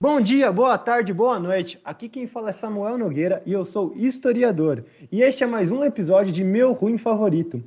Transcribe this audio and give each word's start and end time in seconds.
Bom 0.00 0.20
dia, 0.20 0.50
boa 0.50 0.76
tarde, 0.76 1.12
boa 1.12 1.38
noite. 1.38 1.80
Aqui 1.84 2.08
quem 2.08 2.26
fala 2.26 2.50
é 2.50 2.52
Samuel 2.52 2.98
Nogueira 2.98 3.42
e 3.46 3.52
eu 3.52 3.64
sou 3.64 3.94
historiador. 3.94 4.84
E 5.10 5.22
este 5.22 5.44
é 5.44 5.46
mais 5.46 5.70
um 5.70 5.84
episódio 5.84 6.32
de 6.32 6.42
Meu 6.42 6.72
Ruim 6.72 6.98
Favorito. 6.98 7.62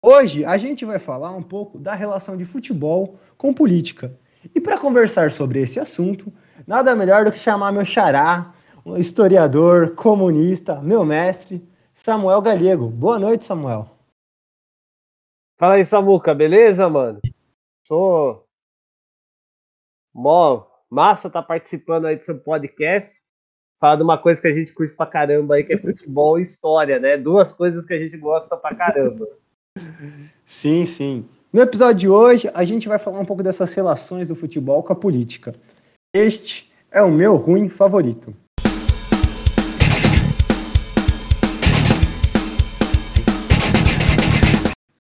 Hoje 0.00 0.44
a 0.44 0.56
gente 0.56 0.84
vai 0.84 1.00
falar 1.00 1.32
um 1.32 1.42
pouco 1.42 1.76
da 1.78 1.92
relação 1.92 2.36
de 2.36 2.44
futebol 2.44 3.18
com 3.36 3.52
política. 3.52 4.16
E 4.54 4.60
para 4.60 4.78
conversar 4.78 5.32
sobre 5.32 5.60
esse 5.60 5.80
assunto, 5.80 6.32
nada 6.64 6.94
melhor 6.94 7.24
do 7.24 7.32
que 7.32 7.38
chamar 7.38 7.72
meu 7.72 7.84
xará, 7.84 8.54
um 8.86 8.96
historiador, 8.96 9.94
comunista, 9.96 10.80
meu 10.80 11.04
mestre, 11.04 11.68
Samuel 11.92 12.40
Galego. 12.40 12.88
Boa 12.88 13.18
noite, 13.18 13.44
Samuel. 13.44 13.90
Fala 15.56 15.74
aí, 15.74 15.84
Samuca, 15.84 16.34
beleza, 16.34 16.88
mano? 16.88 17.20
Sou. 17.84 18.46
Mó, 20.14 20.73
massa 20.94 21.28
tá 21.28 21.42
participando 21.42 22.06
aí 22.06 22.14
do 22.14 22.22
seu 22.22 22.38
podcast. 22.38 23.20
Falar 23.80 23.96
de 23.96 24.04
uma 24.04 24.16
coisa 24.16 24.40
que 24.40 24.46
a 24.46 24.52
gente 24.52 24.72
curte 24.72 24.94
pra 24.94 25.04
caramba 25.04 25.56
aí, 25.56 25.64
que 25.64 25.72
é 25.72 25.76
futebol 25.76 26.38
e 26.38 26.42
história, 26.42 27.00
né? 27.00 27.16
Duas 27.16 27.52
coisas 27.52 27.84
que 27.84 27.92
a 27.92 27.98
gente 27.98 28.16
gosta 28.16 28.56
pra 28.56 28.74
caramba. 28.74 29.26
Sim, 30.46 30.86
sim. 30.86 31.28
No 31.52 31.60
episódio 31.60 31.98
de 31.98 32.08
hoje, 32.08 32.48
a 32.54 32.64
gente 32.64 32.88
vai 32.88 32.98
falar 32.98 33.18
um 33.18 33.24
pouco 33.24 33.42
dessas 33.42 33.74
relações 33.74 34.28
do 34.28 34.36
futebol 34.36 34.82
com 34.84 34.92
a 34.92 34.96
política. 34.96 35.52
Este 36.14 36.72
é 36.90 37.02
o 37.02 37.10
meu 37.10 37.34
ruim 37.34 37.68
favorito. 37.68 38.34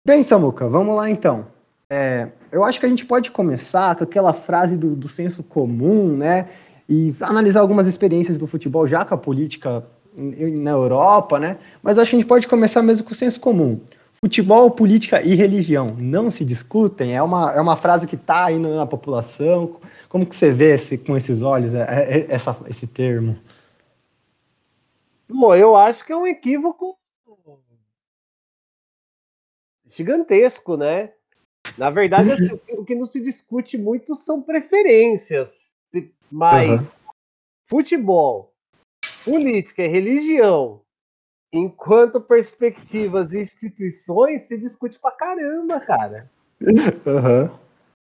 Bem, 0.05 0.21
Samuca, 0.21 0.67
vamos 0.67 0.95
lá 0.95 1.09
então. 1.09 1.47
É, 1.93 2.29
eu 2.49 2.63
acho 2.63 2.79
que 2.79 2.85
a 2.85 2.89
gente 2.89 3.05
pode 3.05 3.31
começar 3.31 3.97
com 3.97 4.05
aquela 4.05 4.31
frase 4.31 4.77
do, 4.77 4.95
do 4.95 5.09
senso 5.09 5.43
comum, 5.43 6.15
né? 6.15 6.47
E 6.87 7.13
analisar 7.19 7.59
algumas 7.59 7.85
experiências 7.85 8.39
do 8.39 8.47
futebol 8.47 8.87
já 8.87 9.03
com 9.03 9.13
a 9.13 9.17
política 9.17 9.85
na 10.15 10.71
Europa, 10.71 11.37
né? 11.37 11.57
Mas 11.83 11.97
acho 11.97 12.11
que 12.11 12.15
a 12.15 12.19
gente 12.19 12.27
pode 12.29 12.47
começar 12.47 12.81
mesmo 12.81 13.05
com 13.05 13.11
o 13.11 13.15
senso 13.15 13.41
comum. 13.41 13.81
Futebol, 14.23 14.71
política 14.71 15.21
e 15.21 15.35
religião 15.35 15.93
não 15.99 16.31
se 16.31 16.45
discutem? 16.45 17.13
É 17.13 17.21
uma, 17.21 17.51
é 17.51 17.59
uma 17.59 17.75
frase 17.75 18.07
que 18.07 18.15
está 18.15 18.45
aí 18.45 18.57
na 18.57 18.85
população. 18.85 19.77
Como 20.07 20.25
que 20.25 20.33
você 20.33 20.49
vê 20.49 20.75
esse, 20.75 20.97
com 20.97 21.17
esses 21.17 21.41
olhos 21.41 21.73
é, 21.73 21.81
é, 21.81 22.25
essa, 22.29 22.55
esse 22.69 22.87
termo? 22.87 23.37
Bom, 25.27 25.53
eu 25.53 25.75
acho 25.75 26.05
que 26.05 26.13
é 26.13 26.15
um 26.15 26.25
equívoco 26.25 26.97
gigantesco, 29.89 30.77
né? 30.77 31.11
Na 31.77 31.89
verdade, 31.89 32.31
assim, 32.31 32.59
o 32.69 32.83
que 32.83 32.95
não 32.95 33.05
se 33.05 33.21
discute 33.21 33.77
muito 33.77 34.15
são 34.15 34.41
preferências, 34.41 35.71
mas 36.31 36.87
uhum. 36.87 36.93
futebol, 37.69 38.53
política 39.23 39.83
e 39.83 39.87
religião, 39.87 40.81
enquanto 41.53 42.21
perspectivas 42.21 43.33
e 43.33 43.39
instituições, 43.39 44.43
se 44.43 44.57
discute 44.57 44.99
pra 44.99 45.11
caramba, 45.11 45.79
cara. 45.79 46.29
Uhum. 46.61 47.59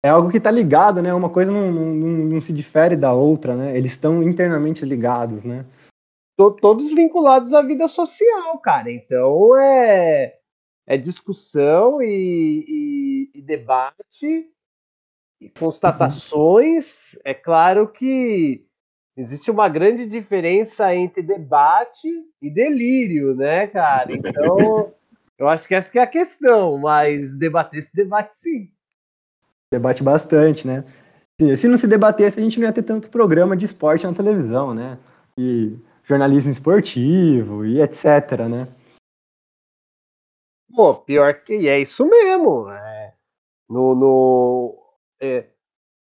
É 0.04 0.10
algo 0.10 0.30
que 0.30 0.40
tá 0.40 0.52
ligado, 0.52 1.02
né? 1.02 1.14
Uma 1.14 1.30
coisa 1.30 1.52
não, 1.52 1.72
não, 1.72 1.96
não 1.96 2.42
se 2.42 2.54
difere 2.54 2.96
da 2.96 3.12
outra, 3.14 3.56
né? 3.56 3.76
Eles 3.76 3.94
estão 3.94 4.22
internamente 4.22 4.86
ligados, 4.86 5.44
né? 5.44 5.66
Todos 6.38 6.94
vinculados 6.94 7.54
à 7.54 7.62
vida 7.62 7.88
social, 7.88 8.60
cara. 8.60 8.92
Então 8.92 9.58
é 9.58 10.38
é 10.88 10.98
discussão 10.98 12.02
e, 12.02 12.64
e, 12.68 13.15
e 13.36 13.42
debate 13.42 14.50
e 15.40 15.50
constatações. 15.50 17.14
Uhum. 17.14 17.22
É 17.26 17.34
claro 17.34 17.88
que 17.88 18.66
existe 19.18 19.52
uma 19.52 19.68
grande 19.70 20.06
diferença 20.06 20.94
entre 20.96 21.22
debate 21.22 22.08
e 22.42 22.50
delírio, 22.50 23.36
né, 23.36 23.68
cara? 23.68 24.12
Então, 24.12 24.94
eu 25.38 25.48
acho 25.48 25.68
que 25.68 25.76
essa 25.76 25.92
que 25.92 26.00
é 26.00 26.04
a 26.04 26.08
questão, 26.08 26.78
mas 26.78 27.38
debater 27.38 27.84
se 27.84 27.96
debate 27.96 28.36
sim. 28.36 28.72
Debate 29.72 30.04
bastante, 30.04 30.66
né? 30.66 30.84
Se 31.58 31.68
não 31.68 31.78
se 31.78 31.88
debatesse, 31.88 32.40
a 32.40 32.44
gente 32.44 32.60
não 32.60 32.66
ia 32.66 32.74
ter 32.74 32.84
tanto 32.84 33.10
programa 33.10 33.58
de 33.58 33.66
esporte 33.66 34.08
na 34.08 34.14
televisão, 34.14 34.74
né? 34.74 34.98
E 35.38 35.78
jornalismo 36.06 36.52
esportivo 36.52 37.66
e 37.66 37.82
etc, 37.82 38.48
né? 38.50 38.68
Pô, 40.74 40.94
pior 40.94 41.34
que 41.42 41.68
é 41.68 41.80
isso 41.80 42.08
mesmo. 42.08 42.70
No, 43.70 43.96
no 43.96 44.78
é, 45.20 45.50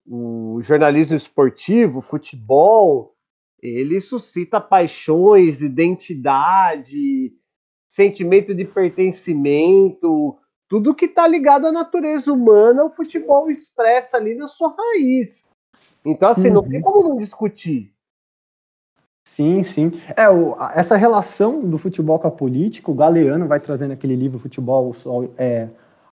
o 0.07 0.59
jornalismo 0.61 1.15
esportivo, 1.15 2.01
futebol, 2.01 3.15
ele 3.61 3.99
suscita 3.99 4.61
paixões, 4.61 5.61
identidade, 5.61 7.33
sentimento 7.87 8.55
de 8.55 8.65
pertencimento, 8.65 10.37
tudo 10.67 10.95
que 10.95 11.05
está 11.05 11.27
ligado 11.27 11.65
à 11.65 11.71
natureza 11.71 12.31
humana, 12.31 12.85
o 12.85 12.91
futebol 12.91 13.49
expressa 13.49 14.17
ali 14.17 14.35
na 14.35 14.47
sua 14.47 14.73
raiz. 14.75 15.49
Então, 16.05 16.29
assim, 16.29 16.47
uhum. 16.47 16.53
não 16.53 16.63
tem 16.63 16.77
uhum. 16.77 16.83
como 16.83 17.09
não 17.09 17.17
discutir. 17.17 17.91
Sim, 19.27 19.63
sim. 19.63 19.91
É, 20.15 20.29
o, 20.29 20.55
essa 20.73 20.95
relação 20.95 21.61
do 21.61 21.77
futebol 21.77 22.19
com 22.19 22.27
a 22.27 22.31
política, 22.31 22.89
o 22.89 22.95
Galeano 22.95 23.47
vai 23.47 23.59
trazendo 23.59 23.91
aquele 23.91 24.15
livro 24.15 24.39
Futebol, 24.39 24.93
é, 25.37 25.69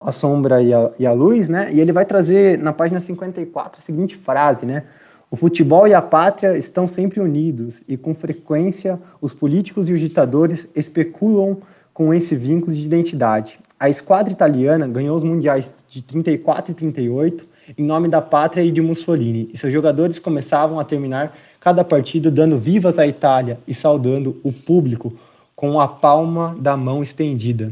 A 0.05 0.13
Sombra 0.13 0.63
e 0.63 0.73
a, 0.73 0.91
e 0.99 1.07
a 1.07 1.13
Luz, 1.13 1.49
né? 1.49 1.71
E 1.73 1.81
ele 1.81 1.93
vai 1.93 2.05
trazer 2.05 2.59
na 2.59 2.73
página 2.73 3.01
54 3.01 3.81
a 3.81 3.83
seguinte 3.83 4.17
frase, 4.17 4.67
né? 4.67 4.85
O 5.31 5.37
futebol 5.37 5.89
e 5.89 5.95
a 5.95 6.03
pátria 6.03 6.59
estão 6.59 6.87
sempre 6.87 7.19
unidos 7.19 7.83
e, 7.89 7.97
com 7.97 8.15
frequência, 8.15 9.01
os 9.21 9.33
políticos 9.33 9.89
e 9.89 9.93
os 9.93 10.01
ditadores 10.01 10.69
especulam 10.77 11.57
com 11.95 12.13
esse 12.13 12.37
vínculo 12.37 12.75
de 12.75 12.85
identidade. 12.85 13.59
A 13.81 13.89
esquadra 13.89 14.33
italiana 14.33 14.87
ganhou 14.87 15.17
os 15.17 15.25
mundiais 15.25 15.71
de 15.89 16.03
34 16.03 16.73
e 16.73 16.75
38 16.75 17.53
em 17.79 17.85
nome 17.85 18.09
da 18.09 18.21
pátria 18.21 18.63
e 18.63 18.71
de 18.71 18.81
Mussolini, 18.81 19.49
e 19.53 19.59
seus 19.59 19.73
jogadores 19.73 20.19
começavam 20.19 20.79
a 20.81 20.85
terminar 20.85 21.37
cada 21.61 21.85
partido 21.85 22.31
dando 22.31 22.59
vivas 22.59 22.99
à 22.99 23.07
Itália 23.07 23.59
e 23.67 23.73
saudando 23.73 24.41
o 24.43 24.53
público 24.53 25.13
com 25.55 25.81
a 25.81 25.87
palma 25.87 26.57
da 26.59 26.77
mão 26.77 27.03
estendida. 27.03 27.71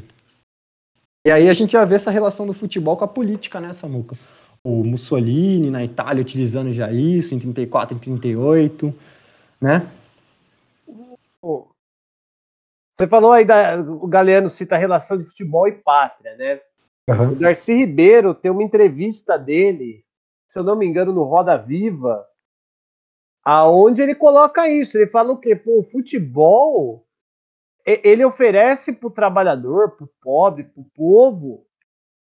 E 1.24 1.30
aí 1.30 1.48
a 1.48 1.52
gente 1.52 1.72
já 1.72 1.84
vê 1.84 1.96
essa 1.96 2.10
relação 2.10 2.46
do 2.46 2.54
futebol 2.54 2.96
com 2.96 3.04
a 3.04 3.08
política, 3.08 3.60
né, 3.60 3.72
Samuca? 3.72 4.16
O 4.64 4.82
Mussolini 4.84 5.70
na 5.70 5.84
Itália 5.84 6.22
utilizando 6.22 6.72
já 6.72 6.90
isso 6.90 7.34
em 7.34 7.38
34 7.38 7.96
e 7.96 8.00
38, 8.00 8.94
né? 9.60 9.90
Você 12.96 13.06
falou 13.06 13.32
aí 13.32 13.44
da, 13.44 13.80
o 13.80 14.06
Galeano 14.06 14.48
cita 14.48 14.74
a 14.74 14.78
relação 14.78 15.16
de 15.16 15.24
futebol 15.24 15.66
e 15.66 15.72
pátria, 15.72 16.36
né? 16.36 16.60
Uhum. 17.08 17.32
O 17.32 17.34
Darcy 17.34 17.74
Ribeiro 17.74 18.34
tem 18.34 18.50
uma 18.50 18.62
entrevista 18.62 19.38
dele, 19.38 20.04
se 20.46 20.58
eu 20.58 20.62
não 20.62 20.76
me 20.76 20.86
engano, 20.86 21.12
no 21.12 21.24
Roda 21.24 21.56
Viva, 21.56 22.26
aonde 23.42 24.02
ele 24.02 24.14
coloca 24.14 24.68
isso. 24.68 24.98
Ele 24.98 25.06
fala 25.06 25.32
o 25.32 25.38
quê? 25.38 25.56
Pô, 25.56 25.80
o 25.80 25.82
futebol 25.82 27.06
ele 28.04 28.24
oferece 28.24 28.92
para 28.92 29.06
o 29.06 29.12
trabalhador, 29.12 29.96
para 29.96 30.04
o 30.04 30.10
pobre, 30.20 30.64
para 30.64 30.80
o 30.80 30.86
povo, 30.94 31.66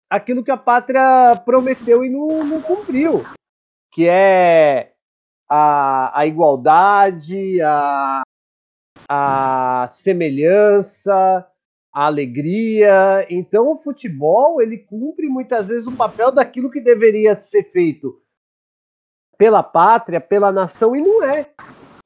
aquilo 0.08 0.44
que 0.44 0.50
a 0.50 0.56
pátria 0.56 1.34
prometeu 1.44 2.04
e 2.04 2.10
não, 2.10 2.44
não 2.44 2.60
cumpriu, 2.60 3.24
que 3.90 4.06
é 4.06 4.92
a, 5.48 6.20
a 6.20 6.26
igualdade, 6.26 7.60
a, 7.60 8.22
a 9.08 9.88
semelhança, 9.88 11.46
a 11.92 12.06
alegria. 12.06 13.26
Então, 13.28 13.72
o 13.72 13.76
futebol 13.76 14.62
ele 14.62 14.78
cumpre 14.78 15.28
muitas 15.28 15.68
vezes 15.68 15.86
o 15.86 15.96
papel 15.96 16.30
daquilo 16.30 16.70
que 16.70 16.80
deveria 16.80 17.36
ser 17.36 17.64
feito 17.72 18.22
pela 19.36 19.62
pátria, 19.62 20.20
pela 20.20 20.52
nação, 20.52 20.94
e 20.94 21.00
não 21.00 21.22
é. 21.22 21.50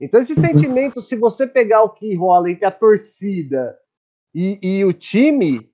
Então, 0.01 0.21
esse 0.21 0.35
sentimento, 0.35 1.01
se 1.01 1.17
você 1.17 1.47
pegar 1.47 1.83
o 1.83 1.91
que 1.91 2.15
rola 2.15 2.51
entre 2.51 2.65
a 2.67 2.71
torcida 2.71 3.77
e, 4.35 4.59
e 4.63 4.85
o 4.85 4.93
time, 4.93 5.71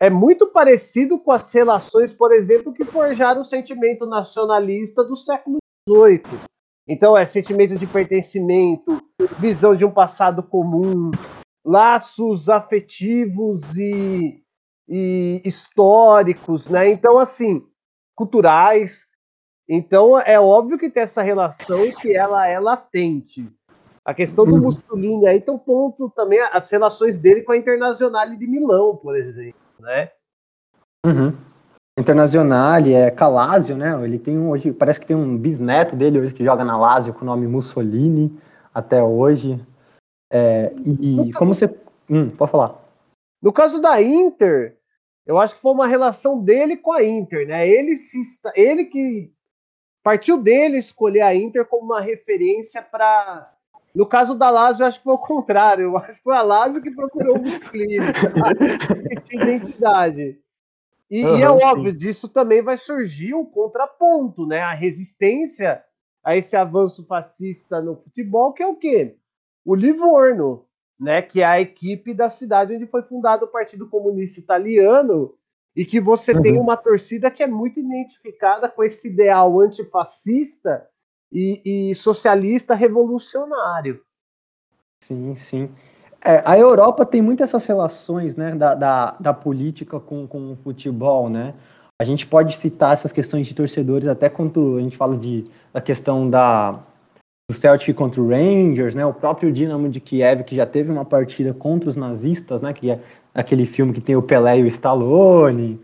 é 0.00 0.08
muito 0.08 0.46
parecido 0.46 1.18
com 1.18 1.30
as 1.30 1.52
relações, 1.52 2.12
por 2.12 2.32
exemplo, 2.32 2.72
que 2.72 2.84
forjaram 2.84 3.42
o 3.42 3.44
sentimento 3.44 4.06
nacionalista 4.06 5.04
do 5.04 5.16
século 5.16 5.58
XVIII. 5.88 6.22
Então, 6.88 7.16
é 7.16 7.26
sentimento 7.26 7.74
de 7.74 7.86
pertencimento, 7.86 9.02
visão 9.38 9.76
de 9.76 9.84
um 9.84 9.90
passado 9.90 10.42
comum, 10.42 11.10
laços 11.62 12.48
afetivos 12.48 13.76
e, 13.76 14.42
e 14.88 15.42
históricos, 15.44 16.70
né? 16.70 16.90
Então, 16.90 17.18
assim, 17.18 17.62
culturais. 18.18 19.06
Então 19.68 20.18
é 20.18 20.40
óbvio 20.40 20.76
que 20.76 20.90
tem 20.90 21.04
essa 21.04 21.22
relação 21.22 21.78
que 22.00 22.16
ela 22.16 22.48
é 22.48 22.58
latente. 22.58 23.48
A 24.08 24.14
questão 24.14 24.46
do 24.46 24.54
uhum. 24.54 24.62
Mussolini 24.62 25.26
aí 25.26 25.38
tem 25.38 25.52
um 25.52 25.58
ponto 25.58 26.08
também 26.16 26.40
as 26.40 26.70
relações 26.70 27.18
dele 27.18 27.42
com 27.42 27.52
a 27.52 27.58
Internacional 27.58 28.26
de 28.26 28.46
Milão, 28.46 28.96
por 28.96 29.14
exemplo, 29.14 29.60
né? 29.80 30.10
Uhum. 31.04 31.36
Internacional, 32.00 32.80
é 32.86 33.10
Calásio, 33.10 33.76
né? 33.76 34.02
Ele 34.02 34.18
tem 34.18 34.38
um, 34.38 34.48
hoje, 34.48 34.72
parece 34.72 34.98
que 34.98 35.04
tem 35.04 35.14
um 35.14 35.36
bisneto 35.36 35.94
dele 35.94 36.20
hoje 36.20 36.32
que 36.32 36.42
joga 36.42 36.64
na 36.64 36.78
Lazio 36.78 37.12
com 37.12 37.20
o 37.20 37.26
nome 37.26 37.46
Mussolini 37.46 38.34
até 38.72 39.02
hoje. 39.02 39.60
É, 40.32 40.72
e, 40.86 41.28
e 41.28 41.32
como 41.34 41.52
você. 41.52 41.66
Hum, 42.08 42.30
pode 42.30 42.50
falar. 42.50 42.82
No 43.42 43.52
caso 43.52 43.78
da 43.78 44.00
Inter, 44.00 44.78
eu 45.26 45.38
acho 45.38 45.54
que 45.54 45.60
foi 45.60 45.72
uma 45.72 45.86
relação 45.86 46.42
dele 46.42 46.78
com 46.78 46.92
a 46.92 47.04
Inter, 47.04 47.46
né? 47.46 47.68
Ele, 47.68 47.94
se, 47.94 48.18
ele 48.54 48.86
que 48.86 49.30
partiu 50.02 50.38
dele 50.38 50.78
escolher 50.78 51.20
a 51.20 51.34
Inter 51.34 51.66
como 51.66 51.84
uma 51.84 52.00
referência 52.00 52.80
para. 52.80 53.57
No 53.94 54.06
caso 54.06 54.36
da 54.36 54.50
Lazio, 54.50 54.82
eu 54.82 54.86
acho 54.86 54.98
que 54.98 55.04
foi 55.04 55.14
o 55.14 55.18
contrário. 55.18 55.84
Eu 55.84 55.96
acho 55.96 56.18
que 56.18 56.24
foi 56.24 56.36
a 56.36 56.42
Lazio 56.42 56.82
que 56.82 56.90
procurou 56.90 57.36
o 57.38 57.42
Mussolini, 57.42 57.98
que 59.08 59.20
tinha 59.20 59.42
identidade. 59.42 60.38
E, 61.10 61.24
uhum, 61.24 61.38
e 61.38 61.42
é 61.42 61.50
óbvio, 61.50 61.92
sim. 61.92 61.96
disso 61.96 62.28
também 62.28 62.62
vai 62.62 62.76
surgir 62.76 63.34
um 63.34 63.44
contraponto, 63.44 64.46
né? 64.46 64.60
A 64.60 64.72
resistência 64.72 65.82
a 66.22 66.36
esse 66.36 66.54
avanço 66.54 67.06
fascista 67.06 67.80
no 67.80 67.96
futebol, 67.96 68.52
que 68.52 68.62
é 68.62 68.66
o 68.66 68.76
quê? 68.76 69.16
O 69.64 69.74
Livorno, 69.74 70.66
né? 71.00 71.22
Que 71.22 71.40
é 71.40 71.46
a 71.46 71.60
equipe 71.60 72.12
da 72.12 72.28
cidade 72.28 72.74
onde 72.74 72.86
foi 72.86 73.02
fundado 73.02 73.46
o 73.46 73.48
Partido 73.48 73.88
Comunista 73.88 74.38
Italiano 74.38 75.34
e 75.74 75.84
que 75.84 76.00
você 76.00 76.32
uhum. 76.32 76.42
tem 76.42 76.58
uma 76.58 76.76
torcida 76.76 77.30
que 77.30 77.42
é 77.42 77.46
muito 77.46 77.80
identificada 77.80 78.68
com 78.68 78.84
esse 78.84 79.08
ideal 79.08 79.58
antifascista 79.60 80.86
e, 81.32 81.90
e 81.90 81.94
socialista 81.94 82.74
revolucionário. 82.74 84.00
Sim, 85.02 85.34
sim. 85.36 85.70
É, 86.24 86.42
a 86.44 86.58
Europa 86.58 87.06
tem 87.06 87.22
muitas 87.22 87.48
essas 87.48 87.64
relações 87.66 88.34
né, 88.34 88.54
da, 88.54 88.74
da, 88.74 89.16
da, 89.20 89.32
política 89.32 90.00
com, 90.00 90.26
com 90.26 90.52
o 90.52 90.56
futebol, 90.56 91.28
né? 91.28 91.54
A 92.00 92.04
gente 92.04 92.26
pode 92.26 92.56
citar 92.56 92.94
essas 92.94 93.12
questões 93.12 93.46
de 93.46 93.54
torcedores 93.54 94.08
até 94.08 94.28
quando 94.28 94.76
a 94.78 94.80
gente 94.80 94.96
fala 94.96 95.16
de, 95.16 95.44
da 95.72 95.80
questão 95.80 96.28
da, 96.28 96.80
do 97.48 97.54
Celtic 97.54 97.94
contra 97.94 98.20
o 98.20 98.28
Rangers, 98.28 98.94
né? 98.94 99.06
O 99.06 99.14
próprio 99.14 99.52
Dinamo 99.52 99.88
de 99.88 100.00
Kiev, 100.00 100.42
que 100.42 100.56
já 100.56 100.66
teve 100.66 100.90
uma 100.90 101.04
partida 101.04 101.54
contra 101.54 101.88
os 101.88 101.96
nazistas, 101.96 102.60
né? 102.62 102.72
Que 102.72 102.90
é 102.90 103.00
aquele 103.32 103.66
filme 103.66 103.92
que 103.92 104.00
tem 104.00 104.16
o 104.16 104.22
Pelé 104.22 104.58
e 104.58 104.62
o 104.62 104.66
Stallone. 104.66 105.80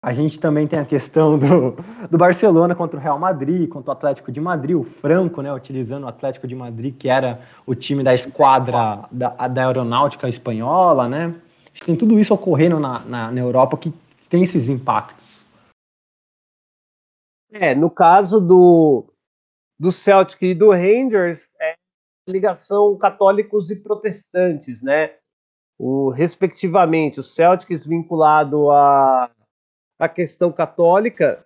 A 0.00 0.12
gente 0.12 0.38
também 0.38 0.68
tem 0.68 0.78
a 0.78 0.84
questão 0.84 1.36
do, 1.36 1.72
do 2.08 2.16
Barcelona 2.16 2.74
contra 2.74 2.98
o 2.98 3.02
Real 3.02 3.18
Madrid, 3.18 3.68
contra 3.68 3.90
o 3.90 3.92
Atlético 3.92 4.30
de 4.30 4.40
Madrid, 4.40 4.76
o 4.76 4.84
Franco, 4.84 5.42
né, 5.42 5.52
utilizando 5.52 6.04
o 6.04 6.08
Atlético 6.08 6.46
de 6.46 6.54
Madrid, 6.54 6.96
que 6.96 7.08
era 7.08 7.42
o 7.66 7.74
time 7.74 8.04
da 8.04 8.14
esquadra 8.14 9.08
da, 9.10 9.48
da 9.48 9.66
aeronáutica 9.66 10.28
espanhola, 10.28 11.08
né? 11.08 11.34
A 11.66 11.68
gente 11.70 11.84
tem 11.84 11.96
tudo 11.96 12.18
isso 12.18 12.32
ocorrendo 12.32 12.78
na, 12.78 13.00
na, 13.00 13.32
na 13.32 13.40
Europa 13.40 13.76
que 13.76 13.92
tem 14.28 14.44
esses 14.44 14.68
impactos. 14.68 15.44
É, 17.50 17.74
no 17.74 17.90
caso 17.90 18.40
do, 18.40 19.04
do 19.80 19.90
Celtic 19.90 20.42
e 20.42 20.54
do 20.54 20.70
Rangers, 20.70 21.50
é 21.60 21.74
ligação 22.28 22.96
católicos 22.96 23.68
e 23.70 23.76
protestantes, 23.76 24.80
né? 24.82 25.14
O, 25.76 26.10
respectivamente, 26.10 27.18
o 27.18 27.22
Celtics 27.24 27.84
vinculado 27.84 28.70
a 28.70 29.30
a 29.98 30.08
questão 30.08 30.52
católica 30.52 31.44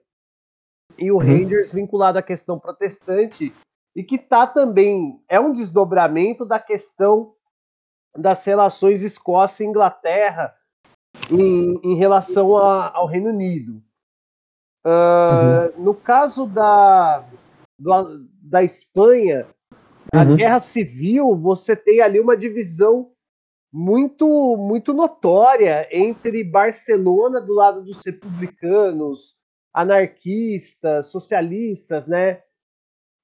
e 0.99 1.11
o 1.11 1.17
uhum. 1.17 1.21
Rangers 1.21 1.73
vinculado 1.73 2.19
à 2.19 2.23
questão 2.23 2.59
protestante 2.59 3.53
e 3.95 4.03
que 4.03 4.19
tá 4.19 4.47
também 4.47 5.23
é 5.29 5.41
um 5.41 5.53
desdobramento 5.53 6.45
da 6.45 6.59
questão 6.59 7.35
das 8.17 8.45
relações 8.45 9.03
Escócia 9.03 9.65
e 9.65 9.67
Inglaterra 9.67 10.55
em, 11.31 11.81
em 11.83 11.95
relação 11.95 12.57
a, 12.57 12.95
ao 12.95 13.07
Reino 13.07 13.31
Unido. 13.31 13.83
Uh, 14.85 15.77
uhum. 15.79 15.85
No 15.85 15.95
caso 15.95 16.47
da, 16.47 17.25
do, 17.79 18.27
da 18.43 18.63
Espanha, 18.63 19.47
a 20.13 20.23
uhum. 20.25 20.37
guerra 20.37 20.61
civil, 20.61 21.37
você 21.37 21.75
tem 21.77 22.01
ali 22.01 22.21
uma 22.21 22.37
divisão 22.37 23.12
muito 23.73 24.27
muito 24.59 24.93
notória 24.93 25.89
entre 25.91 26.45
Barcelona 26.45 27.41
do 27.41 27.55
lado 27.55 27.83
dos 27.83 28.05
republicanos, 28.05 29.37
anarquistas, 29.73 31.07
socialistas, 31.07 32.07
né? 32.07 32.43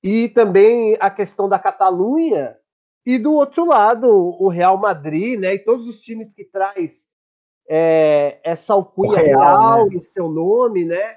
E 0.03 0.29
também 0.31 0.97
a 1.01 1.11
questão 1.11 1.49
da 1.49 1.59
Catalunha 1.59 2.57
e 3.05 3.19
do 3.19 3.35
outro 3.35 3.67
lado 3.67 4.09
o 4.09 4.49
Real 4.49 4.79
Madrid, 4.79 5.39
né? 5.39 5.55
E 5.55 5.59
todos 5.59 5.87
os 5.87 6.01
times 6.01 6.33
que 6.33 6.45
traz 6.45 7.09
é, 7.69 8.41
essa 8.43 8.73
alcunha 8.73 9.21
real, 9.21 9.41
real 9.41 9.87
né? 9.87 9.97
em 9.97 10.01
seu 10.01 10.31
nome, 10.31 10.87
né? 10.87 11.17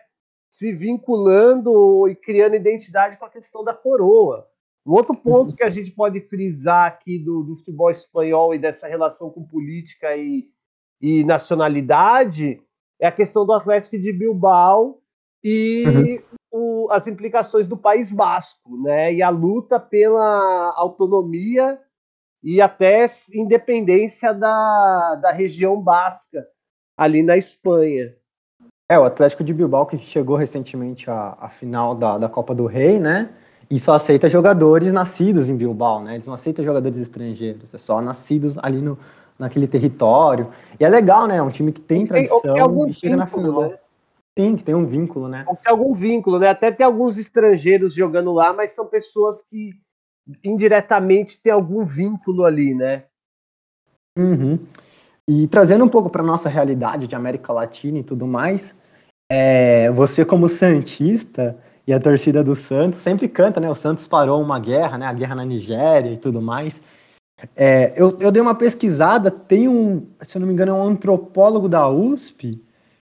Se 0.50 0.74
vinculando 0.74 2.10
e 2.10 2.16
criando 2.16 2.56
identidade 2.56 3.18
com 3.18 3.24
a 3.24 3.30
questão 3.30 3.64
da 3.64 3.74
coroa. 3.74 4.51
Um 4.86 4.94
outro 4.94 5.16
ponto 5.16 5.56
que 5.56 5.64
a 5.64 5.70
gente 5.70 5.92
pode 5.92 6.20
frisar 6.22 6.88
aqui 6.88 7.20
do, 7.20 7.44
do 7.44 7.56
futebol 7.56 7.92
espanhol 7.92 8.54
e 8.54 8.60
dessa 8.60 8.88
relação 8.88 9.30
com 9.30 9.44
política 9.44 10.16
e, 10.16 10.50
e 11.00 11.24
nacionalidade 11.24 12.62
é 13.00 13.08
a 13.08 13.12
questão 13.12 13.46
do 13.46 13.54
Atlético 13.54 13.98
de 13.98 14.12
Bilbao 14.12 15.00
e 15.44 15.84
uhum. 16.52 16.86
o, 16.86 16.92
as 16.92 17.08
implicações 17.08 17.68
do 17.68 17.78
País 17.78 18.12
Basco, 18.12 18.78
né? 18.82 19.14
E 19.14 19.22
a 19.22 19.30
luta 19.30 19.80
pela 19.80 20.74
autonomia 20.76 21.80
e 22.44 22.60
até 22.60 23.06
independência 23.34 24.34
da, 24.34 25.16
da 25.16 25.32
região 25.32 25.80
basca 25.80 26.48
ali 26.98 27.22
na 27.22 27.38
Espanha. 27.38 28.16
É, 28.90 29.00
o 29.00 29.04
Atlético 29.04 29.44
de 29.44 29.54
Bilbao 29.54 29.86
que 29.86 29.98
chegou 29.98 30.36
recentemente 30.36 31.10
à, 31.10 31.38
à 31.40 31.50
final 31.50 31.96
da, 31.96 32.18
da 32.18 32.28
Copa 32.28 32.54
do 32.54 32.66
Rei, 32.66 33.00
né? 33.00 33.34
E 33.72 33.80
só 33.80 33.94
aceita 33.94 34.28
jogadores 34.28 34.92
nascidos 34.92 35.48
em 35.50 35.56
Bilbao, 35.56 36.04
né? 36.04 36.16
Eles 36.16 36.28
não 36.28 36.34
aceitam 36.34 36.66
jogadores 36.66 37.00
estrangeiros, 37.00 37.74
é 37.74 37.78
só 37.78 38.02
nascidos 38.02 38.58
ali 38.58 38.82
no, 38.82 39.00
naquele 39.40 39.66
território. 39.66 40.52
E 40.78 40.84
é 40.84 40.90
legal, 40.90 41.26
né? 41.26 41.38
É 41.38 41.42
um 41.42 41.50
time 41.50 41.72
que 41.72 41.80
tem 41.80 42.06
tradição 42.06 42.42
tem, 42.42 42.90
e 42.90 42.94
chega 42.94 43.16
na 43.16 43.26
final. 43.26 43.70
Né? 43.70 43.80
Sim, 44.38 44.58
que 44.58 44.64
tem 44.66 44.76
um 44.76 44.86
vínculo, 44.86 45.30
né? 45.30 45.46
Tem 45.64 45.72
algum 45.72 45.96
vínculo, 45.96 46.38
né? 46.38 46.50
Até 46.50 46.70
tem 46.70 46.86
alguns 46.86 47.18
estrangeiros 47.18 47.94
jogando 47.94 48.34
lá, 48.34 48.52
mas 48.52 48.74
são 48.74 48.88
pessoas 48.88 49.42
que 49.42 49.72
indiretamente 50.44 51.42
têm 51.42 51.54
algum 51.54 51.86
vínculo 51.86 52.44
ali, 52.44 52.76
né? 52.76 53.06
Uhum. 54.20 54.60
E 55.30 55.48
trazendo 55.48 55.86
um 55.86 55.90
pouco 55.90 56.10
para 56.10 56.22
nossa 56.22 56.50
realidade 56.50 57.08
de 57.08 57.16
América 57.16 57.54
Latina 57.54 58.00
e 58.00 58.04
tudo 58.04 58.28
mais, 58.28 58.76
é, 59.32 59.90
você 59.92 60.26
como 60.26 60.50
santista, 60.50 61.58
e 61.88 61.94
a 61.94 62.00
torcida 62.00 62.44
do 62.44 62.56
Santos 62.56 63.00
sempre 63.00 63.28
canta, 63.28 63.60
né? 63.60 63.70
O 63.70 63.76
Santos 63.76 64.08
parou 64.08 64.42
uma 64.42 64.60
guerra, 64.60 64.98
né? 64.98 65.06
A 65.06 65.14
guerra 65.14 65.36
na 65.36 65.46
Nigéria 65.46 66.12
e 66.12 66.18
tudo 66.18 66.42
mais. 66.42 66.82
É, 67.56 67.94
eu, 67.96 68.18
eu 68.20 68.32
dei 68.32 68.42
uma 68.42 68.54
pesquisada, 68.54 69.32
tem 69.32 69.68
um, 69.68 70.08
se 70.22 70.38
eu 70.38 70.40
não 70.40 70.48
me 70.48 70.54
engano, 70.54 70.72
é 70.72 70.76
um 70.76 70.88
antropólogo 70.88 71.68
da 71.68 71.90
USP 71.90 72.64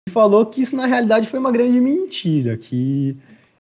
que 0.06 0.12
falou 0.12 0.44
que 0.46 0.60
isso 0.60 0.76
na 0.76 0.86
realidade 0.86 1.28
foi 1.28 1.38
uma 1.38 1.52
grande 1.52 1.80
mentira, 1.80 2.56
que 2.56 3.16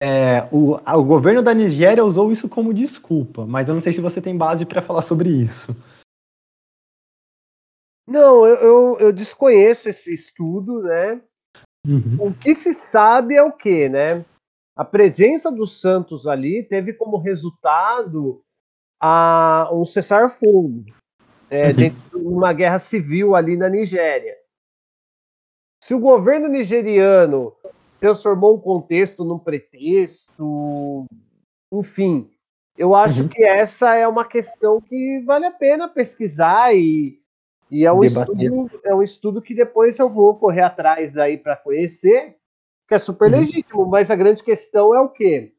é, 0.02 0.48
o, 0.52 0.76
o 0.76 1.04
governo 1.04 1.42
da 1.42 1.54
Nigéria 1.54 2.04
usou 2.04 2.32
isso 2.32 2.48
como 2.48 2.74
desculpa, 2.74 3.46
mas 3.46 3.68
eu 3.68 3.74
não 3.74 3.82
sei 3.82 3.94
se 3.94 4.02
você 4.02 4.22
tem 4.22 4.38
base 4.38 4.66
para 4.66 4.82
falar 4.82 5.02
sobre 5.02 5.30
isso. 5.30 5.76
Não, 8.08 8.46
eu, 8.46 8.56
eu, 8.56 8.98
eu, 9.00 9.14
desconheço 9.14 9.90
esse 9.90 10.14
estudo, 10.14 10.82
né? 10.82 11.22
Uhum. 11.86 12.28
O 12.28 12.34
que 12.34 12.56
se 12.56 12.74
sabe 12.74 13.36
é 13.36 13.44
o 13.44 13.52
que, 13.52 13.90
né? 13.90 14.24
A 14.78 14.86
presença 14.86 15.52
dos 15.52 15.82
Santos 15.82 16.28
ali 16.28 16.62
teve 16.62 16.94
como 16.94 17.18
resultado 17.18 18.44
a, 19.02 19.68
um 19.74 19.84
cessar-fogo 19.84 20.86
é, 21.50 21.70
uhum. 21.70 21.74
dentro 21.74 22.20
de 22.20 22.28
uma 22.28 22.54
guerra 22.54 22.78
civil 22.78 23.36
ali 23.36 23.58
na 23.58 23.68
Nigéria. 23.68 24.38
Se 25.84 25.96
o 25.96 26.00
governo 26.00 26.48
nigeriano 26.48 27.54
transformou 28.00 28.56
um 28.56 28.60
contexto 28.60 29.24
num 29.24 29.40
pretexto, 29.40 31.06
enfim, 31.72 32.30
eu 32.78 32.94
acho 32.94 33.24
uhum. 33.24 33.30
que 33.30 33.44
essa 33.44 33.96
é 33.96 34.08
uma 34.08 34.26
questão 34.26 34.80
que 34.80 35.22
vale 35.26 35.46
a 35.46 35.52
pena 35.52 35.88
pesquisar 35.88 36.76
e, 36.76 37.20
e 37.72 37.86
é, 37.86 37.92
um 37.92 38.04
estudo, 38.04 38.82
é 38.84 38.94
um 38.94 39.02
estudo 39.02 39.42
que 39.42 39.56
depois 39.56 39.98
eu 39.98 40.10
vou 40.10 40.36
correr 40.36 40.62
atrás 40.62 41.18
aí 41.18 41.38
para 41.38 41.56
conhecer 41.56 42.38
que 42.88 42.96
é 42.96 43.00
super 43.00 43.32
uhum. 43.32 43.40
legítimo, 43.40 43.86
mas 43.86 44.10
a 44.10 44.16
grande 44.16 44.44
questão 44.44 44.96
é 44.96 45.02
o 45.02 45.10
quê? 45.10 45.54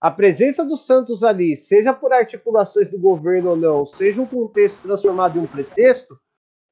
A 0.00 0.10
presença 0.10 0.64
do 0.64 0.76
Santos 0.76 1.22
ali, 1.22 1.56
seja 1.56 1.92
por 1.92 2.12
articulações 2.12 2.88
do 2.88 2.98
governo 2.98 3.50
ou 3.50 3.56
não, 3.56 3.84
seja 3.84 4.22
um 4.22 4.26
contexto 4.26 4.80
transformado 4.80 5.38
em 5.38 5.42
um 5.42 5.46
pretexto, 5.46 6.18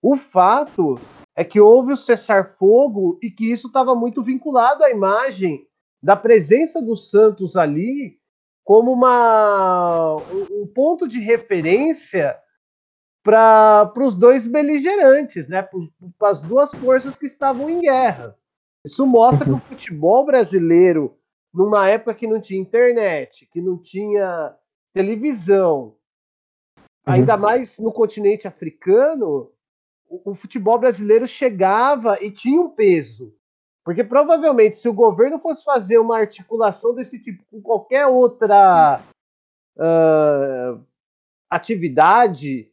o 0.00 0.16
fato 0.16 0.98
é 1.36 1.44
que 1.44 1.60
houve 1.60 1.92
o 1.92 1.96
cessar-fogo 1.96 3.18
e 3.22 3.30
que 3.30 3.52
isso 3.52 3.66
estava 3.66 3.94
muito 3.94 4.22
vinculado 4.22 4.82
à 4.82 4.90
imagem 4.90 5.66
da 6.02 6.16
presença 6.16 6.80
do 6.80 6.96
Santos 6.96 7.56
ali 7.56 8.18
como 8.64 8.92
uma, 8.92 10.16
um 10.50 10.66
ponto 10.66 11.06
de 11.08 11.20
referência 11.20 12.38
para 13.22 13.92
os 13.96 14.14
dois 14.14 14.46
beligerantes, 14.46 15.48
né? 15.48 15.66
para 16.18 16.28
as 16.28 16.42
duas 16.42 16.72
forças 16.74 17.18
que 17.18 17.26
estavam 17.26 17.68
em 17.68 17.80
guerra. 17.80 18.36
Isso 18.84 19.06
mostra 19.06 19.44
que 19.44 19.52
o 19.52 19.58
futebol 19.58 20.24
brasileiro, 20.24 21.16
numa 21.52 21.88
época 21.88 22.14
que 22.14 22.26
não 22.26 22.40
tinha 22.40 22.60
internet, 22.60 23.46
que 23.46 23.60
não 23.60 23.76
tinha 23.76 24.56
televisão, 24.94 25.96
ainda 27.04 27.36
mais 27.36 27.78
no 27.78 27.92
continente 27.92 28.46
africano, 28.46 29.50
o, 30.08 30.32
o 30.32 30.34
futebol 30.34 30.78
brasileiro 30.78 31.26
chegava 31.26 32.22
e 32.22 32.30
tinha 32.30 32.60
um 32.60 32.70
peso. 32.70 33.34
Porque 33.84 34.04
provavelmente, 34.04 34.76
se 34.76 34.88
o 34.88 34.92
governo 34.92 35.38
fosse 35.38 35.64
fazer 35.64 35.98
uma 35.98 36.18
articulação 36.18 36.94
desse 36.94 37.18
tipo 37.22 37.42
com 37.50 37.60
qualquer 37.62 38.06
outra 38.06 39.02
uh, 39.76 40.84
atividade, 41.50 42.70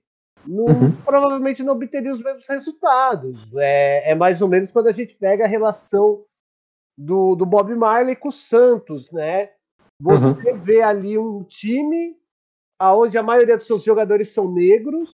não, 0.47 0.65
uhum. 0.65 0.91
provavelmente 1.03 1.63
não 1.63 1.73
obteria 1.73 2.13
os 2.13 2.21
mesmos 2.21 2.47
resultados. 2.47 3.53
É, 3.55 4.11
é, 4.11 4.15
mais 4.15 4.41
ou 4.41 4.47
menos 4.47 4.71
quando 4.71 4.87
a 4.87 4.91
gente 4.91 5.15
pega 5.15 5.45
a 5.45 5.47
relação 5.47 6.23
do, 6.97 7.35
do 7.35 7.45
Bob 7.45 7.73
Marley 7.75 8.15
com 8.15 8.29
o 8.29 8.31
Santos, 8.31 9.11
né? 9.11 9.51
Você 9.99 10.51
uhum. 10.51 10.59
vê 10.59 10.81
ali 10.81 11.17
um 11.17 11.43
time 11.43 12.17
onde 12.79 13.17
a 13.17 13.23
maioria 13.23 13.57
dos 13.57 13.67
seus 13.67 13.83
jogadores 13.83 14.33
são 14.33 14.51
negros, 14.51 15.11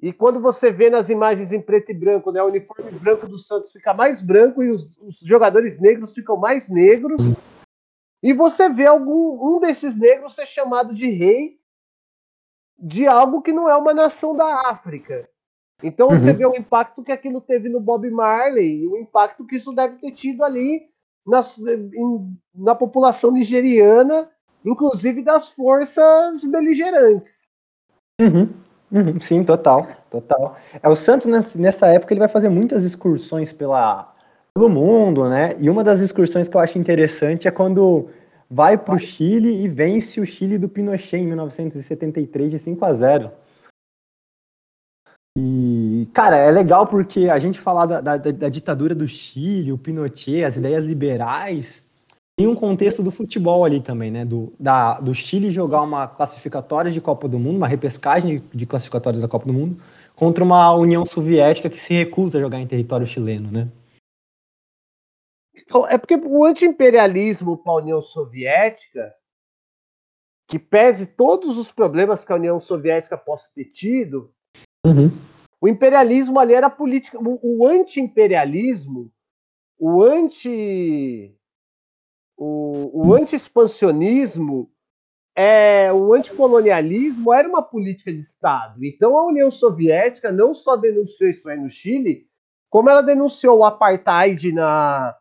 e 0.00 0.12
quando 0.12 0.40
você 0.40 0.70
vê 0.70 0.88
nas 0.88 1.08
imagens 1.08 1.52
em 1.52 1.60
preto 1.60 1.90
e 1.90 1.94
branco, 1.94 2.30
né, 2.30 2.40
o 2.40 2.46
uniforme 2.46 2.90
branco 2.92 3.26
do 3.26 3.36
Santos 3.36 3.72
fica 3.72 3.92
mais 3.92 4.20
branco 4.20 4.62
e 4.62 4.70
os, 4.70 4.96
os 4.98 5.18
jogadores 5.18 5.80
negros 5.80 6.14
ficam 6.14 6.36
mais 6.36 6.68
negros. 6.68 7.20
Uhum. 7.20 7.34
E 8.22 8.32
você 8.32 8.68
vê 8.68 8.86
algum 8.86 9.56
um 9.56 9.60
desses 9.60 9.98
negros 9.98 10.34
ser 10.34 10.46
chamado 10.46 10.94
de 10.94 11.10
rei 11.10 11.57
de 12.78 13.06
algo 13.06 13.42
que 13.42 13.52
não 13.52 13.68
é 13.68 13.76
uma 13.76 13.92
nação 13.92 14.36
da 14.36 14.70
África. 14.70 15.28
Então 15.82 16.08
você 16.08 16.30
uhum. 16.30 16.36
vê 16.36 16.46
o 16.46 16.56
impacto 16.56 17.02
que 17.02 17.12
aquilo 17.12 17.40
teve 17.40 17.68
no 17.68 17.80
Bob 17.80 18.08
Marley, 18.10 18.86
o 18.86 18.96
impacto 18.96 19.46
que 19.46 19.56
isso 19.56 19.72
deve 19.72 19.96
ter 19.96 20.12
tido 20.12 20.42
ali 20.42 20.82
na, 21.26 21.40
em, 21.94 22.36
na 22.54 22.74
população 22.74 23.30
nigeriana, 23.30 24.28
inclusive 24.64 25.22
das 25.22 25.50
forças 25.50 26.42
beligerantes. 26.44 27.42
Uhum. 28.20 28.48
Uhum. 28.90 29.20
Sim, 29.20 29.44
total, 29.44 29.86
total. 30.10 30.56
É 30.82 30.88
o 30.88 30.96
Santos 30.96 31.28
nessa 31.56 31.86
época 31.88 32.12
ele 32.12 32.20
vai 32.20 32.28
fazer 32.28 32.48
muitas 32.48 32.84
excursões 32.84 33.52
pela, 33.52 34.12
pelo 34.54 34.68
mundo, 34.68 35.28
né? 35.28 35.54
E 35.60 35.68
uma 35.68 35.84
das 35.84 36.00
excursões 36.00 36.48
que 36.48 36.56
eu 36.56 36.60
acho 36.60 36.78
interessante 36.78 37.46
é 37.46 37.50
quando 37.50 38.08
vai 38.50 38.78
para 38.78 38.94
o 38.94 38.98
Chile 38.98 39.62
e 39.62 39.68
vence 39.68 40.20
o 40.20 40.26
Chile 40.26 40.58
do 40.58 40.68
Pinochet 40.68 41.18
em 41.18 41.26
1973 41.26 42.50
de 42.50 42.58
5 42.58 42.84
a 42.84 42.94
0. 42.94 43.30
E, 45.36 46.08
cara, 46.12 46.36
é 46.36 46.50
legal 46.50 46.86
porque 46.86 47.28
a 47.28 47.38
gente 47.38 47.60
falar 47.60 47.86
da, 47.86 48.00
da, 48.00 48.16
da, 48.16 48.48
ditadura 48.48 48.94
do 48.94 49.06
Chile, 49.06 49.72
o 49.72 49.78
Pinochet, 49.78 50.42
as 50.42 50.56
ideias 50.56 50.84
liberais, 50.84 51.84
tem 52.36 52.46
um 52.46 52.54
contexto 52.54 53.02
do 53.02 53.10
futebol 53.10 53.64
ali 53.64 53.80
também, 53.80 54.10
né? 54.10 54.24
Do, 54.24 54.52
da, 54.58 55.00
do 55.00 55.14
Chile 55.14 55.50
jogar 55.50 55.82
uma 55.82 56.08
classificatória 56.08 56.90
de 56.90 57.00
Copa 57.00 57.28
do 57.28 57.38
Mundo, 57.38 57.56
uma 57.56 57.68
repescagem 57.68 58.42
de 58.52 58.66
classificatórias 58.66 59.20
da 59.20 59.28
Copa 59.28 59.46
do 59.46 59.52
Mundo, 59.52 59.76
contra 60.16 60.42
uma 60.42 60.72
União 60.74 61.06
Soviética 61.06 61.70
que 61.70 61.80
se 61.80 61.94
recusa 61.94 62.38
a 62.38 62.40
jogar 62.40 62.60
em 62.60 62.66
território 62.66 63.06
chileno, 63.06 63.50
né? 63.50 63.68
Então, 65.68 65.86
é 65.86 65.98
porque 65.98 66.16
o 66.16 66.44
anti-imperialismo 66.46 67.58
para 67.58 67.74
a 67.74 67.76
União 67.76 68.00
Soviética, 68.00 69.14
que 70.48 70.58
pese 70.58 71.08
todos 71.08 71.58
os 71.58 71.70
problemas 71.70 72.24
que 72.24 72.32
a 72.32 72.36
União 72.36 72.58
Soviética 72.58 73.18
possa 73.18 73.52
ter 73.54 73.66
tido, 73.66 74.32
uhum. 74.82 75.10
o 75.60 75.68
imperialismo 75.68 76.38
ali 76.38 76.54
era 76.54 76.70
política. 76.70 77.18
O, 77.20 77.38
o 77.42 77.66
anti-imperialismo, 77.66 79.12
o 79.78 80.02
anti. 80.02 81.36
O, 82.34 83.06
o 83.06 83.14
anti-expansionismo, 83.14 84.72
é, 85.36 85.92
o 85.92 86.14
anticolonialismo 86.14 87.34
era 87.34 87.46
uma 87.46 87.62
política 87.62 88.10
de 88.10 88.20
Estado. 88.20 88.82
Então 88.82 89.18
a 89.18 89.26
União 89.26 89.50
Soviética 89.50 90.32
não 90.32 90.54
só 90.54 90.76
denunciou 90.76 91.28
isso 91.28 91.46
aí 91.50 91.60
no 91.60 91.68
Chile, 91.68 92.26
como 92.70 92.88
ela 92.88 93.02
denunciou 93.02 93.58
o 93.58 93.64
apartheid 93.64 94.52
na, 94.52 95.16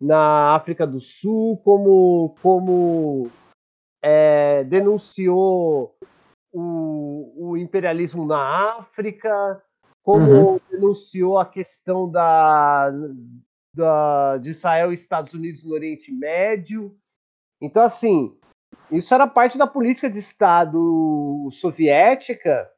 na 0.00 0.54
África 0.54 0.86
do 0.86 1.00
Sul, 1.00 1.58
como, 1.58 2.34
como 2.42 3.30
é, 4.02 4.64
denunciou 4.64 5.94
o, 6.52 7.50
o, 7.50 7.56
imperialismo 7.56 8.24
na 8.24 8.78
África, 8.78 9.62
como 10.02 10.52
uhum. 10.52 10.60
denunciou 10.70 11.38
a 11.38 11.44
questão 11.44 12.10
da, 12.10 12.90
da, 13.74 14.38
de 14.38 14.50
Israel 14.50 14.90
e 14.90 14.94
Estados 14.94 15.34
Unidos 15.34 15.64
no 15.64 15.74
Oriente 15.74 16.10
Médio. 16.10 16.96
Então, 17.60 17.82
assim, 17.82 18.34
isso 18.90 19.12
era 19.12 19.26
parte 19.26 19.58
da 19.58 19.66
política 19.66 20.08
de 20.08 20.18
Estado 20.18 21.48
soviética, 21.52 22.70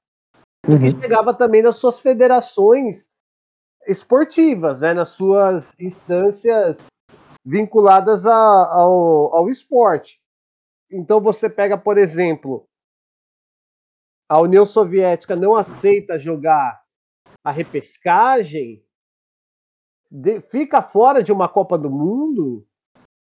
uhum. 0.67 0.79
que 0.79 0.91
chegava 0.91 1.33
também 1.33 1.62
nas 1.62 1.76
suas 1.76 2.00
federações 2.00 3.12
esportivas, 3.87 4.81
né, 4.81 4.93
nas 4.93 5.11
suas 5.11 5.79
instâncias 5.81 6.87
vinculadas 7.45 8.27
a, 8.27 8.35
ao, 8.35 9.35
ao 9.35 9.49
esporte. 9.49 10.21
Então 10.91 11.21
você 11.21 11.49
pega, 11.49 11.77
por 11.77 11.99
exemplo, 11.99 12.67
a 14.29 14.41
União 14.41 14.65
Soviética 14.65 15.35
não 15.35 15.57
aceita 15.57 16.19
jogar 16.19 16.83
a 17.45 17.51
repescagem, 17.51 18.85
de, 20.11 20.41
fica 20.43 20.83
fora 20.83 21.23
de 21.23 21.33
uma 21.33 21.49
Copa 21.49 21.77
do 21.77 21.91
Mundo, 21.91 22.65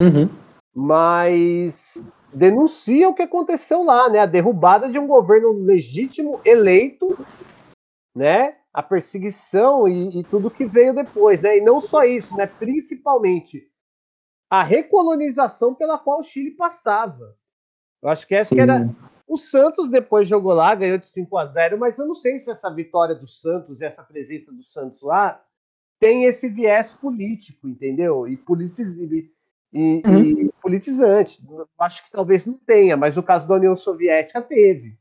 uhum. 0.02 0.30
mas 0.74 2.02
denuncia 2.34 3.10
o 3.10 3.14
que 3.14 3.22
aconteceu 3.22 3.84
lá, 3.84 4.10
né? 4.10 4.20
A 4.20 4.26
derrubada 4.26 4.90
de 4.90 4.98
um 4.98 5.08
governo 5.08 5.52
legítimo 5.52 6.42
eleito, 6.44 7.18
né? 8.16 8.58
A 8.74 8.82
perseguição 8.82 9.88
e, 9.88 10.20
e 10.20 10.24
tudo 10.24 10.52
que 10.52 10.66
veio 10.66 10.94
depois, 10.94 11.42
né? 11.42 11.58
E 11.58 11.62
não 11.62 11.80
só 11.80 12.04
isso, 12.04 12.36
né? 12.36 12.48
Principalmente 12.48 13.70
a 14.50 14.63
recolonização 14.63 15.74
pela 15.74 15.98
qual 15.98 16.20
o 16.20 16.24
Chile 16.24 16.51
passava. 16.51 17.36
Eu 18.01 18.10
acho 18.10 18.25
que 18.27 18.36
essa 18.36 18.56
que 18.56 18.62
era. 18.62 18.89
O 19.27 19.36
Santos 19.36 19.89
depois 19.89 20.25
jogou 20.27 20.54
lá, 20.54 20.74
ganhou 20.74 20.98
de 20.98 21.10
5 21.10 21.38
a 21.38 21.46
0 21.46 21.77
mas 21.77 22.00
eu 22.00 22.06
não 22.06 22.13
sei 22.13 22.39
se 22.39 22.50
essa 22.50 22.74
vitória 22.74 23.13
do 23.13 23.27
Santos, 23.27 23.82
essa 23.82 24.01
presença 24.01 24.54
do 24.54 24.63
Santos 24.63 25.01
lá, 25.01 25.42
tem 26.00 26.24
esse 26.24 26.48
viés 26.48 26.94
político, 26.94 27.68
entendeu? 27.68 28.25
E, 28.25 28.38
politiz... 28.38 28.96
e, 28.96 29.30
e, 29.74 30.01
uhum. 30.06 30.24
e 30.24 30.51
politizante. 30.62 31.42
Acho 31.77 32.06
que 32.06 32.12
talvez 32.12 32.46
não 32.46 32.54
tenha, 32.54 32.96
mas 32.96 33.18
o 33.18 33.24
caso 33.24 33.48
da 33.50 33.56
União 33.56 33.75
Soviética 33.75 34.42
teve. 34.42 34.98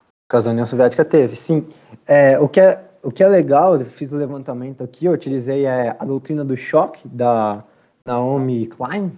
O 0.00 0.28
caso 0.28 0.44
da 0.44 0.52
União 0.52 0.66
Soviética 0.66 1.04
teve, 1.04 1.34
sim. 1.34 1.66
É, 2.06 2.38
o, 2.38 2.48
que 2.48 2.60
é, 2.60 2.84
o 3.02 3.10
que 3.10 3.24
é 3.24 3.28
legal, 3.28 3.80
eu 3.80 3.86
fiz 3.86 4.12
o 4.12 4.16
levantamento 4.16 4.84
aqui, 4.84 5.06
eu 5.06 5.12
utilizei 5.12 5.66
é, 5.66 5.96
a 5.98 6.04
doutrina 6.04 6.44
do 6.44 6.56
choque 6.56 7.06
da 7.08 7.64
Naomi 8.06 8.66
Klein, 8.66 9.12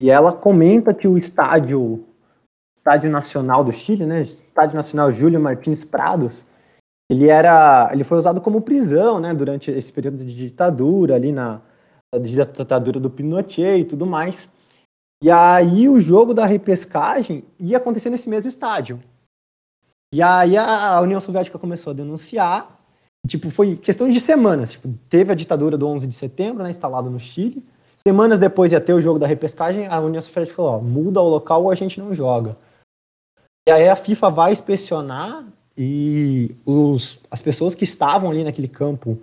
e 0.00 0.10
ela 0.10 0.32
comenta 0.32 0.94
que 0.94 1.06
o 1.06 1.18
estádio, 1.18 2.06
estádio 2.78 3.10
nacional 3.10 3.62
do 3.62 3.72
Chile, 3.72 4.06
né, 4.06 4.22
estádio 4.22 4.76
nacional 4.76 5.12
Júlio 5.12 5.40
Martins 5.40 5.84
Prados, 5.84 6.44
ele 7.10 7.28
era, 7.28 7.90
ele 7.92 8.04
foi 8.04 8.18
usado 8.18 8.40
como 8.40 8.62
prisão, 8.62 9.18
né, 9.18 9.34
durante 9.34 9.70
esse 9.70 9.92
período 9.92 10.24
de 10.24 10.34
ditadura 10.34 11.16
ali 11.16 11.32
na 11.32 11.60
ditadura 12.20 12.98
do 12.98 13.10
Pinochet 13.10 13.80
e 13.80 13.84
tudo 13.84 14.06
mais. 14.06 14.48
E 15.22 15.30
aí 15.30 15.88
o 15.88 16.00
jogo 16.00 16.32
da 16.32 16.46
repescagem 16.46 17.44
ia 17.58 17.76
acontecer 17.76 18.10
nesse 18.10 18.28
mesmo 18.28 18.48
estádio. 18.48 19.00
E 20.14 20.22
aí 20.22 20.56
a 20.56 21.00
União 21.00 21.20
Soviética 21.20 21.58
começou 21.58 21.90
a 21.90 21.94
denunciar, 21.94 22.80
tipo, 23.26 23.50
foi 23.50 23.76
questão 23.76 24.08
de 24.08 24.18
semanas, 24.18 24.72
tipo, 24.72 24.88
teve 25.08 25.30
a 25.30 25.36
ditadura 25.36 25.76
do 25.76 25.86
11 25.86 26.06
de 26.06 26.14
setembro, 26.14 26.62
né, 26.62 26.70
instalada 26.70 27.10
no 27.10 27.20
Chile, 27.20 27.64
Semanas 28.06 28.38
depois 28.38 28.72
ia 28.72 28.80
ter 28.80 28.94
o 28.94 29.00
jogo 29.00 29.18
da 29.18 29.26
repescagem, 29.26 29.86
a 29.86 30.00
União 30.00 30.20
Soviética 30.20 30.56
falou, 30.56 30.72
ó, 30.72 30.80
muda 30.80 31.20
o 31.20 31.28
local 31.28 31.64
ou 31.64 31.70
a 31.70 31.74
gente 31.74 32.00
não 32.00 32.14
joga. 32.14 32.56
E 33.68 33.70
aí 33.70 33.88
a 33.88 33.96
FIFA 33.96 34.30
vai 34.30 34.52
inspecionar 34.52 35.44
e 35.76 36.54
os, 36.64 37.18
as 37.30 37.42
pessoas 37.42 37.74
que 37.74 37.84
estavam 37.84 38.30
ali 38.30 38.42
naquele 38.42 38.68
campo, 38.68 39.18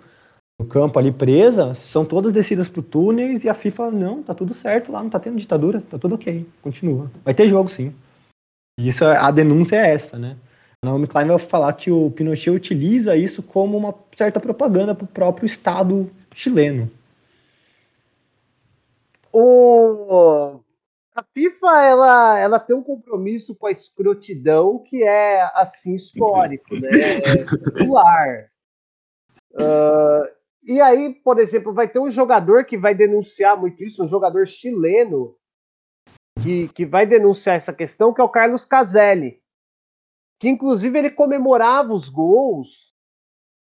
no 0.60 0.66
campo 0.66 0.96
ali 0.96 1.10
presa, 1.10 1.74
são 1.74 2.04
todas 2.04 2.32
descidas 2.32 2.68
pro 2.68 2.80
túneis 2.80 3.42
e 3.42 3.48
a 3.48 3.54
FIFA, 3.54 3.90
não, 3.90 4.22
tá 4.22 4.32
tudo 4.32 4.54
certo 4.54 4.92
lá, 4.92 5.02
não 5.02 5.10
tá 5.10 5.18
tendo 5.18 5.38
ditadura, 5.38 5.82
tá 5.90 5.98
tudo 5.98 6.14
ok, 6.14 6.46
continua. 6.62 7.10
Vai 7.24 7.34
ter 7.34 7.48
jogo 7.48 7.68
sim. 7.68 7.92
E 8.78 8.88
isso, 8.88 9.04
a 9.04 9.30
denúncia 9.32 9.74
é 9.74 9.92
essa, 9.92 10.16
né? 10.16 10.36
A 10.84 10.86
Naomi 10.86 11.08
Klein 11.08 11.26
vai 11.26 11.38
falar 11.40 11.72
que 11.72 11.90
o 11.90 12.12
Pinochet 12.12 12.50
utiliza 12.50 13.16
isso 13.16 13.42
como 13.42 13.76
uma 13.76 13.92
certa 14.16 14.38
propaganda 14.38 14.94
para 14.94 15.04
o 15.04 15.08
próprio 15.08 15.46
Estado 15.46 16.08
chileno 16.32 16.88
o, 19.32 20.60
a 21.14 21.22
FIFA 21.22 21.82
ela, 21.84 22.38
ela 22.38 22.60
tem 22.60 22.76
um 22.76 22.82
compromisso 22.82 23.54
com 23.54 23.66
a 23.66 23.70
escrotidão 23.70 24.78
que 24.78 25.02
é 25.02 25.42
assim 25.54 25.94
histórico, 25.94 26.74
né? 26.74 26.88
É. 26.88 27.84
Uh, 29.52 30.38
E 30.62 30.82
aí, 30.82 31.14
por 31.24 31.38
exemplo, 31.38 31.72
vai 31.72 31.88
ter 31.88 31.98
um 31.98 32.10
jogador 32.10 32.66
que 32.66 32.76
vai 32.76 32.94
denunciar 32.94 33.58
muito 33.58 33.82
isso, 33.82 34.04
um 34.04 34.08
jogador 34.08 34.46
chileno, 34.46 35.34
que, 36.42 36.68
que 36.68 36.84
vai 36.84 37.06
denunciar 37.06 37.56
essa 37.56 37.72
questão, 37.72 38.12
que 38.12 38.20
é 38.20 38.24
o 38.24 38.28
Carlos 38.28 38.66
Caselli. 38.66 39.40
Que 40.38 40.48
inclusive 40.48 40.98
ele 40.98 41.10
comemorava 41.10 41.94
os 41.94 42.10
gols 42.10 42.87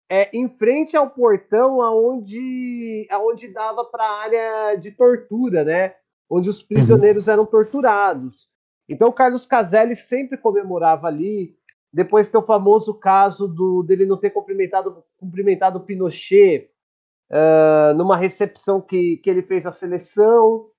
é, 0.09 0.29
em 0.37 0.47
frente 0.47 0.95
ao 0.95 1.09
portão 1.09 1.81
aonde, 1.81 3.07
aonde 3.09 3.47
dava 3.47 3.83
para 3.85 4.03
a 4.03 4.21
área 4.21 4.75
de 4.75 4.91
tortura, 4.91 5.63
né? 5.63 5.95
Onde 6.29 6.49
os 6.49 6.61
prisioneiros 6.61 7.27
uhum. 7.27 7.33
eram 7.33 7.45
torturados. 7.45 8.47
Então 8.87 9.09
o 9.09 9.13
Carlos 9.13 9.45
Caselli 9.45 9.95
sempre 9.95 10.37
comemorava 10.37 11.07
ali. 11.07 11.55
Depois 11.91 12.29
tem 12.29 12.39
o 12.39 12.45
famoso 12.45 12.93
caso 12.93 13.47
do, 13.47 13.81
dele 13.83 14.05
não 14.05 14.17
ter 14.17 14.29
cumprimentado, 14.29 15.03
cumprimentado 15.17 15.79
o 15.79 15.81
Pinochet 15.81 16.69
uh, 17.31 17.93
numa 17.95 18.17
recepção 18.17 18.81
que, 18.81 19.17
que 19.17 19.29
ele 19.29 19.41
fez 19.41 19.65
à 19.65 19.71
seleção. 19.71 20.69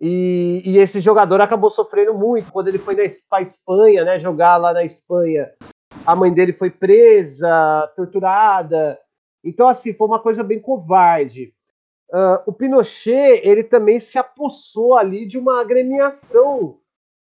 E, 0.00 0.62
e, 0.64 0.78
esse 0.78 0.98
jogador 0.98 1.42
acabou 1.42 1.68
sofrendo 1.68 2.14
muito 2.14 2.50
quando 2.50 2.68
ele 2.68 2.78
foi 2.78 2.96
para 3.28 3.38
a 3.38 3.42
Espanha, 3.42 4.02
né, 4.02 4.18
jogar 4.18 4.56
lá 4.56 4.72
na 4.72 4.82
Espanha. 4.82 5.52
A 6.06 6.16
mãe 6.16 6.32
dele 6.32 6.52
foi 6.52 6.70
presa, 6.70 7.90
torturada. 7.94 8.98
Então, 9.44 9.68
assim, 9.68 9.92
foi 9.92 10.06
uma 10.06 10.20
coisa 10.20 10.42
bem 10.42 10.60
covarde. 10.60 11.54
Uh, 12.10 12.42
o 12.46 12.52
Pinochet, 12.52 13.40
ele 13.44 13.62
também 13.62 14.00
se 14.00 14.18
apossou 14.18 14.96
ali 14.96 15.26
de 15.26 15.38
uma 15.38 15.60
agremiação 15.60 16.78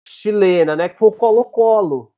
chilena, 0.06 0.76
né, 0.76 0.88
que 0.88 0.98
foi 0.98 1.08
o 1.08 1.12
Colo-Colo. 1.12 2.12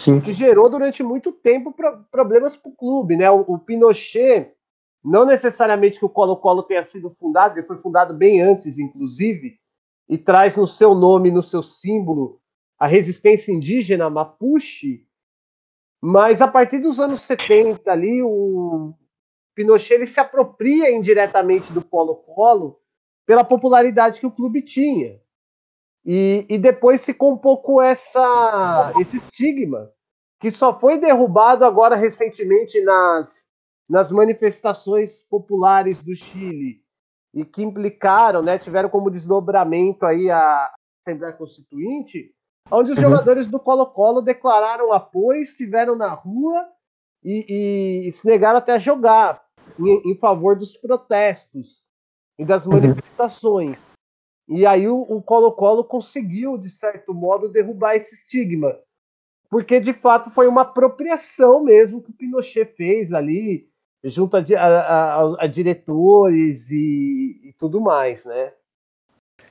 Sim. 0.00 0.20
Que 0.20 0.32
gerou 0.32 0.68
durante 0.68 1.02
muito 1.02 1.32
tempo 1.32 1.72
pro 1.72 2.04
problemas 2.10 2.56
para 2.56 2.70
o 2.70 2.74
clube, 2.74 3.16
né? 3.16 3.28
O, 3.30 3.40
o 3.40 3.58
Pinochet, 3.58 4.52
não 5.04 5.24
necessariamente 5.24 5.98
que 5.98 6.04
o 6.04 6.08
Colo-Colo 6.08 6.62
tenha 6.62 6.82
sido 6.84 7.10
fundado, 7.18 7.58
ele 7.58 7.66
foi 7.66 7.78
fundado 7.78 8.14
bem 8.14 8.40
antes, 8.40 8.78
inclusive, 8.78 9.58
e 10.08 10.16
traz 10.16 10.56
no 10.56 10.66
seu 10.66 10.94
nome, 10.94 11.32
no 11.32 11.42
seu 11.42 11.62
símbolo, 11.62 12.40
a 12.78 12.86
resistência 12.86 13.50
indígena 13.50 14.08
Mapuche, 14.08 15.04
mas 16.00 16.40
a 16.40 16.48
partir 16.48 16.78
dos 16.78 17.00
anos 17.00 17.20
70 17.22 17.90
ali, 17.90 18.22
o 18.22 18.94
Pinochet 19.54 19.94
ele 19.94 20.06
se 20.06 20.20
apropria 20.20 20.90
indiretamente 20.90 21.72
do 21.72 21.84
Colo-Colo 21.84 22.80
pela 23.26 23.44
popularidade 23.44 24.20
que 24.20 24.26
o 24.26 24.30
clube 24.30 24.62
tinha. 24.62 25.20
E, 26.04 26.46
e 26.48 26.56
depois 26.56 27.04
ficou 27.04 27.32
um 27.32 27.36
pouco 27.36 27.82
essa, 27.82 28.92
esse 29.00 29.16
estigma, 29.16 29.92
que 30.40 30.50
só 30.50 30.78
foi 30.78 30.98
derrubado 30.98 31.64
agora 31.64 31.96
recentemente 31.96 32.80
nas, 32.80 33.48
nas 33.88 34.10
manifestações 34.10 35.22
populares 35.22 36.02
do 36.02 36.14
Chile, 36.14 36.80
e 37.34 37.44
que 37.44 37.62
implicaram, 37.62 38.42
né, 38.42 38.58
tiveram 38.58 38.88
como 38.88 39.10
desdobramento 39.10 40.06
aí 40.06 40.30
a 40.30 40.72
Assembleia 41.00 41.34
Constituinte, 41.34 42.32
onde 42.70 42.92
os 42.92 42.98
uhum. 42.98 43.04
jogadores 43.04 43.48
do 43.48 43.58
Colo-Colo 43.58 44.22
declararam 44.22 44.92
apoio, 44.92 45.42
estiveram 45.42 45.96
na 45.96 46.12
rua 46.12 46.66
e, 47.24 47.46
e, 47.48 48.08
e 48.08 48.12
se 48.12 48.26
negaram 48.26 48.58
até 48.58 48.72
a 48.72 48.78
jogar 48.78 49.42
em, 49.78 50.10
em, 50.10 50.14
favor 50.16 50.56
dos 50.56 50.76
protestos 50.76 51.82
e 52.38 52.44
das 52.44 52.66
uhum. 52.66 52.74
manifestações. 52.74 53.90
E 54.48 54.64
aí 54.64 54.88
o 54.88 55.20
Colo-Colo 55.20 55.84
conseguiu, 55.84 56.56
de 56.56 56.70
certo 56.70 57.12
modo, 57.12 57.50
derrubar 57.50 57.96
esse 57.96 58.14
estigma. 58.14 58.74
Porque, 59.50 59.80
de 59.80 59.92
fato, 59.92 60.30
foi 60.30 60.46
uma 60.46 60.62
apropriação 60.62 61.62
mesmo 61.62 62.02
que 62.02 62.10
o 62.10 62.14
Pinochet 62.14 62.66
fez 62.76 63.12
ali, 63.12 63.68
junto 64.04 64.36
a, 64.36 64.40
a, 64.40 65.22
a, 65.22 65.44
a 65.44 65.46
diretores 65.46 66.70
e, 66.70 67.40
e, 67.44 67.52
tudo 67.58 67.80
mais, 67.80 68.24
né? 68.26 68.52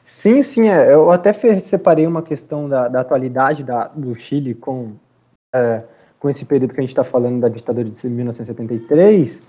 Sim, 0.07 0.41
sim, 0.41 0.69
é. 0.69 0.93
eu 0.93 1.11
até 1.11 1.33
separei 1.59 2.07
uma 2.07 2.23
questão 2.23 2.69
da, 2.69 2.87
da 2.87 3.01
atualidade 3.01 3.61
da, 3.61 3.89
do 3.89 4.17
Chile 4.17 4.55
com, 4.55 4.93
é, 5.53 5.83
com 6.17 6.29
esse 6.29 6.45
período 6.45 6.73
que 6.73 6.79
a 6.79 6.81
gente 6.81 6.91
está 6.91 7.03
falando 7.03 7.41
da 7.41 7.49
ditadura 7.49 7.89
de 7.89 8.09
1973, 8.09 9.43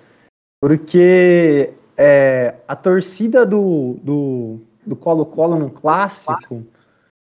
porque 0.61 1.73
é, 1.97 2.57
a 2.67 2.75
torcida 2.75 3.47
do, 3.47 3.99
do, 4.03 4.59
do 4.85 4.97
Colo-Colo 4.97 5.57
no 5.57 5.71
clássico, 5.71 6.65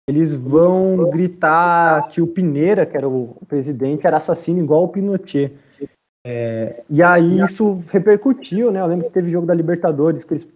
eles 0.07 0.35
vão 0.35 1.09
gritar 1.09 2.09
que 2.09 2.21
o 2.21 2.27
Pineira, 2.27 2.85
que 2.85 2.99
era 2.99 3.09
o 3.09 3.35
presidente, 3.49 4.07
era 4.07 4.19
assassino 4.19 4.61
igual 4.61 4.85
o 4.85 4.89
Pinochet. 4.89 5.57
É, 6.25 6.83
e 6.89 7.03
aí 7.03 7.41
isso 7.41 7.83
repercutiu, 7.89 8.71
né? 8.71 8.81
Eu 8.81 8.87
lembro 8.87 9.07
que 9.07 9.13
teve 9.13 9.31
jogo 9.31 9.47
da 9.47 9.55
Libertadores, 9.55 10.23
que 10.23 10.35
eles 10.35 10.47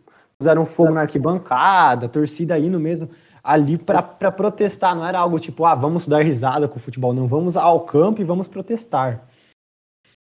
puseram 0.40 0.66
fogo 0.66 0.92
na 0.92 1.02
arquibancada, 1.02 2.08
torcida 2.08 2.58
indo 2.58 2.78
mesmo 2.78 3.08
ali 3.42 3.78
para 3.78 4.32
protestar, 4.32 4.96
não 4.96 5.06
era 5.06 5.20
algo 5.20 5.38
tipo, 5.38 5.64
ah, 5.64 5.74
vamos 5.74 6.08
dar 6.08 6.22
risada 6.22 6.66
com 6.66 6.76
o 6.76 6.80
futebol, 6.80 7.12
não, 7.14 7.28
vamos 7.28 7.56
ao 7.56 7.86
campo 7.86 8.20
e 8.20 8.24
vamos 8.24 8.48
protestar. 8.48 9.24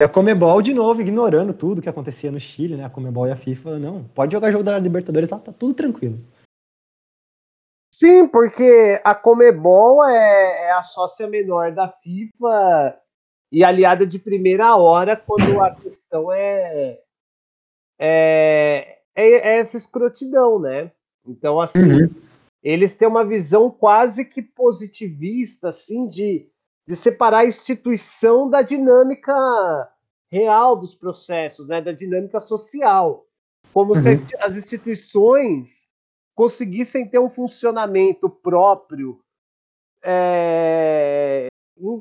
E 0.00 0.04
a 0.04 0.08
Comebol, 0.08 0.62
de 0.62 0.72
novo, 0.72 1.02
ignorando 1.02 1.52
tudo 1.52 1.82
que 1.82 1.88
acontecia 1.88 2.32
no 2.32 2.40
Chile, 2.40 2.74
né? 2.74 2.84
A 2.84 2.90
Comebol 2.90 3.28
e 3.28 3.30
a 3.30 3.36
FIFA, 3.36 3.78
não, 3.78 4.04
pode 4.04 4.32
jogar 4.32 4.50
jogo 4.50 4.64
da 4.64 4.78
Libertadores 4.78 5.28
lá, 5.28 5.38
tá 5.38 5.52
tudo 5.52 5.74
tranquilo. 5.74 6.18
Sim, 7.94 8.26
porque 8.26 9.00
a 9.04 9.14
Comebol 9.14 10.02
é, 10.04 10.68
é 10.68 10.72
a 10.72 10.82
sócia 10.82 11.28
menor 11.28 11.72
da 11.72 11.88
FIFA 11.88 12.98
e 13.52 13.62
aliada 13.62 14.06
de 14.06 14.18
primeira 14.18 14.74
hora 14.74 15.14
quando 15.14 15.60
a 15.60 15.70
questão 15.74 16.32
é, 16.32 16.98
é, 18.00 19.01
é, 19.14 19.30
é 19.30 19.58
essa 19.58 19.76
escrotidão, 19.76 20.58
né? 20.58 20.90
Então, 21.26 21.60
assim, 21.60 22.04
uhum. 22.04 22.14
eles 22.62 22.96
têm 22.96 23.08
uma 23.08 23.24
visão 23.24 23.70
quase 23.70 24.24
que 24.24 24.42
positivista, 24.42 25.68
assim, 25.68 26.08
de, 26.08 26.48
de 26.86 26.96
separar 26.96 27.40
a 27.40 27.46
instituição 27.46 28.48
da 28.50 28.62
dinâmica 28.62 29.32
real 30.30 30.76
dos 30.76 30.94
processos, 30.94 31.68
né? 31.68 31.80
Da 31.80 31.92
dinâmica 31.92 32.40
social. 32.40 33.26
Como 33.72 33.94
uhum. 33.94 34.00
se 34.00 34.36
as, 34.38 34.56
instituições 34.56 35.88
conseguissem 36.34 37.08
ter 37.08 37.18
um 37.18 37.30
funcionamento 37.30 38.28
próprio 38.28 39.20
é, 40.02 41.46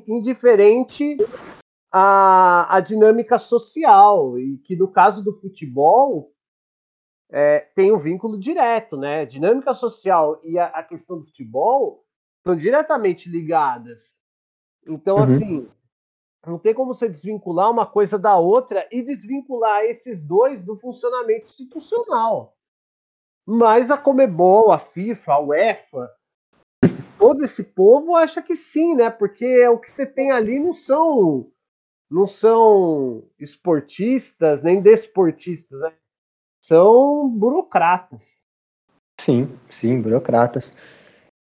indiferente 0.06 1.16
à, 1.90 2.76
à 2.76 2.80
dinâmica 2.80 3.38
social, 3.38 4.38
e 4.38 4.58
que 4.58 4.74
no 4.74 4.88
caso 4.88 5.22
do 5.22 5.32
futebol 5.34 6.32
é, 7.32 7.60
tem 7.74 7.90
um 7.90 7.96
vínculo 7.96 8.38
direto, 8.38 8.94
né? 8.94 9.24
Dinâmica 9.24 9.72
social 9.72 10.38
e 10.44 10.58
a, 10.58 10.66
a 10.66 10.82
questão 10.82 11.18
do 11.18 11.24
futebol 11.24 12.04
estão 12.38 12.54
diretamente 12.54 13.30
ligadas. 13.30 14.20
Então, 14.86 15.16
uhum. 15.16 15.22
assim, 15.22 15.68
não 16.46 16.58
tem 16.58 16.74
como 16.74 16.94
você 16.94 17.08
desvincular 17.08 17.70
uma 17.70 17.86
coisa 17.86 18.18
da 18.18 18.36
outra 18.36 18.86
e 18.92 19.00
desvincular 19.02 19.84
esses 19.84 20.22
dois 20.22 20.62
do 20.62 20.76
funcionamento 20.76 21.48
institucional. 21.48 22.54
Mas 23.46 23.90
a 23.90 23.96
Comebol, 23.96 24.70
a 24.70 24.78
FIFA, 24.78 25.32
a 25.32 25.40
UEFA, 25.40 26.10
todo 27.18 27.44
esse 27.44 27.64
povo 27.64 28.14
acha 28.14 28.42
que 28.42 28.54
sim, 28.54 28.94
né? 28.94 29.08
Porque 29.08 29.66
o 29.68 29.78
que 29.78 29.90
você 29.90 30.04
tem 30.04 30.30
ali 30.30 30.60
não 30.60 30.72
são 30.72 31.50
não 32.10 32.26
são 32.26 33.26
esportistas 33.38 34.62
nem 34.62 34.82
desportistas, 34.82 35.80
né? 35.80 35.94
São 36.62 37.28
burocratas. 37.28 38.44
Sim, 39.20 39.48
sim, 39.68 40.00
burocratas. 40.00 40.72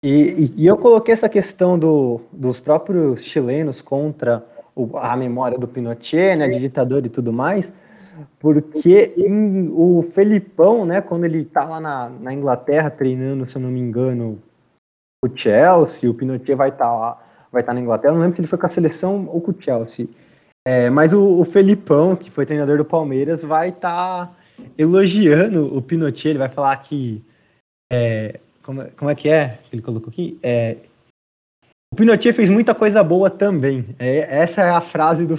E, 0.02 0.52
e, 0.56 0.62
e 0.62 0.66
eu 0.66 0.78
coloquei 0.78 1.12
essa 1.12 1.28
questão 1.28 1.78
do, 1.78 2.22
dos 2.32 2.58
próprios 2.58 3.22
chilenos 3.22 3.82
contra 3.82 4.44
o, 4.74 4.96
a 4.96 5.14
memória 5.16 5.58
do 5.58 5.68
Pinochet, 5.68 6.36
né, 6.36 6.48
de 6.48 6.58
ditador 6.58 7.04
e 7.04 7.10
tudo 7.10 7.32
mais, 7.32 7.72
porque 8.38 9.12
em, 9.16 9.68
o 9.72 10.02
Felipão, 10.02 10.86
né, 10.86 11.02
quando 11.02 11.24
ele 11.24 11.44
tá 11.44 11.64
lá 11.64 11.80
na, 11.80 12.08
na, 12.08 12.32
Inglaterra 12.32 12.90
treinando, 12.90 13.48
se 13.48 13.56
eu 13.56 13.62
não 13.62 13.70
me 13.70 13.80
engano, 13.80 14.38
o 15.22 15.28
Chelsea, 15.34 16.10
o 16.10 16.14
Pinochet 16.14 16.54
vai 16.54 16.70
estar 16.70 16.86
tá 16.86 16.92
lá, 16.92 17.22
vai 17.52 17.60
estar 17.60 17.72
tá 17.72 17.74
na 17.74 17.80
Inglaterra, 17.80 18.14
não 18.14 18.20
lembro 18.20 18.36
se 18.36 18.40
ele 18.40 18.48
foi 18.48 18.58
com 18.58 18.66
a 18.66 18.70
seleção 18.70 19.28
ou 19.28 19.40
com 19.40 19.50
o 19.50 19.56
Chelsea. 19.58 20.08
É, 20.66 20.88
mas 20.88 21.12
o, 21.12 21.40
o 21.40 21.44
Felipão, 21.44 22.16
que 22.16 22.30
foi 22.30 22.46
treinador 22.46 22.78
do 22.78 22.84
Palmeiras, 22.84 23.42
vai 23.42 23.68
estar 23.68 24.26
tá 24.26 24.39
elogiando 24.76 25.76
o 25.76 25.82
Pinochet, 25.82 26.28
ele 26.28 26.38
vai 26.38 26.48
falar 26.48 26.76
que 26.78 27.24
é, 27.92 28.40
como, 28.62 28.88
como 28.92 29.10
é 29.10 29.14
que 29.14 29.28
é 29.28 29.58
que 29.64 29.74
ele 29.74 29.82
colocou 29.82 30.10
aqui? 30.10 30.38
É, 30.42 30.76
o 31.92 31.96
Pinochet 31.96 32.32
fez 32.32 32.48
muita 32.48 32.74
coisa 32.74 33.02
boa 33.02 33.28
também. 33.28 33.94
É, 33.98 34.18
essa 34.42 34.62
é 34.62 34.70
a 34.70 34.80
frase 34.80 35.26
do, 35.26 35.34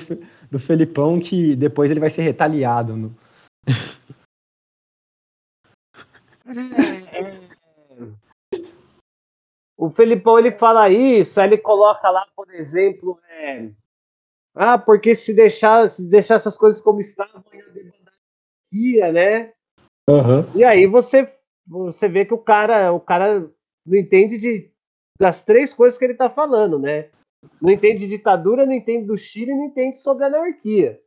do 0.50 0.60
Felipão 0.60 1.20
que 1.20 1.56
depois 1.56 1.90
ele 1.90 2.00
vai 2.00 2.10
ser 2.10 2.24
retaliado. 2.24 2.98
No... 2.98 3.16
O 9.78 9.90
Felipão 9.90 10.38
ele 10.38 10.52
fala 10.52 10.90
isso, 10.90 11.42
aí 11.42 11.48
ele 11.48 11.58
coloca 11.58 12.08
lá, 12.08 12.24
por 12.36 12.54
exemplo, 12.54 13.20
é... 13.28 13.68
ah, 14.54 14.78
porque 14.78 15.16
se 15.16 15.34
deixar, 15.34 15.90
se 15.90 16.04
deixar 16.04 16.36
essas 16.36 16.56
coisas 16.56 16.80
como 16.80 17.00
estavam, 17.00 17.44
ia 17.52 17.92
anarquia, 18.72 19.12
né? 19.12 19.54
Uhum. 20.10 20.46
E 20.56 20.64
aí 20.64 20.88
você, 20.88 21.28
você 21.68 22.08
vê 22.08 22.26
que 22.26 22.34
o 22.34 22.38
cara, 22.38 22.92
o 22.92 23.00
cara 23.00 23.50
não 23.86 23.98
entende 23.98 24.38
de, 24.38 24.72
das 25.20 25.44
três 25.44 25.74
coisas 25.74 25.98
que 25.98 26.06
ele 26.06 26.14
está 26.14 26.30
falando, 26.30 26.80
né? 26.80 27.10
Não 27.62 27.72
entende 27.72 28.02
de 28.02 28.08
ditadura, 28.08 28.66
não 28.66 28.74
entende 28.74 29.06
do 29.08 29.18
Chile, 29.18 29.56
não 29.56 29.66
entende 29.66 29.98
sobre 29.98 30.26
anarquia. 30.26 31.00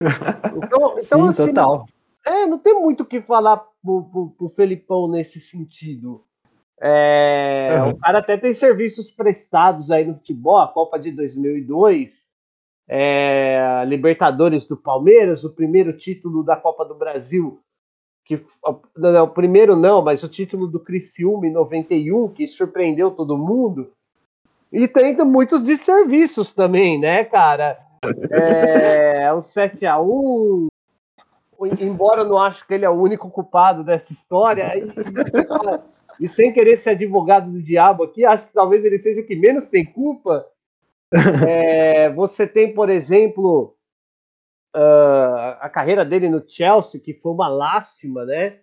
Então, 0.54 0.98
então 0.98 1.22
Sim, 1.22 1.28
assim, 1.28 1.46
total. 1.48 1.86
É, 2.26 2.46
não 2.46 2.58
tem 2.58 2.74
muito 2.74 3.02
o 3.02 3.06
que 3.06 3.20
falar 3.20 3.56
pro, 3.82 4.04
pro, 4.04 4.30
pro 4.30 4.48
Felipão 4.48 5.08
nesse 5.08 5.40
sentido. 5.40 6.24
É, 6.80 7.70
uhum. 7.80 7.90
O 7.90 7.98
cara 7.98 8.18
até 8.18 8.36
tem 8.36 8.52
serviços 8.52 9.10
prestados 9.10 9.90
aí 9.90 10.04
no 10.04 10.14
futebol, 10.14 10.58
a 10.58 10.68
Copa 10.68 10.98
de 10.98 11.12
2002, 11.12 12.31
é, 12.94 13.84
Libertadores 13.86 14.68
do 14.68 14.76
Palmeiras, 14.76 15.44
o 15.44 15.50
primeiro 15.50 15.96
título 15.96 16.44
da 16.44 16.56
Copa 16.56 16.84
do 16.84 16.94
Brasil, 16.94 17.58
que 18.22 18.44
não, 18.94 19.24
o 19.24 19.28
primeiro 19.28 19.74
não, 19.74 20.02
mas 20.02 20.22
o 20.22 20.28
título 20.28 20.66
do 20.66 20.78
Criciúma 20.78 21.46
em 21.46 21.52
91, 21.52 22.28
que 22.28 22.46
surpreendeu 22.46 23.10
todo 23.10 23.38
mundo. 23.38 23.90
E 24.70 24.86
tem 24.86 25.16
muitos 25.24 25.62
desserviços 25.62 26.52
também, 26.52 27.00
né, 27.00 27.24
cara? 27.24 27.78
É, 28.30 29.32
o 29.32 29.40
7 29.40 29.86
a 29.86 29.98
1 29.98 30.68
embora 31.80 32.22
eu 32.22 32.28
não 32.28 32.36
acho 32.36 32.66
que 32.66 32.74
ele 32.74 32.84
é 32.84 32.90
o 32.90 33.00
único 33.00 33.30
culpado 33.30 33.82
dessa 33.84 34.12
história, 34.12 34.70
e, 34.76 36.24
e, 36.24 36.28
sem 36.28 36.52
querer 36.52 36.76
ser 36.76 36.90
advogado 36.90 37.50
do 37.50 37.62
diabo 37.62 38.02
aqui, 38.02 38.24
acho 38.24 38.48
que 38.48 38.52
talvez 38.52 38.84
ele 38.84 38.98
seja 38.98 39.22
o 39.22 39.24
que 39.24 39.36
menos 39.36 39.66
tem 39.66 39.84
culpa. 39.84 40.44
É, 41.48 42.10
você 42.10 42.46
tem, 42.46 42.74
por 42.74 42.88
exemplo, 42.88 43.76
uh, 44.74 45.56
a 45.60 45.68
carreira 45.68 46.04
dele 46.04 46.28
no 46.28 46.42
Chelsea, 46.46 47.00
que 47.00 47.14
foi 47.14 47.32
uma 47.32 47.48
lástima, 47.48 48.24
né? 48.24 48.60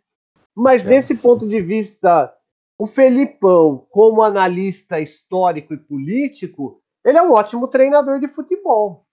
Mas 0.55 0.83
desse 0.83 1.15
ponto 1.15 1.47
de 1.47 1.62
vista, 1.62 2.33
o 2.77 2.85
Felipão, 2.85 3.85
como 3.89 4.21
analista 4.21 4.99
histórico 4.99 5.73
e 5.73 5.77
político, 5.77 6.81
ele 7.05 7.17
é 7.17 7.21
um 7.21 7.33
ótimo 7.33 7.67
treinador 7.67 8.19
de 8.19 8.27
futebol. 8.27 9.05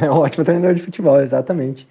É 0.00 0.10
um 0.10 0.18
ótimo 0.18 0.44
treinador 0.44 0.74
de 0.74 0.82
futebol, 0.82 1.20
exatamente. 1.20 1.88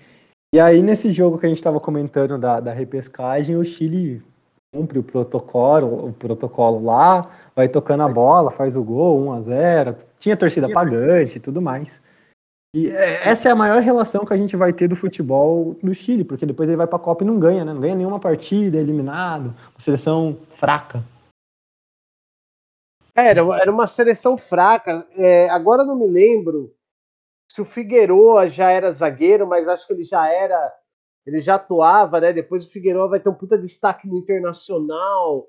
E 0.54 0.60
aí, 0.60 0.82
nesse 0.82 1.12
jogo 1.12 1.38
que 1.38 1.46
a 1.46 1.50
gente 1.50 1.58
estava 1.58 1.80
comentando 1.80 2.38
da, 2.38 2.60
da 2.60 2.72
repescagem, 2.72 3.58
o 3.58 3.64
Chile 3.64 4.24
cumpre 4.74 5.00
o 5.00 5.04
protocolo, 5.04 6.10
o 6.10 6.14
protocolo 6.14 6.84
lá, 6.84 7.30
vai 7.56 7.68
tocando 7.68 8.04
a 8.04 8.10
bola, 8.10 8.52
faz 8.52 8.76
o 8.76 8.84
gol, 8.84 9.28
1 9.28 9.34
a 9.34 9.42
0 9.42 9.96
tinha 10.20 10.38
torcida 10.38 10.72
pagante 10.72 11.38
e 11.38 11.40
tudo 11.40 11.62
mais. 11.62 12.02
E 12.76 12.90
é, 12.90 13.30
essa 13.30 13.50
é 13.50 13.52
a 13.52 13.56
maior 13.56 13.82
relação 13.82 14.26
que 14.26 14.34
a 14.34 14.38
gente 14.38 14.56
vai 14.56 14.74
ter 14.74 14.88
do 14.88 14.96
futebol 14.96 15.76
no 15.82 15.94
Chile, 15.94 16.24
porque 16.24 16.46
depois 16.46 16.70
ele 16.70 16.78
vai 16.78 16.88
para 16.88 16.98
a 16.98 17.02
Copa 17.02 17.24
e 17.24 17.28
não 17.28 17.40
ganha, 17.40 17.64
né? 17.64 17.74
Não 17.74 17.82
ganha 17.82 17.96
nenhuma 17.96 18.20
partida, 18.20 18.78
é 18.78 18.82
eliminado, 18.82 19.48
uma 19.48 19.80
seleção 19.80 20.38
fraca. 20.56 21.04
É, 23.16 23.30
era, 23.30 23.42
era 23.60 23.72
uma 23.72 23.88
seleção 23.88 24.38
fraca. 24.38 25.08
É, 25.16 25.50
agora 25.50 25.84
não 25.84 25.98
me 25.98 26.08
lembro 26.08 26.72
se 27.50 27.62
o 27.62 27.66
Figueroa 27.66 28.48
já 28.48 28.70
era 28.70 28.92
zagueiro, 28.92 29.48
mas 29.48 29.68
acho 29.68 29.88
que 29.88 29.94
ele 29.94 30.04
já 30.04 30.28
era, 30.28 30.74
ele 31.28 31.42
já 31.42 31.56
atuava, 31.56 32.22
né? 32.22 32.32
Depois 32.32 32.66
o 32.66 32.72
Figueroa 32.72 33.10
vai 33.10 33.20
ter 33.20 33.28
um 33.28 33.34
puta 33.34 33.58
destaque 33.58 34.08
no 34.08 34.18
internacional. 34.18 35.46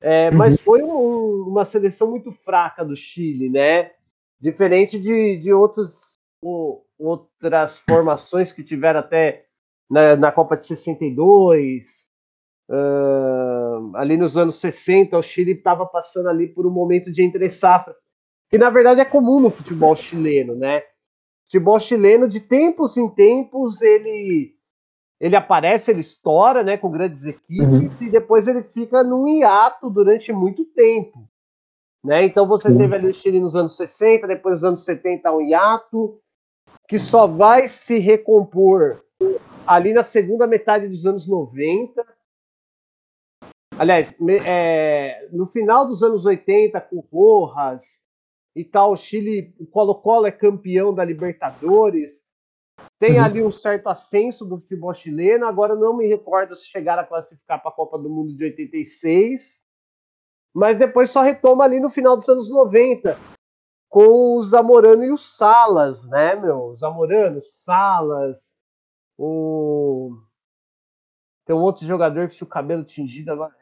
É, 0.00 0.28
uhum. 0.28 0.36
Mas 0.36 0.60
foi 0.60 0.82
um, 0.82 1.48
uma 1.48 1.64
seleção 1.64 2.10
muito 2.10 2.30
fraca 2.30 2.84
do 2.84 2.94
Chile, 2.94 3.48
né? 3.48 3.92
Diferente 4.38 5.00
de, 5.00 5.38
de 5.38 5.50
outros, 5.50 6.18
outras 6.98 7.78
formações 7.78 8.52
que 8.52 8.62
tiveram 8.62 9.00
até 9.00 9.46
na, 9.90 10.14
na 10.14 10.30
Copa 10.30 10.58
de 10.58 10.64
62. 10.64 12.06
Uh, 12.68 13.96
ali 13.96 14.18
nos 14.18 14.36
anos 14.36 14.56
60, 14.56 15.16
o 15.16 15.22
Chile 15.22 15.52
estava 15.52 15.86
passando 15.86 16.28
ali 16.28 16.48
por 16.48 16.66
um 16.66 16.70
momento 16.70 17.10
de 17.10 17.22
entre 17.22 17.48
safra, 17.48 17.94
que 18.50 18.58
na 18.58 18.68
verdade 18.70 19.00
é 19.00 19.04
comum 19.04 19.40
no 19.40 19.50
futebol 19.50 19.96
chileno, 19.96 20.54
né? 20.54 20.82
futebol 21.44 21.78
chileno, 21.78 22.28
de 22.28 22.40
tempos 22.40 22.96
em 22.96 23.08
tempos, 23.08 23.80
ele 23.80 24.54
ele 25.24 25.36
aparece, 25.36 25.90
ele 25.90 26.00
estoura, 26.00 26.62
né, 26.62 26.76
com 26.76 26.90
grandes 26.90 27.24
equipes 27.24 28.00
uhum. 28.00 28.06
e 28.06 28.10
depois 28.10 28.46
ele 28.46 28.62
fica 28.62 29.02
num 29.02 29.26
hiato 29.26 29.88
durante 29.88 30.32
muito 30.32 30.64
tempo, 30.66 31.26
né? 32.04 32.24
Então 32.24 32.46
você 32.46 32.68
uhum. 32.68 32.76
teve 32.76 32.94
ali 32.94 33.08
o 33.08 33.14
Chile 33.14 33.40
nos 33.40 33.56
anos 33.56 33.76
60, 33.76 34.26
depois 34.26 34.56
nos 34.56 34.64
anos 34.64 34.84
70 34.84 35.32
um 35.32 35.40
hiato 35.40 36.18
que 36.86 36.98
só 36.98 37.26
vai 37.26 37.68
se 37.68 37.98
recompor 37.98 39.02
ali 39.66 39.94
na 39.94 40.02
segunda 40.02 40.46
metade 40.46 40.88
dos 40.88 41.06
anos 41.06 41.26
90. 41.26 42.04
Aliás, 43.78 44.14
é, 44.46 45.26
no 45.32 45.46
final 45.46 45.86
dos 45.86 46.02
anos 46.02 46.26
80 46.26 46.80
com 46.82 47.00
Rojas, 47.10 48.04
e 48.54 48.64
tal. 48.64 48.92
O 48.92 48.96
Chile, 48.96 49.54
o 49.58 49.66
Colo-Colo 49.66 50.26
é 50.26 50.30
campeão 50.30 50.94
da 50.94 51.04
Libertadores. 51.04 52.22
Tem 52.98 53.18
uhum. 53.18 53.24
ali 53.24 53.42
um 53.42 53.50
certo 53.50 53.88
ascenso 53.88 54.44
do 54.44 54.58
futebol 54.58 54.94
chileno. 54.94 55.46
Agora 55.46 55.74
não 55.74 55.96
me 55.96 56.06
recordo 56.06 56.54
se 56.56 56.66
chegaram 56.66 57.02
a 57.02 57.06
classificar 57.06 57.60
para 57.60 57.70
a 57.70 57.74
Copa 57.74 57.98
do 57.98 58.08
Mundo 58.08 58.34
de 58.34 58.44
86. 58.44 59.62
Mas 60.54 60.78
depois 60.78 61.10
só 61.10 61.20
retoma 61.20 61.64
ali 61.64 61.80
no 61.80 61.90
final 61.90 62.16
dos 62.16 62.28
anos 62.28 62.48
90 62.48 63.16
com 63.88 64.36
o 64.36 64.42
Zamorano 64.42 65.04
e 65.04 65.12
o 65.12 65.16
Salas, 65.16 66.06
né, 66.08 66.34
meu? 66.34 66.70
O 66.70 66.76
Zamorano, 66.76 67.40
Salas, 67.40 68.58
o 69.16 70.16
tem 71.44 71.54
um 71.54 71.60
outro 71.60 71.86
jogador 71.86 72.28
que 72.28 72.36
tinha 72.36 72.46
o 72.46 72.50
cabelo 72.50 72.84
tingido 72.84 73.30
agora. 73.30 73.54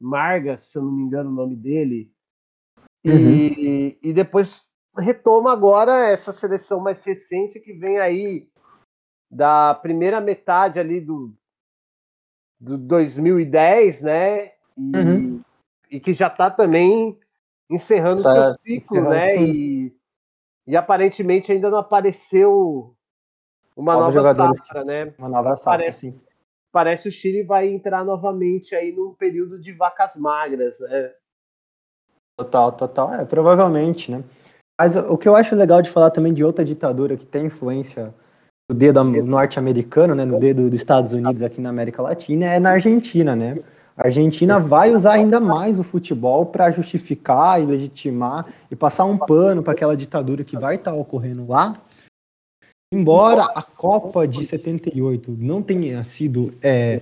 Marga, 0.00 0.56
se 0.56 0.78
eu 0.78 0.82
não 0.82 0.92
me 0.92 1.02
engano 1.02 1.30
o 1.30 1.34
nome 1.34 1.56
dele. 1.56 2.12
Uhum. 3.04 3.12
E, 3.12 3.98
e 4.02 4.12
depois 4.12 4.68
retoma 4.96 5.52
agora 5.52 6.08
essa 6.08 6.32
seleção 6.32 6.80
mais 6.80 7.04
recente 7.04 7.60
que 7.60 7.72
vem 7.72 7.98
aí 7.98 8.48
da 9.30 9.74
primeira 9.74 10.20
metade 10.20 10.78
ali 10.78 11.00
do, 11.00 11.34
do 12.60 12.78
2010, 12.78 14.02
né? 14.02 14.52
E, 14.76 14.96
uhum. 14.96 15.40
e 15.90 16.00
que 16.00 16.12
já 16.12 16.28
está 16.28 16.50
também 16.50 17.18
encerrando 17.68 18.22
tá, 18.22 18.32
seu 18.32 18.54
ciclo, 18.62 19.10
né? 19.10 19.36
E, 19.36 19.96
e 20.66 20.76
aparentemente 20.76 21.52
ainda 21.52 21.70
não 21.70 21.78
apareceu 21.78 22.94
uma 23.76 23.94
nova 23.94 24.34
safra, 24.34 24.84
né? 24.84 25.14
Uma 25.18 25.28
nova 25.28 25.56
safra, 25.56 25.78
parece, 25.78 25.98
sim. 26.12 26.20
Parece 26.72 27.08
o 27.08 27.12
Chile 27.12 27.42
vai 27.42 27.68
entrar 27.68 28.04
novamente 28.04 28.74
aí 28.74 28.92
num 28.92 29.14
período 29.14 29.60
de 29.60 29.72
vacas 29.72 30.16
magras, 30.16 30.80
né? 30.80 31.12
Total, 32.36 32.72
total. 32.72 33.14
É, 33.14 33.24
provavelmente, 33.24 34.10
né? 34.10 34.22
Mas 34.78 34.94
o 34.96 35.16
que 35.16 35.28
eu 35.28 35.34
acho 35.34 35.54
legal 35.54 35.80
de 35.80 35.90
falar 35.90 36.10
também 36.10 36.34
de 36.34 36.44
outra 36.44 36.64
ditadura 36.64 37.16
que 37.16 37.24
tem 37.24 37.46
influência 37.46 38.14
no 38.70 38.76
dedo 38.76 39.02
norte-americano, 39.04 40.14
né, 40.14 40.24
no 40.24 40.38
dedo 40.38 40.68
dos 40.68 40.74
Estados 40.74 41.12
Unidos 41.12 41.40
aqui 41.40 41.60
na 41.60 41.70
América 41.70 42.02
Latina, 42.02 42.46
é 42.46 42.58
na 42.58 42.70
Argentina, 42.70 43.34
né? 43.34 43.58
A 43.96 44.06
Argentina 44.06 44.60
vai 44.60 44.94
usar 44.94 45.14
ainda 45.14 45.40
mais 45.40 45.80
o 45.80 45.84
futebol 45.84 46.44
para 46.44 46.70
justificar 46.70 47.62
e 47.62 47.64
legitimar 47.64 48.46
e 48.70 48.76
passar 48.76 49.06
um 49.06 49.16
pano 49.16 49.62
para 49.62 49.72
aquela 49.72 49.96
ditadura 49.96 50.44
que 50.44 50.58
vai 50.58 50.74
estar 50.74 50.90
tá 50.90 50.96
ocorrendo 50.96 51.46
lá. 51.48 51.80
Embora 52.92 53.44
a 53.44 53.62
Copa 53.62 54.28
de 54.28 54.44
78 54.44 55.34
não 55.38 55.62
tenha 55.62 56.04
sido 56.04 56.52
é, 56.62 57.00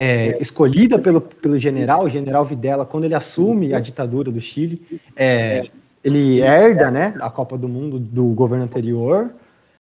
é, 0.00 0.40
escolhida 0.40 0.98
pelo, 0.98 1.20
pelo 1.20 1.58
general, 1.58 2.04
o 2.04 2.10
general 2.10 2.44
Videla, 2.44 2.84
quando 2.84 3.04
ele 3.04 3.14
assume 3.14 3.72
a 3.72 3.80
ditadura 3.80 4.30
do 4.30 4.40
Chile, 4.40 5.00
é, 5.16 5.70
ele 6.04 6.42
herda 6.42 6.90
né, 6.90 7.14
a 7.20 7.30
Copa 7.30 7.56
do 7.56 7.66
Mundo 7.66 7.98
do 7.98 8.26
governo 8.26 8.66
anterior, 8.66 9.34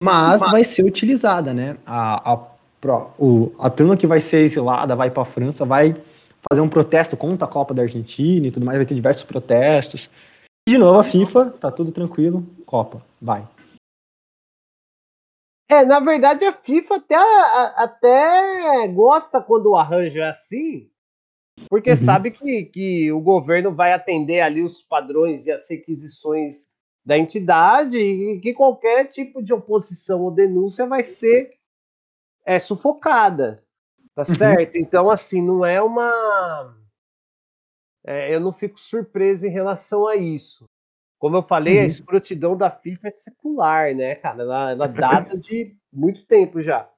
mas 0.02 0.40
vai 0.40 0.64
ser 0.64 0.84
utilizada, 0.84 1.52
né? 1.52 1.76
A, 1.84 2.32
a, 2.32 2.46
o, 3.18 3.52
a 3.58 3.68
turma 3.68 3.96
que 3.96 4.06
vai 4.06 4.20
ser 4.20 4.38
exilada, 4.38 4.96
vai 4.96 5.10
para 5.10 5.22
a 5.22 5.26
França, 5.26 5.64
vai 5.66 5.94
fazer 6.48 6.62
um 6.62 6.68
protesto 6.68 7.16
contra 7.16 7.44
a 7.44 7.50
Copa 7.50 7.74
da 7.74 7.82
Argentina 7.82 8.46
e 8.46 8.50
tudo 8.50 8.64
mais, 8.64 8.78
vai 8.78 8.86
ter 8.86 8.94
diversos 8.94 9.24
protestos. 9.24 10.08
E 10.66 10.72
de 10.72 10.78
novo 10.78 10.98
a 10.98 11.04
FIFA, 11.04 11.50
tá 11.50 11.70
tudo 11.70 11.92
tranquilo, 11.92 12.46
Copa, 12.64 13.02
vai. 13.20 13.46
É, 15.70 15.84
na 15.84 16.00
verdade 16.00 16.46
a 16.46 16.52
FIFA 16.52 16.96
até, 16.96 17.16
até 17.76 18.88
gosta 18.88 19.42
quando 19.42 19.70
o 19.70 19.76
arranjo 19.76 20.20
é 20.20 20.30
assim, 20.30 20.88
porque 21.68 21.90
uhum. 21.90 21.96
sabe 21.96 22.30
que, 22.30 22.64
que 22.64 23.12
o 23.12 23.20
governo 23.20 23.74
vai 23.74 23.92
atender 23.92 24.40
ali 24.40 24.62
os 24.62 24.82
padrões 24.82 25.46
e 25.46 25.52
as 25.52 25.68
requisições 25.68 26.68
da 27.04 27.16
entidade 27.16 27.98
e 27.98 28.38
que 28.40 28.52
qualquer 28.52 29.06
tipo 29.06 29.42
de 29.42 29.54
oposição 29.54 30.20
ou 30.20 30.30
denúncia 30.30 30.86
vai 30.86 31.04
ser 31.04 31.54
é, 32.44 32.58
sufocada, 32.58 33.62
tá 34.14 34.22
uhum. 34.28 34.34
certo? 34.34 34.76
Então, 34.76 35.10
assim, 35.10 35.40
não 35.40 35.64
é 35.64 35.80
uma. 35.82 36.76
É, 38.06 38.34
eu 38.34 38.40
não 38.40 38.52
fico 38.52 38.78
surpreso 38.78 39.46
em 39.46 39.50
relação 39.50 40.06
a 40.06 40.16
isso. 40.16 40.64
Como 41.18 41.36
eu 41.36 41.42
falei, 41.42 41.76
uhum. 41.76 41.82
a 41.82 41.86
escrotidão 41.86 42.56
da 42.56 42.70
FIFA 42.70 43.08
é 43.08 43.10
secular, 43.10 43.94
né, 43.94 44.14
cara? 44.14 44.42
Ela, 44.42 44.70
ela 44.70 44.86
data 44.86 45.36
de 45.36 45.76
muito 45.92 46.24
tempo 46.26 46.60
já. 46.62 46.88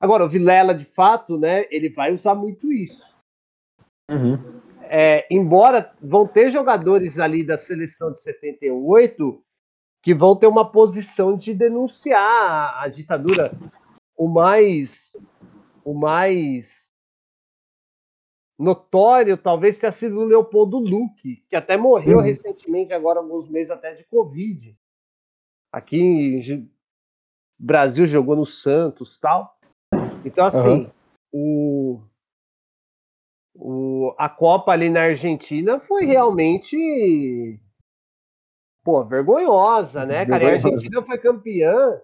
Agora, 0.00 0.24
o 0.24 0.28
Vilela, 0.28 0.74
de 0.74 0.84
fato, 0.84 1.38
né, 1.38 1.66
ele 1.70 1.88
vai 1.88 2.12
usar 2.12 2.34
muito 2.34 2.72
isso. 2.72 3.15
Uhum. 4.10 4.60
É, 4.82 5.26
embora 5.30 5.92
vão 6.00 6.26
ter 6.26 6.48
jogadores 6.48 7.18
ali 7.18 7.44
da 7.44 7.56
seleção 7.56 8.12
de 8.12 8.22
78 8.22 9.42
que 10.00 10.14
vão 10.14 10.36
ter 10.36 10.46
uma 10.46 10.70
posição 10.70 11.36
de 11.36 11.52
denunciar 11.52 12.80
a, 12.80 12.86
ditadura 12.86 13.50
o 14.16 14.28
mais 14.28 15.16
o 15.84 15.92
mais 15.92 16.92
notório 18.58 19.36
talvez 19.36 19.78
tenha 19.78 19.90
sido 19.90 20.18
o 20.18 20.24
Leopoldo 20.24 20.78
Luque, 20.78 21.44
que 21.48 21.56
até 21.56 21.76
morreu 21.76 22.18
uhum. 22.18 22.24
recentemente, 22.24 22.92
agora 22.92 23.18
alguns 23.18 23.48
meses 23.48 23.70
até 23.70 23.92
de 23.92 24.04
Covid. 24.04 24.76
Aqui 25.72 25.98
em 25.98 26.70
Brasil 27.58 28.06
jogou 28.06 28.36
no 28.36 28.46
Santos 28.46 29.18
tal. 29.18 29.58
Então, 30.24 30.46
assim, 30.46 30.68
uhum. 30.68 30.90
o, 31.32 32.00
o, 33.58 34.14
a 34.18 34.28
Copa 34.28 34.72
ali 34.72 34.88
na 34.88 35.02
Argentina 35.02 35.80
foi 35.80 36.04
realmente 36.04 37.58
pô, 38.84 39.04
vergonhosa, 39.04 40.06
né, 40.06 40.24
cara? 40.24 40.44
E 40.44 40.46
a 40.46 40.52
Argentina 40.52 41.02
foi 41.02 41.18
campeã 41.18 42.00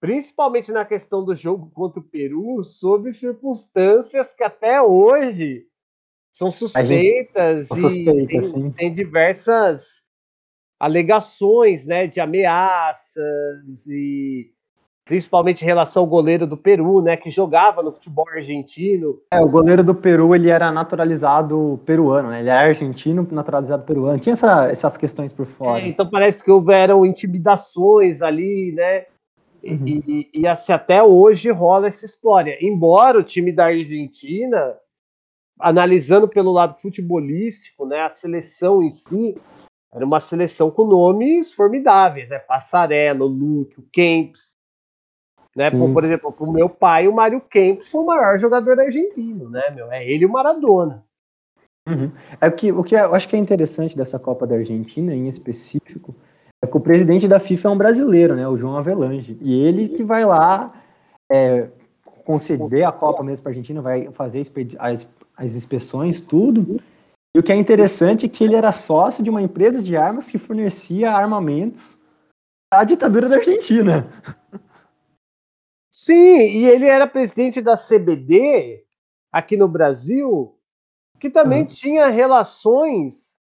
principalmente 0.00 0.70
na 0.72 0.84
questão 0.84 1.24
do 1.24 1.34
jogo 1.34 1.70
contra 1.70 2.00
o 2.00 2.04
Peru, 2.04 2.62
sob 2.62 3.12
circunstâncias 3.12 4.34
que 4.34 4.42
até 4.42 4.80
hoje 4.80 5.66
são 6.30 6.50
suspeitas 6.50 7.68
gente, 7.68 7.78
e 7.78 7.80
suspeita, 7.80 8.52
tem, 8.52 8.70
tem, 8.72 8.92
diversas 8.92 10.04
alegações, 10.78 11.86
né, 11.86 12.06
de 12.06 12.20
ameaças 12.20 13.86
e 13.88 14.52
principalmente 15.06 15.62
em 15.62 15.64
relação 15.64 16.02
ao 16.02 16.08
goleiro 16.08 16.48
do 16.48 16.56
Peru, 16.56 17.00
né, 17.00 17.16
que 17.16 17.30
jogava 17.30 17.80
no 17.80 17.92
futebol 17.92 18.28
argentino. 18.28 19.20
É, 19.30 19.40
o 19.40 19.48
goleiro 19.48 19.84
do 19.84 19.94
Peru, 19.94 20.34
ele 20.34 20.50
era 20.50 20.72
naturalizado 20.72 21.80
peruano, 21.86 22.28
né? 22.28 22.40
Ele 22.40 22.48
é 22.48 22.52
argentino, 22.52 23.26
naturalizado 23.30 23.84
peruano. 23.84 24.18
Tinha 24.18 24.32
essa, 24.32 24.68
essas 24.68 24.96
questões 24.96 25.32
por 25.32 25.46
fora. 25.46 25.80
É, 25.80 25.86
então 25.86 26.10
parece 26.10 26.42
que 26.42 26.50
houveram 26.50 27.06
intimidações 27.06 28.20
ali, 28.20 28.72
né? 28.72 29.04
Uhum. 29.62 29.86
E, 29.86 30.28
e, 30.34 30.46
assim, 30.46 30.72
até 30.72 31.00
hoje 31.02 31.50
rola 31.50 31.86
essa 31.86 32.04
história. 32.04 32.58
Embora 32.60 33.18
o 33.18 33.24
time 33.24 33.52
da 33.52 33.66
Argentina, 33.66 34.74
analisando 35.58 36.26
pelo 36.26 36.50
lado 36.50 36.80
futebolístico, 36.80 37.86
né, 37.86 38.00
a 38.00 38.10
seleção 38.10 38.82
em 38.82 38.90
si, 38.90 39.36
era 39.92 40.04
uma 40.04 40.20
seleção 40.20 40.68
com 40.68 40.84
nomes 40.84 41.52
formidáveis, 41.52 42.28
né? 42.28 42.40
Passarello, 42.40 43.26
Luque, 43.26 43.80
Kempis. 43.92 44.56
Né? 45.56 45.70
Por, 45.70 45.90
por, 45.90 46.04
exemplo, 46.04 46.34
o 46.38 46.52
meu 46.52 46.68
pai, 46.68 47.08
o 47.08 47.14
Mário 47.14 47.40
Kempis, 47.40 47.90
foi 47.90 48.02
o 48.02 48.06
maior 48.06 48.38
jogador 48.38 48.78
argentino, 48.78 49.48
né, 49.48 49.62
meu? 49.74 49.90
É 49.90 50.06
ele 50.06 50.24
e 50.24 50.26
o 50.26 50.30
Maradona. 50.30 51.02
Uhum. 51.88 52.12
É 52.38 52.46
o 52.46 52.52
que, 52.52 52.70
o 52.70 52.84
que 52.84 52.94
eu 52.94 53.14
acho 53.14 53.26
que 53.26 53.36
é 53.36 53.38
interessante 53.38 53.96
dessa 53.96 54.18
Copa 54.18 54.46
da 54.46 54.56
Argentina, 54.56 55.14
em 55.14 55.28
específico, 55.28 56.14
é 56.62 56.66
que 56.66 56.76
o 56.76 56.80
presidente 56.80 57.26
da 57.26 57.40
FIFA 57.40 57.68
é 57.68 57.70
um 57.70 57.78
brasileiro, 57.78 58.36
né? 58.36 58.46
O 58.46 58.58
João 58.58 58.76
Avelange. 58.76 59.38
E 59.40 59.66
ele 59.66 59.88
que 59.88 60.04
vai 60.04 60.26
lá 60.26 60.74
é, 61.32 61.68
conceder 62.26 62.84
a 62.84 62.92
Copa 62.92 63.22
mesmo 63.22 63.42
para 63.42 63.50
a 63.50 63.52
Argentina, 63.52 63.80
vai 63.80 64.10
fazer 64.12 64.42
as, 64.78 65.08
as 65.38 65.54
inspeções, 65.54 66.20
tudo. 66.20 66.78
E 67.34 67.38
o 67.38 67.42
que 67.42 67.52
é 67.52 67.56
interessante 67.56 68.26
é 68.26 68.28
que 68.28 68.44
ele 68.44 68.56
era 68.56 68.72
sócio 68.72 69.24
de 69.24 69.30
uma 69.30 69.40
empresa 69.40 69.82
de 69.82 69.96
armas 69.96 70.28
que 70.28 70.36
fornecia 70.36 71.12
armamentos 71.12 71.96
à 72.70 72.84
ditadura 72.84 73.26
da 73.26 73.36
Argentina. 73.36 74.06
Sim, 75.96 76.40
e 76.40 76.68
ele 76.68 76.84
era 76.84 77.06
presidente 77.06 77.62
da 77.62 77.74
CBD 77.74 78.84
aqui 79.32 79.56
no 79.56 79.66
Brasil, 79.66 80.54
que 81.18 81.30
também 81.30 81.62
uhum. 81.62 81.68
tinha 81.68 82.08
relações 82.08 83.38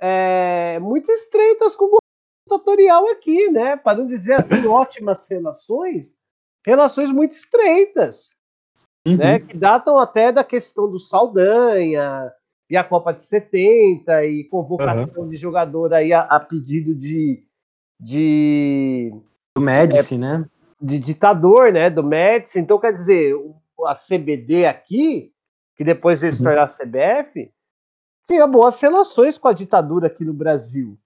é, 0.00 0.78
muito 0.78 1.10
estreitas 1.10 1.74
com 1.74 1.86
o 1.86 1.98
ditatorial 2.46 3.08
aqui, 3.08 3.50
né? 3.50 3.76
Para 3.76 3.98
não 3.98 4.06
dizer 4.06 4.34
assim, 4.34 4.62
ótimas 4.64 5.28
relações, 5.28 6.16
relações 6.64 7.10
muito 7.10 7.32
estreitas, 7.32 8.36
uhum. 9.04 9.16
né? 9.16 9.40
Que 9.40 9.56
datam 9.56 9.98
até 9.98 10.30
da 10.30 10.44
questão 10.44 10.88
do 10.88 11.00
Saldanha 11.00 12.32
e 12.70 12.76
a 12.76 12.84
Copa 12.84 13.12
de 13.12 13.24
70 13.24 14.24
e 14.24 14.44
convocação 14.44 15.24
uhum. 15.24 15.28
de 15.28 15.36
jogador 15.36 15.92
aí 15.92 16.12
a, 16.12 16.20
a 16.20 16.38
pedido 16.38 16.94
de, 16.94 17.44
de 18.00 19.12
do 19.56 19.60
Médici, 19.60 20.14
é, 20.14 20.18
né? 20.18 20.48
De 20.82 20.98
ditador, 20.98 21.72
né? 21.72 21.88
Do 21.88 22.02
Médici. 22.02 22.58
Então, 22.58 22.78
quer 22.78 22.92
dizer, 22.92 23.34
a 23.86 23.94
CBD 23.94 24.66
aqui, 24.66 25.32
que 25.76 25.84
depois 25.84 26.20
veio 26.20 26.32
se 26.32 26.40
uhum. 26.40 26.46
tornar 26.46 26.64
a 26.64 26.66
CBF, 26.66 27.52
tinha 28.24 28.46
boas 28.46 28.80
relações 28.80 29.38
com 29.38 29.48
a 29.48 29.52
ditadura 29.52 30.06
aqui 30.06 30.24
no 30.24 30.32
Brasil. 30.32 30.98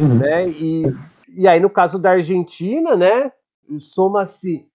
Uhum. 0.00 0.18
Né? 0.18 0.48
E, 0.48 0.84
e 1.28 1.48
aí, 1.48 1.60
no 1.60 1.70
caso 1.70 1.98
da 1.98 2.12
Argentina, 2.12 2.96
né, 2.96 3.32
soma-se 3.78 4.66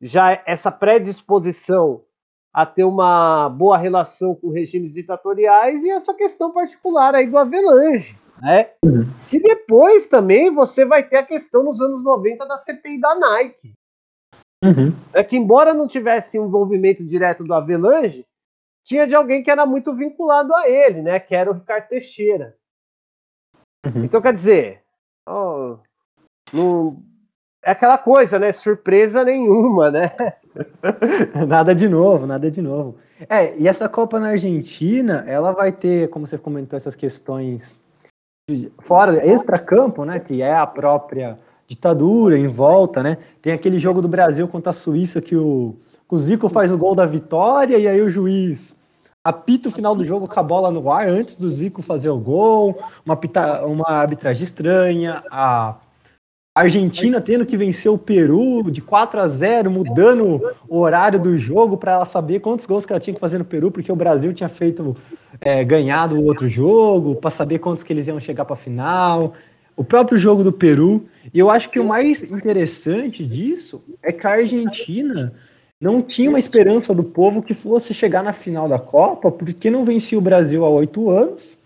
já 0.00 0.42
essa 0.46 0.70
predisposição 0.70 2.02
a 2.52 2.66
ter 2.66 2.84
uma 2.84 3.48
boa 3.48 3.78
relação 3.78 4.34
com 4.34 4.50
regimes 4.50 4.92
ditatoriais 4.92 5.84
e 5.84 5.90
essa 5.90 6.12
questão 6.12 6.52
particular 6.52 7.14
aí 7.14 7.26
do 7.26 7.38
Avelange, 7.38 8.18
né? 8.42 8.70
Uhum. 8.84 9.08
Que 9.30 9.38
depois 9.38 10.06
também 10.06 10.50
você 10.50 10.84
vai 10.84 11.04
ter 11.04 11.18
a 11.18 11.22
questão 11.22 11.62
nos 11.62 11.80
anos 11.80 12.02
90 12.02 12.44
da 12.44 12.56
CPI 12.56 13.00
da 13.00 13.14
Nike. 13.14 13.72
Uhum. 14.64 14.92
É 15.12 15.22
que 15.22 15.36
embora 15.36 15.72
não 15.72 15.86
tivesse 15.86 16.36
envolvimento 16.36 17.04
direto 17.04 17.44
do 17.44 17.54
Avelange, 17.54 18.26
tinha 18.84 19.06
de 19.06 19.14
alguém 19.14 19.44
que 19.44 19.50
era 19.50 19.64
muito 19.64 19.94
vinculado 19.94 20.52
a 20.56 20.68
ele, 20.68 21.02
né? 21.02 21.20
Que 21.20 21.36
era 21.36 21.50
o 21.50 21.54
Ricardo 21.54 21.86
Teixeira. 21.86 22.56
Uhum. 23.86 24.04
Então, 24.04 24.20
quer 24.20 24.32
dizer, 24.32 24.82
oh, 25.28 25.78
não, 26.52 27.00
é 27.64 27.70
aquela 27.70 27.96
coisa, 27.96 28.40
né? 28.40 28.50
Surpresa 28.50 29.24
nenhuma, 29.24 29.88
né? 29.88 30.16
nada 31.46 31.74
de 31.74 31.88
novo, 31.88 32.26
nada 32.26 32.50
de 32.50 32.60
novo. 32.60 32.98
É, 33.28 33.56
e 33.56 33.68
essa 33.68 33.88
Copa 33.88 34.18
na 34.18 34.30
Argentina, 34.30 35.24
ela 35.28 35.52
vai 35.52 35.70
ter, 35.70 36.10
como 36.10 36.26
você 36.26 36.36
comentou, 36.36 36.76
essas 36.76 36.96
questões 36.96 37.80
fora, 38.80 39.24
extra-campo, 39.26 40.04
né? 40.04 40.18
Que 40.18 40.42
é 40.42 40.54
a 40.54 40.66
própria 40.66 41.38
ditadura 41.66 42.38
em 42.38 42.48
volta, 42.48 43.02
né? 43.02 43.18
Tem 43.40 43.52
aquele 43.52 43.78
jogo 43.78 44.02
do 44.02 44.08
Brasil 44.08 44.46
contra 44.48 44.70
a 44.70 44.74
Suíça 44.74 45.22
que 45.22 45.36
o, 45.36 45.76
o 46.08 46.18
Zico 46.18 46.48
faz 46.48 46.72
o 46.72 46.78
gol 46.78 46.94
da 46.94 47.06
vitória 47.06 47.78
e 47.78 47.86
aí 47.86 48.00
o 48.00 48.10
juiz 48.10 48.74
apita 49.24 49.68
o 49.68 49.72
final 49.72 49.94
do 49.94 50.04
jogo 50.04 50.26
com 50.26 50.40
a 50.40 50.42
bola 50.42 50.70
no 50.70 50.90
ar 50.90 51.08
antes 51.08 51.36
do 51.36 51.48
Zico 51.48 51.80
fazer 51.80 52.10
o 52.10 52.18
gol, 52.18 52.76
uma, 53.06 53.16
pita, 53.16 53.64
uma 53.64 53.88
arbitragem 53.88 54.42
estranha, 54.42 55.22
a 55.30 55.76
Argentina 56.54 57.18
tendo 57.18 57.46
que 57.46 57.56
vencer 57.56 57.90
o 57.90 57.96
Peru 57.96 58.70
de 58.70 58.82
4 58.82 59.20
a 59.20 59.26
0, 59.26 59.70
mudando 59.70 60.38
o 60.68 60.80
horário 60.80 61.18
do 61.18 61.38
jogo 61.38 61.78
para 61.78 61.92
ela 61.92 62.04
saber 62.04 62.40
quantos 62.40 62.66
gols 62.66 62.84
que 62.84 62.92
ela 62.92 63.00
tinha 63.00 63.14
que 63.14 63.20
fazer 63.20 63.38
no 63.38 63.44
Peru, 63.44 63.70
porque 63.70 63.90
o 63.90 63.96
Brasil 63.96 64.34
tinha 64.34 64.50
feito 64.50 64.94
é, 65.40 65.64
ganhado 65.64 66.14
o 66.14 66.24
outro 66.24 66.46
jogo, 66.46 67.14
para 67.14 67.30
saber 67.30 67.58
quantos 67.58 67.82
que 67.82 67.90
eles 67.90 68.06
iam 68.06 68.20
chegar 68.20 68.44
para 68.44 68.52
a 68.52 68.58
final. 68.58 69.32
O 69.74 69.82
próprio 69.82 70.18
jogo 70.18 70.44
do 70.44 70.52
Peru. 70.52 71.06
E 71.32 71.38
eu 71.38 71.48
acho 71.48 71.70
que 71.70 71.80
o 71.80 71.84
mais 71.84 72.30
interessante 72.30 73.24
disso 73.24 73.82
é 74.02 74.12
que 74.12 74.26
a 74.26 74.32
Argentina 74.32 75.32
não 75.80 76.02
tinha 76.02 76.28
uma 76.28 76.38
esperança 76.38 76.94
do 76.94 77.02
povo 77.02 77.42
que 77.42 77.54
fosse 77.54 77.94
chegar 77.94 78.22
na 78.22 78.34
final 78.34 78.68
da 78.68 78.78
Copa, 78.78 79.32
porque 79.32 79.70
não 79.70 79.86
vencia 79.86 80.18
o 80.18 80.20
Brasil 80.20 80.66
há 80.66 80.68
oito 80.68 81.08
anos, 81.08 81.58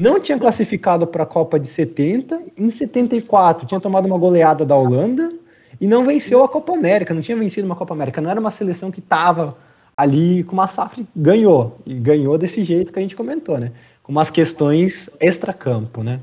não 0.00 0.20
tinha 0.20 0.38
classificado 0.38 1.06
para 1.06 1.22
a 1.22 1.26
Copa 1.26 1.58
de 1.58 1.68
70, 1.68 2.42
em 2.56 2.70
74 2.70 3.66
tinha 3.66 3.80
tomado 3.80 4.06
uma 4.06 4.18
goleada 4.18 4.64
da 4.64 4.76
Holanda 4.76 5.32
e 5.80 5.86
não 5.86 6.04
venceu 6.04 6.42
a 6.42 6.48
Copa 6.48 6.72
América, 6.72 7.14
não 7.14 7.22
tinha 7.22 7.36
vencido 7.36 7.66
uma 7.66 7.76
Copa 7.76 7.94
América, 7.94 8.20
não 8.20 8.30
era 8.30 8.40
uma 8.40 8.50
seleção 8.50 8.90
que 8.90 9.00
estava 9.00 9.56
ali 9.96 10.42
com 10.44 10.52
uma 10.52 10.66
safra, 10.66 11.04
ganhou, 11.14 11.78
e 11.86 11.94
ganhou 11.94 12.36
desse 12.36 12.64
jeito 12.64 12.92
que 12.92 12.98
a 12.98 13.02
gente 13.02 13.14
comentou, 13.14 13.58
né? 13.58 13.72
Com 14.02 14.10
umas 14.10 14.30
questões 14.30 15.08
extra-campo, 15.20 16.02
né? 16.02 16.20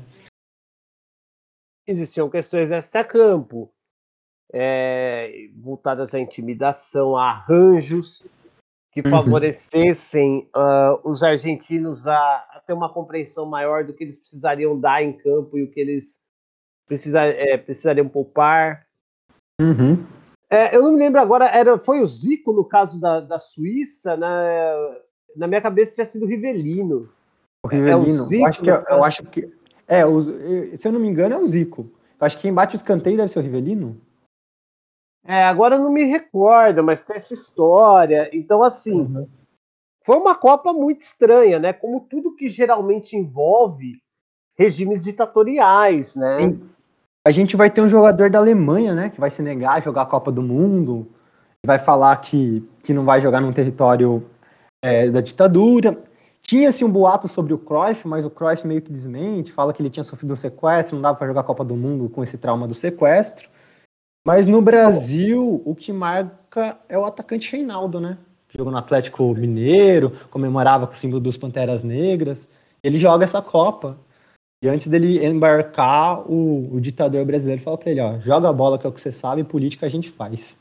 Existiam 1.86 2.28
questões 2.28 2.70
extra-campo 2.70 3.70
é, 4.52 5.48
voltadas 5.56 6.14
à 6.14 6.20
intimidação, 6.20 7.16
a 7.16 7.30
arranjos 7.30 8.24
que 8.92 9.00
uhum. 9.00 9.10
favorecessem 9.10 10.48
uh, 10.54 11.00
os 11.02 11.22
argentinos 11.22 12.06
a, 12.06 12.14
a, 12.14 12.62
ter 12.66 12.74
uma 12.74 12.92
compreensão 12.92 13.46
maior 13.46 13.84
do 13.84 13.94
que 13.94 14.04
eles 14.04 14.18
precisariam 14.18 14.78
dar 14.78 15.02
em 15.02 15.14
campo 15.14 15.58
e 15.58 15.64
o 15.64 15.70
que 15.70 15.80
eles 15.80 16.20
precisar, 16.86 17.26
é, 17.28 17.56
precisariam 17.56 18.06
poupar. 18.06 18.86
Uhum. 19.58 20.04
É, 20.50 20.76
eu 20.76 20.82
não 20.82 20.92
me 20.92 20.98
lembro 20.98 21.18
agora, 21.18 21.46
era, 21.46 21.78
foi 21.78 22.00
o 22.00 22.06
Zico 22.06 22.52
no 22.52 22.64
caso 22.64 23.00
da, 23.00 23.20
da 23.20 23.40
Suíça, 23.40 24.14
na, 24.14 24.96
na 25.34 25.46
minha 25.46 25.62
cabeça 25.62 25.94
tinha 25.94 26.04
sido 26.04 26.26
o 26.26 26.28
Rivelino. 26.28 27.08
O 27.64 27.68
Rivelino, 27.68 27.90
é, 27.90 27.96
o 27.96 28.24
Zico, 28.24 28.42
eu, 28.42 28.46
acho 28.46 28.60
que, 28.60 28.70
é, 28.70 28.84
eu 28.90 29.04
acho 29.04 29.22
que. 29.24 29.52
É, 29.88 30.06
o, 30.06 30.22
se 30.76 30.86
eu 30.86 30.92
não 30.92 31.00
me 31.00 31.08
engano, 31.08 31.34
é 31.34 31.38
o 31.38 31.46
Zico. 31.46 31.90
Eu 32.20 32.26
acho 32.26 32.36
que 32.36 32.42
quem 32.42 32.52
bate 32.52 32.74
o 32.74 32.76
escanteio 32.76 33.16
deve 33.16 33.30
ser 33.30 33.38
o 33.38 33.42
Rivelino. 33.42 33.98
É, 35.24 35.44
agora 35.44 35.78
não 35.78 35.92
me 35.92 36.04
recordo, 36.04 36.82
mas 36.82 37.04
tem 37.04 37.16
essa 37.16 37.32
história. 37.32 38.28
Então, 38.32 38.62
assim, 38.62 39.02
uhum. 39.02 39.28
foi 40.04 40.16
uma 40.16 40.34
Copa 40.34 40.72
muito 40.72 41.02
estranha, 41.02 41.58
né? 41.58 41.72
Como 41.72 42.00
tudo 42.00 42.34
que 42.34 42.48
geralmente 42.48 43.16
envolve 43.16 44.00
regimes 44.58 45.02
ditatoriais, 45.02 46.16
né? 46.16 46.38
Sim. 46.38 46.60
A 47.24 47.30
gente 47.30 47.56
vai 47.56 47.70
ter 47.70 47.80
um 47.80 47.88
jogador 47.88 48.28
da 48.28 48.38
Alemanha, 48.40 48.92
né? 48.92 49.10
Que 49.10 49.20
vai 49.20 49.30
se 49.30 49.42
negar 49.42 49.76
a 49.76 49.80
jogar 49.80 50.02
a 50.02 50.06
Copa 50.06 50.32
do 50.32 50.42
Mundo, 50.42 51.08
vai 51.64 51.78
falar 51.78 52.16
que, 52.16 52.68
que 52.82 52.92
não 52.92 53.04
vai 53.04 53.20
jogar 53.20 53.40
num 53.40 53.52
território 53.52 54.26
é, 54.82 55.08
da 55.08 55.20
ditadura. 55.20 55.96
Tinha-se 56.40 56.84
um 56.84 56.90
boato 56.90 57.28
sobre 57.28 57.54
o 57.54 57.58
Cruyff, 57.58 58.06
mas 58.08 58.26
o 58.26 58.30
Cruyff 58.30 58.66
meio 58.66 58.82
que 58.82 58.90
desmente, 58.90 59.52
fala 59.52 59.72
que 59.72 59.80
ele 59.80 59.88
tinha 59.88 60.02
sofrido 60.02 60.32
um 60.32 60.36
sequestro, 60.36 60.96
não 60.96 61.02
dava 61.02 61.16
para 61.16 61.28
jogar 61.28 61.42
a 61.42 61.44
Copa 61.44 61.64
do 61.64 61.76
Mundo 61.76 62.08
com 62.08 62.24
esse 62.24 62.36
trauma 62.36 62.66
do 62.66 62.74
sequestro. 62.74 63.48
Mas 64.24 64.46
no 64.46 64.62
Brasil, 64.62 65.60
o 65.64 65.74
que 65.74 65.92
marca 65.92 66.78
é 66.88 66.96
o 66.96 67.04
atacante 67.04 67.50
Reinaldo, 67.50 68.00
né? 68.00 68.18
Jogou 68.48 68.70
no 68.70 68.78
Atlético 68.78 69.34
Mineiro, 69.34 70.12
comemorava 70.28 70.86
com 70.86 70.92
o 70.92 70.96
símbolo 70.96 71.20
dos 71.20 71.36
Panteras 71.36 71.82
Negras. 71.82 72.46
Ele 72.82 72.98
joga 72.98 73.24
essa 73.24 73.42
Copa. 73.42 73.98
E 74.62 74.68
antes 74.68 74.86
dele 74.86 75.24
embarcar, 75.24 76.20
o, 76.30 76.72
o 76.72 76.80
ditador 76.80 77.24
brasileiro 77.24 77.62
fala 77.62 77.76
para 77.76 77.90
ele: 77.90 78.00
ó, 78.00 78.20
joga 78.20 78.48
a 78.48 78.52
bola 78.52 78.78
que 78.78 78.86
é 78.86 78.88
o 78.90 78.92
que 78.92 79.00
você 79.00 79.10
sabe, 79.10 79.42
política 79.42 79.86
a 79.86 79.88
gente 79.88 80.08
faz. 80.08 80.56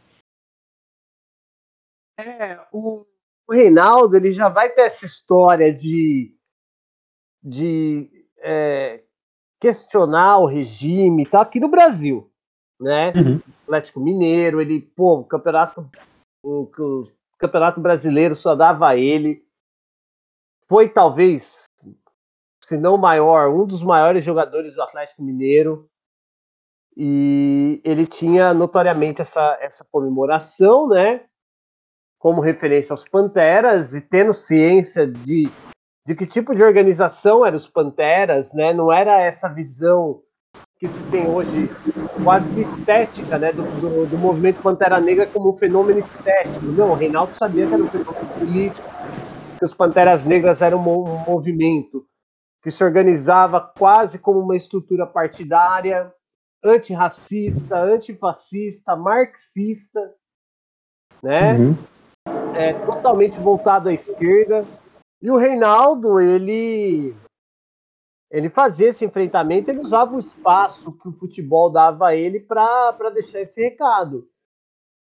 É, 2.19 2.59
o, 2.71 3.05
o 3.47 3.53
Reinaldo 3.53 4.17
ele 4.17 4.31
já 4.31 4.49
vai 4.49 4.69
ter 4.69 4.81
essa 4.81 5.05
história 5.05 5.71
de, 5.71 6.35
de 7.43 8.09
é, 8.39 9.03
questionar 9.59 10.39
o 10.39 10.47
regime, 10.47 11.27
tá 11.27 11.41
aqui 11.41 11.59
no 11.59 11.67
Brasil 11.67 12.30
né? 12.81 13.13
Uhum. 13.15 13.39
Atlético 13.63 13.99
Mineiro, 13.99 14.59
ele, 14.59 14.81
pô, 14.81 15.19
o 15.19 15.23
campeonato, 15.23 15.89
o, 16.43 16.63
o, 16.63 17.07
campeonato 17.37 17.79
brasileiro 17.79 18.35
só 18.35 18.55
dava 18.55 18.89
a 18.89 18.97
ele. 18.97 19.45
Foi 20.67 20.89
talvez, 20.89 21.65
se 22.63 22.77
não 22.77 22.97
maior, 22.97 23.49
um 23.49 23.65
dos 23.65 23.83
maiores 23.83 24.23
jogadores 24.23 24.75
do 24.75 24.81
Atlético 24.81 25.21
Mineiro. 25.21 25.87
E 26.97 27.79
ele 27.85 28.05
tinha 28.05 28.53
notoriamente 28.53 29.21
essa, 29.21 29.57
essa 29.61 29.85
comemoração, 29.89 30.89
né? 30.89 31.25
Como 32.19 32.41
referência 32.41 32.91
aos 32.91 33.07
Panteras 33.07 33.95
e 33.95 34.01
tendo 34.01 34.33
ciência 34.33 35.07
de, 35.07 35.49
de 36.05 36.15
que 36.15 36.27
tipo 36.27 36.53
de 36.53 36.61
organização 36.61 37.45
eram 37.45 37.55
os 37.55 37.69
Panteras, 37.69 38.53
né? 38.53 38.73
Não 38.73 38.91
era 38.91 39.19
essa 39.21 39.47
visão 39.47 40.21
que 40.81 40.87
se 40.87 40.99
tem 41.11 41.29
hoje 41.29 41.69
quase 42.23 42.49
que 42.51 42.61
estética, 42.61 43.37
né, 43.37 43.51
do, 43.51 43.61
do, 43.61 44.07
do, 44.07 44.17
movimento 44.17 44.63
Pantera 44.63 44.99
Negra 44.99 45.27
como 45.27 45.51
um 45.51 45.57
fenômeno 45.57 45.99
estético. 45.99 46.65
Não, 46.65 46.89
o 46.89 46.95
Reinaldo 46.95 47.33
sabia 47.33 47.67
que 47.67 47.73
era 47.75 47.83
um 47.83 47.87
fenômeno 47.87 48.25
político, 48.39 48.89
que 49.59 49.65
os 49.65 49.75
Panteras 49.75 50.25
Negras 50.25 50.59
eram 50.59 50.79
um, 50.79 51.23
movimento 51.27 52.03
que 52.63 52.71
se 52.71 52.83
organizava 52.83 53.61
quase 53.61 54.17
como 54.17 54.39
uma 54.39 54.55
estrutura 54.55 55.05
partidária, 55.05 56.11
antirracista, 56.63 57.77
antifascista, 57.77 58.95
marxista, 58.95 60.13
né? 61.21 61.53
Uhum. 61.57 61.77
É, 62.55 62.73
totalmente 62.85 63.39
voltado 63.39 63.89
à 63.89 63.93
esquerda. 63.93 64.65
E 65.21 65.29
o 65.29 65.37
Reinaldo, 65.37 66.19
ele 66.19 67.15
ele 68.31 68.47
fazia 68.47 68.87
esse 68.87 69.03
enfrentamento, 69.03 69.69
ele 69.69 69.81
usava 69.81 70.15
o 70.15 70.19
espaço 70.19 70.93
que 70.93 71.09
o 71.09 71.11
futebol 71.11 71.69
dava 71.69 72.07
a 72.07 72.15
ele 72.15 72.39
para 72.39 73.09
deixar 73.13 73.41
esse 73.41 73.61
recado. 73.61 74.25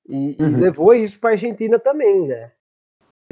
E, 0.06 0.36
uhum. 0.38 0.48
e 0.50 0.56
levou 0.56 0.94
isso 0.94 1.18
para 1.18 1.30
a 1.30 1.32
Argentina 1.32 1.78
também, 1.78 2.28
né? 2.28 2.52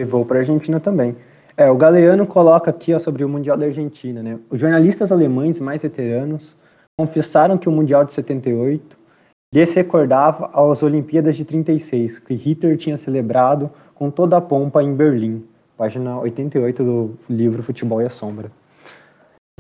Levou 0.01 0.25
para 0.25 0.38
a 0.38 0.40
Argentina 0.40 0.81
também. 0.81 1.14
É, 1.57 1.70
o 1.70 1.77
Galeano 1.77 2.27
coloca 2.27 2.70
aqui 2.70 2.94
ó, 2.94 2.99
sobre 2.99 3.23
o 3.25 3.29
Mundial 3.29 3.57
da 3.57 3.66
Argentina, 3.66 4.23
né? 4.23 4.40
Os 4.51 4.59
jornalistas 4.59 5.12
alemães 5.12 5.61
mais 5.61 5.83
veteranos 5.83 6.57
confessaram 6.99 7.59
que 7.59 7.68
o 7.68 7.73
Mundial 7.73 8.05
de 8.05 8.14
78 8.14 8.97
lhes 9.53 9.73
recordava 9.75 10.51
as 10.53 10.83
Olimpíadas 10.83 11.37
de 11.37 11.44
36, 11.44 12.18
que 12.18 12.35
Hitler 12.35 12.77
tinha 12.77 12.97
celebrado 12.97 13.70
com 13.94 14.11
toda 14.11 14.37
a 14.37 14.40
pompa 14.40 14.83
em 14.83 14.94
Berlim. 14.94 15.44
Página 15.77 16.18
88 16.18 16.83
do 16.83 17.18
livro 17.29 17.62
Futebol 17.62 18.01
e 18.01 18.07
a 18.07 18.11
Sombra. 18.11 18.51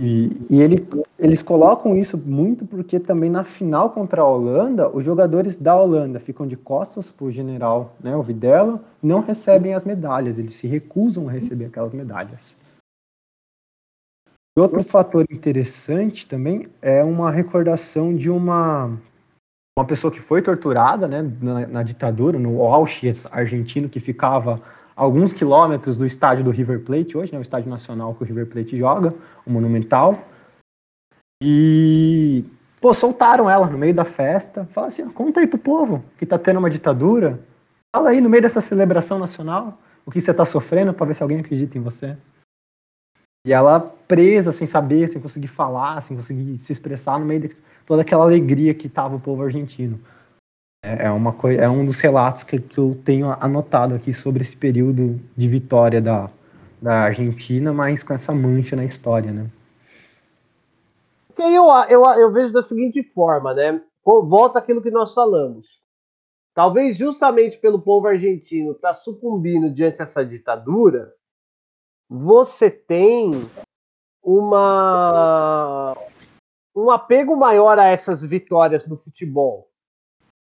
E, 0.00 0.30
e 0.50 0.60
ele, 0.60 0.86
eles 1.16 1.40
colocam 1.40 1.96
isso 1.96 2.18
muito 2.18 2.66
porque 2.66 2.98
também 2.98 3.30
na 3.30 3.44
final 3.44 3.90
contra 3.90 4.22
a 4.22 4.26
Holanda, 4.26 4.88
os 4.88 5.04
jogadores 5.04 5.54
da 5.54 5.80
Holanda 5.80 6.18
ficam 6.18 6.46
de 6.46 6.56
costas 6.56 7.10
para 7.10 7.26
o 7.26 7.30
general, 7.30 7.94
né, 8.02 8.16
o 8.16 8.22
Videla, 8.22 8.82
não 9.00 9.20
recebem 9.20 9.72
as 9.72 9.84
medalhas, 9.84 10.36
eles 10.36 10.54
se 10.54 10.66
recusam 10.66 11.28
a 11.28 11.32
receber 11.32 11.66
aquelas 11.66 11.94
medalhas. 11.94 12.56
Outro 14.56 14.82
fator 14.82 15.24
interessante 15.30 16.26
também 16.26 16.68
é 16.80 17.02
uma 17.02 17.30
recordação 17.30 18.14
de 18.14 18.30
uma, 18.30 18.86
uma 19.76 19.86
pessoa 19.86 20.12
que 20.12 20.20
foi 20.20 20.42
torturada 20.42 21.06
né, 21.06 21.22
na, 21.40 21.66
na 21.66 21.82
ditadura, 21.82 22.38
no 22.38 22.62
Auschwitz 22.62 23.26
argentino, 23.32 23.88
que 23.88 23.98
ficava 23.98 24.60
alguns 24.96 25.32
quilômetros 25.32 25.96
do 25.96 26.06
estádio 26.06 26.44
do 26.44 26.50
River 26.50 26.80
Plate 26.80 27.16
hoje, 27.16 27.32
né, 27.32 27.38
o 27.38 27.42
estádio 27.42 27.70
nacional 27.70 28.14
que 28.14 28.22
o 28.22 28.26
River 28.26 28.46
Plate 28.46 28.78
joga, 28.78 29.14
o 29.44 29.50
Monumental. 29.50 30.26
E, 31.42 32.44
pô, 32.80 32.94
soltaram 32.94 33.50
ela 33.50 33.66
no 33.66 33.78
meio 33.78 33.94
da 33.94 34.04
festa. 34.04 34.66
Fala 34.72 34.86
assim, 34.86 35.08
conta 35.10 35.40
aí 35.40 35.46
pro 35.46 35.58
povo 35.58 36.04
que 36.18 36.24
tá 36.24 36.38
tendo 36.38 36.58
uma 36.58 36.70
ditadura. 36.70 37.40
Fala 37.94 38.10
aí 38.10 38.20
no 38.20 38.30
meio 38.30 38.42
dessa 38.42 38.60
celebração 38.60 39.18
nacional 39.18 39.78
o 40.06 40.10
que 40.10 40.20
você 40.20 40.32
tá 40.32 40.44
sofrendo 40.44 40.92
para 40.92 41.06
ver 41.06 41.14
se 41.14 41.22
alguém 41.22 41.40
acredita 41.40 41.78
em 41.78 41.80
você. 41.80 42.16
E 43.46 43.52
ela 43.52 43.80
presa, 43.80 44.52
sem 44.52 44.66
saber, 44.66 45.08
sem 45.08 45.20
conseguir 45.20 45.48
falar, 45.48 46.02
sem 46.02 46.16
conseguir 46.16 46.58
se 46.62 46.72
expressar 46.72 47.18
no 47.18 47.26
meio 47.26 47.40
de 47.40 47.56
toda 47.84 48.02
aquela 48.02 48.24
alegria 48.24 48.72
que 48.72 48.88
tava 48.88 49.16
o 49.16 49.20
povo 49.20 49.42
argentino. 49.42 50.00
É, 50.84 51.06
é, 51.06 51.10
uma 51.10 51.32
coisa, 51.32 51.62
é 51.62 51.68
um 51.68 51.82
dos 51.82 51.98
relatos 51.98 52.44
que, 52.44 52.58
que 52.60 52.76
eu 52.76 52.94
tenho 53.02 53.30
anotado 53.40 53.94
aqui 53.94 54.12
sobre 54.12 54.42
esse 54.42 54.54
período 54.54 55.18
de 55.34 55.48
vitória 55.48 55.98
da, 55.98 56.28
da 56.80 57.04
Argentina, 57.04 57.72
mas 57.72 58.02
com 58.02 58.12
essa 58.12 58.34
mancha 58.34 58.76
na 58.76 58.84
história, 58.84 59.32
né? 59.32 59.50
Eu, 61.38 61.64
eu, 61.88 62.04
eu 62.04 62.30
vejo 62.30 62.52
da 62.52 62.60
seguinte 62.60 63.02
forma, 63.02 63.54
né? 63.54 63.80
Volta 64.04 64.58
aquilo 64.58 64.82
que 64.82 64.90
nós 64.90 65.14
falamos. 65.14 65.82
Talvez 66.52 66.98
justamente 66.98 67.56
pelo 67.56 67.80
povo 67.80 68.06
argentino 68.06 68.72
estar 68.72 68.88
tá 68.88 68.94
sucumbindo 68.94 69.70
diante 69.70 69.98
dessa 69.98 70.22
ditadura, 70.22 71.14
você 72.08 72.70
tem 72.70 73.30
uma 74.22 75.96
um 76.76 76.90
apego 76.90 77.34
maior 77.36 77.78
a 77.78 77.86
essas 77.86 78.22
vitórias 78.22 78.86
no 78.86 78.96
futebol. 78.96 79.70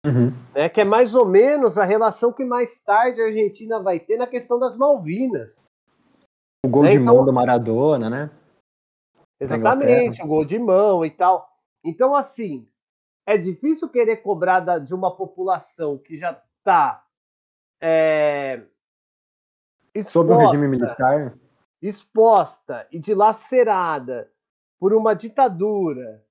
Uhum. 0.07 0.33
Né, 0.55 0.69
que 0.69 0.81
é 0.81 0.85
mais 0.85 1.15
ou 1.15 1.27
menos 1.27 1.77
a 1.77 1.85
relação 1.85 2.33
que 2.33 2.45
mais 2.45 2.81
tarde 2.81 3.21
a 3.21 3.27
Argentina 3.27 3.83
vai 3.83 3.99
ter 3.99 4.17
na 4.17 4.27
questão 4.27 4.59
das 4.59 4.77
Malvinas. 4.77 5.69
O 6.65 6.69
gol 6.69 6.85
né? 6.85 6.91
de 6.91 6.97
então, 6.97 7.17
mão 7.17 7.25
do 7.25 7.33
Maradona, 7.33 8.09
né? 8.09 8.31
Exatamente, 9.41 10.23
o 10.23 10.27
gol 10.27 10.45
de 10.45 10.59
mão 10.59 11.05
e 11.05 11.11
tal. 11.11 11.49
Então, 11.85 12.15
assim, 12.15 12.67
é 13.27 13.37
difícil 13.37 13.89
querer 13.89 14.19
cobrar 14.19 14.61
da, 14.61 14.79
de 14.79 14.95
uma 14.95 15.15
população 15.15 15.99
que 15.99 16.17
já 16.17 16.41
está 16.59 17.05
é, 17.81 18.63
sob 20.05 20.33
o 20.33 20.37
regime 20.37 20.69
militar 20.69 21.37
exposta 21.81 22.87
e 22.91 22.99
dilacerada 22.99 24.31
por 24.79 24.93
uma 24.93 25.15
ditadura 25.15 26.25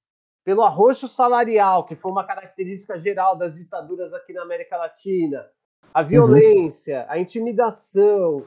pelo 0.48 0.64
arroxo 0.64 1.10
salarial, 1.10 1.84
que 1.84 1.94
foi 1.94 2.10
uma 2.10 2.24
característica 2.24 2.98
geral 2.98 3.36
das 3.36 3.54
ditaduras 3.54 4.14
aqui 4.14 4.32
na 4.32 4.44
América 4.44 4.78
Latina, 4.78 5.46
a 5.94 6.00
uhum. 6.00 6.08
violência, 6.08 7.02
uhum. 7.02 7.06
a 7.10 7.20
intimidação, 7.20 8.38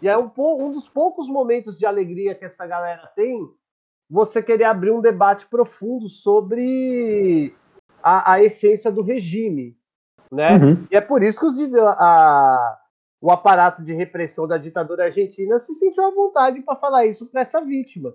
e 0.00 0.08
é 0.08 0.16
um, 0.16 0.30
um 0.38 0.70
dos 0.70 0.88
poucos 0.88 1.26
momentos 1.26 1.76
de 1.76 1.84
alegria 1.84 2.36
que 2.36 2.44
essa 2.44 2.64
galera 2.64 3.08
tem, 3.16 3.44
você 4.08 4.40
querer 4.40 4.62
abrir 4.62 4.92
um 4.92 5.00
debate 5.00 5.48
profundo 5.48 6.08
sobre 6.08 7.52
a, 8.00 8.34
a 8.34 8.40
essência 8.44 8.92
do 8.92 9.02
regime, 9.02 9.76
né? 10.30 10.54
Uhum. 10.58 10.86
E 10.92 10.96
é 10.96 11.00
por 11.00 11.24
isso 11.24 11.40
que 11.40 11.46
os, 11.46 11.74
a, 11.74 12.78
o 13.20 13.32
aparato 13.32 13.82
de 13.82 13.92
repressão 13.92 14.46
da 14.46 14.58
ditadura 14.58 15.06
argentina 15.06 15.58
se 15.58 15.74
sentiu 15.74 16.06
à 16.06 16.10
vontade 16.12 16.60
para 16.60 16.76
falar 16.76 17.04
isso 17.04 17.26
para 17.26 17.40
essa 17.40 17.60
vítima, 17.60 18.14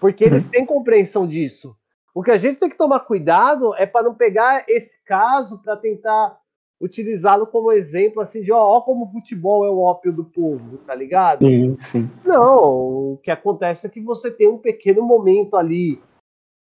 porque 0.00 0.24
eles 0.24 0.46
uhum. 0.46 0.50
têm 0.50 0.64
compreensão 0.64 1.26
disso. 1.26 1.76
O 2.14 2.22
que 2.22 2.30
a 2.30 2.36
gente 2.36 2.60
tem 2.60 2.70
que 2.70 2.78
tomar 2.78 3.00
cuidado 3.00 3.74
é 3.74 3.84
para 3.84 4.04
não 4.04 4.14
pegar 4.14 4.64
esse 4.68 5.02
caso 5.04 5.60
para 5.60 5.76
tentar 5.76 6.38
utilizá-lo 6.80 7.46
como 7.46 7.72
exemplo, 7.72 8.22
assim, 8.22 8.42
de 8.42 8.52
ó, 8.52 8.58
ó, 8.58 8.80
como 8.82 9.06
o 9.06 9.10
futebol 9.10 9.64
é 9.66 9.70
o 9.70 9.80
ópio 9.80 10.12
do 10.12 10.24
povo, 10.24 10.78
tá 10.78 10.94
ligado? 10.94 11.44
Sim, 11.44 11.76
sim. 11.80 12.10
Não, 12.24 13.12
o 13.14 13.20
que 13.22 13.30
acontece 13.30 13.86
é 13.86 13.90
que 13.90 14.00
você 14.00 14.30
tem 14.30 14.48
um 14.48 14.58
pequeno 14.58 15.02
momento 15.02 15.56
ali 15.56 16.00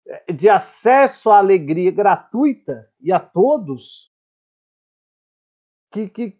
é, 0.08 0.34
de 0.34 0.49
acesso 0.49 1.30
à 1.30 1.38
alegria 1.38 1.91
gratuita 1.91 2.89
e 2.99 3.12
a 3.12 3.20
todos, 3.20 4.12
que, 5.91 6.10
que, 6.10 6.38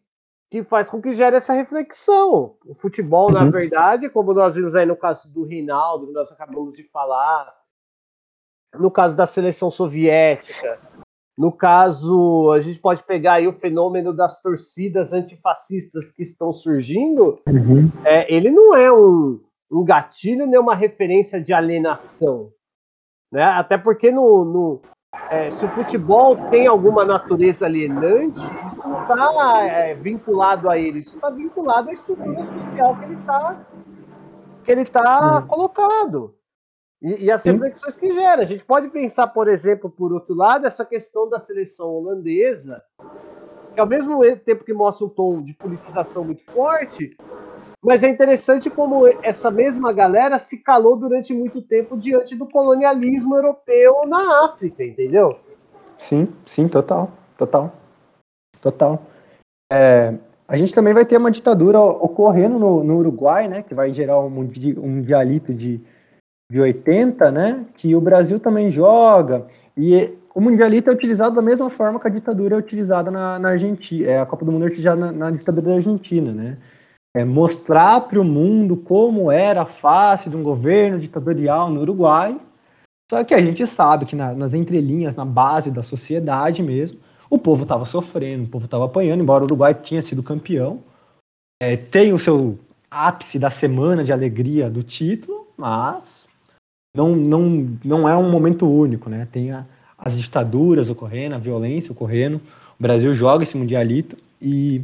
que 0.50 0.64
faz 0.64 0.88
com 0.90 1.02
que 1.02 1.14
gere 1.14 1.36
essa 1.36 1.54
reflexão. 1.54 2.58
O 2.66 2.74
futebol, 2.74 3.28
uhum. 3.28 3.34
na 3.34 3.50
verdade, 3.50 4.10
como 4.10 4.34
nós 4.34 4.56
vimos 4.56 4.76
aí 4.76 4.86
no 4.86 4.96
caso 4.96 5.32
do 5.32 5.44
Reinaldo, 5.44 6.08
que 6.08 6.14
nós 6.14 6.32
acabamos 6.32 6.74
de 6.74 6.84
falar, 6.84 7.54
no 8.74 8.92
caso 8.92 9.16
da 9.16 9.26
seleção 9.26 9.70
soviética, 9.70 10.80
no 11.38 11.52
caso, 11.52 12.52
a 12.52 12.60
gente 12.60 12.80
pode 12.80 13.04
pegar 13.04 13.34
aí 13.34 13.48
o 13.48 13.54
fenômeno 13.54 14.14
das 14.14 14.40
torcidas 14.40 15.14
antifascistas 15.14 16.12
que 16.12 16.22
estão 16.22 16.54
surgindo, 16.54 17.40
uhum. 17.48 17.90
é, 18.06 18.34
ele 18.34 18.52
não 18.52 18.76
é 18.76 18.92
um, 18.92 19.42
um 19.72 19.84
gatilho 19.84 20.46
nem 20.46 20.60
uma 20.60 20.76
referência 20.76 21.42
de 21.42 21.52
alienação. 21.52 22.52
Né? 23.32 23.44
Até 23.44 23.80
porque 23.80 24.12
no, 24.12 24.46
no 24.46 24.82
é, 25.32 25.50
se 25.50 25.66
o 25.66 25.70
futebol 25.70 26.36
tem 26.50 26.68
alguma 26.68 27.04
natureza 27.04 27.66
alienante, 27.66 28.42
isso 28.68 28.88
não 28.88 29.02
está 29.02 29.64
é, 29.66 29.96
vinculado 29.96 30.70
a 30.70 30.78
ele, 30.78 31.00
isso 31.00 31.16
está 31.16 31.32
vinculado 31.32 31.90
à 31.90 31.94
estrutura 31.94 32.46
social 32.46 32.96
que 32.98 33.06
ele 33.06 33.16
está 33.16 33.66
que 34.64 34.72
ele 34.72 34.86
tá 34.86 35.40
uhum. 35.40 35.48
colocado. 35.48 36.36
E, 37.04 37.26
e 37.26 37.32
as 37.32 37.44
reflexões 37.44 37.98
que 37.98 38.10
gera. 38.12 38.42
A 38.42 38.46
gente 38.46 38.64
pode 38.64 38.88
pensar, 38.90 39.28
por 39.28 39.50
exemplo, 39.50 39.90
por 39.90 40.14
outro 40.14 40.34
lado, 40.34 40.66
essa 40.66 40.86
questão 40.86 41.30
da 41.30 41.38
seleção 41.38 41.90
holandesa, 41.90 42.82
que 43.74 43.80
ao 43.80 43.86
mesmo 43.86 44.22
tempo 44.38 44.64
que 44.64 44.74
mostra 44.74 45.06
um 45.06 45.10
tom 45.10 45.42
de 45.42 45.54
politização 45.54 46.24
muito 46.24 46.44
forte, 46.46 47.16
mas 47.84 48.02
é 48.02 48.08
interessante 48.08 48.70
como 48.70 49.06
essa 49.22 49.52
mesma 49.52 49.92
galera 49.92 50.40
se 50.40 50.64
calou 50.64 50.96
durante 50.96 51.34
muito 51.34 51.62
tempo 51.62 51.98
diante 51.98 52.34
do 52.34 52.48
colonialismo 52.48 53.36
europeu 53.36 54.06
na 54.08 54.46
África, 54.46 54.82
entendeu? 54.82 55.38
Sim, 55.98 56.30
sim, 56.46 56.70
total, 56.70 57.12
total, 57.38 57.74
total. 58.62 59.04
É, 59.70 60.14
a 60.48 60.56
gente 60.56 60.74
também 60.74 60.94
vai 60.94 61.04
ter 61.04 61.18
uma 61.18 61.32
ditadura 61.32 61.82
ocorrendo 61.82 62.58
no, 62.58 62.82
no 62.82 62.98
Uruguai, 62.98 63.50
né, 63.50 63.62
que 63.62 63.76
vai 63.76 63.94
gerar 63.94 64.20
um, 64.22 64.50
um 64.78 65.02
dialito 65.02 65.54
de 65.54 65.82
de 66.54 66.62
80, 66.62 67.32
né, 67.32 67.66
que 67.76 67.96
o 67.96 68.00
Brasil 68.00 68.40
também 68.40 68.70
joga, 68.70 69.48
e 69.76 70.14
o 70.36 70.40
Mundialito 70.40 70.88
é 70.88 70.94
utilizado 70.94 71.36
da 71.36 71.42
mesma 71.42 71.68
forma 71.68 72.00
que 72.00 72.08
a 72.08 72.12
ditadura 72.12 72.54
é 72.54 72.60
utilizada 72.60 73.10
na, 73.10 73.40
na 73.40 73.50
Argentina, 73.50 74.08
é 74.08 74.20
a 74.20 74.26
Copa 74.26 74.46
do 74.46 74.52
Mundo 74.52 74.66
é 74.66 74.68
utilizada 74.68 74.96
na, 74.96 75.12
na 75.12 75.32
ditadura 75.32 75.70
da 75.70 75.76
Argentina, 75.78 76.32
né, 76.32 76.58
é 77.16 77.26
mostrar 77.26 78.02
para 78.02 78.22
o 78.22 78.24
mundo 78.24 78.78
como 78.78 79.32
era 79.32 79.64
a 79.64 79.66
face 79.66 80.30
de 80.30 80.38
um 80.38 80.44
governo 80.44 81.00
ditatorial 81.00 81.72
no 81.72 81.82
Uruguai, 81.82 82.38
só 83.12 83.24
que 83.24 83.34
a 83.34 83.42
gente 83.42 83.66
sabe 83.66 84.06
que 84.06 84.16
na, 84.16 84.36
nas 84.36 84.54
entrelinhas, 84.54 85.16
na 85.16 85.26
base 85.26 85.72
da 85.72 85.82
sociedade 85.82 86.62
mesmo, 86.62 87.00
o 87.32 87.40
povo 87.40 87.64
estava 87.64 87.84
sofrendo, 87.84 88.44
o 88.44 88.48
povo 88.48 88.66
estava 88.66 88.86
apanhando, 88.86 89.22
embora 89.22 89.44
o 89.44 89.48
Uruguai 89.48 89.74
tinha 89.74 90.04
sido 90.04 90.22
campeão, 90.22 90.84
é, 91.60 91.76
tem 91.76 92.14
o 92.14 92.20
seu 92.20 92.60
ápice 92.92 93.40
da 93.40 93.50
semana 93.50 94.04
de 94.04 94.14
alegria 94.14 94.70
do 94.70 94.84
título, 94.84 95.48
mas 95.58 96.32
não, 96.96 97.16
não, 97.16 97.78
não 97.84 98.08
é 98.08 98.16
um 98.16 98.30
momento 98.30 98.70
único, 98.70 99.10
né? 99.10 99.28
Tem 99.32 99.52
a, 99.52 99.66
as 99.98 100.16
ditaduras 100.16 100.92
ocorrendo, 100.92 101.34
a 101.34 101.40
violência 101.40 101.92
ocorrendo. 101.92 102.40
O 102.80 102.84
Brasil 102.84 103.16
joga 103.16 103.44
esse 103.44 103.58
mundialito 103.58 104.16
e 104.40 104.84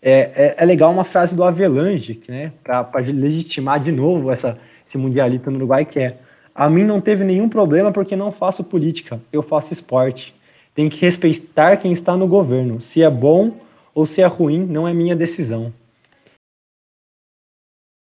é, 0.00 0.30
é, 0.36 0.54
é 0.58 0.64
legal 0.64 0.92
uma 0.92 1.02
frase 1.02 1.34
do 1.34 1.42
Avelange, 1.42 2.22
né? 2.28 2.52
Para 2.62 2.88
legitimar 3.00 3.82
de 3.82 3.90
novo 3.90 4.30
essa, 4.30 4.56
esse 4.86 4.96
mundialito 4.96 5.50
no 5.50 5.56
Uruguai, 5.56 5.84
que 5.84 5.98
é 5.98 6.18
a 6.54 6.70
mim 6.70 6.84
não 6.84 7.00
teve 7.00 7.24
nenhum 7.24 7.48
problema 7.48 7.90
porque 7.90 8.14
não 8.14 8.30
faço 8.30 8.62
política, 8.62 9.20
eu 9.32 9.42
faço 9.42 9.72
esporte. 9.72 10.34
Tem 10.74 10.88
que 10.88 11.00
respeitar 11.00 11.76
quem 11.76 11.90
está 11.90 12.16
no 12.16 12.28
governo. 12.28 12.80
Se 12.80 13.02
é 13.02 13.10
bom 13.10 13.56
ou 13.92 14.06
se 14.06 14.22
é 14.22 14.26
ruim, 14.26 14.64
não 14.64 14.86
é 14.86 14.94
minha 14.94 15.16
decisão. 15.16 15.72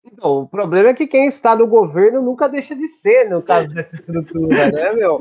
Então, 0.04 0.42
o 0.42 0.48
problema 0.48 0.90
é 0.90 0.94
que 0.94 1.06
quem 1.06 1.26
está 1.26 1.54
no 1.54 1.66
governo 1.66 2.22
nunca 2.22 2.48
deixa 2.48 2.74
de 2.74 2.86
ser 2.88 3.28
no 3.28 3.42
caso 3.42 3.68
dessa 3.74 3.96
estrutura, 3.96 4.70
né, 4.70 4.92
meu? 4.92 5.20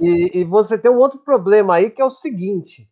E, 0.00 0.40
e, 0.40 0.44
você 0.44 0.78
tem 0.78 0.90
um 0.90 0.98
outro 0.98 1.18
problema 1.18 1.74
aí 1.74 1.90
que 1.90 2.00
é 2.00 2.04
o 2.04 2.10
seguinte. 2.10 2.88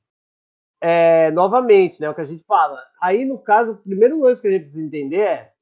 É, 0.81 1.31
novamente, 1.31 2.01
né, 2.01 2.11
o 2.11 2.14
que 2.14 2.20
a 2.20 2.27
gente 2.27 2.43
fala. 2.45 2.83
Aí, 3.01 3.25
no 3.25 3.39
caso, 3.39 3.73
o 3.73 3.77
primeiro 3.77 4.20
lance 4.20 4.43
que 4.43 4.49
a 4.49 4.51
gente 4.51 4.62
precisa 4.62 4.85
entender 4.85 5.20
é 5.20 5.53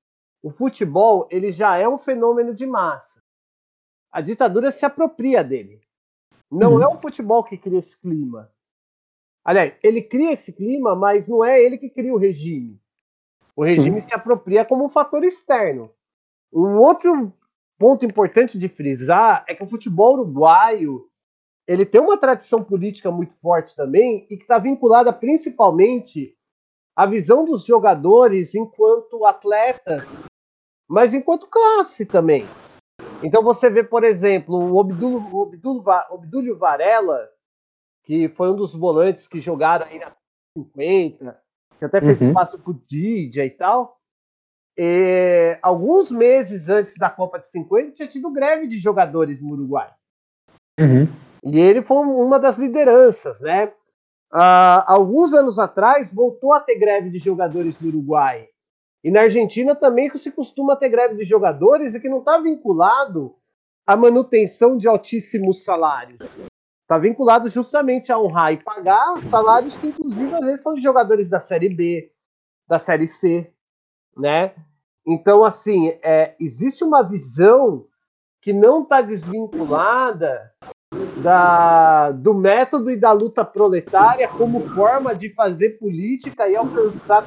o 0.42 0.50
futebol 0.50 1.28
ele 1.30 1.52
já 1.52 1.76
é 1.76 1.86
um 1.86 1.98
fenômeno 1.98 2.54
de 2.54 2.66
massa. 2.66 3.22
A 4.10 4.20
ditadura 4.20 4.70
se 4.70 4.84
apropria 4.86 5.44
dele. 5.44 5.80
Não 6.50 6.74
uhum. 6.74 6.82
é 6.82 6.88
o 6.88 6.96
futebol 6.96 7.44
que 7.44 7.58
cria 7.58 7.78
esse 7.78 7.98
clima. 8.00 8.50
Aliás, 9.44 9.74
ele 9.82 10.02
cria 10.02 10.32
esse 10.32 10.52
clima, 10.52 10.94
mas 10.94 11.28
não 11.28 11.44
é 11.44 11.62
ele 11.62 11.78
que 11.78 11.88
cria 11.88 12.12
o 12.12 12.18
regime. 12.18 12.80
O 13.60 13.62
regime 13.62 14.00
Sim. 14.00 14.08
se 14.08 14.14
apropria 14.14 14.64
como 14.64 14.86
um 14.86 14.88
fator 14.88 15.22
externo. 15.22 15.90
Um 16.50 16.78
outro 16.78 17.30
ponto 17.78 18.06
importante 18.06 18.58
de 18.58 18.70
frisar 18.70 19.44
é 19.46 19.54
que 19.54 19.62
o 19.62 19.68
futebol 19.68 20.14
uruguaio 20.14 21.06
ele 21.68 21.84
tem 21.84 22.00
uma 22.00 22.16
tradição 22.16 22.64
política 22.64 23.10
muito 23.10 23.34
forte 23.34 23.76
também 23.76 24.26
e 24.30 24.38
que 24.38 24.44
está 24.44 24.56
vinculada 24.56 25.12
principalmente 25.12 26.34
à 26.96 27.04
visão 27.04 27.44
dos 27.44 27.62
jogadores 27.62 28.54
enquanto 28.54 29.26
atletas, 29.26 30.22
mas 30.88 31.12
enquanto 31.12 31.46
classe 31.46 32.06
também. 32.06 32.46
Então 33.22 33.42
você 33.42 33.68
vê, 33.68 33.84
por 33.84 34.04
exemplo, 34.04 34.56
o 34.56 34.78
Obdúlio 34.78 36.56
Varela, 36.56 37.28
que 38.04 38.26
foi 38.30 38.50
um 38.50 38.56
dos 38.56 38.74
volantes 38.74 39.28
que 39.28 39.38
jogaram 39.38 39.84
aí 39.84 39.98
na 39.98 40.16
50, 40.56 41.38
que 41.80 41.86
até 41.86 42.00
fez 42.00 42.20
uhum. 42.20 42.28
um 42.28 42.34
passo 42.34 42.58
pro 42.60 42.74
Didia 42.74 43.44
e 43.44 43.50
tal. 43.50 43.98
E, 44.76 45.58
alguns 45.62 46.10
meses 46.10 46.68
antes 46.68 46.94
da 46.96 47.08
Copa 47.08 47.38
de 47.38 47.48
50, 47.48 47.92
tinha 47.92 48.06
tido 48.06 48.30
greve 48.30 48.68
de 48.68 48.76
jogadores 48.76 49.42
no 49.42 49.54
Uruguai. 49.54 49.90
Uhum. 50.78 51.08
E 51.42 51.58
ele 51.58 51.80
foi 51.80 51.96
uma 51.96 52.38
das 52.38 52.58
lideranças, 52.58 53.40
né? 53.40 53.72
Uh, 54.32 54.84
alguns 54.86 55.32
anos 55.32 55.58
atrás, 55.58 56.12
voltou 56.12 56.52
a 56.52 56.60
ter 56.60 56.78
greve 56.78 57.08
de 57.08 57.18
jogadores 57.18 57.80
no 57.80 57.88
Uruguai. 57.88 58.46
E 59.02 59.10
na 59.10 59.22
Argentina 59.22 59.74
também 59.74 60.10
que 60.10 60.18
se 60.18 60.30
costuma 60.30 60.76
ter 60.76 60.90
greve 60.90 61.16
de 61.16 61.24
jogadores 61.24 61.94
e 61.94 62.00
que 62.00 62.08
não 62.08 62.18
está 62.18 62.38
vinculado 62.38 63.34
à 63.86 63.96
manutenção 63.96 64.76
de 64.76 64.86
altíssimos 64.86 65.64
salários 65.64 66.49
está 66.90 66.98
vinculado 66.98 67.48
justamente 67.48 68.10
a 68.10 68.18
honrar 68.18 68.52
e 68.52 68.56
pagar 68.56 69.16
salários 69.24 69.76
que, 69.76 69.86
inclusive, 69.86 70.34
às 70.34 70.40
vezes 70.40 70.60
são 70.60 70.74
de 70.74 70.80
jogadores 70.80 71.30
da 71.30 71.38
Série 71.38 71.68
B, 71.68 72.10
da 72.66 72.80
Série 72.80 73.06
C, 73.06 73.48
né? 74.16 74.56
Então, 75.06 75.44
assim, 75.44 75.96
é, 76.02 76.34
existe 76.40 76.82
uma 76.82 77.04
visão 77.04 77.86
que 78.42 78.52
não 78.52 78.82
está 78.82 79.00
desvinculada 79.02 80.52
da, 81.22 82.10
do 82.10 82.34
método 82.34 82.90
e 82.90 82.96
da 82.96 83.12
luta 83.12 83.44
proletária 83.44 84.26
como 84.26 84.68
forma 84.70 85.14
de 85.14 85.32
fazer 85.32 85.78
política 85.78 86.48
e 86.48 86.56
alcançar 86.56 87.24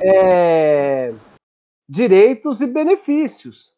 é, 0.00 1.12
direitos 1.86 2.62
e 2.62 2.66
benefícios. 2.66 3.74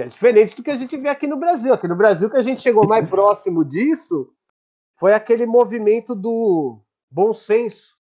Que 0.00 0.04
é 0.04 0.08
diferente 0.08 0.56
do 0.56 0.62
que 0.62 0.70
a 0.70 0.76
gente 0.76 0.96
vê 0.96 1.10
aqui 1.10 1.26
no 1.26 1.36
Brasil. 1.36 1.74
Aqui 1.74 1.86
no 1.86 1.94
Brasil, 1.94 2.30
que 2.30 2.36
a 2.38 2.42
gente 2.42 2.62
chegou 2.62 2.86
mais 2.86 3.06
próximo 3.10 3.62
disso 3.62 4.32
foi 4.96 5.12
aquele 5.12 5.44
movimento 5.44 6.14
do 6.14 6.80
bom 7.10 7.34
senso. 7.34 7.98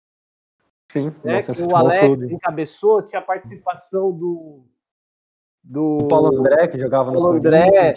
Sim, 0.91 1.15
né, 1.25 1.41
que 1.41 1.63
o 1.63 1.77
Alex 1.77 2.01
clube. 2.01 2.35
encabeçou, 2.35 3.03
tinha 3.03 3.21
a 3.21 3.25
participação 3.25 4.13
do. 4.13 4.65
Do 5.63 5.99
o 5.99 6.09
Paulo 6.09 6.37
André, 6.37 6.67
que 6.69 6.79
jogava 6.79 7.13
Paulo 7.13 7.33
no 7.33 7.39
André, 7.39 7.95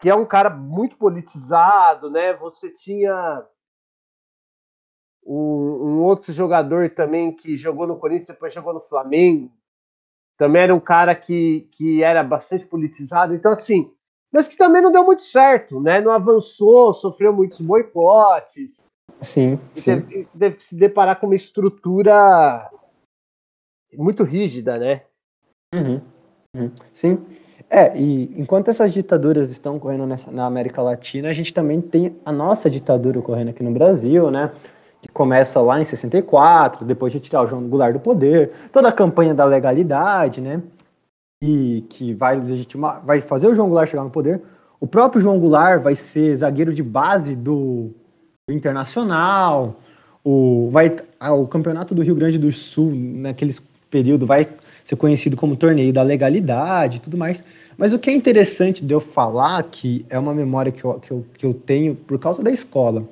que 0.00 0.10
é 0.10 0.14
um 0.14 0.26
cara 0.26 0.50
muito 0.50 0.96
politizado, 0.96 2.10
né? 2.10 2.34
Você 2.34 2.70
tinha 2.70 3.46
um, 5.24 5.34
um, 5.34 6.02
outro 6.02 6.32
jogador 6.32 6.90
também 6.90 7.34
que 7.34 7.56
jogou 7.56 7.86
no 7.86 7.98
Corinthians, 7.98 8.28
depois 8.28 8.52
jogou 8.52 8.74
no 8.74 8.80
Flamengo, 8.80 9.52
também 10.38 10.62
era 10.62 10.74
um 10.74 10.80
cara 10.80 11.14
que, 11.14 11.68
que 11.72 12.02
era 12.02 12.22
bastante 12.22 12.64
politizado. 12.64 13.34
Então, 13.34 13.50
assim, 13.52 13.90
mas 14.32 14.46
que 14.46 14.56
também 14.56 14.80
não 14.80 14.92
deu 14.92 15.04
muito 15.04 15.22
certo, 15.22 15.80
né? 15.80 16.00
Não 16.00 16.12
avançou, 16.12 16.92
sofreu 16.92 17.32
muitos 17.32 17.60
boicotes. 17.60 18.88
Sim, 19.20 19.58
sim. 19.74 20.00
Teve, 20.00 20.28
teve 20.38 20.56
que 20.56 20.64
se 20.64 20.76
deparar 20.76 21.18
com 21.18 21.26
uma 21.26 21.34
estrutura 21.34 22.70
muito 23.92 24.22
rígida, 24.22 24.78
né? 24.78 25.02
Uhum, 25.74 26.00
uhum. 26.54 26.70
Sim. 26.92 27.26
É, 27.68 27.98
e 27.98 28.40
enquanto 28.40 28.68
essas 28.68 28.92
ditaduras 28.92 29.50
estão 29.50 29.76
ocorrendo 29.76 30.06
nessa, 30.06 30.30
na 30.30 30.46
América 30.46 30.80
Latina, 30.80 31.28
a 31.28 31.32
gente 31.32 31.52
também 31.52 31.80
tem 31.80 32.16
a 32.24 32.30
nossa 32.30 32.70
ditadura 32.70 33.18
ocorrendo 33.18 33.50
aqui 33.50 33.62
no 33.62 33.72
Brasil, 33.72 34.30
né? 34.30 34.52
Que 35.00 35.08
começa 35.08 35.60
lá 35.60 35.80
em 35.80 35.84
64, 35.84 36.84
depois 36.84 37.12
de 37.12 37.20
tirar 37.20 37.42
o 37.42 37.48
João 37.48 37.68
Goulart 37.68 37.92
do 37.92 38.00
poder, 38.00 38.52
toda 38.72 38.88
a 38.88 38.92
campanha 38.92 39.34
da 39.34 39.44
legalidade, 39.44 40.40
né? 40.40 40.62
E 41.42 41.84
que 41.88 42.12
vai 42.14 42.40
legitimar, 42.40 43.02
vai 43.04 43.20
fazer 43.20 43.46
o 43.46 43.54
João 43.54 43.68
Goulart 43.68 43.88
chegar 43.88 44.04
no 44.04 44.10
poder. 44.10 44.42
O 44.80 44.86
próprio 44.86 45.22
João 45.22 45.38
Goulart 45.38 45.82
vai 45.82 45.94
ser 45.94 46.36
zagueiro 46.36 46.74
de 46.74 46.82
base 46.82 47.36
do, 47.36 47.92
Internacional. 48.52 49.80
O, 50.24 50.68
vai, 50.70 50.96
ah, 51.20 51.34
o 51.34 51.46
campeonato 51.46 51.94
do 51.94 52.02
Rio 52.02 52.14
Grande 52.14 52.38
do 52.38 52.50
Sul, 52.50 52.92
naqueles 52.94 53.62
período, 53.90 54.26
vai 54.26 54.48
ser 54.84 54.96
conhecido 54.96 55.36
como 55.36 55.56
torneio 55.56 55.92
da 55.92 56.02
legalidade 56.02 56.96
e 56.96 57.00
tudo 57.00 57.16
mais. 57.16 57.44
Mas 57.76 57.92
o 57.92 57.98
que 57.98 58.10
é 58.10 58.12
interessante 58.12 58.84
de 58.84 58.92
eu 58.92 59.00
falar, 59.00 59.62
que 59.64 60.04
é 60.08 60.18
uma 60.18 60.34
memória 60.34 60.72
que 60.72 60.84
eu, 60.84 60.94
que 60.94 61.10
eu, 61.10 61.26
que 61.36 61.46
eu 61.46 61.54
tenho 61.54 61.94
por 61.94 62.18
causa 62.18 62.42
da 62.42 62.50
escola, 62.50 63.04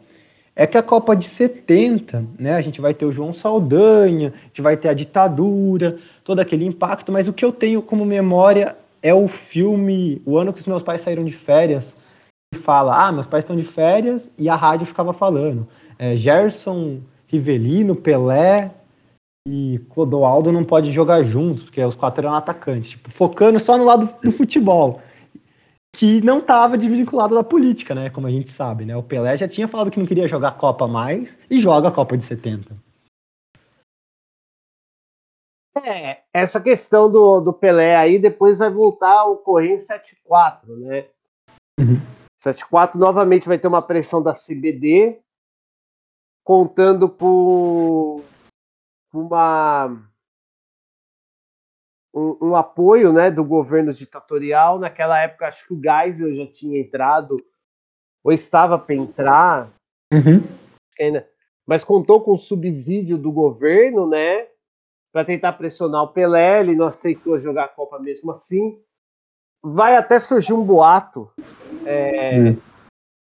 é 0.59 0.66
que 0.66 0.78
a 0.78 0.82
Copa 0.82 1.14
de 1.14 1.26
70, 1.26 2.24
né, 2.38 2.54
a 2.54 2.61
gente 2.62 2.80
vai 2.80 2.94
ter 2.94 3.04
o 3.04 3.12
João 3.12 3.34
Saldanha, 3.34 4.32
a 4.34 4.46
gente 4.46 4.62
vai 4.62 4.74
ter 4.74 4.88
a 4.88 4.94
ditadura, 4.94 5.98
todo 6.24 6.40
aquele 6.40 6.64
impacto, 6.64 7.12
mas 7.12 7.28
o 7.28 7.32
que 7.32 7.44
eu 7.44 7.52
tenho 7.52 7.82
como 7.82 8.07
memória 8.07 8.74
é 9.02 9.12
o 9.12 9.28
filme, 9.28 10.22
o 10.24 10.38
ano 10.38 10.54
que 10.54 10.61
os 10.61 10.66
meus 10.66 10.82
pais 10.82 11.02
saíram 11.02 11.24
de 11.24 11.32
férias, 11.32 11.94
que 12.52 12.59
fala, 12.59 13.07
ah, 13.07 13.12
meus 13.12 13.26
pais 13.26 13.44
estão 13.44 13.54
de 13.54 13.64
férias, 13.64 14.32
e 14.38 14.48
a 14.48 14.57
rádio 14.57 14.86
ficava 14.86 15.12
falando, 15.12 15.68
é, 15.98 16.16
Gerson, 16.16 17.00
Rivelino, 17.26 17.94
Pelé 17.94 18.70
e 19.46 19.78
Clodoaldo 19.90 20.50
não 20.50 20.64
pode 20.64 20.90
jogar 20.90 21.22
juntos, 21.22 21.64
porque 21.64 21.84
os 21.84 21.94
quatro 21.94 22.24
eram 22.24 22.34
atacantes, 22.34 22.90
tipo, 22.90 23.11
focando 23.11 23.59
só 23.59 23.76
no 23.76 23.84
lado 23.84 24.09
do 24.24 24.32
futebol 24.32 25.02
que 25.97 26.20
não 26.20 26.40
estava 26.40 26.76
desvinculado 26.76 27.34
da 27.34 27.42
política, 27.42 27.94
né? 27.94 28.11
Como 28.11 28.26
a 28.26 28.30
gente 28.30 28.51
sabe, 28.51 28.84
né? 28.84 28.94
O 28.94 29.03
Pelé 29.03 29.34
já 29.34 29.49
tinha 29.49 29.66
falado 29.66 29.90
que 29.90 29.99
não 29.99 30.07
queria 30.07 30.28
jogar 30.28 30.59
Copa 30.59 30.86
mais 30.86 31.38
e 31.51 31.59
joga 31.59 31.88
a 31.88 31.92
Copa 31.92 32.18
de 32.18 32.22
70. 32.22 32.76
É, 35.82 36.22
essa 36.34 36.61
questão 36.61 37.11
do, 37.11 37.40
do 37.40 37.53
Pelé 37.53 37.97
aí 37.97 38.18
depois 38.18 38.59
vai 38.59 38.68
voltar 38.68 39.20
a 39.20 39.24
ocorrer 39.24 39.72
em 39.72 39.76
7-4, 39.76 40.66
né? 40.76 41.09
Uhum. 41.80 41.97
7-4 42.38 42.97
novamente 42.97 43.49
vai 43.49 43.59
ter 43.59 43.68
uma 43.68 43.80
pressão 43.80 44.22
da 44.22 44.34
CBD, 44.34 45.18
contando 46.44 47.09
por 47.09 48.22
uma 49.14 49.99
um, 52.16 52.38
um, 52.40 52.56
apoio 52.56 53.12
né, 53.12 53.30
do 53.30 53.44
governo 53.44 53.92
ditatorial. 53.92 54.78
Naquela 54.78 55.20
época, 55.20 55.46
acho 55.46 55.66
que 55.68 55.74
o 55.74 55.80
Geisel 55.80 56.34
já 56.34 56.46
tinha 56.46 56.80
entrado, 56.80 57.36
ou 58.24 58.32
estava 58.32 58.78
para 58.78 58.94
entrar, 58.94 59.70
uhum. 60.10 60.42
ainda, 60.98 61.28
mas 61.66 61.84
contou 61.84 62.22
com 62.22 62.32
o 62.32 62.38
subsídio 62.38 63.18
do 63.18 63.30
governo, 63.30 64.08
né? 64.08 64.46
Para 65.12 65.24
tentar 65.24 65.52
pressionar 65.52 66.02
o 66.04 66.08
Pelé, 66.08 66.60
ele 66.60 66.74
não 66.74 66.86
aceitou 66.86 67.38
jogar 67.38 67.64
a 67.64 67.68
Copa 67.68 67.98
mesmo 67.98 68.32
assim. 68.32 68.80
Vai 69.62 69.96
até 69.96 70.18
surgir 70.18 70.52
um 70.52 70.64
boato 70.64 71.30
é, 71.84 72.38
uhum. 72.38 72.56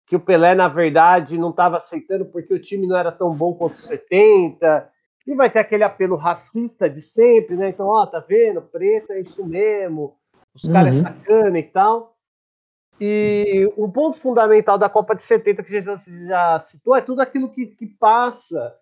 que 0.07 0.17
o 0.17 0.21
Pelé, 0.21 0.55
na 0.55 0.69
verdade, 0.69 1.39
não 1.39 1.51
estava 1.51 1.77
aceitando 1.77 2.25
porque 2.27 2.55
o 2.55 2.61
time 2.61 2.87
não 2.87 2.97
era 2.97 3.13
tão 3.13 3.35
bom 3.35 3.55
quanto 3.55 3.75
o 3.75 3.79
70 3.79 4.92
e 5.27 5.35
vai 5.35 5.51
ter 5.51 5.61
aquele 5.61 5.85
apelo 5.85 6.17
racista 6.17 6.89
de 6.89 7.01
sempre, 7.01 7.57
né? 7.57 7.69
Então, 7.69 7.87
ó, 7.87 8.07
tá 8.07 8.19
vendo? 8.21 8.63
Preto 8.63 9.13
é 9.13 9.21
isso 9.21 9.45
mesmo, 9.45 10.17
os 10.55 10.65
uhum. 10.65 10.73
caras 10.73 10.97
sacana 10.97 11.59
e 11.59 11.63
tal. 11.63 12.17
E 13.01 13.73
um 13.77 13.91
ponto 13.91 14.19
fundamental 14.19 14.79
da 14.79 14.89
Copa 14.89 15.15
de 15.15 15.23
70 15.23 15.63
que 15.63 15.81
já, 15.81 15.97
já 15.97 16.61
citou 16.61 16.95
é 16.95 17.01
tudo 17.01 17.21
aquilo 17.21 17.51
que, 17.51 17.67
que 17.67 17.87
passa 17.87 18.77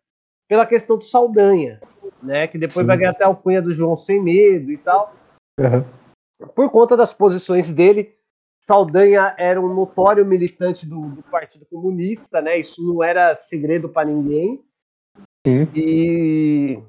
pela 0.48 0.66
questão 0.66 0.98
do 0.98 1.04
Saldanha, 1.04 1.80
né? 2.22 2.46
Que 2.46 2.58
depois 2.58 2.84
Sim. 2.84 2.86
vai 2.86 2.98
ganhar 2.98 3.10
até 3.12 3.24
a 3.24 3.28
alcunha 3.28 3.62
do 3.62 3.72
João 3.72 3.96
Sem 3.96 4.22
Medo 4.22 4.70
e 4.72 4.78
tal. 4.78 5.14
Uhum. 5.58 6.48
Por 6.54 6.70
conta 6.70 6.96
das 6.96 7.12
posições 7.12 7.70
dele, 7.70 8.14
Saldanha 8.60 9.34
era 9.38 9.60
um 9.60 9.72
notório 9.72 10.24
militante 10.24 10.86
do, 10.86 11.08
do 11.08 11.22
Partido 11.22 11.64
Comunista, 11.66 12.40
né? 12.40 12.58
Isso 12.58 12.82
não 12.82 13.02
era 13.02 13.34
segredo 13.34 13.88
para 13.88 14.08
ninguém. 14.08 14.62
Sim. 15.46 15.68
E, 15.74 16.82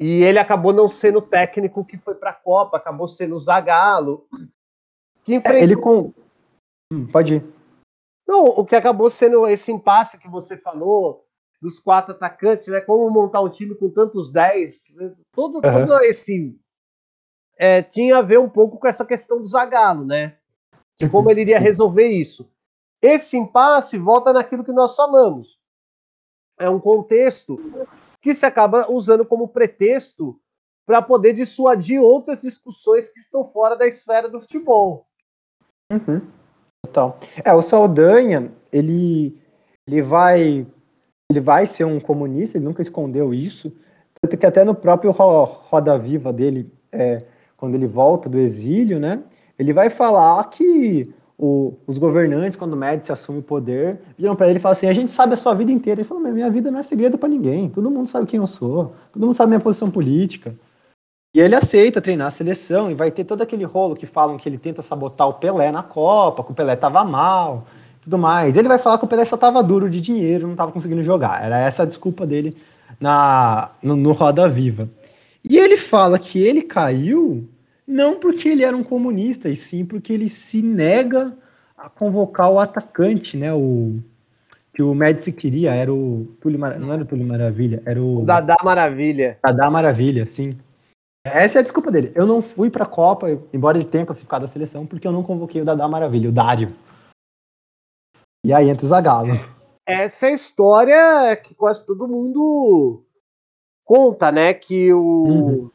e 0.00 0.22
ele 0.22 0.38
acabou 0.38 0.72
não 0.72 0.88
sendo 0.88 1.18
o 1.18 1.22
técnico 1.22 1.84
que 1.84 1.98
foi 1.98 2.14
para 2.14 2.30
a 2.30 2.34
Copa, 2.34 2.76
acabou 2.76 3.06
sendo 3.06 3.34
o 3.34 3.38
Zagallo. 3.38 4.26
Que 5.22 5.34
enfrentou... 5.34 5.62
Ele 5.62 5.76
com. 5.76 6.12
Hum, 6.92 7.06
pode 7.06 7.34
ir. 7.34 7.54
Não, 8.26 8.46
o 8.46 8.64
que 8.64 8.74
acabou 8.74 9.10
sendo 9.10 9.46
esse 9.46 9.70
impasse 9.70 10.18
que 10.18 10.28
você 10.28 10.56
falou, 10.56 11.26
dos 11.60 11.78
quatro 11.78 12.12
atacantes, 12.12 12.68
né? 12.68 12.80
Como 12.80 13.10
montar 13.10 13.42
um 13.42 13.50
time 13.50 13.74
com 13.74 13.90
tantos 13.90 14.32
dez, 14.32 14.94
né, 14.96 15.14
todo, 15.32 15.56
uhum. 15.56 15.60
todo 15.60 16.02
esse. 16.04 16.58
É, 17.56 17.82
tinha 17.82 18.18
a 18.18 18.22
ver 18.22 18.38
um 18.38 18.48
pouco 18.48 18.78
com 18.78 18.88
essa 18.88 19.04
questão 19.04 19.36
do 19.38 19.44
Zagallo, 19.44 20.04
né? 20.04 20.38
De 20.98 21.08
como 21.08 21.30
ele 21.30 21.42
iria 21.42 21.58
resolver 21.58 22.08
isso. 22.08 22.50
Esse 23.00 23.36
impasse 23.36 23.98
volta 23.98 24.32
naquilo 24.32 24.64
que 24.64 24.72
nós 24.72 24.96
falamos 24.96 25.58
é 26.64 26.70
um 26.70 26.80
contexto 26.80 27.58
que 28.20 28.34
se 28.34 28.46
acaba 28.46 28.90
usando 28.90 29.24
como 29.24 29.48
pretexto 29.48 30.38
para 30.86 31.00
poder 31.00 31.32
dissuadir 31.32 32.00
outras 32.00 32.42
discussões 32.42 33.08
que 33.08 33.20
estão 33.20 33.44
fora 33.44 33.76
da 33.76 33.86
esfera 33.86 34.28
do 34.28 34.40
futebol. 34.40 35.06
Uhum. 35.90 36.20
Total. 36.86 37.18
É, 37.42 37.52
o 37.52 37.62
Saldanha, 37.62 38.52
ele, 38.72 39.38
ele 39.86 40.02
vai 40.02 40.66
ele 41.30 41.40
vai 41.40 41.66
ser 41.66 41.84
um 41.84 41.98
comunista, 41.98 42.58
ele 42.58 42.66
nunca 42.66 42.82
escondeu 42.82 43.32
isso, 43.32 43.74
tanto 44.20 44.36
que 44.36 44.46
até 44.46 44.62
no 44.62 44.74
próprio 44.74 45.10
Roda 45.10 45.98
Viva 45.98 46.32
dele, 46.32 46.70
é, 46.92 47.24
quando 47.56 47.74
ele 47.74 47.86
volta 47.86 48.28
do 48.28 48.38
exílio, 48.38 49.00
né, 49.00 49.22
ele 49.58 49.72
vai 49.72 49.88
falar 49.90 50.44
que 50.50 51.12
o, 51.36 51.74
os 51.86 51.98
governantes, 51.98 52.56
quando 52.56 52.74
o 52.74 52.76
Médici 52.76 53.10
assume 53.10 53.40
o 53.40 53.42
poder, 53.42 53.98
viram 54.16 54.36
para 54.36 54.48
ele 54.48 54.58
e 54.58 54.60
falam 54.60 54.72
assim: 54.72 54.86
a 54.86 54.92
gente 54.92 55.10
sabe 55.10 55.34
a 55.34 55.36
sua 55.36 55.54
vida 55.54 55.72
inteira. 55.72 56.00
Ele 56.00 56.08
falou: 56.08 56.22
minha 56.22 56.50
vida 56.50 56.70
não 56.70 56.78
é 56.78 56.82
segredo 56.82 57.18
para 57.18 57.28
ninguém, 57.28 57.68
todo 57.68 57.90
mundo 57.90 58.08
sabe 58.08 58.26
quem 58.26 58.38
eu 58.38 58.46
sou, 58.46 58.94
todo 59.12 59.22
mundo 59.22 59.34
sabe 59.34 59.50
minha 59.50 59.60
posição 59.60 59.90
política. 59.90 60.54
E 61.34 61.40
ele 61.40 61.56
aceita 61.56 62.00
treinar 62.00 62.28
a 62.28 62.30
seleção 62.30 62.88
e 62.88 62.94
vai 62.94 63.10
ter 63.10 63.24
todo 63.24 63.42
aquele 63.42 63.64
rolo 63.64 63.96
que 63.96 64.06
falam 64.06 64.36
que 64.36 64.48
ele 64.48 64.56
tenta 64.56 64.82
sabotar 64.82 65.28
o 65.28 65.34
Pelé 65.34 65.72
na 65.72 65.82
Copa, 65.82 66.44
que 66.44 66.52
o 66.52 66.54
Pelé 66.54 66.76
tava 66.76 67.02
mal, 67.02 67.66
tudo 68.00 68.16
mais. 68.16 68.56
Ele 68.56 68.68
vai 68.68 68.78
falar 68.78 68.98
que 68.98 69.04
o 69.04 69.08
Pelé 69.08 69.24
só 69.24 69.36
tava 69.36 69.60
duro 69.60 69.90
de 69.90 70.00
dinheiro, 70.00 70.46
não 70.46 70.54
tava 70.54 70.70
conseguindo 70.70 71.02
jogar. 71.02 71.42
Era 71.42 71.58
essa 71.58 71.82
a 71.82 71.86
desculpa 71.86 72.24
dele 72.24 72.56
na, 73.00 73.70
no, 73.82 73.96
no 73.96 74.12
Roda 74.12 74.48
Viva. 74.48 74.88
E 75.42 75.58
ele 75.58 75.76
fala 75.76 76.20
que 76.20 76.40
ele 76.40 76.62
caiu 76.62 77.48
não 77.86 78.18
porque 78.18 78.48
ele 78.48 78.64
era 78.64 78.76
um 78.76 78.82
comunista, 78.82 79.48
e 79.48 79.56
sim 79.56 79.84
porque 79.84 80.12
ele 80.12 80.30
se 80.30 80.62
nega 80.62 81.36
a 81.76 81.88
convocar 81.88 82.50
o 82.50 82.58
atacante, 82.58 83.36
né? 83.36 83.52
O 83.52 83.98
que 84.72 84.82
o 84.82 84.94
Médici 84.94 85.30
queria 85.30 85.72
era 85.74 85.92
o 85.92 86.26
Túlio 86.40 86.58
Mar... 86.58 86.78
não 86.78 86.92
era 86.92 87.02
o 87.02 87.06
Túlio 87.06 87.26
Maravilha, 87.26 87.82
era 87.84 88.02
o, 88.02 88.22
o 88.22 88.24
Dadá 88.24 88.56
Maravilha. 88.64 89.38
Dadá 89.44 89.70
Maravilha, 89.70 90.28
sim. 90.28 90.58
Essa 91.26 91.58
é 91.58 91.60
a 91.60 91.62
desculpa 91.62 91.90
dele. 91.90 92.12
Eu 92.14 92.26
não 92.26 92.42
fui 92.42 92.70
para 92.70 92.84
a 92.84 92.88
Copa, 92.88 93.28
embora 93.52 93.78
ele 93.78 93.86
tenha 93.86 94.04
classificado 94.04 94.44
a 94.44 94.48
seleção, 94.48 94.86
porque 94.86 95.06
eu 95.06 95.12
não 95.12 95.22
convoquei 95.22 95.60
o 95.60 95.64
Dadá 95.64 95.86
Maravilha, 95.86 96.28
o 96.28 96.32
Dário. 96.32 96.74
E 98.44 98.52
aí 98.52 98.68
entra 98.68 98.84
o 98.84 98.88
Zagallo. 98.88 99.38
Essa 99.86 100.26
é 100.26 100.30
a 100.30 100.34
história 100.34 101.36
que 101.36 101.54
quase 101.54 101.86
todo 101.86 102.08
mundo 102.08 103.04
conta, 103.84 104.32
né? 104.32 104.52
Que 104.52 104.92
o, 104.92 105.00
uhum 105.00 105.70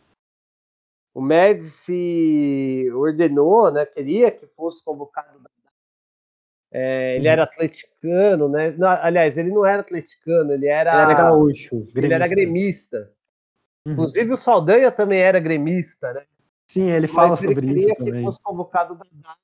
o 1.13 1.21
Médici 1.21 2.89
ordenou, 2.93 3.71
né, 3.71 3.85
queria 3.85 4.31
que 4.31 4.45
fosse 4.47 4.83
convocado. 4.83 5.39
É, 6.71 7.15
ele 7.15 7.25
uhum. 7.25 7.31
era 7.31 7.43
atleticano, 7.43 8.47
né? 8.47 8.71
Não, 8.77 8.87
aliás, 8.87 9.37
ele 9.39 9.49
não 9.49 9.65
era 9.65 9.79
atleticano, 9.79 10.53
ele 10.53 10.67
era. 10.67 10.91
Ele 10.91 11.01
era 11.01 11.13
gaúcho. 11.15 11.77
Gremista. 11.77 11.99
Ele 11.99 12.13
era 12.13 12.27
gremista. 12.27 13.13
Uhum. 13.85 13.93
Inclusive 13.93 14.33
o 14.33 14.37
Saldanha 14.37 14.91
também 14.91 15.19
era 15.19 15.39
gremista, 15.39 16.13
né? 16.13 16.25
Sim, 16.67 16.91
ele 16.91 17.07
fala 17.07 17.29
Mas 17.29 17.39
sobre 17.39 17.65
ele 17.65 17.79
isso 17.79 17.95
também. 17.95 18.13
que 18.13 18.21
fosse 18.21 18.41
convocado 18.43 18.95
da 18.95 19.35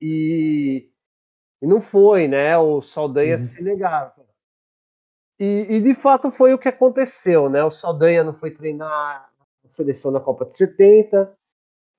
e, 0.00 0.90
e 1.62 1.66
não 1.66 1.80
foi, 1.80 2.26
né? 2.26 2.58
O 2.58 2.80
Saldanha 2.80 3.36
uhum. 3.36 3.44
se 3.44 3.62
negava. 3.62 4.26
E, 5.38 5.66
e, 5.68 5.80
de 5.80 5.94
fato 5.94 6.30
foi 6.30 6.54
o 6.54 6.58
que 6.58 6.68
aconteceu, 6.68 7.48
né? 7.48 7.62
O 7.62 7.70
Saldanha 7.70 8.24
não 8.24 8.34
foi 8.34 8.50
treinar 8.50 9.30
a 9.66 9.68
seleção 9.68 10.12
da 10.12 10.20
Copa 10.20 10.46
de 10.46 10.56
70. 10.56 11.36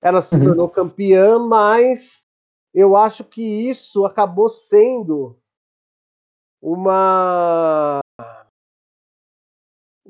Ela 0.02 0.22
se 0.22 0.36
uhum. 0.36 0.46
tornou 0.46 0.70
campeã, 0.70 1.38
mas 1.38 2.26
eu 2.74 2.96
acho 2.96 3.24
que 3.24 3.42
isso 3.42 4.06
acabou 4.06 4.50
sendo 4.50 5.38
uma 6.62 8.00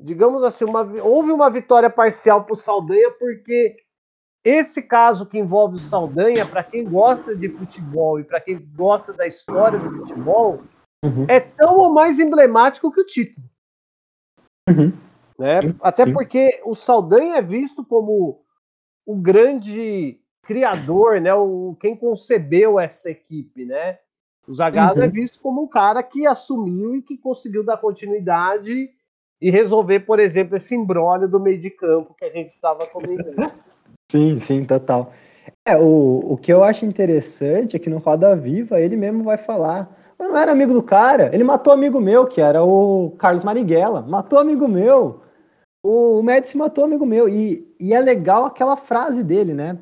digamos 0.00 0.44
assim, 0.44 0.64
uma, 0.64 0.82
houve 1.02 1.32
uma 1.32 1.50
vitória 1.50 1.90
parcial 1.90 2.44
para 2.44 2.54
o 2.54 2.56
Saldanha, 2.56 3.10
porque 3.18 3.76
esse 4.44 4.80
caso 4.80 5.26
que 5.26 5.38
envolve 5.38 5.74
o 5.74 5.78
Saldanha, 5.78 6.46
para 6.46 6.62
quem 6.62 6.84
gosta 6.84 7.34
de 7.34 7.48
futebol 7.48 8.20
e 8.20 8.24
para 8.24 8.40
quem 8.40 8.64
gosta 8.76 9.12
da 9.12 9.26
história 9.26 9.78
do 9.78 9.90
futebol, 9.98 10.62
uhum. 11.04 11.26
é 11.28 11.40
tão 11.40 11.76
ou 11.78 11.92
mais 11.92 12.20
emblemático 12.20 12.92
que 12.92 13.00
o 13.00 13.04
título. 13.04 13.44
Uhum. 14.68 15.07
Né? 15.38 15.60
Até 15.80 16.04
Sim. 16.04 16.12
porque 16.12 16.60
o 16.64 16.74
Saldanha 16.74 17.36
é 17.36 17.42
visto 17.42 17.84
como 17.84 18.42
o 19.06 19.16
grande 19.16 20.18
criador, 20.42 21.20
né? 21.20 21.32
O, 21.34 21.76
quem 21.80 21.94
concebeu 21.94 22.80
essa 22.80 23.10
equipe, 23.10 23.64
né? 23.64 23.98
O 24.46 24.54
Zagallo 24.54 24.98
é 24.98 25.02
uhum. 25.02 25.04
é 25.04 25.08
visto 25.08 25.40
como 25.40 25.62
um 25.62 25.68
cara 25.68 26.02
que 26.02 26.26
assumiu 26.26 26.96
e 26.96 27.02
que 27.02 27.18
conseguiu 27.18 27.62
dar 27.62 27.76
continuidade 27.76 28.90
e 29.40 29.50
resolver, 29.50 30.00
por 30.00 30.18
exemplo, 30.18 30.56
esse 30.56 30.74
embrólio 30.74 31.28
do 31.28 31.38
meio 31.38 31.60
de 31.60 31.70
campo 31.70 32.14
que 32.14 32.24
a 32.24 32.30
gente 32.30 32.48
estava 32.48 32.86
comentando. 32.86 33.52
sim, 34.10 34.40
sim, 34.40 34.64
total. 34.64 35.12
É, 35.66 35.76
o, 35.76 36.32
o 36.32 36.36
que 36.36 36.52
eu 36.52 36.64
acho 36.64 36.84
interessante 36.84 37.76
é 37.76 37.78
que 37.78 37.90
no 37.90 37.98
Roda 37.98 38.34
Viva 38.34 38.80
ele 38.80 38.96
mesmo 38.96 39.22
vai 39.22 39.36
falar. 39.36 39.94
Eu 40.18 40.30
não 40.30 40.36
era 40.36 40.50
amigo 40.50 40.72
do 40.72 40.82
cara, 40.82 41.30
ele 41.32 41.44
matou 41.44 41.72
amigo 41.72 42.00
meu, 42.00 42.26
que 42.26 42.40
era 42.40 42.64
o 42.64 43.14
Carlos 43.18 43.44
Marighella. 43.44 44.02
Matou 44.02 44.38
amigo 44.38 44.66
meu. 44.66 45.20
O, 45.82 46.18
o 46.18 46.22
Médici 46.22 46.56
matou 46.56 46.84
amigo 46.84 47.06
meu. 47.06 47.28
E, 47.28 47.66
e 47.78 47.92
é 47.92 48.00
legal 48.00 48.44
aquela 48.44 48.76
frase 48.76 49.22
dele, 49.22 49.54
né? 49.54 49.78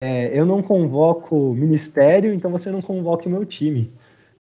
É, 0.00 0.38
eu 0.38 0.46
não 0.46 0.62
convoco 0.62 1.54
ministério, 1.54 2.32
então 2.32 2.50
você 2.50 2.70
não 2.70 2.80
convoca 2.80 3.26
o 3.26 3.30
meu 3.30 3.44
time. 3.44 3.92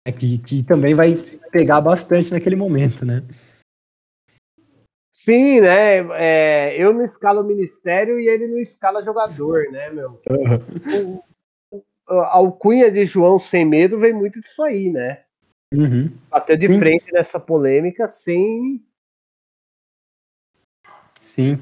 É 0.04 0.12
que, 0.12 0.38
que 0.38 0.62
também 0.62 0.94
vai 0.94 1.16
pegar 1.50 1.80
bastante 1.80 2.30
naquele 2.30 2.57
momento, 2.57 3.04
né? 3.04 3.22
Sim, 5.11 5.62
né? 5.62 5.98
É, 6.12 6.76
eu 6.76 6.92
não 6.92 7.02
escalo 7.02 7.42
ministério 7.42 8.20
e 8.20 8.28
ele 8.28 8.48
não 8.48 8.59
escala 8.59 9.02
jogador, 9.02 9.64
né, 9.72 9.90
meu? 9.90 10.20
Uhum. 10.28 11.22
O, 11.72 12.12
a 12.12 12.36
alcunha 12.36 12.90
de 12.90 13.04
João 13.04 13.38
sem 13.38 13.64
medo 13.64 13.98
vem 13.98 14.12
muito 14.12 14.40
disso 14.40 14.62
aí, 14.62 14.90
né? 14.90 15.22
Uhum. 15.74 16.12
Bater 16.30 16.57
de 16.57 16.68
Sim. 16.68 16.78
frente 16.78 17.12
nessa 17.12 17.40
polêmica 17.40 18.09
sem. 18.09 18.84
Sim. 21.27 21.59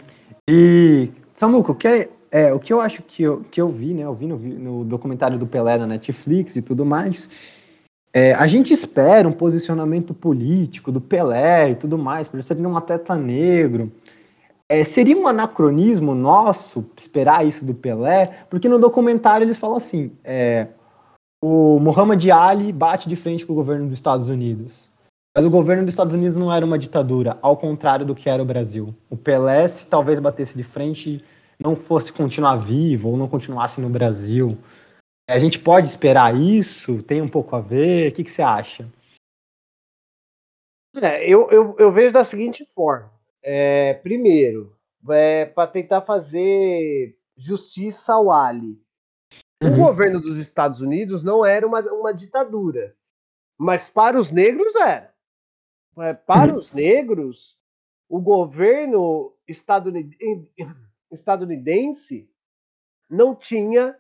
E, 0.49 1.11
Samuco, 1.35 1.73
o 1.73 1.75
que, 1.75 1.89
é, 1.89 2.09
é, 2.31 2.53
o 2.53 2.59
que 2.59 2.73
eu 2.73 2.81
acho 2.81 3.03
que 3.03 3.23
eu, 3.23 3.43
que 3.51 3.61
eu 3.61 3.69
vi, 3.69 3.95
né? 3.95 4.03
Eu 4.03 4.15
vi 4.15 4.27
no, 4.27 4.37
no 4.37 4.85
documentário 4.85 5.39
do 5.39 5.47
Pelé 5.47 5.79
na 5.79 5.87
Netflix 5.87 6.55
e 6.57 6.63
tudo 6.63 6.85
mais 6.85 7.29
é, 8.15 8.33
a 8.33 8.47
gente 8.47 8.73
espera 8.73 9.29
um 9.29 9.33
posicionamento 9.33 10.15
político 10.15 10.93
do 10.93 11.01
Pelé 11.01 11.71
e 11.71 11.75
tudo 11.75 11.99
mais, 11.99 12.29
por 12.29 12.41
ser 12.41 12.57
um 12.65 12.77
atleta 12.77 13.17
negro. 13.17 13.91
É, 14.69 14.85
seria 14.85 15.19
um 15.19 15.27
anacronismo 15.27 16.15
nosso 16.15 16.89
esperar 16.97 17.45
isso 17.45 17.65
do 17.65 17.75
Pelé, 17.75 18.47
porque 18.49 18.69
no 18.69 18.79
documentário 18.79 19.45
eles 19.45 19.59
falam 19.59 19.79
assim: 19.79 20.13
é, 20.23 20.69
o 21.43 21.81
Muhammad 21.81 22.25
Ali 22.31 22.73
bate 22.73 23.09
de 23.09 23.17
frente 23.17 23.45
com 23.45 23.53
o 23.53 23.57
governo 23.57 23.87
dos 23.87 23.95
Estados 23.95 24.29
Unidos. 24.29 24.89
Mas 25.37 25.45
o 25.45 25.51
governo 25.51 25.85
dos 25.85 25.93
Estados 25.93 26.15
Unidos 26.15 26.37
não 26.37 26.53
era 26.53 26.65
uma 26.65 26.79
ditadura, 26.79 27.37
ao 27.43 27.57
contrário 27.57 28.07
do 28.07 28.15
que 28.15 28.31
era 28.31 28.41
o 28.41 28.47
Brasil. 28.47 28.95
O 29.11 29.17
Pelé, 29.17 29.67
se 29.67 29.85
talvez 29.85 30.21
batesse 30.21 30.57
de 30.57 30.63
frente, 30.63 31.25
não 31.59 31.75
fosse 31.75 32.13
continuar 32.13 32.57
vivo 32.57 33.09
ou 33.09 33.17
não 33.17 33.29
continuasse 33.29 33.81
no 33.81 33.89
Brasil. 33.89 34.57
A 35.29 35.39
gente 35.39 35.59
pode 35.59 35.89
esperar 35.89 36.37
isso? 36.37 37.03
Tem 37.03 37.21
um 37.21 37.29
pouco 37.29 37.57
a 37.57 37.61
ver? 37.61 38.11
O 38.11 38.15
que, 38.15 38.23
que 38.23 38.31
você 38.31 38.43
acha? 38.43 38.89
É, 41.03 41.29
eu, 41.29 41.51
eu, 41.51 41.75
eu, 41.81 41.91
vejo 41.91 42.13
da 42.13 42.23
seguinte 42.23 42.65
forma. 42.73 43.11
É, 43.43 43.95
primeiro, 43.95 44.77
é, 45.11 45.47
para 45.47 45.67
tentar 45.69 46.03
fazer 46.03 47.19
justiça 47.37 48.13
ao 48.13 48.31
Ali. 48.31 48.81
O 49.61 49.67
uhum. 49.67 49.77
governo 49.79 50.21
dos 50.21 50.39
Estados 50.39 50.81
Unidos 50.81 51.25
não 51.25 51.45
era 51.45 51.67
uma, 51.67 51.81
uma 51.81 52.13
ditadura, 52.13 52.95
mas 53.59 53.91
para 53.91 54.19
os 54.19 54.31
negros 54.31 54.75
era. 54.77 55.14
É, 55.99 56.13
para 56.13 56.57
os 56.57 56.73
negros, 56.73 57.57
o 58.09 58.21
governo 58.21 59.33
estadunidense 59.49 62.29
não 63.09 63.35
tinha 63.35 63.97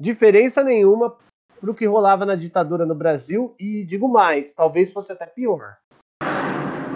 diferença 0.00 0.62
nenhuma 0.62 1.16
para 1.60 1.70
o 1.70 1.74
que 1.74 1.86
rolava 1.86 2.26
na 2.26 2.34
ditadura 2.34 2.84
no 2.84 2.94
Brasil 2.94 3.54
e 3.58 3.84
digo 3.84 4.08
mais, 4.08 4.52
talvez 4.52 4.92
fosse 4.92 5.12
até 5.12 5.26
pior. 5.26 5.76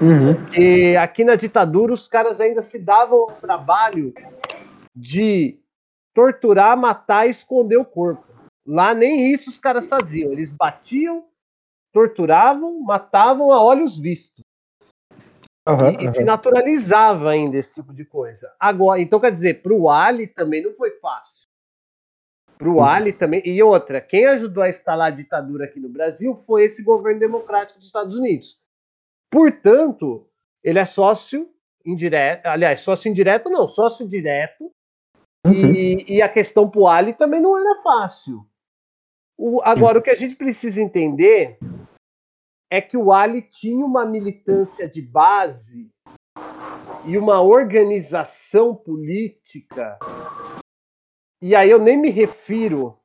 Uhum. 0.03 0.35
Porque 0.35 0.97
aqui 1.01 1.25
na 1.25 1.37
ditadura 1.37 1.93
os 1.93 2.09
caras 2.09 2.41
ainda 2.41 2.63
se 2.63 2.79
davam 2.79 3.19
o 3.19 3.33
trabalho 3.33 4.13
de 4.95 5.59
torturar, 6.15 6.77
matar 6.77 7.27
e 7.27 7.31
esconder 7.31 7.77
o 7.77 7.85
corpo. 7.85 8.25
Lá 8.67 8.95
nem 8.95 9.33
isso 9.33 9.51
os 9.51 9.59
caras 9.59 9.89
faziam. 9.89 10.33
Eles 10.33 10.51
batiam, 10.51 11.25
torturavam, 11.97 12.79
matavam 12.81 13.51
a 13.51 13.63
olhos 13.63 13.97
vistos. 13.97 14.45
Uhum, 15.67 15.93
e, 15.93 15.97
uhum. 15.97 16.03
e, 16.03 16.15
se 16.15 16.23
naturalizava 16.23 17.31
ainda 17.31 17.57
esse 17.57 17.73
tipo 17.73 17.95
de 17.95 18.05
coisa. 18.05 18.55
Agora, 18.61 19.01
então 19.01 19.19
quer 19.19 19.33
dizer, 19.33 19.63
para 19.63 19.73
o 19.73 19.89
Ali 19.89 20.27
também 20.27 20.63
não 20.63 20.75
foi 20.75 20.91
fácil. 21.01 21.49
Para 22.59 22.69
o 22.69 22.85
Ali 22.85 23.15
também. 23.15 23.41
E 23.47 23.63
outra, 23.63 23.99
quem 23.99 24.27
ajudou 24.27 24.63
a 24.63 24.69
instalar 24.69 25.07
a 25.07 25.15
ditadura 25.15 25.65
aqui 25.65 25.81
no 25.81 25.89
Brasil 25.89 26.37
foi 26.37 26.65
esse 26.65 26.83
governo 26.83 27.19
democrático 27.19 27.79
dos 27.79 27.87
Estados 27.89 28.15
Unidos. 28.15 28.61
Portanto, 29.33 30.29
ele 30.63 30.79
é 30.79 30.85
sócio 30.85 31.51
indireto, 31.83 32.45
aliás, 32.45 32.83
sócio 32.83 33.09
indireto 33.09 33.49
não, 33.49 33.67
sócio 33.67 34.07
direto. 34.07 34.71
Uhum. 35.47 35.73
E, 35.73 36.17
e, 36.17 36.23
a 36.23 36.29
questão 36.29 36.69
para 36.69 36.81
o 36.81 36.89
Ali 36.89 37.15
também 37.15 37.41
não 37.41 37.57
era 37.59 37.81
fácil. 37.81 38.47
O, 39.39 39.63
agora, 39.63 39.99
o 39.99 40.03
que 40.03 40.11
a 40.11 40.15
gente 40.15 40.35
precisa 40.35 40.83
entender 40.83 41.59
é 42.71 42.81
que 42.81 42.97
o 42.97 43.13
Ali 43.13 43.43
tinha 43.43 43.85
uma 43.85 44.05
militância 44.05 44.89
de 44.89 45.01
base 45.03 45.91
e 47.05 47.17
uma 47.17 47.41
organização 47.41 48.75
política 48.75 49.99
e 51.41 51.55
aí 51.55 51.71
eu 51.71 51.79
nem 51.79 51.97
me 51.97 52.11
refiro. 52.11 52.97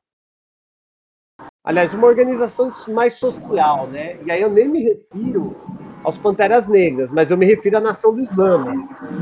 Aliás, 1.64 1.94
uma 1.94 2.08
organização 2.08 2.72
mais 2.88 3.14
social, 3.14 3.88
né? 3.88 4.18
E 4.26 4.32
aí 4.32 4.42
eu 4.42 4.50
nem 4.50 4.68
me 4.68 4.84
refiro 4.84 5.56
aos 6.04 6.18
Panteras 6.18 6.68
Negras, 6.68 7.12
mas 7.12 7.30
eu 7.30 7.38
me 7.38 7.46
refiro 7.46 7.78
à 7.78 7.82
Nação 7.82 8.16
do 8.16 8.22
Islã. 8.22 8.66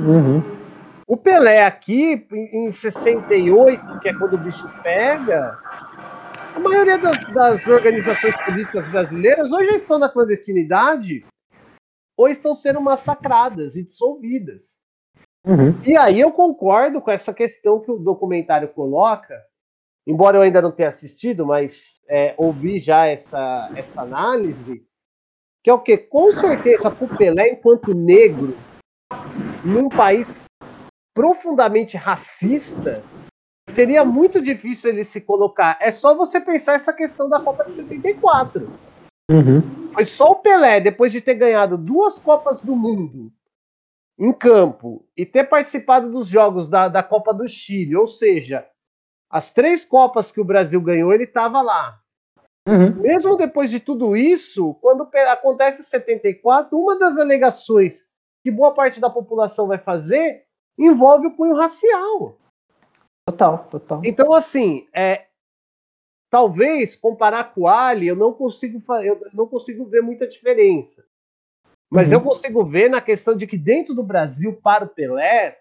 Uhum. 0.06 0.44
O 1.08 1.18
Pelé 1.18 1.66
aqui, 1.66 2.26
em 2.32 2.70
68, 2.70 4.00
que 4.00 4.10
é 4.10 4.14
quando 4.14 4.36
o 4.36 4.38
bicho 4.38 4.70
pega, 4.84 5.58
a 6.60 6.62
maioria 6.62 6.98
das, 6.98 7.26
das 7.28 7.68
organizações 7.68 8.36
políticas 8.44 8.86
brasileiras 8.88 9.52
hoje 9.52 9.70
já 9.70 9.76
estão 9.76 9.98
na 9.98 10.10
clandestinidade 10.10 11.26
ou 12.18 12.28
estão 12.28 12.54
sendo 12.54 12.82
massacradas 12.82 13.78
e 13.78 13.84
dissolvidas. 13.84 14.82
Uhum. 15.46 15.74
E 15.88 15.96
aí 15.96 16.20
eu 16.20 16.32
concordo 16.34 17.02
com 17.02 17.10
essa 17.10 17.34
questão 17.34 17.80
que 17.80 17.90
o 17.90 17.98
documentário 17.98 18.68
coloca, 18.68 19.42
embora 20.06 20.38
eu 20.38 20.42
ainda 20.42 20.62
não 20.62 20.72
tenha 20.72 20.90
assistido, 20.90 21.46
mas 21.46 22.02
é, 22.10 22.34
ouvi 22.38 22.78
já 22.80 23.06
essa, 23.06 23.72
essa 23.74 24.02
análise, 24.02 24.86
que 25.64 25.70
é 25.70 25.74
o 25.74 25.80
que? 25.80 25.98
Com 25.98 26.30
certeza, 26.34 26.90
o 26.90 27.18
Pelé, 27.18 27.54
enquanto 27.54 27.94
negro, 27.94 28.54
num 29.64 29.88
país 29.88 30.44
profundamente 31.14 31.96
racista, 31.96 33.02
seria 33.74 34.04
muito 34.04 34.42
difícil 34.42 34.90
ele 34.90 35.04
se 35.04 35.22
colocar. 35.22 35.78
É 35.80 35.92
só 35.92 36.16
você 36.16 36.40
pensar 36.40 36.74
essa 36.74 36.94
questão 36.94 37.30
da 37.30 37.40
Copa 37.40 37.66
de 37.66 37.74
74. 37.74 38.70
Uhum. 39.30 39.62
Foi 39.94 40.06
só 40.06 40.32
o 40.32 40.36
Pelé, 40.36 40.80
depois 40.80 41.12
de 41.12 41.22
ter 41.22 41.36
ganhado 41.36 41.78
duas 41.78 42.18
Copas 42.18 42.62
do 42.62 42.76
Mundo 42.76 43.32
em 44.18 44.34
campo 44.34 45.06
e 45.16 45.26
ter 45.26 45.46
participado 45.46 46.12
dos 46.12 46.28
jogos 46.28 46.70
da, 46.70 46.88
da 46.88 47.02
Copa 47.02 47.34
do 47.34 47.48
Chile, 47.48 47.96
ou 47.96 48.06
seja, 48.06 48.68
as 49.30 49.52
três 49.52 49.86
Copas 49.86 50.32
que 50.32 50.42
o 50.42 50.46
Brasil 50.46 50.82
ganhou, 50.82 51.14
ele 51.14 51.24
estava 51.24 51.62
lá. 51.62 52.00
Uhum. 52.68 52.96
Mesmo 53.02 53.38
depois 53.38 53.72
de 53.72 53.80
tudo 53.80 54.16
isso, 54.16 54.76
quando 54.76 55.08
acontece 55.32 55.84
74, 55.84 56.78
uma 56.78 57.00
das 57.00 57.18
alegações 57.18 58.08
que 58.44 58.52
boa 58.52 58.74
parte 58.74 59.00
da 59.00 59.10
população 59.10 59.68
vai 59.68 59.78
fazer 59.78 60.44
envolve 60.78 61.28
o 61.28 61.36
cunho 61.36 61.56
racial. 61.56 62.38
Total, 63.30 63.68
total. 63.70 64.02
Então, 64.04 64.34
assim, 64.34 64.88
é, 64.92 65.28
talvez 66.32 66.96
comparar 66.96 67.54
com 67.54 67.62
o 67.62 67.68
Ali, 67.68 68.08
eu 68.08 68.16
não 68.16 68.34
consigo, 68.34 68.82
eu 69.04 69.22
não 69.34 69.48
consigo 69.48 69.86
ver 69.86 70.02
muita 70.02 70.28
diferença. 70.28 71.06
Mas 71.92 72.10
uhum. 72.10 72.16
eu 72.16 72.24
consigo 72.24 72.66
ver 72.66 72.90
na 72.90 73.00
questão 73.02 73.36
de 73.36 73.46
que 73.46 73.58
dentro 73.58 73.94
do 73.94 74.04
Brasil, 74.04 74.60
para 74.62 74.86
o 74.86 74.90
Pelé, 74.90 75.60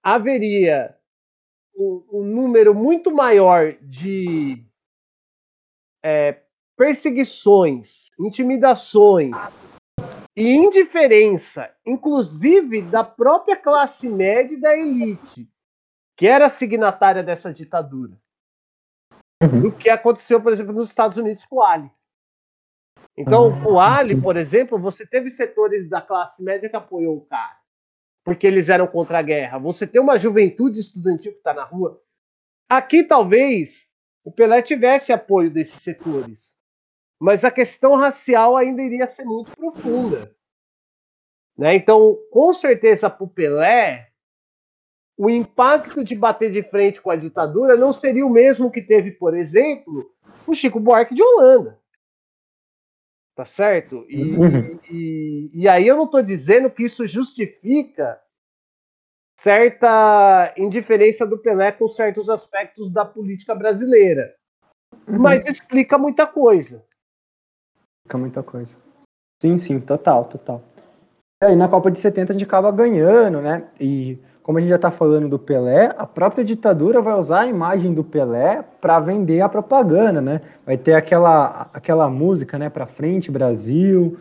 haveria 0.00 0.96
um, 1.76 2.04
um 2.12 2.22
número 2.22 2.72
muito 2.72 3.10
maior 3.10 3.72
de 3.82 4.64
é, 6.04 6.40
perseguições, 6.76 8.06
intimidações 8.18 9.60
e 10.36 10.54
indiferença, 10.54 11.74
inclusive 11.84 12.82
da 12.82 13.02
própria 13.02 13.56
classe 13.56 14.08
média 14.08 14.54
e 14.54 14.60
da 14.60 14.76
elite, 14.76 15.48
que 16.16 16.26
era 16.26 16.48
signatária 16.48 17.22
dessa 17.22 17.52
ditadura, 17.52 18.16
uhum. 19.42 19.60
do 19.62 19.72
que 19.72 19.90
aconteceu, 19.90 20.42
por 20.42 20.52
exemplo, 20.52 20.72
nos 20.72 20.88
Estados 20.88 21.18
Unidos 21.18 21.44
com 21.44 21.56
o 21.56 21.62
Ali. 21.62 21.90
Então, 23.16 23.52
ah, 23.52 23.68
o 23.68 23.80
Ali, 23.80 24.20
por 24.20 24.36
exemplo, 24.36 24.78
você 24.78 25.06
teve 25.06 25.28
setores 25.28 25.88
da 25.88 26.00
classe 26.00 26.42
média 26.42 26.68
que 26.68 26.76
apoiou 26.76 27.16
o 27.16 27.26
cara, 27.26 27.58
porque 28.24 28.46
eles 28.46 28.68
eram 28.68 28.86
contra 28.86 29.18
a 29.18 29.22
guerra. 29.22 29.58
Você 29.58 29.86
tem 29.86 30.00
uma 30.00 30.18
juventude 30.18 30.80
estudantil 30.80 31.32
que 31.32 31.38
está 31.38 31.54
na 31.54 31.64
rua. 31.64 32.02
Aqui, 32.68 33.04
talvez, 33.04 33.90
o 34.24 34.32
Pelé 34.32 34.60
tivesse 34.60 35.12
apoio 35.12 35.50
desses 35.50 35.82
setores. 35.82 36.56
mas 37.18 37.44
a 37.44 37.50
questão 37.50 37.94
racial 37.94 38.56
ainda 38.56 38.82
iria 38.82 39.06
ser 39.06 39.24
muito 39.24 39.54
profunda. 39.56 40.34
Né? 41.56 41.74
Então, 41.76 42.18
com 42.30 42.52
certeza, 42.52 43.08
para 43.08 43.24
o 43.24 43.28
Pelé, 43.28 44.05
o 45.16 45.30
impacto 45.30 46.04
de 46.04 46.14
bater 46.14 46.50
de 46.50 46.62
frente 46.62 47.00
com 47.00 47.10
a 47.10 47.16
ditadura 47.16 47.76
não 47.76 47.92
seria 47.92 48.26
o 48.26 48.32
mesmo 48.32 48.70
que 48.70 48.82
teve, 48.82 49.12
por 49.12 49.36
exemplo, 49.36 50.10
o 50.46 50.54
Chico 50.54 50.78
Buarque 50.78 51.14
de 51.14 51.22
Holanda. 51.22 51.80
Tá 53.34 53.44
certo? 53.44 54.04
E, 54.08 54.22
uhum. 54.36 54.80
e, 54.90 55.50
e 55.52 55.68
aí 55.68 55.86
eu 55.86 55.96
não 55.96 56.04
estou 56.04 56.22
dizendo 56.22 56.70
que 56.70 56.84
isso 56.84 57.06
justifica 57.06 58.20
certa 59.38 60.54
indiferença 60.56 61.26
do 61.26 61.38
Pelé 61.38 61.70
com 61.72 61.86
certos 61.86 62.30
aspectos 62.30 62.90
da 62.90 63.04
política 63.04 63.54
brasileira. 63.54 64.34
Uhum. 65.06 65.18
Mas 65.18 65.46
explica 65.46 65.98
muita 65.98 66.26
coisa. 66.26 66.84
Explica 67.98 68.18
muita 68.18 68.42
coisa. 68.42 68.76
Sim, 69.42 69.58
sim, 69.58 69.80
total, 69.80 70.24
total. 70.24 70.62
E 71.42 71.46
aí 71.46 71.56
na 71.56 71.68
Copa 71.68 71.90
de 71.90 71.98
70 71.98 72.32
a 72.32 72.34
gente 72.34 72.46
acaba 72.46 72.72
ganhando, 72.72 73.42
né? 73.42 73.70
E 73.78 74.18
como 74.46 74.58
a 74.58 74.60
gente 74.60 74.70
já 74.70 74.76
está 74.76 74.92
falando 74.92 75.28
do 75.28 75.40
Pelé, 75.40 75.92
a 75.98 76.06
própria 76.06 76.44
ditadura 76.44 77.02
vai 77.02 77.18
usar 77.18 77.40
a 77.40 77.46
imagem 77.48 77.92
do 77.92 78.04
Pelé 78.04 78.62
para 78.80 79.00
vender 79.00 79.40
a 79.40 79.48
propaganda, 79.48 80.20
né? 80.20 80.40
Vai 80.64 80.76
ter 80.76 80.94
aquela, 80.94 81.68
aquela 81.74 82.08
música, 82.08 82.56
né? 82.56 82.70
Para 82.70 82.86
frente, 82.86 83.28
Brasil. 83.28 84.16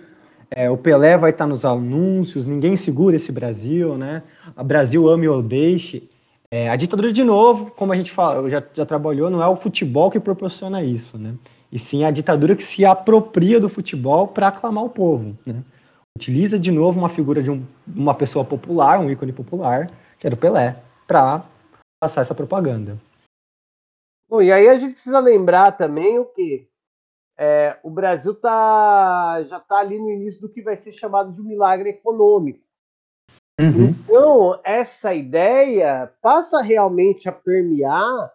É, 0.49 0.67
o 0.67 0.77
Pelé 0.77 1.15
vai 1.15 1.29
estar 1.29 1.43
tá 1.43 1.47
nos 1.47 1.63
anúncios. 1.63 2.47
Ninguém 2.47 2.75
segura 2.75 3.17
esse 3.17 3.31
Brasil, 3.31 3.99
né? 3.99 4.23
A 4.57 4.63
Brasil 4.63 5.07
ame 5.07 5.27
ou 5.27 5.43
deixe. 5.43 6.09
É, 6.49 6.71
a 6.71 6.75
ditadura, 6.75 7.13
de 7.13 7.23
novo, 7.23 7.69
como 7.77 7.93
a 7.93 7.95
gente 7.95 8.11
fala, 8.11 8.49
já, 8.49 8.63
já 8.73 8.83
trabalhou, 8.83 9.29
não 9.29 9.43
é 9.43 9.47
o 9.47 9.55
futebol 9.55 10.09
que 10.09 10.19
proporciona 10.19 10.81
isso, 10.81 11.19
né? 11.19 11.35
E 11.71 11.77
sim 11.77 12.03
a 12.03 12.09
ditadura 12.09 12.55
que 12.55 12.63
se 12.63 12.83
apropria 12.83 13.59
do 13.59 13.69
futebol 13.69 14.29
para 14.29 14.47
aclamar 14.47 14.85
o 14.85 14.89
povo, 14.89 15.37
né? 15.45 15.57
Utiliza 16.17 16.57
de 16.57 16.71
novo 16.71 16.97
uma 16.97 17.09
figura 17.09 17.43
de 17.43 17.51
um, 17.51 17.61
uma 17.95 18.15
pessoa 18.15 18.43
popular, 18.43 18.99
um 18.99 19.11
ícone 19.11 19.31
popular, 19.31 19.91
que 20.19 20.27
era 20.27 20.35
o 20.35 20.39
Pelé, 20.39 20.81
para 21.07 21.45
passar 21.99 22.21
essa 22.21 22.35
propaganda. 22.35 22.97
Bom, 24.27 24.41
e 24.41 24.51
aí 24.51 24.67
a 24.67 24.75
gente 24.75 24.93
precisa 24.93 25.19
lembrar 25.19 25.73
também 25.73 26.17
o 26.17 26.25
que 26.25 26.67
é, 27.37 27.77
o 27.83 27.89
Brasil 27.89 28.33
tá, 28.33 29.43
já 29.43 29.57
está 29.57 29.77
ali 29.77 29.99
no 29.99 30.09
início 30.09 30.41
do 30.41 30.49
que 30.49 30.61
vai 30.61 30.75
ser 30.75 30.93
chamado 30.93 31.31
de 31.31 31.41
um 31.41 31.45
milagre 31.45 31.89
econômico. 31.89 32.63
Uhum. 33.59 33.89
Então, 33.89 34.59
essa 34.63 35.13
ideia 35.13 36.11
passa 36.21 36.61
realmente 36.61 37.29
a 37.29 37.31
permear 37.31 38.33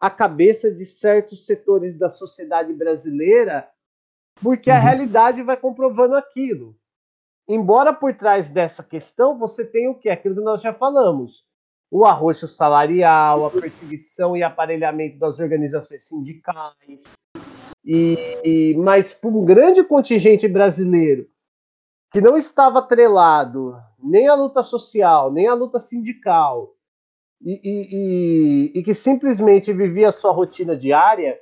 a 0.00 0.10
cabeça 0.10 0.72
de 0.72 0.84
certos 0.84 1.46
setores 1.46 1.96
da 1.96 2.10
sociedade 2.10 2.72
brasileira, 2.72 3.68
porque 4.40 4.70
uhum. 4.70 4.76
a 4.76 4.80
realidade 4.80 5.42
vai 5.42 5.56
comprovando 5.56 6.16
aquilo. 6.16 6.76
Embora 7.48 7.92
por 7.92 8.14
trás 8.14 8.50
dessa 8.50 8.82
questão 8.82 9.38
você 9.38 9.64
tenha 9.64 9.90
o 9.90 9.94
que? 9.94 10.08
Aquilo 10.08 10.36
que 10.36 10.40
nós 10.42 10.62
já 10.62 10.72
falamos. 10.72 11.44
O 11.90 12.04
arroxo 12.04 12.48
salarial, 12.48 13.46
a 13.46 13.50
perseguição 13.50 14.36
e 14.36 14.42
aparelhamento 14.42 15.18
das 15.18 15.38
organizações 15.40 16.06
sindicais. 16.06 17.12
E, 17.84 18.16
e 18.44 18.74
mas 18.76 19.12
para 19.12 19.28
um 19.28 19.44
grande 19.44 19.82
contingente 19.82 20.46
brasileiro 20.48 21.28
que 22.12 22.20
não 22.20 22.36
estava 22.36 22.78
atrelado 22.78 23.76
nem 24.02 24.28
à 24.28 24.34
luta 24.34 24.62
social, 24.62 25.32
nem 25.32 25.46
à 25.46 25.54
luta 25.54 25.80
sindical, 25.80 26.74
e, 27.40 28.70
e, 28.74 28.78
e 28.78 28.82
que 28.82 28.94
simplesmente 28.94 29.72
vivia 29.72 30.08
a 30.08 30.12
sua 30.12 30.32
rotina 30.32 30.76
diária, 30.76 31.38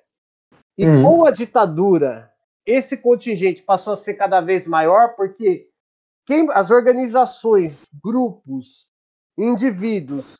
e 0.76 0.86
hum. 0.86 1.02
com 1.02 1.26
a 1.26 1.30
ditadura, 1.30 2.30
esse 2.64 2.96
contingente 2.96 3.62
passou 3.62 3.92
a 3.92 3.96
ser 3.96 4.14
cada 4.14 4.40
vez 4.40 4.66
maior, 4.66 5.14
porque 5.16 5.69
quem, 6.30 6.46
as 6.52 6.70
organizações, 6.70 7.90
grupos, 8.00 8.86
indivíduos 9.36 10.36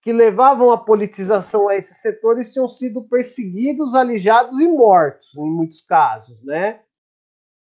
que 0.00 0.10
levavam 0.10 0.72
a 0.72 0.78
politização 0.82 1.68
a 1.68 1.76
esses 1.76 1.98
setores 1.98 2.50
tinham 2.50 2.66
sido 2.66 3.06
perseguidos, 3.06 3.94
alijados 3.94 4.58
e 4.58 4.66
mortos, 4.66 5.36
em 5.36 5.50
muitos 5.50 5.82
casos, 5.82 6.42
né? 6.42 6.80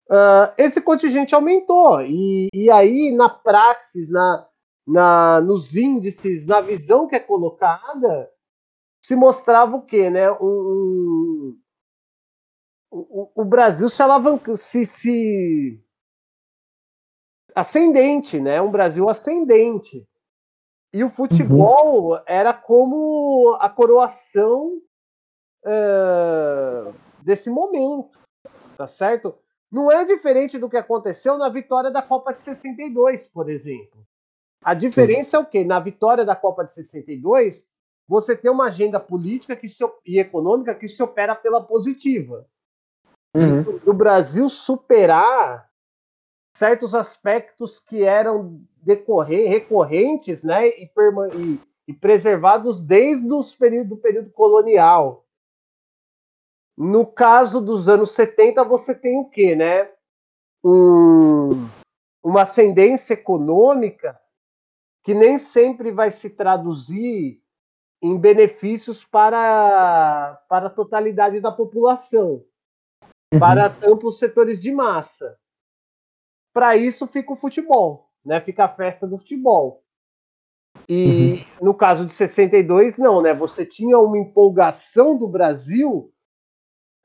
Uh, 0.09 0.49
esse 0.57 0.81
contingente 0.81 1.35
aumentou 1.35 2.01
e, 2.01 2.47
e 2.51 2.71
aí 2.71 3.11
na 3.11 3.29
praxis, 3.29 4.09
na, 4.09 4.47
na, 4.87 5.39
nos 5.39 5.75
índices, 5.75 6.47
na 6.47 6.61
visão 6.61 7.07
que 7.07 7.17
é 7.17 7.19
colocada, 7.19 8.31
se 8.99 9.15
mostrava 9.15 9.75
o 9.75 9.85
quê, 9.85 10.09
né? 10.09 10.31
Um, 10.31 10.41
um, 10.41 11.59
o, 12.89 13.43
o 13.43 13.45
Brasil 13.45 13.89
se 13.89 14.01
alavancou, 14.01 14.57
se, 14.57 14.87
se 14.87 15.79
ascendente, 17.55 18.39
né? 18.39 18.61
Um 18.61 18.71
Brasil 18.71 19.09
ascendente. 19.09 20.07
E 20.93 21.03
o 21.03 21.09
futebol 21.09 22.13
uhum. 22.13 22.19
era 22.25 22.53
como 22.53 23.55
a 23.59 23.69
coroação 23.69 24.81
uh, 25.63 26.93
desse 27.21 27.49
momento, 27.49 28.17
tá 28.75 28.87
certo? 28.87 29.35
Não 29.71 29.91
é 29.91 30.03
diferente 30.03 30.57
do 30.57 30.69
que 30.69 30.77
aconteceu 30.77 31.37
na 31.37 31.47
vitória 31.47 31.91
da 31.91 32.01
Copa 32.01 32.33
de 32.33 32.41
62, 32.41 33.27
por 33.27 33.49
exemplo. 33.49 34.03
A 34.63 34.73
diferença 34.73 35.31
Sim. 35.31 35.37
é 35.37 35.39
o 35.39 35.45
quê? 35.45 35.63
Na 35.63 35.79
vitória 35.79 36.25
da 36.25 36.35
Copa 36.35 36.65
de 36.65 36.73
62, 36.73 37.65
você 38.07 38.35
tem 38.35 38.49
uma 38.49 38.65
agenda 38.65 38.99
política 38.99 39.55
que 39.55 39.69
se, 39.69 39.83
e 40.03 40.19
econômica 40.19 40.73
que 40.73 40.87
se 40.87 41.01
opera 41.03 41.35
pela 41.35 41.63
positiva. 41.63 42.47
Uhum. 43.35 43.77
Do 43.85 43.93
Brasil 43.93 44.49
superar 44.49 45.68
certos 46.53 46.95
aspectos 46.95 47.79
que 47.79 48.03
eram 48.03 48.61
decorrer, 48.81 49.49
recorrentes 49.49 50.43
né, 50.43 50.67
e, 50.67 50.83
e, 50.85 51.59
e 51.87 51.93
preservados 51.93 52.83
desde 52.83 53.31
os 53.31 53.55
período, 53.55 53.89
do 53.89 53.97
período 53.97 54.31
colonial. 54.31 55.25
No 56.77 57.05
caso 57.05 57.59
dos 57.59 57.89
anos 57.89 58.11
70, 58.11 58.63
você 58.63 58.95
tem 58.95 59.17
o 59.17 59.29
quê? 59.29 59.55
Né? 59.55 59.89
Um, 60.63 61.67
uma 62.23 62.43
ascendência 62.43 63.13
econômica 63.13 64.19
que 65.03 65.13
nem 65.13 65.37
sempre 65.39 65.91
vai 65.91 66.11
se 66.11 66.29
traduzir 66.29 67.41
em 68.01 68.17
benefícios 68.17 69.03
para, 69.03 70.41
para 70.47 70.67
a 70.67 70.69
totalidade 70.69 71.41
da 71.41 71.51
população, 71.51 72.45
uhum. 73.33 73.39
para 73.39 73.67
amplos 73.83 74.19
setores 74.19 74.61
de 74.61 74.71
massa. 74.71 75.37
Para 76.59 76.75
isso 76.75 77.07
fica 77.07 77.31
o 77.31 77.37
futebol, 77.37 78.09
né? 78.25 78.41
Fica 78.41 78.65
a 78.65 78.67
festa 78.67 79.07
do 79.07 79.17
futebol. 79.17 79.81
E 80.89 81.45
uhum. 81.61 81.67
no 81.67 81.73
caso 81.73 82.05
de 82.05 82.11
62, 82.11 82.97
não, 82.97 83.21
né? 83.21 83.33
Você 83.33 83.65
tinha 83.65 83.97
uma 83.97 84.17
empolgação 84.17 85.17
do 85.17 85.25
Brasil 85.25 86.11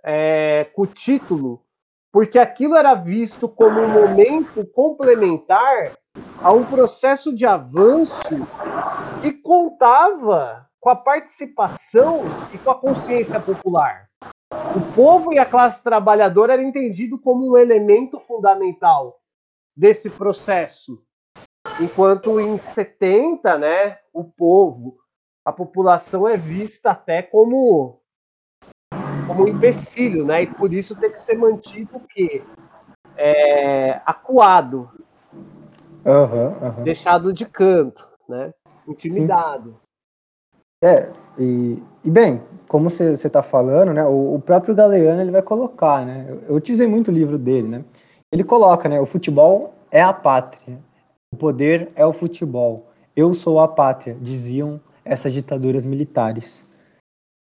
é, 0.02 0.68
com 0.74 0.82
o 0.82 0.86
título, 0.88 1.62
porque 2.11 2.36
aquilo 2.36 2.74
era 2.74 2.94
visto 2.94 3.48
como 3.48 3.80
um 3.80 3.88
momento 3.88 4.66
complementar 4.74 5.92
a 6.42 6.50
um 6.50 6.64
processo 6.64 7.32
de 7.32 7.46
avanço 7.46 8.34
que 9.22 9.34
contava 9.34 10.68
com 10.80 10.90
a 10.90 10.96
participação 10.96 12.22
e 12.52 12.59
com 12.59 12.72
a 12.72 12.74
consciência 12.74 13.38
popular. 13.38 14.09
O 14.50 14.92
povo 14.96 15.32
e 15.32 15.38
a 15.38 15.46
classe 15.46 15.80
trabalhadora 15.80 16.55
era 16.55 16.62
entendido 16.64 17.20
como 17.20 17.52
um 17.52 17.57
elemento 17.57 18.18
fundamental 18.18 19.20
desse 19.76 20.10
processo. 20.10 21.02
Enquanto 21.80 22.38
em 22.40 22.56
70, 22.56 23.58
né, 23.58 23.98
o 24.12 24.24
povo, 24.24 24.98
a 25.44 25.52
população 25.52 26.28
é 26.28 26.36
vista 26.36 26.90
até 26.90 27.22
como 27.22 28.00
como 29.26 29.44
um 29.44 29.48
empecilho, 29.48 30.24
né? 30.24 30.42
E 30.42 30.46
por 30.46 30.72
isso 30.72 30.94
tem 30.94 31.10
que 31.10 31.18
ser 31.18 31.36
mantido 31.36 31.96
o 31.96 32.00
quê? 32.00 32.42
É, 33.16 34.00
acuado. 34.04 34.90
Uhum, 36.04 36.68
uhum. 36.68 36.82
Deixado 36.82 37.32
de 37.32 37.46
canto, 37.46 38.06
né? 38.28 38.52
Intimidado. 38.86 39.70
Sim. 39.70 39.76
É, 40.82 41.10
e, 41.38 41.82
e 42.04 42.10
bem, 42.10 42.42
como 42.68 42.90
você 42.90 43.12
está 43.12 43.42
falando, 43.42 43.94
né? 43.94 44.04
O, 44.04 44.34
o, 44.34 44.40
próprio 44.40 44.74
Galeano 44.74 45.22
ele 45.22 45.30
vai 45.30 45.40
colocar, 45.40 46.04
né? 46.04 46.26
Eu, 46.28 46.42
eu 46.48 46.54
utilizei 46.56 46.86
muito 46.86 47.08
o 47.08 47.14
livro 47.14 47.38
dele, 47.38 47.68
né? 47.68 47.84
Ele 48.35 48.43
coloca, 48.43 48.89
né? 48.89 48.99
O 48.99 49.07
futebol 49.07 49.72
é 49.93 50.03
a 50.03 50.12
pátria. 50.12 50.76
O 51.32 51.37
poder 51.37 51.93
é 51.95 52.05
o 52.05 52.12
futebol. 52.12 52.91
Eu 53.14 53.32
sou 53.32 53.61
a 53.61 53.68
pátria, 53.68 54.16
diziam 54.20 54.80
essas 55.05 55.32
ditaduras 55.32 55.85
militares. 55.85 56.68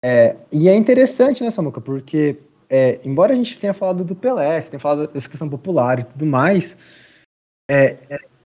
É, 0.03 0.35
e 0.51 0.67
é 0.67 0.75
interessante, 0.75 1.45
né, 1.45 1.49
Samuca, 1.49 1.79
porque 1.79 2.39
é, 2.69 2.99
embora 3.05 3.31
a 3.31 3.35
gente 3.37 3.57
tenha 3.57 3.73
falado 3.73 4.03
do 4.03 4.13
Pelé, 4.13 4.59
tenha 4.63 4.81
falado 4.81 5.07
dessa 5.07 5.29
questão 5.29 5.47
popular 5.47 5.99
e 5.99 6.03
tudo 6.03 6.25
mais, 6.25 6.75
é, 7.69 7.95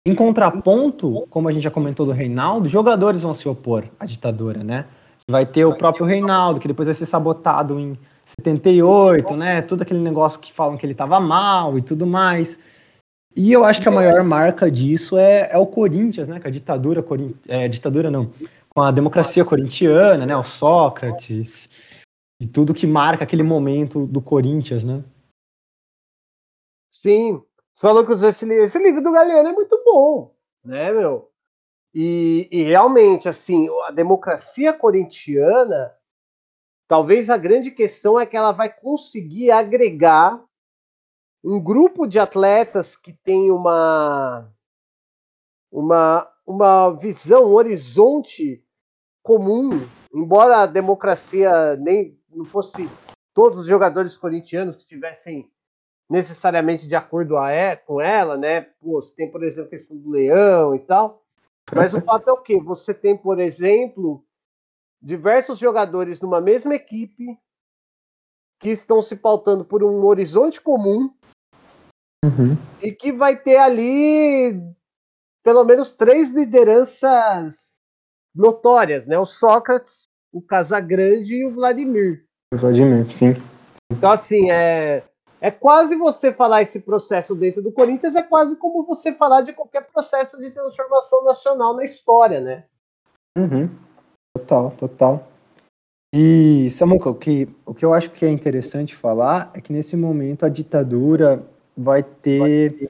em 0.06 0.14
contraponto, 0.14 1.26
como 1.30 1.48
a 1.48 1.54
gente 1.54 1.64
já 1.64 1.72
comentou 1.72 2.06
do 2.06 2.12
Reinaldo, 2.12 2.68
jogadores 2.68 3.22
vão 3.22 3.34
se 3.34 3.48
opor 3.48 3.86
à 3.98 4.06
ditadura, 4.06 4.62
né? 4.62 4.88
Vai 5.32 5.46
ter 5.46 5.64
o 5.64 5.78
próprio 5.78 6.06
Reinaldo, 6.06 6.60
que 6.60 6.68
depois 6.68 6.86
vai 6.86 6.96
ser 6.96 7.06
sabotado 7.06 7.80
em 7.80 7.98
78, 8.26 9.36
né? 9.36 9.61
Todo 9.61 9.82
aquele 9.82 9.99
negócio 9.99 10.39
que 10.39 10.51
falam 10.51 10.78
que 10.78 10.86
ele 10.86 10.93
estava 10.93 11.19
mal 11.19 11.78
e 11.78 11.82
tudo 11.82 12.05
mais. 12.05 12.57
E 13.36 13.51
eu 13.51 13.65
acho 13.65 13.82
que 13.82 13.88
a 13.88 13.91
maior 13.91 14.23
marca 14.23 14.71
disso 14.71 15.17
é, 15.17 15.49
é 15.51 15.57
o 15.57 15.67
Corinthians, 15.67 16.28
né? 16.28 16.39
Com 16.39 16.47
a 16.47 16.51
ditadura, 16.51 17.05
é, 17.47 17.67
ditadura 17.67 18.09
não, 18.09 18.32
com 18.69 18.82
a 18.82 18.91
democracia 18.91 19.43
corintiana, 19.45 20.26
né? 20.26 20.36
O 20.36 20.43
Sócrates 20.43 21.69
e 22.39 22.47
tudo 22.47 22.73
que 22.73 22.88
marca 22.88 23.23
aquele 23.23 23.43
momento 23.43 24.05
do 24.05 24.21
Corinthians, 24.21 24.84
né? 24.84 25.03
Sim. 26.89 27.41
Você 27.73 27.82
falou 27.82 28.05
que 28.05 28.13
esse, 28.13 28.49
esse 28.53 28.80
livro 28.80 29.01
do 29.01 29.11
Galeano 29.11 29.49
é 29.49 29.51
muito 29.51 29.82
bom, 29.86 30.34
né, 30.63 30.91
meu? 30.91 31.30
E, 31.93 32.47
e 32.51 32.63
realmente, 32.63 33.28
assim, 33.28 33.67
a 33.88 33.91
democracia 33.91 34.73
corintiana, 34.73 35.93
talvez 36.88 37.30
a 37.30 37.38
grande 37.38 37.72
questão 37.72 38.20
é 38.20 38.26
que 38.26 38.38
ela 38.38 38.52
vai 38.52 38.72
conseguir 38.72 39.52
agregar 39.52 40.44
um 41.44 41.60
grupo 41.62 42.08
de 42.08 42.20
atletas 42.20 42.96
que 42.96 43.14
tem 43.14 43.52
uma 43.52 44.52
uma 45.72 46.32
uma 46.46 46.92
visão, 46.92 47.46
um 47.46 47.54
horizonte 47.54 48.64
comum, 49.24 49.72
embora 50.14 50.58
a 50.58 50.66
democracia 50.66 51.76
nem 51.78 52.20
não 52.30 52.46
fosse 52.46 52.88
todos 53.34 53.62
os 53.62 53.66
jogadores 53.66 54.18
corintianos 54.18 54.76
que 54.76 54.86
tivessem 54.86 55.50
necessariamente 56.10 56.88
de 56.88 56.96
acordo 56.96 57.38
a, 57.38 57.52
é, 57.52 57.76
com 57.76 58.00
ela, 58.00 58.38
né? 58.38 58.62
Pô, 58.62 59.02
você 59.02 59.16
tem, 59.16 59.32
por 59.32 59.44
exemplo, 59.44 59.68
a 59.68 59.72
questão 59.72 59.98
do 59.98 60.10
leão 60.12 60.76
e 60.76 60.80
tal. 60.80 61.24
Mas 61.74 61.94
o 61.96 62.02
fato 62.02 62.30
é 62.30 62.34
o 62.34 62.42
quê? 62.42 62.60
Você 62.62 62.94
tem, 62.94 63.18
por 63.18 63.40
exemplo, 63.40 64.24
diversos 65.06 65.60
jogadores 65.60 66.20
numa 66.20 66.41
mesma 66.41 66.74
equipe 66.74 67.38
que 68.60 68.70
estão 68.70 69.03
se 69.03 69.16
pautando 69.16 69.64
por 69.64 69.84
um 69.84 70.03
horizonte 70.03 70.60
comum 70.60 71.14
uhum. 72.24 72.58
e 72.82 72.91
que 72.91 73.12
vai 73.12 73.38
ter 73.38 73.58
ali 73.58 74.60
pelo 75.43 75.64
menos 75.64 75.93
três 75.93 76.30
lideranças 76.30 77.76
notórias, 78.34 79.06
né? 79.06 79.20
O 79.20 79.26
Sócrates, 79.26 80.06
o 80.34 80.41
Casagrande 80.41 81.36
e 81.36 81.45
o 81.45 81.53
Vladimir. 81.53 82.26
Vladimir, 82.51 83.12
sim. 83.12 83.36
Então, 83.91 84.12
assim, 84.12 84.49
é, 84.49 85.03
é 85.39 85.51
quase 85.51 85.95
você 85.95 86.34
falar 86.34 86.64
esse 86.64 86.80
processo 86.80 87.36
dentro 87.36 87.62
do 87.62 87.72
Corinthians, 87.72 88.16
é 88.16 88.24
quase 88.24 88.58
como 88.58 88.84
você 88.84 89.14
falar 89.14 89.41
de 89.41 89.53
qualquer 89.53 89.86
processo 89.86 90.39
de 90.39 90.49
transformação 90.49 91.24
nacional 91.24 91.76
na 91.76 91.86
história, 91.86 92.41
né? 92.41 92.66
Uhum. 93.38 93.85
Total, 94.46 94.72
total. 94.72 95.28
E, 96.14 96.70
Samuca, 96.70 97.10
o 97.10 97.16
que, 97.16 97.50
o 97.66 97.74
que 97.74 97.84
eu 97.84 97.93
acho 97.93 98.12
que 98.12 98.26
é 98.26 98.30
interessante 98.30 98.96
falar 98.96 99.52
é 99.54 99.60
que 99.60 99.74
nesse 99.74 99.98
momento 99.98 100.46
a 100.46 100.50
ditadura 100.50 101.43
vai 101.76 102.04
ter 102.04 102.89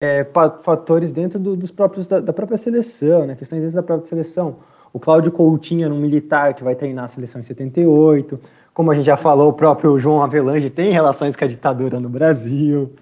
é, 0.00 0.24
fatores 0.62 1.12
dentro 1.12 1.38
do, 1.38 1.56
dos 1.56 1.70
próprios 1.70 2.06
da, 2.06 2.20
da, 2.20 2.32
própria 2.32 2.56
seleção, 2.56 3.26
né? 3.26 3.34
Questões 3.34 3.60
dentro 3.60 3.76
da 3.76 3.82
própria 3.82 4.08
seleção. 4.08 4.56
O 4.92 5.00
Cláudio 5.00 5.32
Coutinho 5.32 5.84
era 5.84 5.92
um 5.92 6.00
militar 6.00 6.54
que 6.54 6.64
vai 6.64 6.74
treinar 6.74 7.06
a 7.06 7.08
seleção 7.08 7.40
em 7.40 7.44
78. 7.44 8.40
Como 8.72 8.90
a 8.90 8.94
gente 8.94 9.04
já 9.04 9.16
falou, 9.16 9.50
o 9.50 9.54
próprio 9.54 9.98
João 9.98 10.22
Avelange 10.22 10.70
tem 10.70 10.92
relações 10.92 11.36
com 11.36 11.44
a 11.44 11.48
ditadura 11.48 11.98
no 11.98 12.08
Brasil. 12.08 12.94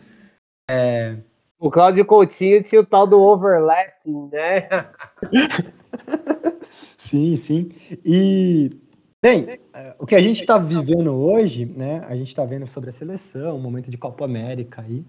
É... 0.68 1.16
O 1.58 1.70
Cláudio 1.70 2.04
Coutinho 2.06 2.62
tinha 2.62 2.80
o 2.80 2.86
tal 2.86 3.06
do 3.06 3.20
overlapping, 3.20 4.30
né? 4.32 4.68
sim, 6.98 7.36
sim. 7.36 7.70
E, 8.04 8.70
bem, 9.22 9.48
o 9.98 10.06
que 10.06 10.14
a 10.14 10.20
gente 10.20 10.40
está 10.40 10.58
vivendo 10.58 11.12
hoje, 11.12 11.64
né? 11.64 12.04
A 12.08 12.16
gente 12.16 12.28
está 12.28 12.44
vendo 12.44 12.66
sobre 12.66 12.90
a 12.90 12.92
seleção, 12.92 13.56
o 13.56 13.60
momento 13.60 13.90
de 13.90 13.98
Copa 13.98 14.24
América 14.24 14.82
aí. 14.82 15.04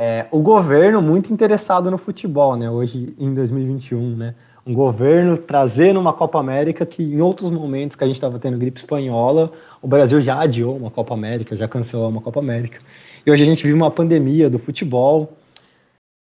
É, 0.00 0.26
o 0.30 0.40
governo 0.40 1.00
muito 1.00 1.32
interessado 1.32 1.90
no 1.90 1.98
futebol, 1.98 2.56
né? 2.56 2.70
Hoje, 2.70 3.14
em 3.18 3.32
2021, 3.34 4.16
né? 4.16 4.34
um 4.64 4.72
governo 4.74 5.36
trazendo 5.36 5.98
uma 5.98 6.12
Copa 6.12 6.38
América 6.38 6.86
que 6.86 7.02
em 7.02 7.20
outros 7.20 7.50
momentos 7.50 7.96
que 7.96 8.04
a 8.04 8.06
gente 8.06 8.16
estava 8.16 8.38
tendo 8.38 8.58
gripe 8.58 8.78
espanhola, 8.78 9.52
o 9.80 9.88
Brasil 9.88 10.20
já 10.20 10.40
adiou 10.40 10.76
uma 10.76 10.90
Copa 10.90 11.14
América, 11.14 11.56
já 11.56 11.66
cancelou 11.66 12.08
uma 12.08 12.20
Copa 12.20 12.38
América. 12.38 12.78
E 13.26 13.30
hoje 13.30 13.42
a 13.42 13.46
gente 13.46 13.62
vive 13.62 13.74
uma 13.74 13.90
pandemia 13.90 14.48
do 14.48 14.58
futebol, 14.58 15.36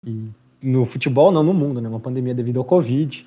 e 0.05 0.29
no 0.61 0.85
futebol 0.85 1.31
não 1.31 1.43
no 1.43 1.53
mundo, 1.53 1.81
né? 1.81 1.89
Uma 1.89 1.99
pandemia 1.99 2.33
devido 2.33 2.57
ao 2.57 2.65
Covid. 2.65 3.25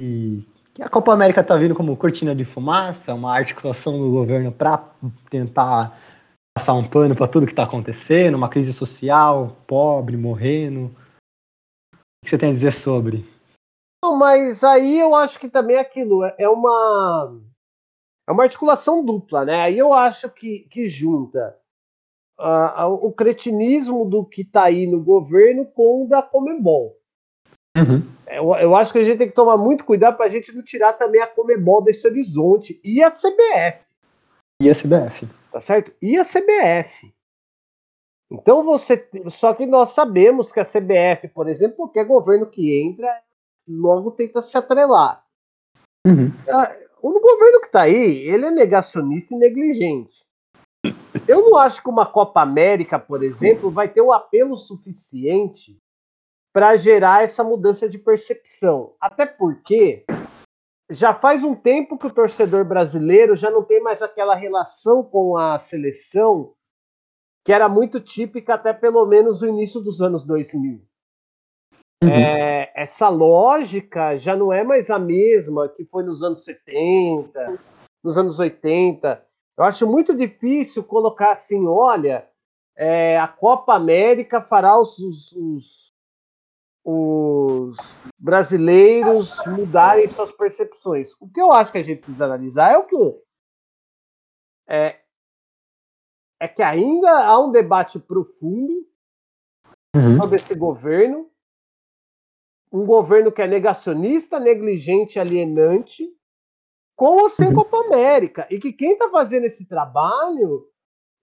E 0.00 0.42
a 0.80 0.88
Copa 0.88 1.12
América 1.12 1.40
está 1.40 1.56
vindo 1.56 1.74
como 1.74 1.96
cortina 1.96 2.34
de 2.34 2.44
fumaça, 2.44 3.14
uma 3.14 3.34
articulação 3.34 3.98
do 3.98 4.10
governo 4.10 4.52
para 4.52 4.78
tentar 5.30 5.98
passar 6.56 6.74
um 6.74 6.88
pano 6.88 7.14
para 7.14 7.28
tudo 7.28 7.46
que 7.46 7.52
está 7.52 7.64
acontecendo, 7.64 8.34
uma 8.34 8.48
crise 8.48 8.72
social, 8.72 9.56
pobre, 9.66 10.16
morrendo. 10.16 10.94
O 11.94 12.24
que 12.24 12.30
você 12.30 12.38
tem 12.38 12.50
a 12.50 12.54
dizer 12.54 12.72
sobre? 12.72 13.24
Não, 14.02 14.18
mas 14.18 14.62
aí 14.64 14.98
eu 14.98 15.14
acho 15.14 15.38
que 15.38 15.48
também 15.48 15.76
é 15.76 15.80
aquilo 15.80 16.24
é, 16.24 16.34
é 16.38 16.48
uma 16.48 17.38
é 18.28 18.32
uma 18.32 18.42
articulação 18.42 19.04
dupla, 19.04 19.44
né? 19.44 19.60
Aí 19.62 19.78
eu 19.78 19.92
acho 19.92 20.28
que, 20.30 20.60
que 20.70 20.88
junta 20.88 21.56
uh, 22.38 22.88
o 22.90 23.12
cretinismo 23.12 24.04
do 24.04 24.24
que 24.24 24.42
está 24.42 24.64
aí 24.64 24.86
no 24.86 25.02
governo 25.02 25.64
com 25.66 26.04
o 26.04 26.08
da 26.08 26.22
Comebol. 26.22 26.96
Uhum. 27.76 28.15
Eu, 28.26 28.54
eu, 28.56 28.74
acho 28.74 28.92
que 28.92 28.98
a 28.98 29.04
gente 29.04 29.18
tem 29.18 29.28
que 29.28 29.34
tomar 29.34 29.56
muito 29.56 29.84
cuidado 29.84 30.16
para 30.16 30.26
a 30.26 30.28
gente 30.28 30.52
não 30.52 30.62
tirar 30.62 30.94
também 30.94 31.20
a 31.20 31.26
Comebol 31.26 31.82
desse 31.82 32.06
horizonte 32.06 32.80
e 32.82 33.02
a 33.02 33.10
CBF. 33.10 33.84
E 34.60 34.70
a 34.70 34.74
CBF. 34.74 35.28
Tá 35.52 35.60
certo? 35.60 35.92
E 36.02 36.16
a 36.16 36.24
CBF. 36.24 37.14
Então 38.30 38.64
você. 38.64 39.08
Só 39.28 39.54
que 39.54 39.66
nós 39.66 39.90
sabemos 39.90 40.50
que 40.50 40.58
a 40.58 40.64
CBF, 40.64 41.28
por 41.28 41.48
exemplo, 41.48 41.76
qualquer 41.76 42.04
governo 42.04 42.46
que 42.46 42.80
entra, 42.80 43.22
logo 43.68 44.10
tenta 44.10 44.42
se 44.42 44.56
atrelar. 44.58 45.24
Uhum. 46.06 46.32
Ah, 46.48 46.74
o 47.02 47.20
governo 47.20 47.60
que 47.60 47.66
está 47.66 47.82
aí, 47.82 48.28
ele 48.28 48.46
é 48.46 48.50
negacionista 48.50 49.34
e 49.34 49.38
negligente. 49.38 50.24
Eu 51.26 51.42
não 51.42 51.56
acho 51.56 51.82
que 51.82 51.88
uma 51.88 52.06
Copa 52.06 52.40
América, 52.40 52.98
por 52.98 53.22
exemplo, 53.22 53.70
vai 53.70 53.88
ter 53.88 54.00
o 54.00 54.06
um 54.06 54.12
apelo 54.12 54.56
suficiente 54.56 55.78
para 56.56 56.74
gerar 56.74 57.22
essa 57.22 57.44
mudança 57.44 57.86
de 57.86 57.98
percepção. 57.98 58.94
Até 58.98 59.26
porque 59.26 60.06
já 60.88 61.12
faz 61.12 61.44
um 61.44 61.54
tempo 61.54 61.98
que 61.98 62.06
o 62.06 62.10
torcedor 62.10 62.64
brasileiro 62.64 63.36
já 63.36 63.50
não 63.50 63.62
tem 63.62 63.78
mais 63.82 64.00
aquela 64.00 64.34
relação 64.34 65.04
com 65.04 65.36
a 65.36 65.58
seleção 65.58 66.54
que 67.44 67.52
era 67.52 67.68
muito 67.68 68.00
típica 68.00 68.54
até 68.54 68.72
pelo 68.72 69.04
menos 69.04 69.42
no 69.42 69.48
início 69.48 69.82
dos 69.82 70.00
anos 70.00 70.24
2000. 70.24 70.80
Uhum. 72.02 72.08
É, 72.08 72.72
essa 72.74 73.10
lógica 73.10 74.16
já 74.16 74.34
não 74.34 74.50
é 74.50 74.64
mais 74.64 74.88
a 74.88 74.98
mesma 74.98 75.68
que 75.68 75.84
foi 75.84 76.04
nos 76.04 76.22
anos 76.22 76.42
70, 76.42 77.58
nos 78.02 78.16
anos 78.16 78.38
80. 78.38 79.22
Eu 79.58 79.62
acho 79.62 79.86
muito 79.86 80.16
difícil 80.16 80.82
colocar 80.82 81.32
assim: 81.32 81.66
olha, 81.66 82.26
é, 82.74 83.20
a 83.20 83.28
Copa 83.28 83.74
América 83.74 84.40
fará 84.40 84.80
os, 84.80 84.98
os, 84.98 85.32
os, 85.32 85.95
brasileiros 88.18 89.34
mudarem 89.46 90.08
suas 90.08 90.30
percepções. 90.30 91.12
O 91.20 91.28
que 91.28 91.40
eu 91.40 91.52
acho 91.52 91.72
que 91.72 91.78
a 91.78 91.82
gente 91.82 91.98
precisa 91.98 92.24
analisar 92.24 92.72
é 92.72 92.78
o 92.78 92.86
que 92.86 92.96
é, 94.68 95.00
é 96.40 96.48
que 96.48 96.62
ainda 96.62 97.24
há 97.24 97.38
um 97.38 97.50
debate 97.50 97.98
profundo 97.98 98.86
uhum. 99.94 100.16
sobre 100.16 100.36
esse 100.36 100.54
governo 100.54 101.30
um 102.72 102.84
governo 102.84 103.32
que 103.32 103.40
é 103.40 103.46
negacionista, 103.46 104.38
negligente, 104.38 105.18
alienante, 105.18 106.04
com 106.94 107.22
ou 107.22 107.28
sem 107.28 107.48
uhum. 107.48 107.54
Copa 107.54 107.78
América. 107.86 108.46
E 108.50 108.58
que 108.58 108.72
quem 108.72 108.92
está 108.92 109.08
fazendo 109.08 109.44
esse 109.44 109.66
trabalho 109.66 110.68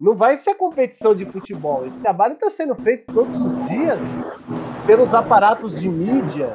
não 0.04 0.18
vai 0.18 0.36
ser 0.36 0.56
competição 0.56 1.16
de 1.16 1.26
futebol. 1.26 1.86
Esse 1.86 2.02
trabalho 2.02 2.34
está 2.34 2.50
sendo 2.50 2.76
feito 2.76 3.14
todos 3.14 3.40
os 3.40 3.70
dias 3.70 4.02
pelos 4.86 5.14
aparatos 5.14 5.80
de 5.80 5.88
mídia 5.88 6.50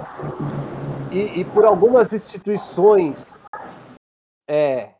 e, 1.10 1.40
e 1.40 1.44
por 1.46 1.64
algumas 1.64 2.12
instituições 2.12 3.38
é, 4.46 4.90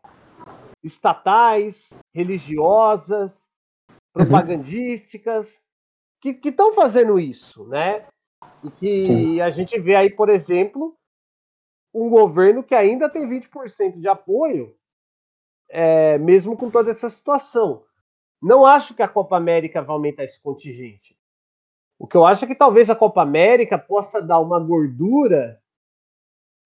estatais, 0.83 1.99
religiosas, 2.15 3.51
uhum. 3.91 3.97
propagandísticas, 4.15 5.61
que 6.19 6.41
estão 6.43 6.73
fazendo 6.73 7.21
isso, 7.21 7.67
né? 7.67 8.07
E 8.65 8.71
que 8.71 9.05
Sim. 9.05 9.41
a 9.43 9.51
gente 9.51 9.79
vê 9.79 9.95
aí, 9.95 10.09
por 10.09 10.31
exemplo, 10.31 10.97
um 11.93 12.09
governo 12.09 12.65
que 12.65 12.75
ainda 12.75 13.11
tem 13.11 13.29
20% 13.29 14.01
de 14.01 14.09
apoio, 14.09 14.75
é, 15.69 16.17
mesmo 16.17 16.57
com 16.57 16.71
toda 16.71 16.91
essa 16.91 17.11
situação. 17.11 17.85
Não 18.41 18.65
acho 18.65 18.95
que 18.95 19.03
a 19.03 19.09
Copa 19.09 19.37
América 19.37 19.83
vai 19.83 19.95
aumentar 19.95 20.25
esse 20.25 20.41
contingente. 20.41 21.19
O 21.99 22.07
que 22.07 22.17
eu 22.17 22.25
acho 22.25 22.45
é 22.45 22.49
que 22.49 22.55
talvez 22.55 22.89
a 22.89 22.97
Copa 22.97 23.23
América 23.23 23.79
possa 23.79 24.23
dar 24.23 24.39
uma 24.39 24.61
gordura 24.61 25.61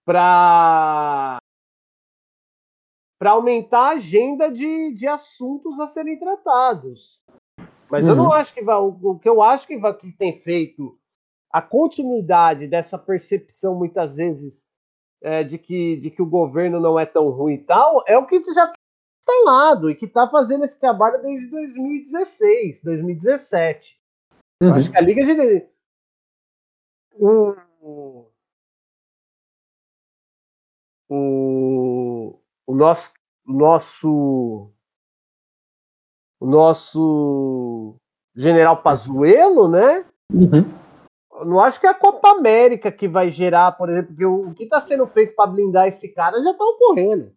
para 0.04 1.38
para 3.18 3.30
aumentar 3.30 3.80
a 3.80 3.90
agenda 3.90 4.50
de, 4.50 4.92
de 4.92 5.06
assuntos 5.06 5.78
a 5.78 5.86
serem 5.86 6.18
tratados. 6.18 7.22
Mas 7.88 8.04
uhum. 8.04 8.12
eu 8.12 8.16
não 8.16 8.24
uhum. 8.24 8.32
acho 8.32 8.52
que 8.52 8.62
vai. 8.62 8.76
O 8.76 9.18
que 9.18 9.28
eu 9.28 9.40
acho 9.40 9.66
que, 9.66 9.78
vai, 9.78 9.94
que 9.94 10.10
tem 10.10 10.36
feito 10.36 10.98
a 11.48 11.62
continuidade 11.62 12.66
dessa 12.66 12.98
percepção, 12.98 13.76
muitas 13.76 14.16
vezes, 14.16 14.66
é, 15.22 15.44
de, 15.44 15.56
que, 15.56 15.96
de 15.98 16.10
que 16.10 16.20
o 16.20 16.26
governo 16.26 16.80
não 16.80 16.98
é 16.98 17.06
tão 17.06 17.28
ruim 17.28 17.54
e 17.54 17.58
tal, 17.58 18.02
é 18.08 18.18
o 18.18 18.26
que 18.26 18.42
já 18.52 18.72
instalado 19.22 19.88
e 19.88 19.94
que 19.94 20.06
está 20.06 20.28
fazendo 20.28 20.64
esse 20.64 20.78
trabalho 20.78 21.22
desde 21.22 21.48
2016, 21.48 22.82
2017. 22.82 24.00
Uhum. 24.62 24.74
Acho 24.74 24.90
que 24.90 24.98
a 24.98 25.00
Liga 25.00 25.24
de. 25.24 25.66
O, 27.14 27.54
o, 31.08 32.38
o 32.66 32.74
nosso, 32.74 33.12
nosso 33.46 34.70
o 36.40 36.46
nosso 36.46 37.94
general 38.34 38.82
Pazuello, 38.82 39.68
né? 39.68 40.04
Uhum. 40.32 40.64
Não 41.44 41.60
acho 41.60 41.78
que 41.78 41.86
é 41.86 41.90
a 41.90 41.94
Copa 41.94 42.30
América 42.30 42.90
que 42.90 43.06
vai 43.06 43.30
gerar, 43.30 43.72
por 43.72 43.88
exemplo, 43.88 44.08
porque 44.08 44.26
o, 44.26 44.52
que 44.54 44.64
está 44.64 44.80
sendo 44.80 45.06
feito 45.06 45.34
para 45.36 45.50
blindar 45.50 45.86
esse 45.86 46.08
cara 46.08 46.42
já 46.42 46.50
está 46.50 46.64
ocorrendo. 46.64 47.32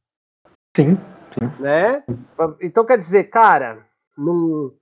Sim, 0.75 0.97
sim. 1.35 1.61
Né? 1.61 2.03
Então 2.61 2.85
quer 2.85 2.97
dizer, 2.97 3.25
cara, 3.25 3.85
num, 4.17 4.75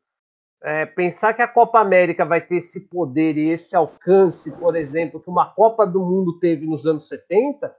é, 0.63 0.85
pensar 0.85 1.33
que 1.33 1.41
a 1.41 1.47
Copa 1.47 1.79
América 1.79 2.23
vai 2.23 2.39
ter 2.39 2.57
esse 2.57 2.87
poder 2.87 3.37
e 3.37 3.49
esse 3.49 3.75
alcance, 3.75 4.49
por 4.51 4.75
exemplo, 4.75 5.19
que 5.19 5.29
uma 5.29 5.45
Copa 5.45 5.85
do 5.85 5.99
Mundo 5.99 6.39
teve 6.39 6.65
nos 6.65 6.85
anos 6.85 7.07
70, 7.09 7.75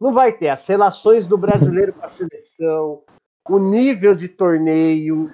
não 0.00 0.12
vai 0.12 0.32
ter. 0.32 0.48
As 0.48 0.66
relações 0.66 1.28
do 1.28 1.36
brasileiro 1.36 1.92
com 1.92 2.04
a 2.04 2.08
seleção, 2.08 3.02
o 3.48 3.58
nível 3.58 4.14
de 4.14 4.28
torneio, 4.28 5.32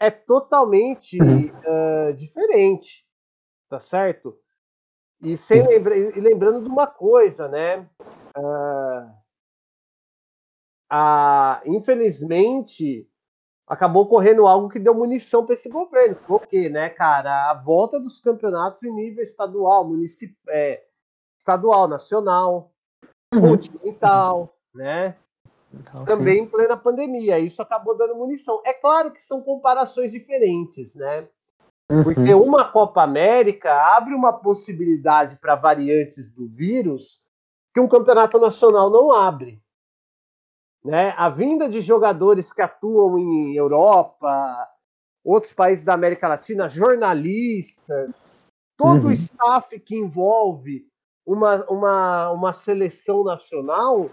é 0.00 0.10
totalmente 0.10 1.16
uh, 1.22 2.12
diferente, 2.14 3.06
tá 3.68 3.78
certo? 3.78 4.36
E, 5.22 5.36
sem 5.36 5.64
lembra 5.64 5.96
e 5.96 6.20
lembrando 6.20 6.60
de 6.60 6.68
uma 6.68 6.88
coisa, 6.88 7.46
né? 7.46 7.88
Uh, 8.36 9.21
a, 10.94 11.62
infelizmente, 11.64 13.08
acabou 13.66 14.06
correndo 14.06 14.46
algo 14.46 14.68
que 14.68 14.78
deu 14.78 14.94
munição 14.94 15.46
para 15.46 15.54
esse 15.54 15.70
governo. 15.70 16.16
Foi 16.26 16.36
o 16.36 16.40
quê, 16.40 16.68
né, 16.68 16.90
cara? 16.90 17.50
A 17.50 17.54
volta 17.54 17.98
dos 17.98 18.20
campeonatos 18.20 18.82
em 18.82 18.92
nível 18.92 19.22
estadual, 19.22 19.88
municip... 19.88 20.36
É, 20.48 20.82
estadual, 21.42 21.88
nacional, 21.88 22.72
uhum. 23.34 23.40
continental, 23.40 24.54
né? 24.74 25.16
Então, 25.74 26.04
também 26.04 26.36
sim. 26.36 26.42
em 26.42 26.46
plena 26.46 26.76
pandemia. 26.76 27.38
Isso 27.38 27.60
acabou 27.60 27.96
dando 27.96 28.14
munição. 28.14 28.62
É 28.64 28.72
claro 28.72 29.10
que 29.10 29.24
são 29.24 29.42
comparações 29.42 30.12
diferentes, 30.12 30.94
né? 30.94 31.26
Uhum. 31.90 32.04
Porque 32.04 32.34
uma 32.34 32.70
Copa 32.70 33.02
América 33.02 33.72
abre 33.96 34.14
uma 34.14 34.32
possibilidade 34.32 35.36
para 35.36 35.56
variantes 35.56 36.30
do 36.30 36.46
vírus 36.46 37.20
que 37.74 37.80
um 37.80 37.88
campeonato 37.88 38.38
nacional 38.38 38.90
não 38.90 39.10
abre. 39.10 39.61
Né? 40.84 41.14
A 41.16 41.28
vinda 41.28 41.68
de 41.68 41.80
jogadores 41.80 42.52
que 42.52 42.60
atuam 42.60 43.18
em 43.18 43.54
Europa, 43.54 44.68
outros 45.24 45.52
países 45.52 45.84
da 45.84 45.94
América 45.94 46.26
Latina, 46.26 46.68
jornalistas, 46.68 48.28
todo 48.76 49.04
uhum. 49.04 49.10
o 49.10 49.12
staff 49.12 49.78
que 49.78 49.96
envolve 49.96 50.84
uma, 51.24 51.64
uma, 51.70 52.30
uma 52.32 52.52
seleção 52.52 53.22
nacional 53.22 54.10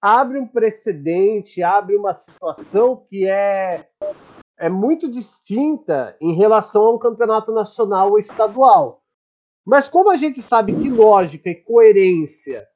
abre 0.00 0.38
um 0.38 0.46
precedente, 0.46 1.62
abre 1.62 1.96
uma 1.96 2.14
situação 2.14 3.04
que 3.08 3.28
é, 3.28 3.86
é 4.58 4.68
muito 4.68 5.10
distinta 5.10 6.16
em 6.20 6.32
relação 6.34 6.82
a 6.82 6.94
um 6.94 6.98
campeonato 6.98 7.52
nacional 7.52 8.10
ou 8.10 8.18
estadual. 8.18 9.02
Mas 9.66 9.88
como 9.88 10.10
a 10.10 10.16
gente 10.16 10.40
sabe 10.40 10.72
que 10.72 10.88
lógica 10.88 11.50
e 11.50 11.54
coerência 11.54 12.66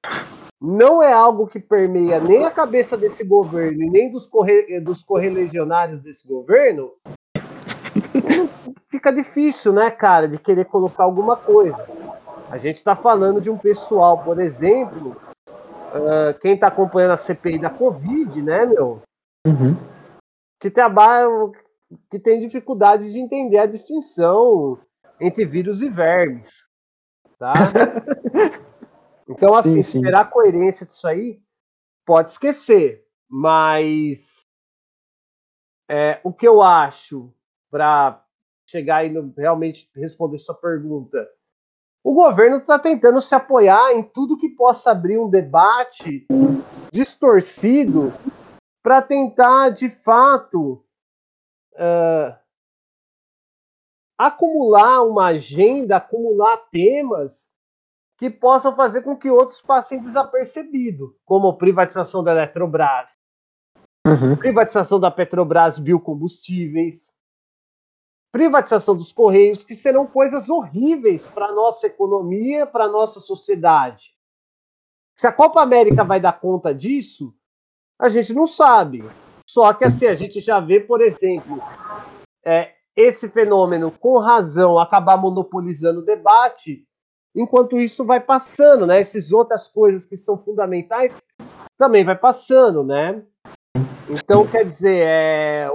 não 0.62 1.02
é 1.02 1.12
algo 1.12 1.48
que 1.48 1.58
permeia 1.58 2.20
nem 2.20 2.44
a 2.44 2.50
cabeça 2.50 2.96
desse 2.96 3.24
governo 3.24 3.82
e 3.82 3.90
nem 3.90 4.08
dos, 4.08 4.26
corre, 4.26 4.78
dos 4.78 5.02
correligionários 5.02 6.02
desse 6.02 6.28
governo, 6.28 6.92
fica 8.88 9.12
difícil, 9.12 9.72
né, 9.72 9.90
cara, 9.90 10.28
de 10.28 10.38
querer 10.38 10.66
colocar 10.66 11.02
alguma 11.02 11.36
coisa. 11.36 11.84
A 12.48 12.58
gente 12.58 12.76
está 12.76 12.94
falando 12.94 13.40
de 13.40 13.50
um 13.50 13.58
pessoal, 13.58 14.22
por 14.22 14.38
exemplo, 14.38 15.16
uh, 15.48 16.38
quem 16.40 16.54
está 16.54 16.68
acompanhando 16.68 17.12
a 17.14 17.16
CPI 17.16 17.58
da 17.58 17.70
Covid, 17.70 18.40
né, 18.40 18.64
meu? 18.64 19.02
Uhum. 19.44 19.76
Que 20.60 20.70
trabalha, 20.70 21.28
que 22.08 22.20
tem 22.20 22.38
dificuldade 22.38 23.12
de 23.12 23.18
entender 23.18 23.58
a 23.58 23.66
distinção 23.66 24.78
entre 25.20 25.44
vírus 25.44 25.82
e 25.82 25.88
vermes, 25.88 26.64
tá? 27.36 27.52
então, 29.32 29.54
assim, 29.54 29.76
sim, 29.76 29.82
sim. 29.82 29.98
esperar 29.98 30.22
a 30.22 30.26
coerência 30.26 30.86
disso 30.86 31.06
aí, 31.06 31.40
pode 32.04 32.30
esquecer, 32.30 33.06
mas 33.28 34.46
é, 35.90 36.20
o 36.22 36.32
que 36.32 36.46
eu 36.46 36.62
acho 36.62 37.32
para 37.70 38.24
chegar 38.68 39.04
e 39.04 39.12
realmente 39.36 39.90
responder 39.94 40.38
sua 40.38 40.54
pergunta 40.54 41.28
o 42.04 42.14
governo 42.14 42.56
está 42.56 42.78
tentando 42.78 43.20
se 43.20 43.34
apoiar 43.34 43.92
em 43.92 44.02
tudo 44.02 44.36
que 44.36 44.48
possa 44.48 44.90
abrir 44.90 45.18
um 45.18 45.30
debate 45.30 46.26
distorcido 46.92 48.12
para 48.82 49.00
tentar, 49.00 49.68
de 49.70 49.88
fato, 49.88 50.84
uh, 51.74 52.36
acumular 54.18 55.02
uma 55.02 55.26
agenda, 55.26 55.96
acumular 55.96 56.56
temas 56.72 57.51
que 58.22 58.30
possam 58.30 58.76
fazer 58.76 59.02
com 59.02 59.16
que 59.16 59.28
outros 59.28 59.60
passem 59.60 60.00
desapercebido, 60.00 61.16
como 61.24 61.58
privatização 61.58 62.22
da 62.22 62.30
Eletrobras, 62.30 63.18
uhum. 64.06 64.36
privatização 64.36 65.00
da 65.00 65.10
Petrobras 65.10 65.76
Biocombustíveis, 65.76 67.12
privatização 68.30 68.96
dos 68.96 69.12
Correios, 69.12 69.64
que 69.64 69.74
serão 69.74 70.06
coisas 70.06 70.48
horríveis 70.48 71.26
para 71.26 71.46
a 71.46 71.52
nossa 71.52 71.88
economia, 71.88 72.64
para 72.64 72.84
a 72.84 72.88
nossa 72.88 73.18
sociedade. 73.18 74.14
Se 75.18 75.26
a 75.26 75.32
Copa 75.32 75.60
América 75.60 76.04
vai 76.04 76.20
dar 76.20 76.38
conta 76.38 76.72
disso, 76.72 77.34
a 78.00 78.08
gente 78.08 78.32
não 78.32 78.46
sabe. 78.46 79.04
Só 79.50 79.74
que 79.74 79.84
assim, 79.84 80.06
a 80.06 80.14
gente 80.14 80.38
já 80.38 80.60
vê, 80.60 80.78
por 80.78 81.00
exemplo, 81.00 81.60
é, 82.46 82.72
esse 82.94 83.28
fenômeno, 83.28 83.90
com 83.90 84.16
razão, 84.18 84.78
acabar 84.78 85.16
monopolizando 85.16 85.98
o 85.98 86.04
debate, 86.04 86.86
enquanto 87.34 87.78
isso 87.78 88.04
vai 88.04 88.20
passando, 88.20 88.86
né? 88.86 89.00
Essas 89.00 89.32
outras 89.32 89.68
coisas 89.68 90.04
que 90.04 90.16
são 90.16 90.38
fundamentais 90.38 91.20
também 91.78 92.04
vai 92.04 92.16
passando, 92.16 92.84
né? 92.84 93.22
Então, 94.08 94.46
quer 94.46 94.64
dizer, 94.64 95.04
é, 95.06 95.68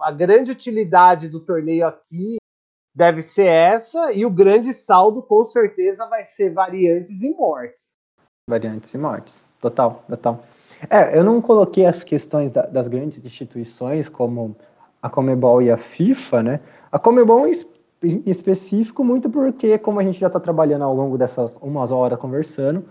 a 0.00 0.10
grande 0.10 0.50
utilidade 0.50 1.28
do 1.28 1.40
torneio 1.40 1.86
aqui 1.86 2.36
deve 2.94 3.20
ser 3.22 3.46
essa, 3.46 4.12
e 4.12 4.24
o 4.24 4.30
grande 4.30 4.72
saldo 4.72 5.22
com 5.22 5.44
certeza 5.44 6.06
vai 6.06 6.24
ser 6.24 6.52
variantes 6.52 7.22
e 7.22 7.30
mortes. 7.30 7.96
Variantes 8.48 8.92
e 8.94 8.98
mortes, 8.98 9.44
total, 9.60 10.02
total. 10.08 10.42
É, 10.90 11.16
eu 11.16 11.22
não 11.22 11.40
coloquei 11.40 11.84
as 11.84 12.02
questões 12.02 12.50
da, 12.50 12.62
das 12.62 12.88
grandes 12.88 13.24
instituições, 13.24 14.08
como 14.08 14.56
a 15.02 15.10
Comebol 15.10 15.62
e 15.62 15.70
a 15.70 15.76
FIFA, 15.76 16.42
né? 16.42 16.60
A 16.90 16.98
Comebol 16.98 17.46
específico, 18.02 19.04
muito 19.04 19.28
porque, 19.30 19.78
como 19.78 20.00
a 20.00 20.02
gente 20.02 20.18
já 20.18 20.26
está 20.26 20.38
trabalhando 20.38 20.82
ao 20.82 20.94
longo 20.94 21.16
dessas 21.16 21.56
umas 21.60 21.90
horas 21.90 22.18
conversando, 22.18 22.84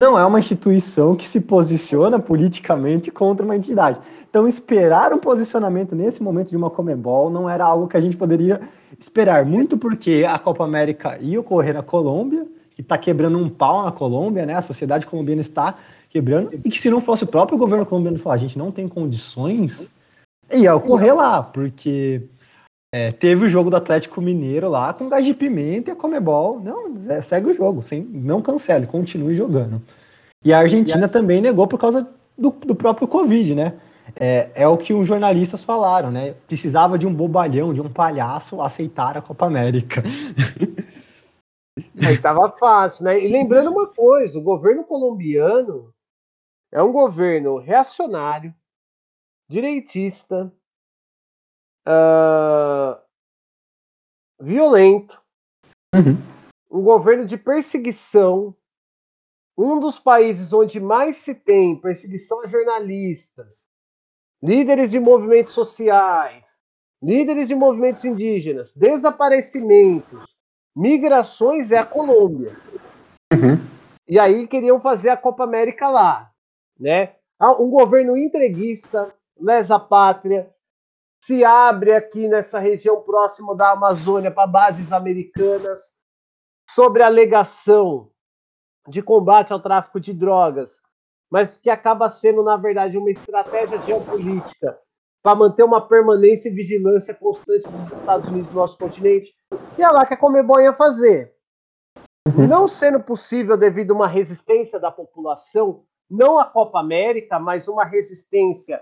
não 0.00 0.18
é 0.18 0.24
uma 0.26 0.38
instituição 0.38 1.16
que 1.16 1.26
se 1.26 1.40
posiciona 1.40 2.18
politicamente 2.18 3.10
contra 3.10 3.44
uma 3.44 3.56
entidade. 3.56 3.98
Então, 4.28 4.46
esperar 4.46 5.12
um 5.12 5.18
posicionamento 5.18 5.94
nesse 5.94 6.22
momento 6.22 6.50
de 6.50 6.56
uma 6.56 6.68
Comebol 6.68 7.30
não 7.30 7.48
era 7.48 7.64
algo 7.64 7.88
que 7.88 7.96
a 7.96 8.00
gente 8.00 8.16
poderia 8.16 8.60
esperar, 8.98 9.46
muito 9.46 9.78
porque 9.78 10.26
a 10.28 10.38
Copa 10.38 10.64
América 10.64 11.16
ia 11.18 11.40
ocorrer 11.40 11.72
na 11.72 11.82
Colômbia, 11.82 12.46
que 12.74 12.82
está 12.82 12.98
quebrando 12.98 13.38
um 13.38 13.48
pau 13.48 13.84
na 13.84 13.90
Colômbia, 13.90 14.44
né? 14.44 14.54
A 14.54 14.60
sociedade 14.60 15.06
colombiana 15.06 15.40
está 15.40 15.78
quebrando, 16.10 16.50
e 16.52 16.70
que 16.70 16.78
se 16.78 16.90
não 16.90 17.00
fosse 17.00 17.24
o 17.24 17.26
próprio 17.26 17.56
governo 17.56 17.86
colombiano 17.86 18.18
falar, 18.18 18.34
a 18.34 18.38
gente 18.38 18.58
não 18.58 18.70
tem 18.70 18.86
condições, 18.86 19.90
ia 20.52 20.74
ocorrer 20.74 21.14
lá, 21.14 21.42
porque 21.42 22.22
é, 22.96 23.12
teve 23.12 23.44
o 23.44 23.48
jogo 23.48 23.68
do 23.68 23.76
Atlético 23.76 24.22
Mineiro 24.22 24.70
lá 24.70 24.94
com 24.94 25.06
gás 25.06 25.22
de 25.22 25.34
pimenta 25.34 25.90
e 25.90 25.92
a 25.92 25.96
Comebol. 25.96 26.58
Não, 26.60 27.12
é, 27.12 27.20
segue 27.20 27.50
o 27.50 27.54
jogo, 27.54 27.82
sem, 27.82 28.02
não 28.02 28.40
cancele, 28.40 28.86
continue 28.86 29.36
jogando. 29.36 29.82
E 30.42 30.50
a 30.50 30.60
Argentina 30.60 31.02
e 31.02 31.04
a... 31.04 31.08
também 31.08 31.42
negou 31.42 31.68
por 31.68 31.78
causa 31.78 32.08
do, 32.38 32.50
do 32.50 32.74
próprio 32.74 33.06
Covid, 33.06 33.54
né? 33.54 33.74
É, 34.18 34.48
é, 34.54 34.66
o 34.66 34.78
que 34.78 34.94
os 34.94 35.06
jornalistas 35.06 35.62
falaram, 35.62 36.10
né? 36.10 36.32
Precisava 36.46 36.96
de 36.96 37.06
um 37.06 37.12
bobalhão, 37.12 37.74
de 37.74 37.82
um 37.82 37.90
palhaço 37.90 38.62
aceitar 38.62 39.14
a 39.14 39.20
Copa 39.20 39.44
América. 39.44 40.02
Aí 42.02 42.16
tava 42.16 42.50
fácil, 42.52 43.04
né? 43.04 43.22
E 43.22 43.28
lembrando 43.28 43.70
uma 43.70 43.88
coisa, 43.88 44.38
o 44.38 44.42
governo 44.42 44.84
colombiano 44.84 45.92
é 46.72 46.82
um 46.82 46.92
governo 46.92 47.58
reacionário, 47.58 48.54
direitista, 49.50 50.50
uh, 51.86 53.00
violento, 54.40 55.20
uhum. 55.94 56.16
um 56.70 56.82
governo 56.82 57.24
de 57.24 57.36
perseguição, 57.36 58.54
um 59.56 59.80
dos 59.80 59.98
países 59.98 60.52
onde 60.52 60.80
mais 60.80 61.16
se 61.16 61.34
tem 61.34 61.80
perseguição 61.80 62.42
a 62.42 62.46
jornalistas, 62.46 63.66
líderes 64.42 64.90
de 64.90 65.00
movimentos 65.00 65.54
sociais, 65.54 66.60
líderes 67.02 67.48
de 67.48 67.54
movimentos 67.54 68.04
indígenas, 68.04 68.74
desaparecimentos, 68.74 70.36
migrações 70.74 71.72
é 71.72 71.78
a 71.78 71.86
Colômbia. 71.86 72.54
Uhum. 73.32 73.56
E 74.08 74.18
aí 74.18 74.46
queriam 74.46 74.80
fazer 74.80 75.08
a 75.08 75.16
Copa 75.16 75.44
América 75.44 75.88
lá, 75.88 76.30
né? 76.78 77.14
Ah, 77.38 77.52
um 77.60 77.70
governo 77.70 78.16
entreguista, 78.16 79.12
lesa 79.38 79.78
pátria, 79.78 80.54
se 81.22 81.44
abre 81.44 81.92
aqui 81.92 82.28
nessa 82.28 82.58
região 82.58 83.00
próxima 83.02 83.54
da 83.54 83.72
Amazônia 83.72 84.30
para 84.30 84.46
bases 84.46 84.92
americanas 84.92 85.96
sobre 86.70 87.02
a 87.02 87.06
alegação 87.06 88.10
de 88.88 89.02
combate 89.02 89.52
ao 89.52 89.60
tráfico 89.60 89.98
de 89.98 90.12
drogas, 90.12 90.80
mas 91.30 91.56
que 91.56 91.68
acaba 91.68 92.08
sendo, 92.08 92.42
na 92.42 92.56
verdade, 92.56 92.96
uma 92.96 93.10
estratégia 93.10 93.78
geopolítica 93.78 94.78
para 95.22 95.34
manter 95.34 95.64
uma 95.64 95.80
permanência 95.80 96.48
e 96.48 96.52
vigilância 96.52 97.12
constante 97.12 97.68
dos 97.68 97.90
Estados 97.90 98.28
Unidos 98.28 98.50
no 98.50 98.60
nosso 98.60 98.78
continente. 98.78 99.34
E 99.76 99.82
é 99.82 99.88
lá 99.88 100.06
que 100.06 100.14
a 100.14 100.16
Comebol 100.16 100.60
ia 100.60 100.72
fazer. 100.72 101.34
Uhum. 102.28 102.46
Não 102.46 102.68
sendo 102.68 103.00
possível 103.00 103.56
devido 103.56 103.92
a 103.92 103.94
uma 103.96 104.06
resistência 104.06 104.78
da 104.78 104.90
população, 104.90 105.84
não 106.08 106.38
a 106.38 106.44
Copa 106.44 106.78
América, 106.78 107.40
mas 107.40 107.66
uma 107.66 107.84
resistência 107.84 108.80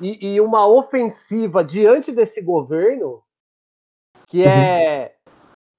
e, 0.00 0.34
e 0.34 0.40
uma 0.40 0.66
ofensiva 0.66 1.64
diante 1.64 2.10
desse 2.12 2.42
governo, 2.42 3.22
que 4.26 4.42
é 4.44 5.16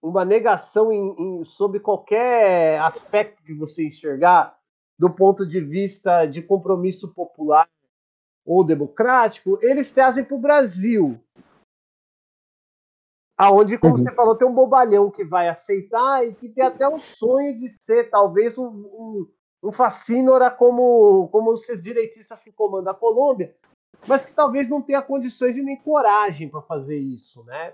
uma 0.02 0.24
negação 0.24 0.92
em, 0.92 1.16
em, 1.18 1.44
sobre 1.44 1.80
qualquer 1.80 2.80
aspecto 2.82 3.44
que 3.44 3.54
você 3.54 3.86
enxergar, 3.86 4.58
do 4.98 5.10
ponto 5.10 5.46
de 5.46 5.60
vista 5.60 6.26
de 6.26 6.42
compromisso 6.42 7.14
popular 7.14 7.68
ou 8.46 8.64
democrático, 8.64 9.58
eles 9.62 9.92
trazem 9.92 10.24
para 10.24 10.36
o 10.36 10.42
Brasil. 10.42 11.20
Aonde, 13.36 13.78
como 13.78 13.94
uhum. 13.94 14.00
você 14.00 14.14
falou, 14.14 14.38
tem 14.38 14.48
um 14.48 14.54
bobalhão 14.54 15.10
que 15.10 15.24
vai 15.24 15.50
aceitar 15.50 16.26
e 16.26 16.36
que 16.36 16.48
tem 16.48 16.64
até 16.64 16.88
o 16.88 17.00
sonho 17.00 17.60
de 17.60 17.68
ser 17.70 18.10
talvez 18.10 18.58
um, 18.58 18.68
um, 18.68 19.32
um 19.64 19.72
facínora 19.72 20.52
como, 20.52 21.28
como 21.30 21.54
esses 21.54 21.82
direitistas 21.82 22.44
que 22.44 22.52
comandam 22.52 22.92
a 22.92 22.96
Colômbia, 22.96 23.56
mas 24.08 24.26
que 24.26 24.34
talvez 24.34 24.70
não 24.70 24.82
tenha 24.82 25.02
condições 25.02 25.58
e 25.58 25.64
nem 25.64 25.78
coragem 25.78 26.50
para 26.50 26.62
fazer 26.62 26.98
isso, 26.98 27.44
né? 27.44 27.74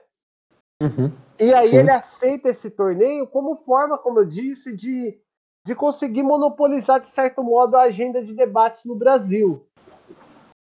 Uhum. 0.81 1.11
E 1.37 1.53
aí 1.53 1.67
Sim. 1.67 1.77
ele 1.77 1.91
aceita 1.91 2.49
esse 2.49 2.69
torneio 2.69 3.27
como 3.27 3.55
forma, 3.55 3.97
como 3.97 4.19
eu 4.19 4.25
disse, 4.25 4.75
de, 4.75 5.17
de 5.65 5.75
conseguir 5.75 6.23
monopolizar, 6.23 6.99
de 6.99 7.07
certo 7.07 7.43
modo, 7.43 7.75
a 7.75 7.83
agenda 7.83 8.23
de 8.23 8.33
debates 8.33 8.85
no 8.85 8.95
Brasil. 8.95 9.65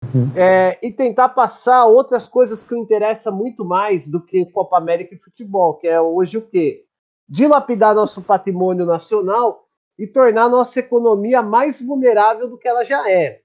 Uhum. 0.03 0.31
É, 0.35 0.79
e 0.81 0.91
tentar 0.91 1.29
passar 1.29 1.85
outras 1.85 2.27
coisas 2.27 2.63
que 2.63 2.73
o 2.73 2.77
interessa 2.77 3.29
muito 3.29 3.63
mais 3.63 4.09
do 4.09 4.19
que 4.19 4.45
Copa 4.47 4.77
América 4.77 5.13
e 5.13 5.19
futebol, 5.19 5.75
que 5.75 5.87
é 5.87 6.01
hoje 6.01 6.37
o 6.37 6.41
quê? 6.41 6.85
Dilapidar 7.27 7.93
nosso 7.93 8.21
patrimônio 8.21 8.85
nacional 8.85 9.67
e 9.99 10.07
tornar 10.07 10.49
nossa 10.49 10.79
economia 10.79 11.43
mais 11.43 11.79
vulnerável 11.79 12.49
do 12.49 12.57
que 12.57 12.67
ela 12.67 12.83
já 12.83 13.11
é. 13.11 13.41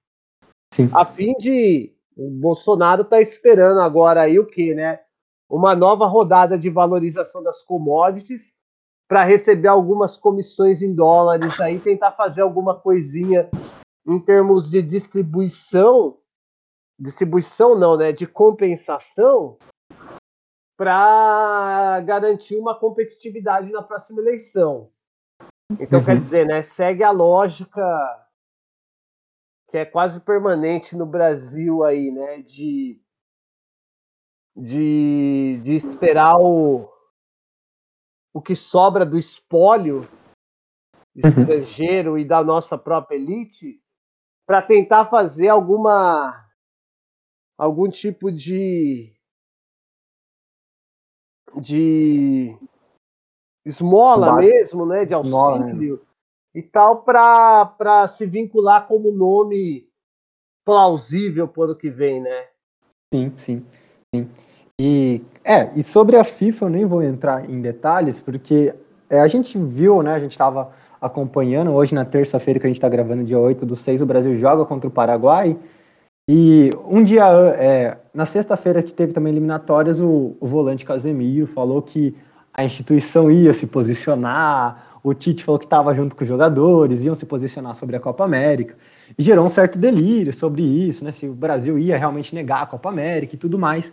Sim. 0.73 0.89
A 0.95 1.05
fim 1.05 1.35
de 1.35 1.94
o 2.17 2.31
Bolsonaro 2.31 3.03
está 3.03 3.21
esperando 3.21 3.81
agora 3.81 4.23
aí 4.23 4.39
o 4.39 4.47
quê, 4.47 4.75
né? 4.75 5.01
Uma 5.49 5.75
nova 5.75 6.07
rodada 6.07 6.59
de 6.59 6.71
valorização 6.71 7.43
das 7.43 7.63
commodities 7.63 8.55
para 9.09 9.25
receber 9.25 9.69
algumas 9.69 10.17
comissões 10.17 10.81
em 10.81 10.95
dólares 10.95 11.61
aí, 11.61 11.79
tentar 11.79 12.13
fazer 12.13 12.43
alguma 12.43 12.75
coisinha 12.79 13.51
em 14.07 14.19
termos 14.19 14.71
de 14.71 14.81
distribuição, 14.81 16.19
distribuição 16.99 17.79
não, 17.79 17.97
né? 17.97 18.13
De 18.13 18.27
compensação 18.27 19.59
para 20.77 22.01
garantir 22.01 22.57
uma 22.57 22.79
competitividade 22.79 23.71
na 23.71 23.83
próxima 23.83 24.21
eleição. 24.21 24.91
Então, 25.79 25.99
uhum. 25.99 26.05
quer 26.05 26.19
dizer, 26.19 26.47
né? 26.47 26.63
Segue 26.63 27.03
a 27.03 27.11
lógica 27.11 28.24
que 29.75 29.79
é 29.79 29.85
quase 29.85 30.21
permanente 30.21 30.97
no 30.97 31.05
Brasil 31.05 31.83
aí, 31.83 32.09
né? 32.13 32.41
De, 32.43 33.03
de, 34.55 35.61
de 35.65 35.75
esperar 35.75 36.37
o, 36.39 36.89
o 38.33 38.41
que 38.41 38.55
sobra 38.55 39.05
do 39.05 39.19
espólio 39.19 40.03
uhum. 41.17 41.29
estrangeiro 41.29 42.13
uhum. 42.13 42.19
e 42.19 42.25
da 42.25 42.41
nossa 42.45 42.79
própria 42.79 43.17
elite 43.17 43.83
para 44.47 44.63
tentar 44.63 45.07
fazer 45.07 45.49
alguma 45.49 46.49
algum 47.59 47.91
tipo 47.91 48.31
de 48.31 49.13
de 51.61 52.57
esmola 53.65 54.37
mesmo, 54.37 54.87
né, 54.87 55.05
de 55.05 55.15
auxílio 55.15 56.07
e 56.55 56.63
tal 56.63 57.03
para 57.03 58.07
se 58.09 58.27
vincular 58.27 58.87
como 58.87 59.11
nome 59.11 59.89
plausível 60.65 61.49
para 61.49 61.73
o 61.73 61.77
que 61.77 61.91
vem, 61.91 62.21
né? 62.21 62.45
Sim, 63.13 63.33
sim, 63.37 63.67
sim. 64.15 64.31
E 64.81 65.23
é, 65.45 65.71
e 65.77 65.83
sobre 65.83 66.17
a 66.17 66.25
FIFA 66.25 66.65
eu 66.65 66.71
nem 66.71 66.87
vou 66.87 67.03
entrar 67.03 67.49
em 67.49 67.61
detalhes, 67.61 68.19
porque 68.19 68.75
é, 69.11 69.21
a 69.21 69.29
gente 69.29 69.59
viu, 69.59 70.03
né? 70.03 70.15
A 70.15 70.19
gente 70.21 70.33
estava 70.33 70.73
acompanhando 71.01 71.71
hoje 71.73 71.95
na 71.95 72.05
terça-feira 72.05 72.59
que 72.59 72.67
a 72.67 72.69
gente 72.69 72.79
está 72.79 72.89
gravando, 72.89 73.25
dia 73.25 73.39
8 73.39 73.67
do 73.67 73.77
6, 73.77 74.01
o 74.01 74.07
Brasil 74.07 74.39
joga 74.39 74.65
contra 74.65 74.89
o 74.89 74.93
Paraguai. 74.93 75.57
E 76.29 76.71
um 76.87 77.03
dia, 77.05 77.27
é, 77.59 77.99
na 78.15 78.25
sexta-feira 78.25 78.83
que 78.83 78.93
teve 78.93 79.13
também 79.13 79.31
eliminatórias, 79.31 80.01
o, 80.01 80.35
o 80.41 80.47
volante 80.47 80.85
Casemiro 80.85 81.47
falou 81.47 81.83
que 81.83 82.17
a 82.55 82.65
instituição 82.65 83.31
ia 83.31 83.53
se 83.53 83.67
posicionar, 83.67 84.84
o 85.05 85.13
Tite 85.13 85.45
falou 85.45 85.59
que 85.59 85.67
estava 85.67 85.95
junto 85.95 86.17
com 86.17 86.25
os 86.25 86.29
jogadores, 86.29 87.05
iam 87.05 87.15
se 87.15 87.27
posicionar 87.27 87.75
sobre 87.75 87.95
a 87.95 88.01
Copa 88.01 88.25
América, 88.25 88.75
e 89.19 89.23
gerou 89.23 89.45
um 89.45 89.51
certo 89.51 89.79
delírio 89.79 90.33
sobre 90.33 90.63
isso, 90.63 91.05
né? 91.05 91.13
Se 91.13 91.29
o 91.29 91.35
Brasil 91.35 91.79
ia 91.79 91.99
realmente 91.99 92.35
negar 92.35 92.63
a 92.63 92.67
Copa 92.67 92.89
América 92.89 93.35
e 93.35 93.39
tudo 93.39 93.59
mais. 93.59 93.93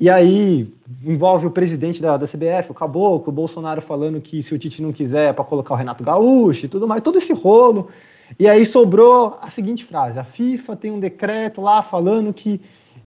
E 0.00 0.08
aí 0.08 0.72
envolve 1.04 1.46
o 1.46 1.50
presidente 1.50 2.00
da, 2.00 2.16
da 2.16 2.26
CBF, 2.26 2.70
o 2.70 2.74
Caboclo, 2.74 3.28
o 3.28 3.32
Bolsonaro 3.32 3.82
falando 3.82 4.22
que 4.22 4.42
se 4.42 4.54
o 4.54 4.58
Tite 4.58 4.80
não 4.80 4.90
quiser 4.90 5.28
é 5.28 5.32
para 5.34 5.44
colocar 5.44 5.74
o 5.74 5.76
Renato 5.76 6.02
Gaúcho 6.02 6.64
e 6.64 6.68
tudo 6.68 6.88
mais, 6.88 7.02
todo 7.02 7.18
esse 7.18 7.34
rolo. 7.34 7.90
E 8.38 8.48
aí 8.48 8.64
sobrou 8.64 9.36
a 9.42 9.50
seguinte 9.50 9.84
frase: 9.84 10.18
a 10.18 10.24
FIFA 10.24 10.76
tem 10.76 10.90
um 10.90 11.00
decreto 11.00 11.60
lá 11.60 11.82
falando 11.82 12.32
que 12.32 12.58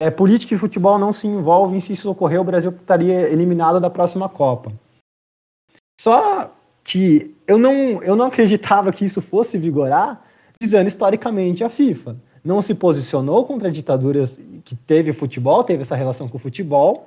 é, 0.01 0.11
política 0.11 0.57
e 0.57 0.59
futebol 0.59 0.99
não 0.99 1.13
se 1.13 1.29
envolvem, 1.29 1.81
se 1.81 1.93
isso 1.93 2.11
ocorrer, 2.11 2.41
o 2.41 2.45
Brasil 2.45 2.73
estaria 2.73 3.29
eliminado 3.31 3.79
da 3.79 3.91
próxima 3.91 4.29
Copa. 4.29 4.73
Só 6.01 6.53
que 6.89 7.37
eu 7.47 7.59
não, 7.59 8.03
eu 8.03 8.17
não 8.17 8.25
acreditava 8.25 8.91
que 8.91 9.05
isso 9.05 9.21
fosse 9.21 9.59
vigorar, 9.59 10.25
dizendo 10.59 10.89
historicamente 10.89 11.63
a 11.63 11.69
FIFA 11.69 12.17
não 12.43 12.63
se 12.63 12.75
posicionou 12.75 13.45
contra 13.45 13.71
ditaduras 13.71 14.41
que 14.65 14.75
teve 14.75 15.13
futebol, 15.13 15.63
teve 15.63 15.83
essa 15.83 15.95
relação 15.95 16.27
com 16.27 16.39
o 16.39 16.41
futebol. 16.41 17.07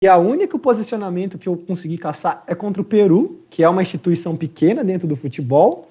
E 0.00 0.06
a 0.06 0.16
único 0.16 0.60
posicionamento 0.60 1.38
que 1.38 1.48
eu 1.48 1.56
consegui 1.56 1.98
caçar 1.98 2.44
é 2.46 2.54
contra 2.54 2.80
o 2.80 2.84
Peru, 2.84 3.44
que 3.50 3.64
é 3.64 3.68
uma 3.68 3.82
instituição 3.82 4.36
pequena 4.36 4.84
dentro 4.84 5.08
do 5.08 5.16
futebol, 5.16 5.88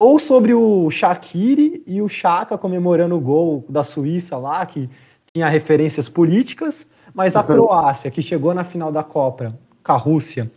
ou 0.00 0.18
sobre 0.18 0.54
o 0.54 0.90
Shaqiri 0.90 1.82
e 1.86 2.00
o 2.00 2.08
Chaka 2.08 2.56
comemorando 2.56 3.14
o 3.14 3.20
gol 3.20 3.62
da 3.68 3.84
Suíça 3.84 4.38
lá, 4.38 4.64
que 4.64 4.88
tinha 5.34 5.48
referências 5.48 6.08
políticas, 6.08 6.86
mas 7.12 7.36
a 7.36 7.40
uhum. 7.40 7.46
Croácia, 7.46 8.10
que 8.10 8.22
chegou 8.22 8.54
na 8.54 8.64
final 8.64 8.90
da 8.90 9.02
Copa 9.02 9.54
com 9.84 9.92
a 9.92 9.96
Rússia, 9.96 10.50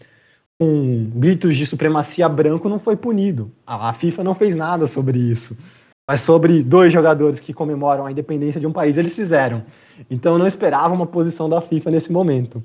com 0.62 1.10
gritos 1.16 1.58
de 1.58 1.66
supremacia 1.66 2.30
branco 2.30 2.70
não 2.70 2.78
foi 2.78 2.96
punido. 2.96 3.52
A 3.66 3.92
FIFA 3.94 4.24
não 4.24 4.36
fez 4.36 4.56
nada 4.56 4.86
sobre 4.86 5.18
isso. 5.18 5.58
Mas 6.08 6.22
sobre 6.22 6.62
dois 6.62 6.94
jogadores 6.94 7.40
que 7.40 7.52
comemoram 7.52 8.06
a 8.06 8.12
independência 8.12 8.62
de 8.62 8.68
um 8.68 8.72
país, 8.72 8.96
eles 8.96 9.16
fizeram. 9.16 9.64
Então 10.08 10.38
não 10.38 10.46
esperava 10.46 10.94
uma 10.94 11.08
posição 11.08 11.50
da 11.50 11.60
FIFA 11.62 11.90
nesse 11.90 12.12
momento. 12.12 12.64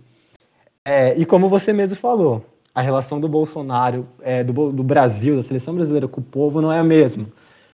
É, 0.85 1.19
e 1.19 1.25
como 1.25 1.49
você 1.49 1.73
mesmo 1.73 1.97
falou, 1.97 2.45
a 2.75 2.83
relação 2.83 3.19
do 3.19 3.29
Bolsonaro, 3.29 4.07
é, 4.21 4.45
do, 4.45 4.71
do 4.73 4.83
Brasil, 4.83 5.35
da 5.35 5.43
seleção 5.43 5.75
brasileira 5.75 6.07
com 6.07 6.21
o 6.21 6.25
povo 6.25 6.61
não 6.61 6.71
é 6.71 6.79
a 6.79 6.85
mesma. 6.85 7.25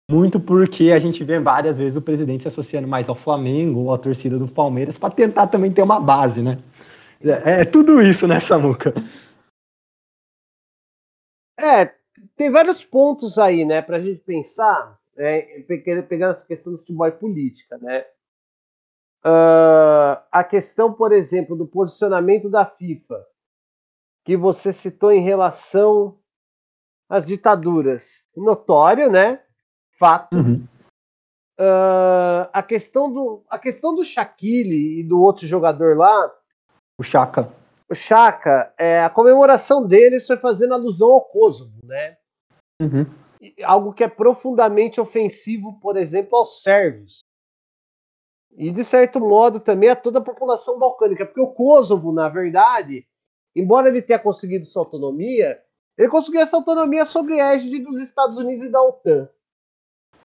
Muito 0.10 0.40
porque 0.40 0.92
a 0.92 0.98
gente 0.98 1.24
vê 1.24 1.40
várias 1.40 1.78
vezes 1.78 1.96
o 1.96 2.02
presidente 2.02 2.42
se 2.42 2.48
associando 2.48 2.88
mais 2.88 3.08
ao 3.08 3.14
Flamengo 3.14 3.82
ou 3.82 3.94
à 3.94 4.00
torcida 4.00 4.40
do 4.40 4.48
Palmeiras 4.48 4.98
para 4.98 5.14
tentar 5.14 5.46
também 5.46 5.70
ter 5.70 5.84
uma 5.84 6.00
base, 6.00 6.42
né? 6.42 6.58
É, 7.24 7.62
é 7.62 7.66
tudo 7.66 8.02
isso, 8.02 8.28
né, 8.28 8.40
Samuca? 8.40 8.96
É, 11.60 11.86
tem 12.36 12.52
vários 12.52 12.84
pontos 12.84 13.38
aí, 13.38 13.66
né, 13.66 13.82
para 13.82 13.98
a 13.98 14.02
gente 14.02 14.20
pensar, 14.22 15.00
é, 15.16 15.64
pegando 15.64 16.32
essa 16.32 16.46
questão 16.46 16.74
do 16.74 16.80
futebol 16.80 17.08
e 17.08 17.12
política, 17.12 17.78
né. 17.78 18.06
Uh, 19.26 20.22
a 20.32 20.44
questão, 20.44 20.94
por 20.94 21.12
exemplo, 21.12 21.56
do 21.56 21.68
posicionamento 21.68 22.50
da 22.50 22.66
FIFA, 22.66 23.26
que 24.24 24.38
você 24.38 24.72
citou 24.72 25.12
em 25.12 25.22
relação 25.22 26.18
às 27.10 27.26
ditaduras. 27.26 28.24
Notório, 28.36 29.12
né? 29.12 29.42
Fato. 29.98 30.36
Uhum. 30.38 30.68
Uh, 31.60 32.48
a, 32.54 32.62
questão 32.62 33.12
do, 33.12 33.44
a 33.50 33.58
questão 33.58 33.96
do 33.96 34.04
Shaquille 34.04 35.00
e 35.00 35.04
do 35.04 35.20
outro 35.20 35.48
jogador 35.48 35.98
lá. 35.98 36.32
O 36.98 37.04
Chaka. 37.04 37.52
O 37.90 37.96
Chaka, 37.96 38.74
é, 38.78 39.02
a 39.02 39.10
comemoração 39.10 39.88
deles 39.88 40.28
foi 40.28 40.38
fazendo 40.38 40.74
alusão 40.74 41.14
ao 41.14 41.22
Kosovo, 41.22 41.72
né? 41.84 42.18
Uhum. 42.82 43.06
Algo 43.64 43.94
que 43.94 44.04
é 44.04 44.08
profundamente 44.10 45.00
ofensivo, 45.00 45.80
por 45.80 45.96
exemplo, 45.96 46.38
aos 46.38 46.62
sérvios. 46.62 47.20
E, 48.58 48.72
de 48.72 48.84
certo 48.84 49.20
modo, 49.20 49.60
também 49.60 49.90
a 49.90 49.96
toda 49.96 50.20
a 50.20 50.24
população 50.24 50.78
balcânica, 50.80 51.26
porque 51.26 51.40
o 51.40 51.54
Kosovo, 51.54 52.12
na 52.12 52.28
verdade, 52.28 53.08
embora 53.56 53.88
ele 53.88 54.02
tenha 54.02 54.20
conseguido 54.20 54.66
sua 54.66 54.82
autonomia, 54.82 55.62
ele 55.98 56.10
conseguiu 56.10 56.42
essa 56.42 56.58
autonomia 56.58 57.06
sobre 57.06 57.40
a 57.40 57.54
égide 57.54 57.80
dos 57.80 58.02
Estados 58.02 58.38
Unidos 58.38 58.64
e 58.64 58.70
da 58.70 58.82
OTAN. 58.82 59.30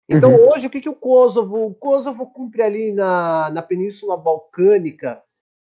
Então, 0.07 0.32
uhum. 0.32 0.49
hoje, 0.49 0.68
o 0.68 0.69
que, 0.69 0.82
que 0.82 0.90
o 0.90 0.95
Kosovo. 0.95 1.68
O 1.68 1.73
Kosovo 1.73 2.27
cumpre 2.27 2.61
ali 2.61 2.91
na, 2.91 3.49
na 3.49 3.61
Península 3.61 4.18
Balcânica 4.18 5.23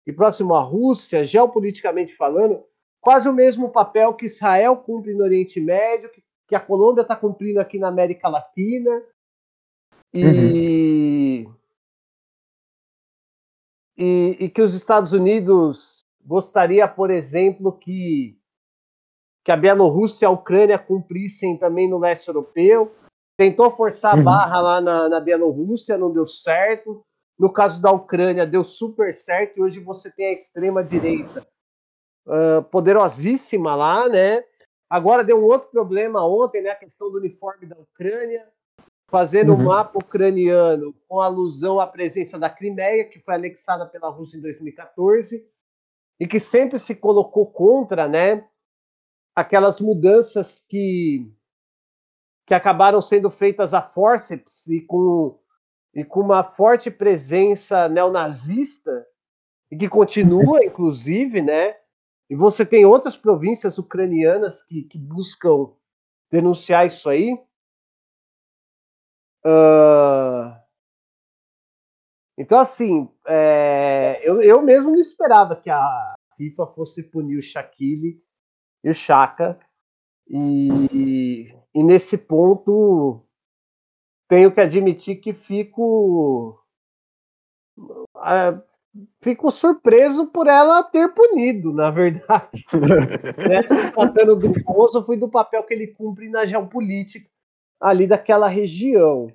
e 0.08 0.14
próximo 0.14 0.56
à 0.56 0.62
Rússia, 0.62 1.26
geopoliticamente 1.26 2.16
falando, 2.16 2.64
quase 3.02 3.28
o 3.28 3.34
mesmo 3.34 3.70
papel 3.70 4.14
que 4.14 4.26
Israel 4.26 4.78
cumpre 4.78 5.14
no 5.14 5.26
Oriente 5.26 5.60
Médio, 5.60 6.10
que, 6.48 6.56
a 6.56 6.62
Colômbia 6.62 7.02
está 7.02 7.14
cumprindo 7.14 7.60
aqui 7.60 7.78
na 7.78 7.90
América 7.90 8.30
Latina. 8.30 9.04
E, 10.14 11.46
uhum. 11.46 11.54
e, 13.98 14.38
e, 14.46 14.50
que 14.50 14.62
os 14.62 14.74
Estados 14.74 15.12
Unidos 15.12 16.06
gostaria, 16.24 16.88
por 16.88 17.12
exemplo, 17.12 17.74
que, 17.74 18.40
que 19.44 19.52
a 19.52 19.58
Bielorrússia 19.58 20.26
e 20.26 20.28
a 20.28 20.32
Ucrânia 20.32 20.80
cumprissem 20.80 21.58
também 21.58 21.90
no 21.90 22.00
leste 22.00 22.30
europeu. 22.30 22.96
Tentou 23.38 23.70
forçar 23.72 24.14
a 24.14 24.18
uhum. 24.18 24.24
barra 24.24 24.62
lá 24.62 24.80
na, 24.80 25.10
na 25.10 25.20
Bielorrússia, 25.20 25.98
não 25.98 26.14
deu 26.14 26.26
certo. 26.26 27.06
No 27.38 27.52
caso 27.52 27.82
da 27.82 27.92
Ucrânia, 27.92 28.46
deu 28.46 28.64
super 28.64 29.14
certo. 29.14 29.58
E 29.58 29.62
hoje 29.62 29.80
você 29.80 30.10
tem 30.10 30.28
a 30.28 30.34
extrema-direita 30.34 31.48
uh, 32.26 32.64
poderosíssima 32.64 33.76
lá, 33.76 34.10
né? 34.10 34.44
Agora 34.90 35.24
deu 35.24 35.38
um 35.38 35.44
outro 35.44 35.70
problema 35.70 36.26
ontem, 36.26 36.62
né? 36.62 36.72
A 36.72 36.76
questão 36.76 37.12
do 37.12 37.18
uniforme 37.18 37.68
da 37.68 37.78
Ucrânia, 37.78 38.48
fazendo 39.10 39.54
uhum. 39.54 39.62
um 39.62 39.66
mapa 39.66 40.00
ucraniano 40.00 40.96
com 41.08 41.20
alusão 41.20 41.80
à 41.80 41.86
presença 41.86 42.40
da 42.40 42.50
Crimeia, 42.50 43.06
que 43.06 43.20
foi 43.20 43.36
anexada 43.36 43.86
pela 43.86 44.10
Rússia 44.10 44.38
em 44.38 44.42
2014, 44.42 45.46
e 46.20 46.28
que 46.28 46.40
sempre 46.40 46.80
se 46.80 46.96
colocou 46.96 47.46
contra, 47.46 48.08
né? 48.08 48.48
Aquelas 49.36 49.80
mudanças 49.80 50.64
que 50.68 51.32
que 52.48 52.54
acabaram 52.54 53.02
sendo 53.02 53.30
feitas 53.30 53.74
a 53.74 53.82
forceps 53.82 54.68
e 54.68 54.80
com, 54.80 55.38
e 55.98 56.06
com 56.06 56.22
uma 56.22 56.44
forte 56.44 56.92
presença 56.92 57.90
neonazista, 57.90 59.04
e 59.72 59.76
que 59.76 59.90
continua, 59.90 60.64
inclusive, 60.64 61.42
né? 61.42 61.76
E 62.30 62.36
você 62.36 62.64
tem 62.64 62.86
outras 62.86 63.18
províncias 63.18 63.80
ucranianas 63.80 64.62
que, 64.62 64.84
que 64.84 65.00
buscam 65.00 65.74
denunciar 66.32 66.86
isso 66.86 67.10
aí. 67.10 67.34
Uh... 69.44 70.56
Então, 72.38 72.60
assim, 72.60 73.10
é... 73.26 74.22
eu, 74.24 74.40
eu 74.40 74.62
mesmo 74.62 74.92
não 74.92 75.00
esperava 75.00 75.56
que 75.56 75.70
a 75.72 76.16
FIFA 76.38 76.68
fosse 76.68 77.02
punir 77.02 77.38
o 77.38 77.42
Shaquille 77.42 78.22
e 78.84 78.90
o 78.90 78.94
Chaka. 78.94 79.60
E 80.30 81.58
e 81.78 81.84
nesse 81.84 82.18
ponto, 82.18 83.24
tenho 84.28 84.52
que 84.52 84.60
admitir 84.60 85.18
que 85.18 85.34
fico. 85.34 86.60
Uh, 87.78 88.62
fico 89.22 89.52
surpreso 89.52 90.28
por 90.28 90.48
ela 90.48 90.84
ter 90.84 91.14
punido, 91.14 91.72
na 91.72 91.92
verdade. 91.92 92.66
né? 93.48 93.62
Se 93.68 93.92
tratando 93.92 94.36
do 94.36 94.64
Kosovo 94.64 95.14
e 95.14 95.18
do 95.18 95.30
papel 95.30 95.64
que 95.64 95.74
ele 95.74 95.88
cumpre 95.88 96.30
na 96.30 96.46
geopolítica 96.46 97.30
ali 97.80 98.08
daquela 98.08 98.48
região. 98.48 99.32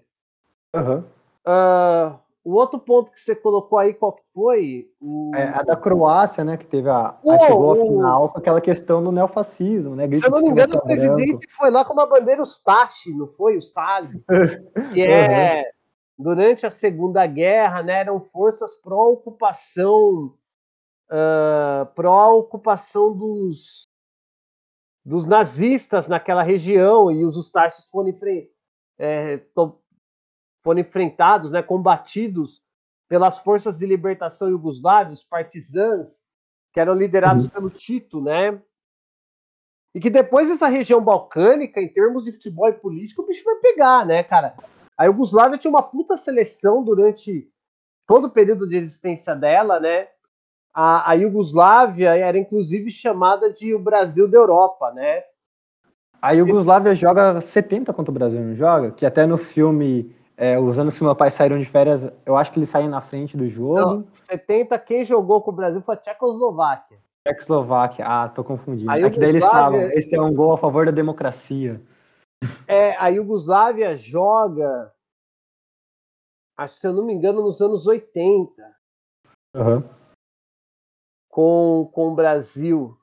Uhum. 0.74 1.04
Uh, 1.46 2.18
o 2.44 2.54
outro 2.54 2.78
ponto 2.78 3.12
que 3.12 3.20
você 3.20 3.36
colocou 3.36 3.78
aí, 3.78 3.94
qual 3.94 4.12
que 4.12 4.22
foi? 4.34 4.88
O... 5.00 5.30
É, 5.34 5.48
a 5.48 5.62
da 5.62 5.76
Croácia, 5.76 6.44
né, 6.44 6.56
que 6.56 6.66
teve 6.66 6.88
a, 6.88 7.16
a 7.26 7.38
chegou 7.38 7.72
à 7.72 7.76
final 7.76 8.28
com 8.30 8.38
aquela 8.38 8.60
questão 8.60 9.02
do 9.02 9.12
neofascismo, 9.12 9.94
né? 9.94 10.12
Se 10.12 10.26
eu 10.26 10.30
não 10.30 10.42
me 10.42 10.50
engano, 10.50 10.76
o 10.76 10.82
presidente 10.82 11.36
branco. 11.36 11.54
foi 11.56 11.70
lá 11.70 11.84
com 11.84 11.92
uma 11.92 12.06
bandeira 12.06 12.42
Ustashi, 12.42 13.14
não 13.14 13.28
foi? 13.28 13.56
Ustasi. 13.56 14.24
que 14.92 15.02
é, 15.02 15.58
uhum. 15.58 15.64
durante 16.24 16.66
a 16.66 16.70
Segunda 16.70 17.24
Guerra, 17.26 17.82
né, 17.82 18.00
eram 18.00 18.20
forças 18.20 18.74
pró-ocupação 18.74 20.34
uh, 21.12 21.86
pró-ocupação 21.94 23.16
dos, 23.16 23.86
dos 25.04 25.26
nazistas 25.26 26.08
naquela 26.08 26.42
região, 26.42 27.10
e 27.10 27.24
os 27.24 27.36
Ustashis 27.36 27.88
foram, 27.88 28.12
é, 28.98 29.38
foram 30.62 30.80
enfrentados, 30.80 31.50
né, 31.50 31.62
combatidos 31.62 32.62
pelas 33.08 33.38
forças 33.38 33.78
de 33.78 33.86
libertação 33.86 34.48
iugoslávios, 34.48 35.22
partisãs, 35.22 36.22
que 36.72 36.80
eram 36.80 36.94
liderados 36.94 37.44
uhum. 37.44 37.50
pelo 37.50 37.70
Tito, 37.70 38.20
né? 38.20 38.60
E 39.94 40.00
que 40.00 40.08
depois 40.08 40.50
essa 40.50 40.68
região 40.68 41.04
balcânica, 41.04 41.80
em 41.80 41.88
termos 41.88 42.24
de 42.24 42.32
futebol 42.32 42.68
e 42.68 42.72
política, 42.72 43.20
o 43.20 43.26
bicho 43.26 43.44
vai 43.44 43.56
pegar, 43.56 44.06
né, 44.06 44.22
cara? 44.22 44.54
A 44.96 45.04
Iugoslávia 45.04 45.58
tinha 45.58 45.70
uma 45.70 45.82
puta 45.82 46.16
seleção 46.16 46.82
durante 46.82 47.50
todo 48.06 48.28
o 48.28 48.30
período 48.30 48.66
de 48.66 48.76
existência 48.76 49.34
dela, 49.34 49.78
né? 49.78 50.08
A, 50.72 51.10
a 51.10 51.14
Iugoslávia 51.14 52.16
era 52.16 52.38
inclusive 52.38 52.90
chamada 52.90 53.52
de 53.52 53.74
o 53.74 53.78
Brasil 53.78 54.26
da 54.26 54.38
Europa, 54.38 54.90
né? 54.92 55.22
A 56.20 56.32
Iugoslávia 56.32 56.94
joga 56.94 57.40
70 57.40 57.92
contra 57.92 58.10
o 58.10 58.14
Brasil, 58.14 58.40
não 58.40 58.54
joga? 58.54 58.92
Que 58.92 59.04
até 59.04 59.26
no 59.26 59.36
filme 59.36 60.14
é, 60.42 60.58
os 60.58 60.76
anos 60.76 60.98
que 60.98 61.04
meu 61.04 61.14
pai 61.14 61.30
saíram 61.30 61.56
de 61.56 61.64
férias, 61.64 62.02
eu 62.26 62.36
acho 62.36 62.50
que 62.50 62.58
eles 62.58 62.68
saíram 62.68 62.90
na 62.90 63.00
frente 63.00 63.36
do 63.36 63.48
jogo. 63.48 63.78
Não, 63.78 64.06
70, 64.12 64.76
quem 64.80 65.04
jogou 65.04 65.40
com 65.40 65.52
o 65.52 65.54
Brasil 65.54 65.80
foi 65.80 65.94
a 65.94 65.96
Tchecoslováquia. 65.96 66.98
Tchecoslováquia, 67.24 68.04
ah, 68.04 68.28
tô 68.28 68.42
confundindo. 68.42 68.90
Aí 68.90 69.04
é 69.04 69.08
que 69.10 69.20
daí 69.20 69.28
eles 69.28 69.44
falam, 69.44 69.82
esse 69.92 70.16
é 70.16 70.20
um 70.20 70.34
gol 70.34 70.52
a 70.52 70.58
favor 70.58 70.84
da 70.84 70.90
democracia. 70.90 71.80
É, 72.66 72.96
a 72.96 73.06
Iugoslávia 73.06 73.94
joga, 73.94 74.92
acho 76.58 76.74
se 76.74 76.88
eu 76.88 76.92
não 76.92 77.04
me 77.04 77.12
engano, 77.12 77.40
nos 77.40 77.60
anos 77.60 77.86
80. 77.86 78.52
Uhum. 79.54 79.88
Com, 81.30 81.88
com 81.92 82.08
o 82.08 82.14
Brasil. 82.16 82.98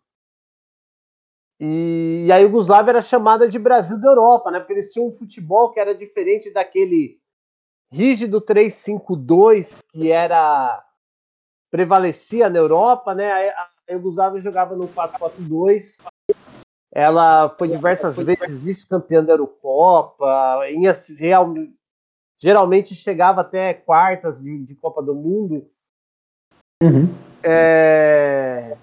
E, 1.57 2.25
e 2.27 2.31
a 2.33 2.37
Iugoslávia 2.39 2.91
era 2.91 3.01
chamada 3.01 3.47
de 3.47 3.57
Brasil 3.57 3.97
da 3.97 4.09
Europa, 4.09 4.51
né? 4.51 4.59
Porque 4.59 4.73
eles 4.73 4.91
tinham 4.91 5.07
um 5.07 5.11
futebol 5.13 5.71
que 5.71 5.79
era 5.79 5.95
diferente 5.95 6.51
daquele 6.51 7.18
rígido 7.91 8.41
3-5-2 8.41 9.79
que 9.91 10.11
era 10.11 10.85
prevalecia 11.71 12.49
na 12.49 12.57
Europa, 12.57 13.13
né? 13.13 13.49
A 13.49 13.69
Yugoslávia 13.91 14.41
jogava 14.41 14.75
no 14.75 14.87
4-4-2. 14.87 16.01
Ela 16.91 17.49
foi 17.49 17.67
diversas 17.67 18.17
vezes 18.17 18.59
vice-campeã 18.59 19.23
da 19.23 19.33
Eurocopa, 19.33 20.67
ia 20.69 20.93
real, 21.19 21.53
geralmente 22.41 22.95
chegava 22.95 23.41
até 23.41 23.73
quartas 23.75 24.41
de, 24.41 24.65
de 24.65 24.75
Copa 24.75 25.01
do 25.01 25.13
Mundo. 25.13 25.69
Uhum. 26.81 27.13
É, 27.43 28.75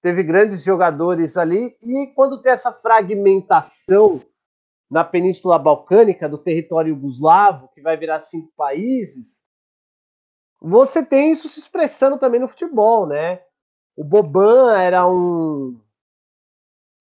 teve 0.00 0.22
grandes 0.22 0.62
jogadores 0.62 1.36
ali, 1.36 1.76
e 1.82 2.12
quando 2.14 2.40
tem 2.40 2.52
essa 2.52 2.72
fragmentação 2.72 4.22
na 4.92 5.02
Península 5.02 5.58
Balcânica, 5.58 6.28
do 6.28 6.36
território 6.36 6.90
yugoslavo, 6.90 7.66
que 7.68 7.80
vai 7.80 7.96
virar 7.96 8.20
cinco 8.20 8.52
países, 8.54 9.42
você 10.60 11.02
tem 11.02 11.32
isso 11.32 11.48
se 11.48 11.58
expressando 11.58 12.18
também 12.18 12.38
no 12.38 12.46
futebol, 12.46 13.06
né? 13.06 13.40
O 13.96 14.04
Boban 14.04 14.78
era 14.78 15.08
um, 15.08 15.80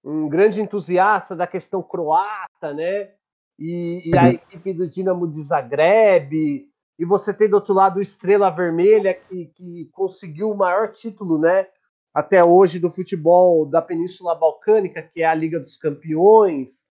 um 0.06 0.30
grande 0.30 0.62
entusiasta 0.62 1.36
da 1.36 1.46
questão 1.46 1.84
croata, 1.84 2.74
né? 2.74 3.12
E, 3.60 4.04
e 4.06 4.18
a 4.18 4.24
uhum. 4.24 4.30
equipe 4.30 4.74
do 4.74 4.90
Dinamo 4.90 5.30
de 5.30 5.42
Zagreb, 5.42 6.66
e 6.98 7.06
você 7.06 7.34
tem 7.34 7.50
do 7.50 7.56
outro 7.56 7.74
lado 7.74 7.98
o 7.98 8.02
Estrela 8.02 8.50
Vermelha, 8.50 9.14
que, 9.14 9.48
que 9.48 9.90
conseguiu 9.92 10.50
o 10.50 10.58
maior 10.58 10.94
título, 10.94 11.38
né? 11.38 11.68
Até 12.14 12.42
hoje 12.42 12.80
do 12.80 12.90
futebol 12.90 13.66
da 13.66 13.82
Península 13.82 14.34
Balcânica, 14.34 15.02
que 15.04 15.22
é 15.22 15.26
a 15.26 15.36
Liga 15.36 15.60
dos 15.60 15.76
Campeões. 15.76 16.90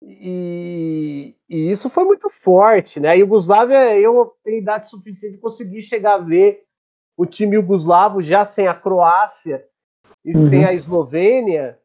E, 0.00 1.34
e, 1.48 1.70
isso 1.70 1.90
foi 1.90 2.04
muito 2.04 2.30
forte, 2.30 3.00
né? 3.00 3.10
A 3.10 3.14
Iugoslávia, 3.14 3.98
eu 3.98 4.36
tenho 4.44 4.58
idade 4.58 4.88
suficiente 4.88 5.34
de 5.34 5.40
conseguir 5.40 5.82
chegar 5.82 6.14
a 6.14 6.18
ver 6.18 6.64
o 7.16 7.26
time 7.26 7.56
iugoslavo 7.56 8.22
já 8.22 8.44
sem 8.44 8.68
a 8.68 8.74
Croácia 8.74 9.66
e 10.24 10.36
uhum. 10.36 10.48
sem 10.48 10.64
a 10.64 10.72
Eslovênia 10.72 11.80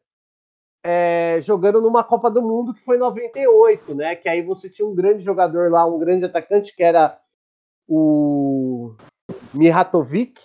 é, 0.84 1.38
jogando 1.40 1.80
numa 1.80 2.04
Copa 2.04 2.30
do 2.30 2.40
Mundo 2.40 2.72
que 2.72 2.84
foi 2.84 2.96
em 2.96 3.00
98, 3.00 3.94
né? 3.94 4.14
Que 4.14 4.28
aí 4.28 4.42
você 4.42 4.70
tinha 4.70 4.86
um 4.86 4.94
grande 4.94 5.24
jogador 5.24 5.70
lá, 5.70 5.84
um 5.84 5.98
grande 5.98 6.24
atacante 6.24 6.74
que 6.74 6.82
era 6.82 7.20
o 7.88 8.94
Mihatovic, 9.52 10.40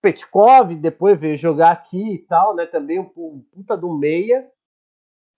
Petkov, 0.00 0.74
depois 0.74 1.20
veio 1.20 1.36
jogar 1.36 1.72
aqui 1.72 2.14
e 2.14 2.18
tal, 2.18 2.54
né? 2.54 2.64
Também 2.64 2.98
um, 2.98 3.10
um 3.16 3.44
puta 3.52 3.76
do 3.76 3.92
meia 3.92 4.50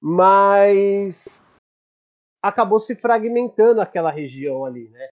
mas 0.02 1.40
acabou 2.42 2.80
se 2.80 2.96
fragmentando 2.96 3.80
aquela 3.80 4.10
região 4.10 4.64
ali, 4.64 4.88
né? 4.88 5.08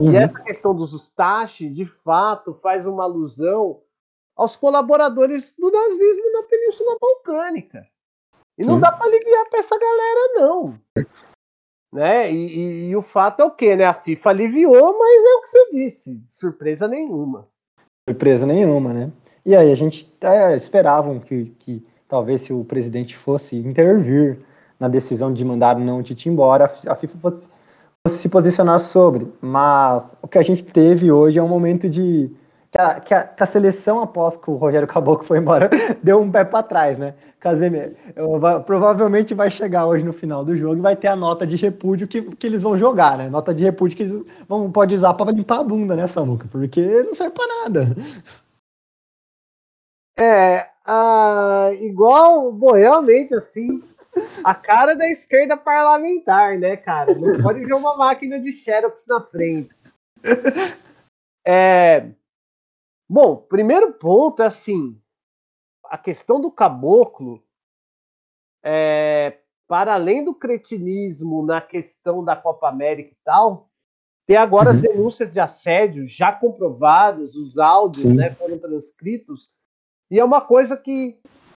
Uhum. 0.00 0.12
E 0.12 0.16
essa 0.16 0.42
questão 0.42 0.74
dos 0.74 0.94
Ustashi, 0.94 1.68
de 1.68 1.84
fato, 1.84 2.54
faz 2.54 2.86
uma 2.86 3.04
alusão 3.04 3.82
aos 4.34 4.56
colaboradores 4.56 5.54
do 5.58 5.70
nazismo 5.70 6.32
na 6.32 6.42
Península 6.44 6.96
Balcânica. 6.98 7.86
E 8.56 8.64
não 8.64 8.76
Sim. 8.76 8.80
dá 8.80 8.92
para 8.92 9.04
aliviar 9.04 9.46
para 9.50 9.58
essa 9.58 9.78
galera, 9.78 10.32
não. 10.36 10.80
Né? 11.92 12.32
E, 12.32 12.36
e, 12.36 12.88
e, 12.90 12.96
o 12.96 13.02
fato 13.02 13.40
é 13.40 13.44
o 13.44 13.50
quê? 13.50 13.76
Né? 13.76 13.84
A 13.84 13.92
FIFA 13.92 14.30
aliviou, 14.30 14.98
mas 14.98 15.24
é 15.24 15.34
o 15.34 15.42
que 15.42 15.48
você 15.48 15.70
disse. 15.70 16.22
Surpresa 16.28 16.88
nenhuma. 16.88 17.46
Surpresa 18.08 18.46
nenhuma, 18.46 18.94
né? 18.94 19.12
E 19.44 19.54
aí, 19.54 19.70
a 19.70 19.74
gente 19.74 20.10
é, 20.22 20.56
esperavam 20.56 21.18
que, 21.18 21.46
que 21.58 21.86
talvez 22.10 22.42
se 22.42 22.52
o 22.52 22.64
presidente 22.64 23.16
fosse 23.16 23.56
intervir 23.56 24.40
na 24.78 24.88
decisão 24.88 25.32
de 25.32 25.44
mandar 25.44 25.78
não 25.78 26.02
Tite 26.02 26.28
embora, 26.28 26.70
a 26.86 26.94
FIFA 26.96 27.18
fosse, 27.18 27.48
fosse, 28.04 28.18
se 28.18 28.28
posicionar 28.28 28.80
sobre. 28.80 29.28
Mas 29.40 30.16
o 30.20 30.26
que 30.26 30.38
a 30.38 30.42
gente 30.42 30.64
teve 30.64 31.12
hoje 31.12 31.38
é 31.38 31.42
um 31.42 31.48
momento 31.48 31.88
de. 31.88 32.30
Que 32.72 32.78
a, 32.78 33.00
que 33.00 33.14
a, 33.14 33.24
que 33.24 33.42
a 33.42 33.46
seleção, 33.46 34.00
após 34.00 34.36
que 34.36 34.48
o 34.48 34.54
Rogério 34.54 34.86
Caboclo 34.86 35.26
foi 35.26 35.38
embora, 35.38 35.68
deu 36.02 36.20
um 36.20 36.30
pé 36.30 36.44
para 36.44 36.62
trás, 36.62 36.98
né? 36.98 37.14
Casemiro, 37.40 37.96
provavelmente 38.66 39.32
vai 39.34 39.50
chegar 39.50 39.86
hoje 39.86 40.04
no 40.04 40.12
final 40.12 40.44
do 40.44 40.54
jogo 40.54 40.76
e 40.76 40.80
vai 40.80 40.94
ter 40.94 41.08
a 41.08 41.16
nota 41.16 41.46
de 41.46 41.56
repúdio 41.56 42.06
que, 42.06 42.20
que 42.20 42.46
eles 42.46 42.62
vão 42.62 42.76
jogar, 42.76 43.16
né? 43.16 43.30
Nota 43.30 43.54
de 43.54 43.64
repúdio 43.64 43.96
que 43.96 44.02
eles 44.02 44.24
vão, 44.46 44.70
pode 44.70 44.94
usar 44.94 45.14
para 45.14 45.32
limpar 45.32 45.60
a 45.60 45.64
bunda, 45.64 45.96
né, 45.96 46.06
Samuca? 46.06 46.46
Porque 46.50 47.02
não 47.02 47.14
serve 47.14 47.34
para 47.34 47.64
nada. 47.64 47.96
É, 50.20 50.70
ah, 50.84 51.70
igual, 51.80 52.52
bom, 52.52 52.72
realmente, 52.72 53.34
assim, 53.34 53.82
a 54.44 54.54
cara 54.54 54.94
da 54.94 55.08
esquerda 55.08 55.56
parlamentar, 55.56 56.58
né, 56.58 56.76
cara? 56.76 57.14
Não 57.14 57.40
pode 57.42 57.64
ver 57.64 57.72
uma 57.72 57.96
máquina 57.96 58.38
de 58.38 58.52
Xerox 58.52 59.06
na 59.06 59.20
frente. 59.22 59.74
É, 61.46 62.10
bom, 63.08 63.36
primeiro 63.36 63.94
ponto 63.94 64.42
é 64.42 64.46
assim, 64.46 65.00
a 65.84 65.96
questão 65.96 66.38
do 66.38 66.50
caboclo, 66.52 67.42
é, 68.62 69.38
para 69.66 69.94
além 69.94 70.22
do 70.22 70.34
cretinismo 70.34 71.44
na 71.46 71.62
questão 71.62 72.22
da 72.22 72.36
Copa 72.36 72.68
América 72.68 73.12
e 73.12 73.18
tal, 73.24 73.70
tem 74.26 74.36
agora 74.36 74.70
uhum. 74.70 74.76
as 74.76 74.82
denúncias 74.82 75.32
de 75.32 75.40
assédio 75.40 76.06
já 76.06 76.30
comprovadas, 76.30 77.34
os 77.36 77.56
áudios 77.56 78.14
né, 78.14 78.34
foram 78.34 78.58
transcritos, 78.58 79.48
e 80.10 80.18
é 80.18 80.24
uma 80.24 80.40
coisa 80.40 80.76
que, 80.76 81.18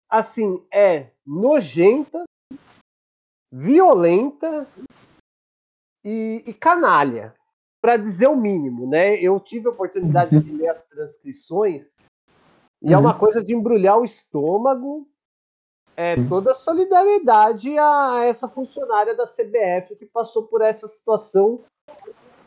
assim, 0.09 0.63
é 0.73 1.09
nojenta, 1.25 2.25
violenta 3.53 4.67
e, 6.05 6.43
e 6.47 6.53
canalha, 6.55 7.35
para 7.81 7.97
dizer 7.97 8.27
o 8.27 8.37
mínimo, 8.37 8.89
né? 8.89 9.15
Eu 9.17 9.39
tive 9.39 9.69
a 9.69 9.71
oportunidade 9.71 10.39
de 10.39 10.53
ler 10.53 10.69
as 10.69 10.85
transcrições 10.87 11.91
e 12.83 12.89
uhum. 12.89 12.95
é 12.95 12.99
uma 12.99 13.13
uhum. 13.13 13.19
coisa 13.19 13.45
de 13.45 13.55
embrulhar 13.55 13.99
o 13.99 14.05
estômago. 14.05 15.07
É 15.97 16.15
toda 16.29 16.53
a 16.53 16.55
solidariedade 16.55 17.77
a 17.79 18.23
essa 18.25 18.49
funcionária 18.49 19.15
da 19.15 19.27
CBF 19.27 19.97
que 19.97 20.07
passou 20.07 20.45
por 20.45 20.63
essa 20.63 20.89
situação 20.89 21.63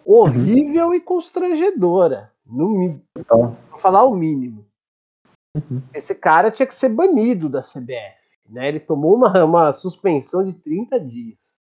horrível 0.03 0.88
uhum. 0.88 0.93
e 0.93 1.01
constrangedora. 1.01 2.31
No. 2.45 2.99
Vou 3.30 3.80
falar 3.80 4.05
o 4.05 4.15
mínimo. 4.15 4.62
Uhum. 5.55 5.81
Esse 5.93 6.15
cara 6.15 6.49
tinha 6.49 6.65
que 6.65 6.75
ser 6.75 6.89
banido 6.89 7.47
da 7.47 7.61
CBF. 7.61 8.23
Né? 8.49 8.67
Ele 8.67 8.80
tomou 8.80 9.15
uma, 9.15 9.43
uma 9.43 9.73
suspensão 9.73 10.43
de 10.43 10.53
30 10.53 10.99
dias. 10.99 11.61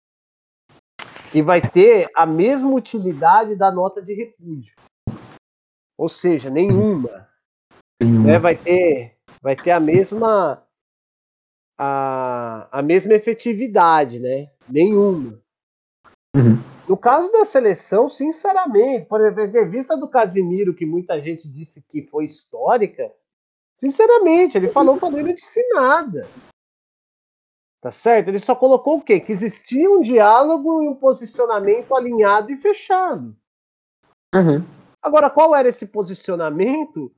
Que 1.32 1.42
vai 1.42 1.60
ter 1.60 2.08
a 2.14 2.24
mesma 2.24 2.70
utilidade 2.70 3.54
da 3.56 3.70
nota 3.70 4.00
de 4.00 4.14
repúdio. 4.14 4.74
Ou 5.96 6.08
seja, 6.08 6.48
nenhuma. 6.48 7.28
Né? 8.00 8.38
Vai, 8.38 8.56
ter, 8.56 9.16
vai 9.42 9.56
ter 9.56 9.72
a 9.72 9.80
mesma. 9.80 10.62
A, 11.80 12.78
a 12.78 12.82
mesma 12.82 13.14
efetividade, 13.14 14.18
né? 14.18 14.50
Nenhuma. 14.68 15.40
Uhum. 16.34 16.58
No 16.88 16.96
caso 16.96 17.30
da 17.30 17.44
seleção, 17.44 18.08
sinceramente, 18.08 19.06
por 19.06 19.20
exemplo, 19.20 19.42
a 19.42 19.46
entrevista 19.46 19.96
do 19.96 20.08
Casimiro, 20.08 20.74
que 20.74 20.86
muita 20.86 21.20
gente 21.20 21.48
disse 21.48 21.82
que 21.82 22.02
foi 22.02 22.24
histórica, 22.24 23.12
Sinceramente, 23.78 24.58
ele 24.58 24.68
falou 24.68 24.98
quando 24.98 25.18
ele 25.18 25.28
não 25.28 25.34
disse 25.34 25.62
nada. 25.72 26.26
Tá 27.80 27.92
certo? 27.92 28.28
Ele 28.28 28.40
só 28.40 28.56
colocou 28.56 28.98
o 28.98 29.02
quê? 29.02 29.20
Que 29.20 29.32
existia 29.32 29.88
um 29.88 30.00
diálogo 30.00 30.82
e 30.82 30.88
um 30.88 30.96
posicionamento 30.96 31.94
alinhado 31.94 32.50
e 32.50 32.56
fechado. 32.56 33.36
Uhum. 34.34 34.64
Agora, 35.00 35.30
qual 35.30 35.54
era 35.54 35.68
esse 35.68 35.86
posicionamento? 35.86 37.14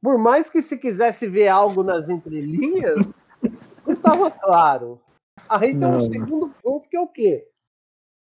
Por 0.00 0.18
mais 0.18 0.48
que 0.48 0.62
se 0.62 0.78
quisesse 0.78 1.28
ver 1.28 1.48
algo 1.48 1.82
nas 1.82 2.08
entrelinhas, 2.08 3.22
não 3.86 3.92
estava 3.94 4.30
claro. 4.30 5.00
Aí 5.48 5.78
tem 5.78 5.86
um 5.86 6.00
segundo 6.00 6.48
ponto 6.62 6.88
que 6.88 6.96
é 6.96 7.00
o 7.00 7.06
quê? 7.06 7.48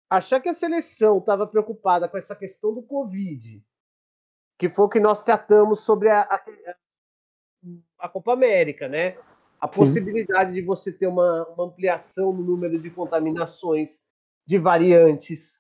Achar 0.09 0.39
que 0.39 0.47
a 0.47 0.53
seleção 0.53 1.17
estava 1.17 1.47
preocupada 1.47 2.07
com 2.07 2.17
essa 2.17 2.35
questão 2.35 2.73
do 2.73 2.83
Covid, 2.83 3.61
que 4.57 4.69
foi 4.69 4.85
o 4.85 4.89
que 4.89 4.99
nós 4.99 5.23
tratamos 5.23 5.81
sobre 5.81 6.09
a, 6.09 6.21
a, 6.21 6.41
a 7.97 8.07
Copa 8.09 8.33
América, 8.33 8.87
né? 8.87 9.15
A 9.59 9.67
possibilidade 9.67 10.49
Sim. 10.49 10.55
de 10.55 10.61
você 10.61 10.91
ter 10.91 11.07
uma, 11.07 11.47
uma 11.49 11.65
ampliação 11.65 12.31
no 12.31 12.43
número 12.43 12.79
de 12.79 12.89
contaminações, 12.89 14.01
de 14.45 14.57
variantes, 14.57 15.59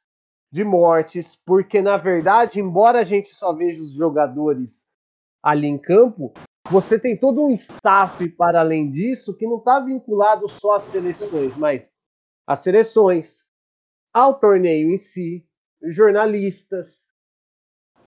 de 0.51 0.63
mortes, 0.63 1.35
porque 1.45 1.81
na 1.81 1.97
verdade, 1.97 2.59
embora 2.59 2.99
a 2.99 3.03
gente 3.03 3.29
só 3.29 3.53
veja 3.53 3.81
os 3.81 3.91
jogadores 3.93 4.87
ali 5.43 5.67
em 5.67 5.77
campo, 5.77 6.31
você 6.69 6.99
tem 6.99 7.17
todo 7.17 7.43
um 7.43 7.51
staff 7.51 8.27
para 8.31 8.59
além 8.59 8.89
disso 8.89 9.35
que 9.35 9.47
não 9.47 9.57
está 9.57 9.79
vinculado 9.79 10.47
só 10.47 10.75
às 10.75 10.83
seleções, 10.83 11.55
mas 11.57 11.91
às 12.45 12.59
seleções, 12.59 13.45
ao 14.13 14.39
torneio 14.39 14.93
em 14.93 14.97
si, 14.97 15.45
jornalistas, 15.83 17.06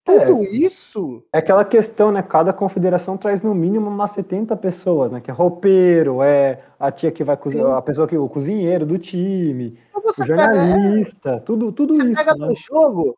tudo 0.09 0.43
é, 0.43 0.49
isso. 0.49 1.23
É 1.33 1.37
aquela 1.39 1.65
questão, 1.65 2.11
né? 2.11 2.21
Cada 2.21 2.53
confederação 2.53 3.17
traz 3.17 3.41
no 3.41 3.53
mínimo 3.53 3.89
umas 3.89 4.11
70 4.11 4.55
pessoas, 4.57 5.11
né? 5.11 5.21
Que 5.21 5.31
é 5.31 5.33
roupeiro, 5.33 6.23
é 6.23 6.63
a 6.79 6.91
tia 6.91 7.11
que 7.11 7.23
vai 7.23 7.37
cozinhar, 7.37 7.73
a 7.73 7.81
pessoa 7.81 8.07
que 8.07 8.17
o 8.17 8.29
cozinheiro 8.29 8.85
do 8.85 8.97
time, 8.97 9.77
o 9.93 10.25
jornalista, 10.25 11.33
pega, 11.33 11.41
tudo, 11.41 11.71
tudo 11.71 11.93
você 11.93 12.03
isso. 12.03 12.15
Você 12.15 12.25
pega 12.25 12.35
né? 12.35 12.47
no 12.47 12.55
jogo 12.55 13.17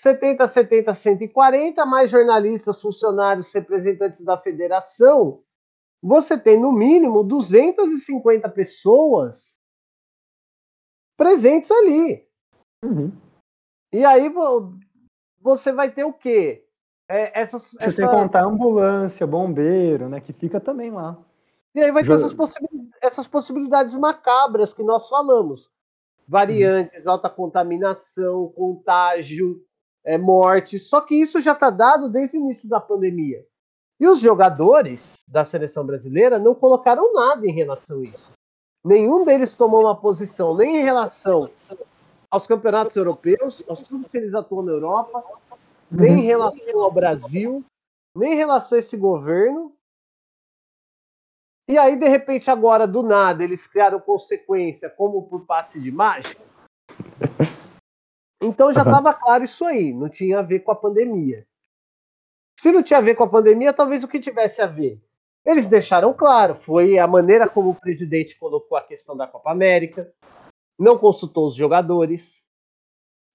70, 0.00 0.46
70, 0.46 0.94
140, 0.94 1.86
mais 1.86 2.10
jornalistas, 2.10 2.80
funcionários, 2.80 3.52
representantes 3.52 4.24
da 4.24 4.38
federação. 4.38 5.42
Você 6.02 6.38
tem 6.38 6.60
no 6.60 6.72
mínimo 6.72 7.24
250 7.24 8.48
pessoas 8.50 9.58
presentes 11.16 11.70
ali. 11.70 12.24
Uhum. 12.84 13.12
E 13.92 14.04
aí 14.04 14.32
você 15.40 15.72
vai 15.72 15.90
ter 15.90 16.04
o 16.04 16.12
quê? 16.12 16.64
É, 17.08 17.40
essas, 17.40 17.62
Se 17.62 17.76
essa... 17.80 17.90
você 17.90 18.06
contar 18.06 18.44
ambulância, 18.44 19.26
bombeiro, 19.26 20.08
né, 20.08 20.20
que 20.20 20.32
fica 20.32 20.60
também 20.60 20.90
lá. 20.90 21.16
E 21.74 21.80
aí 21.80 21.92
vai 21.92 22.02
ter 22.02 22.12
essas, 22.12 22.34
possibilidades, 22.34 22.98
essas 23.00 23.26
possibilidades 23.26 23.94
macabras 23.94 24.74
que 24.74 24.82
nós 24.82 25.08
falamos. 25.08 25.70
Variantes, 26.26 27.06
uhum. 27.06 27.12
alta 27.12 27.30
contaminação, 27.30 28.48
contágio, 28.48 29.62
é, 30.04 30.18
morte. 30.18 30.78
Só 30.78 31.00
que 31.00 31.14
isso 31.14 31.40
já 31.40 31.52
está 31.52 31.70
dado 31.70 32.10
desde 32.10 32.36
o 32.36 32.40
início 32.40 32.68
da 32.68 32.80
pandemia. 32.80 33.44
E 34.00 34.06
os 34.06 34.20
jogadores 34.20 35.24
da 35.26 35.44
seleção 35.44 35.84
brasileira 35.84 36.38
não 36.38 36.54
colocaram 36.54 37.12
nada 37.12 37.46
em 37.46 37.52
relação 37.52 38.00
a 38.00 38.04
isso. 38.04 38.32
Nenhum 38.84 39.24
deles 39.24 39.56
tomou 39.56 39.80
uma 39.80 39.96
posição 39.96 40.56
nem 40.56 40.76
em 40.78 40.82
relação 40.82 41.48
aos 42.30 42.46
campeonatos 42.46 42.94
europeus, 42.96 43.62
aos 43.68 43.82
clubes 43.82 44.10
que 44.10 44.16
eles 44.18 44.34
atuam 44.34 44.62
na 44.62 44.72
Europa, 44.72 45.24
nem 45.90 46.20
em 46.20 46.24
relação 46.24 46.80
ao 46.80 46.92
Brasil, 46.92 47.64
nem 48.14 48.34
em 48.34 48.36
relação 48.36 48.76
a 48.76 48.78
esse 48.80 48.96
governo. 48.96 49.74
E 51.68 51.76
aí, 51.76 51.96
de 51.96 52.08
repente, 52.08 52.50
agora, 52.50 52.86
do 52.86 53.02
nada, 53.02 53.44
eles 53.44 53.66
criaram 53.66 54.00
consequência 54.00 54.88
como 54.88 55.22
por 55.28 55.44
passe 55.44 55.80
de 55.80 55.92
mágica. 55.92 56.42
Então 58.40 58.72
já 58.72 58.82
estava 58.82 59.12
claro 59.12 59.44
isso 59.44 59.64
aí, 59.64 59.92
não 59.92 60.08
tinha 60.08 60.38
a 60.38 60.42
ver 60.42 60.60
com 60.60 60.70
a 60.70 60.76
pandemia. 60.76 61.46
Se 62.58 62.70
não 62.72 62.82
tinha 62.82 62.98
a 62.98 63.02
ver 63.02 63.14
com 63.14 63.24
a 63.24 63.28
pandemia, 63.28 63.72
talvez 63.72 64.02
o 64.04 64.08
que 64.08 64.20
tivesse 64.20 64.62
a 64.62 64.66
ver. 64.66 65.00
Eles 65.44 65.66
deixaram 65.66 66.12
claro, 66.12 66.54
foi 66.54 66.98
a 66.98 67.06
maneira 67.06 67.48
como 67.48 67.70
o 67.70 67.74
presidente 67.74 68.38
colocou 68.38 68.76
a 68.76 68.82
questão 68.82 69.16
da 69.16 69.26
Copa 69.26 69.50
América, 69.50 70.12
não 70.78 70.96
consultou 70.96 71.46
os 71.46 71.54
jogadores, 71.54 72.44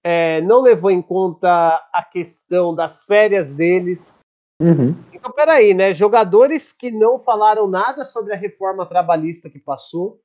é, 0.02 0.40
não 0.42 0.60
levou 0.60 0.90
em 0.90 1.02
conta 1.02 1.76
a 1.92 2.02
questão 2.02 2.74
das 2.74 3.04
férias 3.04 3.52
deles. 3.52 4.18
Uhum. 4.60 4.94
Então, 5.12 5.32
peraí, 5.32 5.74
né? 5.74 5.92
Jogadores 5.92 6.72
que 6.72 6.90
não 6.90 7.18
falaram 7.18 7.66
nada 7.66 8.04
sobre 8.04 8.32
a 8.32 8.36
reforma 8.36 8.86
trabalhista 8.86 9.50
que 9.50 9.58
passou, 9.58 10.20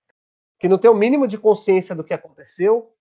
que 0.60 0.68
não 0.68 0.78
tem 0.78 0.90
o 0.90 0.96
mínimo 0.96 1.28
de 1.28 1.38
consciência 1.38 1.96
do 1.96 2.04
que 2.04 2.14
aconteceu, 2.14 2.92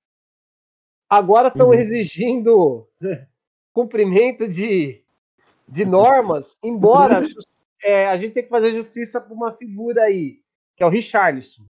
agora 1.08 1.48
estão 1.48 1.68
uhum. 1.68 1.74
exigindo 1.74 2.88
cumprimento 3.72 4.48
de, 4.48 5.02
de 5.66 5.84
normas, 5.84 6.56
embora 6.62 7.20
é, 7.82 8.08
a 8.08 8.16
gente 8.16 8.34
tem 8.34 8.42
que 8.42 8.48
fazer 8.48 8.74
justiça 8.74 9.20
para 9.20 9.34
uma 9.34 9.52
figura 9.52 10.02
aí, 10.02 10.40
que 10.76 10.82
é 10.82 10.86
o 10.86 10.90
Richarlison. 10.90 11.64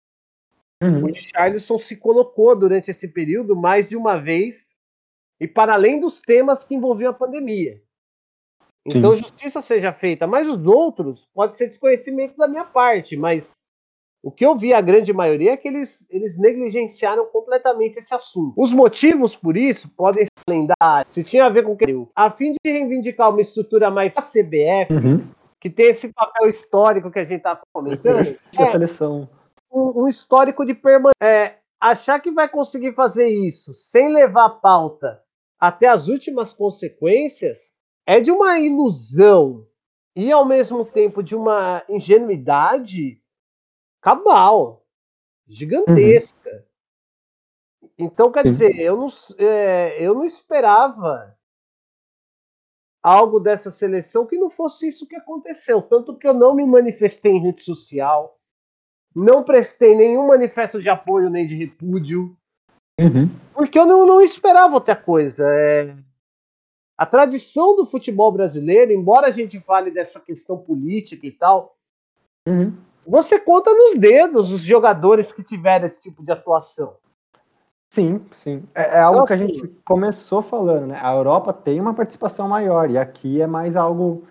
Uhum. 0.86 1.03
O 1.03 1.07
Richarlison 1.07 1.78
se 1.78 1.95
colocou 1.95 2.56
durante 2.56 2.91
esse 2.91 3.07
período 3.07 3.56
mais 3.56 3.90
de 3.90 3.98
uma 3.98 4.18
vez 4.18 4.76
e 5.40 5.48
para 5.48 5.74
além 5.74 5.99
dos 5.99 6.22
temas 6.22 6.64
que 6.64 6.76
envolviam 6.76 7.12
a 7.12 7.14
pandemia. 7.14 7.82
Então, 8.86 9.16
Sim. 9.16 9.24
justiça 9.24 9.62
seja 9.62 9.91
feita, 9.91 10.28
mas 10.28 10.48
os 10.48 10.64
outros 10.66 11.28
pode 11.34 11.57
ser 11.57 11.68
desconhecimento 11.68 12.38
da 12.38 12.48
minha 12.48 12.66
parte, 12.66 13.18
mas 13.18 13.56
o 14.24 14.32
que 14.32 14.45
eu 14.45 14.56
vi 14.56 14.74
a 14.74 14.82
grande 14.82 15.12
maioria 15.12 15.53
é 15.53 15.57
que 15.57 15.68
eles, 15.68 16.07
eles 16.10 16.38
negligenciaram 16.38 17.26
completamente 17.28 17.98
esse 17.98 18.14
assunto. 18.14 18.53
Os 18.57 18.72
motivos 18.72 19.36
por 19.36 19.57
isso 19.57 19.90
podem 19.90 20.26
ser 20.26 20.49
lendários, 20.49 21.14
se 21.14 21.24
tinha 21.24 21.45
a 21.45 21.49
ver 21.49 21.64
com 21.64 21.74
o 21.74 21.78
que 21.78 21.86
a 22.16 22.30
fim 22.30 22.52
de 22.52 22.72
reivindicar 22.72 23.32
uma 23.32 23.41
estrutura 23.41 23.90
mais 23.90 24.14
CBF, 24.16 24.94
uhum. 24.94 25.28
que 25.60 25.70
tem 25.70 25.88
esse 25.88 26.14
papel 26.14 26.48
histórico 26.48 27.10
que 27.10 27.20
a 27.20 27.24
gente 27.24 27.38
está 27.38 27.60
comentando, 27.74 28.36
é, 28.57 28.66
seleção. 28.72 29.28
Um, 29.76 30.03
um 30.03 30.07
histórico 30.07 30.65
de 30.65 30.73
permanência. 30.73 31.14
É, 31.22 31.60
achar 31.80 32.19
que 32.19 32.31
vai 32.31 32.47
conseguir 32.47 32.93
fazer 32.93 33.27
isso 33.27 33.73
sem 33.73 34.14
levar 34.14 34.45
a 34.45 34.49
pauta 34.49 35.22
até 35.60 35.88
as 35.88 36.07
últimas 36.07 36.53
consequências 36.53 37.76
é 38.06 38.22
de 38.22 38.31
uma 38.31 38.60
ilusão 38.60 39.68
e 40.15 40.31
ao 40.31 40.45
mesmo 40.45 40.85
tempo 40.85 41.22
de 41.22 41.35
uma 41.35 41.84
ingenuidade 41.89 43.22
cabal, 44.02 44.85
gigantesca. 45.47 46.65
Uhum. 47.81 47.89
Então, 47.97 48.31
quer 48.31 48.43
dizer, 48.43 48.80
eu 48.80 48.95
não, 48.95 49.07
é, 49.38 50.03
eu 50.03 50.14
não 50.14 50.26
esperava 50.26 51.35
algo 53.02 53.39
dessa 53.39 53.72
seleção 53.72 54.26
que 54.26 54.38
não 54.38 54.49
fosse 54.49 54.88
isso 54.88 55.07
que 55.07 55.15
aconteceu. 55.15 55.81
Tanto 55.81 56.18
que 56.18 56.27
eu 56.27 56.34
não 56.34 56.56
me 56.56 56.65
manifestei 56.65 57.34
em 57.34 57.41
rede 57.41 57.64
social, 57.64 58.39
não 59.15 59.43
prestei 59.43 59.95
nenhum 59.95 60.27
manifesto 60.27 60.81
de 60.81 60.89
apoio 60.89 61.29
nem 61.29 61.47
de 61.47 61.55
repúdio. 61.55 62.35
Uhum. 62.99 63.29
Porque 63.53 63.79
eu 63.79 63.85
não, 63.85 64.05
não 64.05 64.21
esperava 64.21 64.73
outra 64.73 64.95
coisa. 64.95 65.45
É... 65.47 65.95
A 66.97 67.05
tradição 67.05 67.75
do 67.75 67.85
futebol 67.85 68.31
brasileiro, 68.31 68.91
embora 68.91 69.27
a 69.27 69.31
gente 69.31 69.59
fale 69.61 69.91
dessa 69.91 70.19
questão 70.19 70.57
política 70.57 71.25
e 71.25 71.31
tal, 71.31 71.75
uhum. 72.47 72.73
você 73.07 73.39
conta 73.39 73.71
nos 73.71 73.97
dedos 73.97 74.51
os 74.51 74.61
jogadores 74.61 75.31
que 75.31 75.43
tiveram 75.43 75.87
esse 75.87 76.01
tipo 76.01 76.23
de 76.23 76.31
atuação. 76.31 76.95
Sim, 77.93 78.25
sim. 78.31 78.63
É, 78.73 78.97
é 78.97 78.99
algo 78.99 79.19
Nossa, 79.19 79.37
que 79.37 79.43
a 79.43 79.47
gente 79.47 79.67
começou 79.85 80.41
falando, 80.41 80.87
né? 80.87 80.99
A 81.01 81.13
Europa 81.13 81.53
tem 81.53 81.79
uma 81.79 81.93
participação 81.93 82.47
maior 82.47 82.89
e 82.89 82.97
aqui 82.97 83.41
é 83.41 83.47
mais 83.47 83.77
algo 83.77 84.27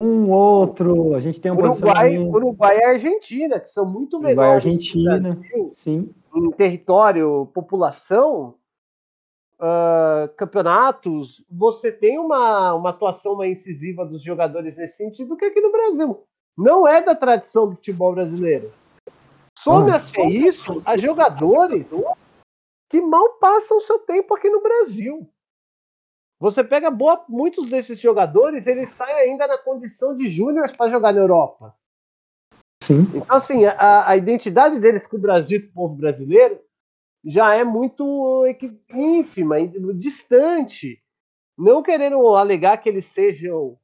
um 0.00 0.30
outro. 0.30 1.14
A 1.14 1.20
gente 1.20 1.40
tem 1.40 1.50
um 1.50 1.56
Uruguai, 1.56 2.18
Uruguai 2.18 2.78
e 2.78 2.84
Argentina, 2.84 3.58
que 3.58 3.68
são 3.68 3.84
muito 3.84 4.18
melhores. 4.20 4.64
Uruguai, 4.64 5.30
Argentina, 5.30 5.40
sim 5.72 6.14
em 6.34 6.50
território, 6.50 7.46
população, 7.52 8.54
uh, 9.60 10.28
campeonatos, 10.36 11.44
você 11.50 11.90
tem 11.90 12.18
uma, 12.18 12.74
uma 12.74 12.90
atuação 12.90 13.36
mais 13.36 13.58
incisiva 13.58 14.04
dos 14.04 14.22
jogadores 14.22 14.76
nesse 14.76 14.96
sentido 14.96 15.36
que 15.36 15.46
aqui 15.46 15.60
no 15.60 15.72
Brasil. 15.72 16.22
Não 16.56 16.86
é 16.86 17.02
da 17.02 17.14
tradição 17.14 17.68
do 17.68 17.76
futebol 17.76 18.14
brasileiro. 18.14 18.72
Some-se 19.58 20.20
ah, 20.20 20.24
isso 20.24 20.82
a 20.84 20.96
jogadores 20.96 21.90
que 22.88 23.00
mal 23.00 23.34
passam 23.34 23.80
seu 23.80 23.98
tempo 24.00 24.34
aqui 24.34 24.48
no 24.48 24.62
Brasil. 24.62 25.28
Você 26.40 26.62
pega 26.62 26.90
boa, 26.90 27.24
muitos 27.28 27.68
desses 27.68 27.98
jogadores, 27.98 28.66
eles 28.66 28.90
saem 28.90 29.30
ainda 29.30 29.46
na 29.46 29.58
condição 29.58 30.14
de 30.14 30.28
júniores 30.28 30.72
para 30.76 30.90
jogar 30.90 31.12
na 31.12 31.20
Europa. 31.20 31.74
Sim. 32.82 33.00
Então, 33.14 33.36
assim, 33.36 33.64
a, 33.66 34.08
a 34.08 34.16
identidade 34.16 34.78
deles 34.78 35.06
com 35.06 35.16
o 35.16 35.20
Brasil, 35.20 35.60
com 35.62 35.68
o 35.68 35.72
povo 35.72 35.94
brasileiro, 35.96 36.60
já 37.24 37.54
é 37.54 37.64
muito 37.64 38.44
ínfima, 38.88 39.56
distante. 39.94 41.02
Não 41.56 41.82
querendo 41.82 42.36
alegar 42.36 42.78
que 42.78 42.88
eles 42.88 43.06
sejam 43.06 43.76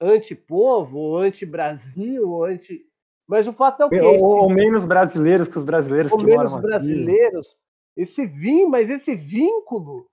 anti-povo, 0.00 1.16
anti-Brasil, 1.16 2.44
anti. 2.44 2.84
Mas 3.26 3.48
o 3.48 3.52
fato 3.52 3.82
é 3.82 3.86
o 3.86 3.88
quê? 3.88 4.00
Ou, 4.00 4.42
ou 4.42 4.50
menos 4.50 4.84
brasileiros 4.84 5.48
que 5.48 5.58
os 5.58 5.64
brasileiros 5.64 6.12
ou 6.12 6.18
que 6.18 6.26
menos 6.26 6.54
brasileiros. 6.54 7.52
Aqui. 7.52 8.02
Esse 8.02 8.26
vínculo, 8.26 8.70
mas 8.70 8.90
esse 8.90 9.16
vínculo 9.16 10.06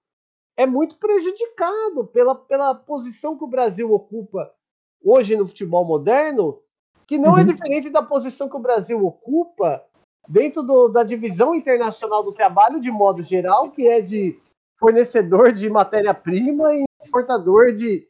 é 0.58 0.66
muito 0.66 0.98
prejudicado 0.98 2.08
pela, 2.08 2.36
pela 2.36 2.74
posição 2.74 3.38
que 3.38 3.44
o 3.44 3.50
Brasil 3.50 3.92
ocupa 3.92 4.52
hoje 5.04 5.36
no 5.36 5.48
futebol 5.48 5.86
moderno 5.86 6.60
que 7.08 7.18
não 7.18 7.38
é 7.38 7.44
uhum. 7.44 7.50
é 7.50 7.54
diferente 7.54 7.90
da 7.90 8.02
posição 8.02 8.50
que 8.50 8.56
o 8.56 8.62
Brasil 8.62 9.04
ocupa 9.06 9.84
dentro 10.28 10.64
do, 10.64 10.90
da 10.90 11.04
divisão 11.04 11.54
internacional 11.54 12.24
do 12.24 12.34
trabalho, 12.34 12.82
de 12.82 12.90
modo 12.90 13.22
geral, 13.22 13.70
que 13.70 13.88
é 13.88 14.02
de 14.02 14.40
fornecedor 14.78 15.54
de 15.54 15.70
matéria-prima 15.70 16.74
e 16.74 16.84
importador 17.06 17.74
de, 17.74 18.08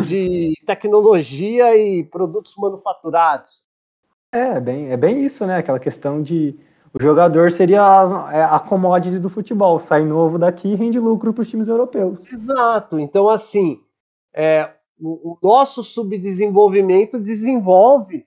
de 0.00 0.54
tecnologia 0.64 1.76
e 1.76 2.04
produtos 2.04 2.54
manufaturados. 2.56 3.64
É, 4.32 4.60
bem, 4.60 4.92
é 4.92 4.96
bem 4.96 5.24
isso, 5.24 5.44
né? 5.44 5.56
Aquela 5.56 5.80
questão 5.80 6.22
de 6.22 6.56
o 6.92 7.00
jogador 7.02 7.52
seria 7.52 7.82
a, 7.82 8.30
é, 8.32 8.42
a 8.42 8.58
commodity 8.58 9.18
do 9.18 9.30
futebol, 9.30 9.78
sai 9.78 10.04
novo 10.04 10.38
daqui 10.38 10.68
e 10.68 10.74
rende 10.74 10.98
lucro 10.98 11.32
para 11.32 11.42
os 11.42 11.48
times 11.48 11.68
europeus. 11.68 12.30
Exato. 12.32 12.98
Então, 12.98 13.28
assim, 13.28 13.80
é, 14.34 14.72
o, 14.98 15.32
o 15.32 15.38
nosso 15.42 15.82
subdesenvolvimento 15.82 17.18
desenvolve 17.18 18.26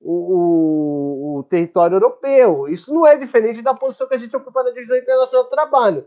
o, 0.00 0.12
o, 0.12 1.38
o, 1.38 1.42
território 1.44 1.96
europeu. 1.96 2.68
Isso 2.68 2.94
não 2.94 3.06
é 3.06 3.16
diferente 3.16 3.60
da 3.60 3.74
posição 3.74 4.08
que 4.08 4.14
a 4.14 4.18
gente 4.18 4.36
ocupa 4.36 4.62
na 4.62 4.70
divisão 4.70 4.96
internacional 4.96 5.44
do 5.44 5.50
trabalho. 5.50 6.06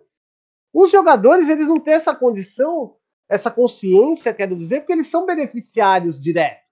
Os 0.74 0.90
jogadores 0.90 1.50
eles 1.50 1.68
não 1.68 1.80
têm 1.80 1.94
essa 1.94 2.16
condição, 2.16 2.96
essa 3.30 3.52
consciência, 3.52 4.34
quero 4.34 4.56
dizer, 4.56 4.80
porque 4.80 4.94
eles 4.94 5.10
são 5.10 5.26
beneficiários 5.26 6.20
diretos. 6.20 6.64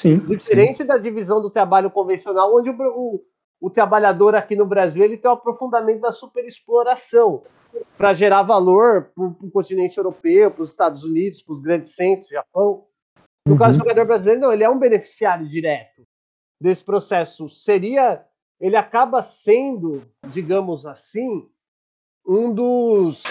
Sim, 0.00 0.18
Diferente 0.18 0.78
sim. 0.78 0.86
da 0.86 0.96
divisão 0.96 1.42
do 1.42 1.50
trabalho 1.50 1.90
convencional, 1.90 2.56
onde 2.56 2.70
o, 2.70 3.22
o, 3.60 3.66
o 3.66 3.70
trabalhador 3.70 4.34
aqui 4.34 4.56
no 4.56 4.66
Brasil 4.66 5.04
ele 5.04 5.16
tem 5.16 5.30
o 5.30 5.34
um 5.34 5.36
aprofundamento 5.36 6.00
da 6.00 6.12
superexploração 6.12 7.42
para 7.96 8.12
gerar 8.12 8.42
valor 8.42 9.12
para 9.14 9.24
o 9.24 9.50
continente 9.50 9.98
europeu, 9.98 10.50
para 10.50 10.62
os 10.62 10.70
Estados 10.70 11.04
Unidos, 11.04 11.42
para 11.42 11.52
os 11.52 11.60
grandes 11.60 11.94
centros, 11.94 12.28
Japão. 12.28 12.86
No 13.46 13.52
uhum. 13.52 13.58
caso 13.58 13.78
do 13.78 13.82
jogador 13.82 14.06
brasileiro, 14.06 14.40
não, 14.40 14.52
ele 14.52 14.64
é 14.64 14.70
um 14.70 14.78
beneficiário 14.78 15.48
direto 15.48 16.02
desse 16.60 16.84
processo. 16.84 17.48
Seria, 17.48 18.24
ele 18.60 18.76
acaba 18.76 19.22
sendo, 19.22 20.02
digamos 20.28 20.84
assim, 20.84 21.48
um 22.26 22.52
dos 22.52 23.22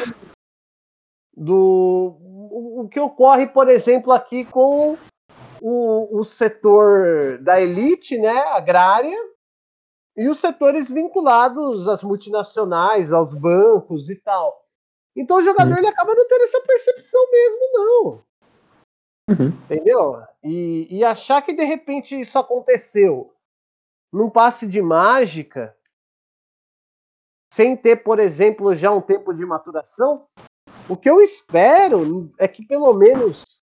do 1.36 2.18
o, 2.52 2.90
que 2.90 3.00
ocorre, 3.00 3.48
por 3.48 3.70
exemplo, 3.70 4.12
aqui 4.12 4.44
com 4.46 4.98
o, 5.62 6.20
o 6.20 6.24
setor 6.24 7.38
da 7.42 7.62
elite, 7.62 8.18
né, 8.18 8.38
agrária, 8.52 9.18
e 10.16 10.28
os 10.28 10.40
setores 10.40 10.90
vinculados 10.90 11.88
às 11.88 12.04
multinacionais, 12.04 13.12
aos 13.12 13.34
bancos 13.34 14.10
e 14.10 14.16
tal. 14.16 14.66
Então 15.16 15.38
o 15.38 15.42
jogador 15.42 15.72
uhum. 15.72 15.78
ele 15.78 15.88
acaba 15.88 16.16
não 16.16 16.28
tendo 16.28 16.44
essa 16.44 16.62
percepção 16.62 17.32
mesmo, 17.32 17.60
não. 17.74 18.24
Uhum. 19.30 19.48
Entendeu? 19.66 20.24
E, 20.44 20.88
e 20.90 21.04
achar 21.04 21.42
que 21.42 21.54
de 21.54 21.64
repente 21.64 22.20
isso 22.20 22.38
aconteceu 22.38 23.34
num 24.12 24.30
passe 24.30 24.68
de 24.68 24.82
mágica, 24.82 25.76
sem 27.54 27.76
ter, 27.78 27.98
por 27.98 28.20
exemplo, 28.20 28.76
já 28.76 28.92
um 28.92 29.02
tempo 29.02 29.34
de 29.34 29.46
maturação, 29.46 30.28
o 30.88 30.98
que 30.98 31.10
eu 31.10 31.22
espero 31.22 32.32
é 32.40 32.48
que 32.48 32.66
pelo 32.66 32.94
menos 32.94 33.62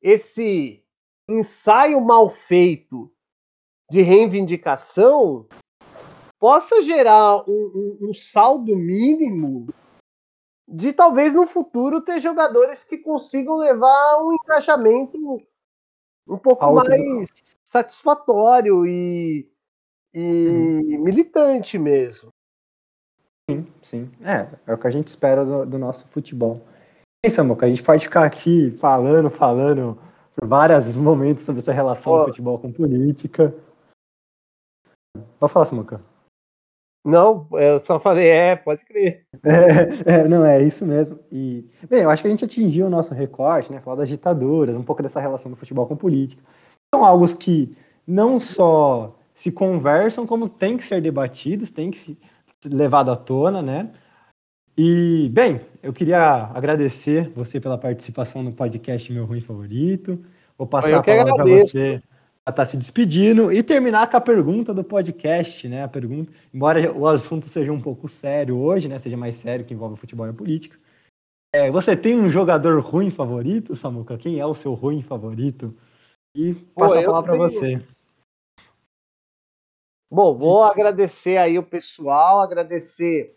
esse 0.00 0.82
ensaio 1.28 2.00
mal 2.00 2.30
feito 2.30 3.12
de 3.90 4.00
reivindicação 4.00 5.46
possa 6.38 6.82
gerar 6.82 7.42
um, 7.48 7.98
um, 8.02 8.08
um 8.10 8.14
saldo 8.14 8.76
mínimo 8.76 9.66
de 10.68 10.92
talvez 10.92 11.34
no 11.34 11.46
futuro 11.46 12.00
ter 12.00 12.18
jogadores 12.18 12.84
que 12.84 12.98
consigam 12.98 13.56
levar 13.56 14.18
um 14.20 14.32
engajamento 14.32 15.40
um 16.28 16.36
pouco 16.36 16.64
Alto. 16.64 16.88
mais 16.88 17.28
satisfatório 17.64 18.84
e, 18.84 19.48
e 20.12 20.48
uhum. 20.48 21.04
militante 21.04 21.78
mesmo. 21.78 22.30
Sim, 23.48 23.66
sim. 23.80 24.10
É, 24.24 24.48
é 24.66 24.74
o 24.74 24.78
que 24.78 24.88
a 24.88 24.90
gente 24.90 25.06
espera 25.06 25.44
do, 25.44 25.64
do 25.64 25.78
nosso 25.78 26.08
futebol. 26.08 26.60
É 27.24 27.30
Samuca, 27.30 27.66
a 27.66 27.68
gente 27.68 27.82
pode 27.82 28.04
ficar 28.04 28.24
aqui 28.24 28.72
falando, 28.80 29.30
falando 29.30 29.96
por 30.34 30.48
vários 30.48 30.92
momentos 30.92 31.44
sobre 31.44 31.62
essa 31.62 31.72
relação 31.72 32.12
oh. 32.12 32.18
do 32.18 32.26
futebol 32.26 32.58
com 32.58 32.72
política. 32.72 33.54
Pode 35.38 35.52
falar, 35.52 35.64
Samuca. 35.64 36.15
Não, 37.06 37.46
eu 37.52 37.80
só 37.84 38.00
falei, 38.00 38.26
é, 38.26 38.56
pode 38.56 38.84
crer. 38.84 39.24
É, 39.44 40.22
é, 40.22 40.28
não, 40.28 40.44
é 40.44 40.60
isso 40.60 40.84
mesmo. 40.84 41.20
E, 41.30 41.64
bem, 41.88 42.02
eu 42.02 42.10
acho 42.10 42.20
que 42.20 42.26
a 42.26 42.30
gente 42.30 42.44
atingiu 42.44 42.86
o 42.86 42.90
nosso 42.90 43.14
recorte, 43.14 43.70
né? 43.70 43.80
Falar 43.80 43.98
das 43.98 44.08
ditaduras, 44.08 44.76
um 44.76 44.82
pouco 44.82 45.02
dessa 45.02 45.20
relação 45.20 45.48
do 45.48 45.56
futebol 45.56 45.86
com 45.86 45.94
política. 45.94 46.42
São 46.92 47.04
algo 47.04 47.24
que 47.36 47.76
não 48.04 48.40
só 48.40 49.16
se 49.34 49.52
conversam, 49.52 50.26
como 50.26 50.48
tem 50.48 50.76
que 50.76 50.82
ser 50.82 51.00
debatidos, 51.00 51.70
tem 51.70 51.92
que 51.92 52.18
ser 52.60 52.72
levado 52.72 53.12
à 53.12 53.14
tona, 53.14 53.62
né? 53.62 53.90
E, 54.76 55.30
bem, 55.32 55.60
eu 55.82 55.92
queria 55.92 56.50
agradecer 56.52 57.30
você 57.36 57.60
pela 57.60 57.78
participação 57.78 58.42
no 58.42 58.52
podcast 58.52 59.12
Meu 59.12 59.26
Ruim 59.26 59.40
Favorito. 59.40 60.24
Vou 60.58 60.66
passar 60.66 60.98
a 60.98 61.02
palavra 61.02 61.34
para 61.34 61.44
você 61.44 62.02
está 62.50 62.64
se 62.64 62.76
despedindo 62.76 63.52
e 63.52 63.62
terminar 63.62 64.08
com 64.08 64.16
a 64.16 64.20
pergunta 64.20 64.72
do 64.72 64.84
podcast, 64.84 65.68
né? 65.68 65.82
A 65.82 65.88
pergunta, 65.88 66.32
embora 66.54 66.92
o 66.92 67.06
assunto 67.06 67.46
seja 67.46 67.72
um 67.72 67.80
pouco 67.80 68.08
sério 68.08 68.56
hoje, 68.56 68.88
né? 68.88 68.98
Seja 68.98 69.16
mais 69.16 69.34
sério 69.36 69.64
que 69.64 69.74
envolve 69.74 69.96
futebol 69.96 70.26
e 70.26 70.30
a 70.30 70.34
política. 70.34 70.78
É, 71.52 71.70
você 71.70 71.96
tem 71.96 72.14
um 72.14 72.28
jogador 72.28 72.80
ruim 72.80 73.10
favorito, 73.10 73.74
Samuca? 73.74 74.18
Quem 74.18 74.38
é 74.38 74.46
o 74.46 74.54
seu 74.54 74.74
ruim 74.74 75.02
favorito? 75.02 75.74
E 76.36 76.54
passar 76.74 77.00
a 77.00 77.04
palavra 77.04 77.32
para 77.32 77.48
você. 77.48 77.78
Bom, 80.10 80.36
vou 80.36 80.62
agradecer 80.62 81.38
aí 81.38 81.58
o 81.58 81.66
pessoal, 81.66 82.40
agradecer 82.40 83.36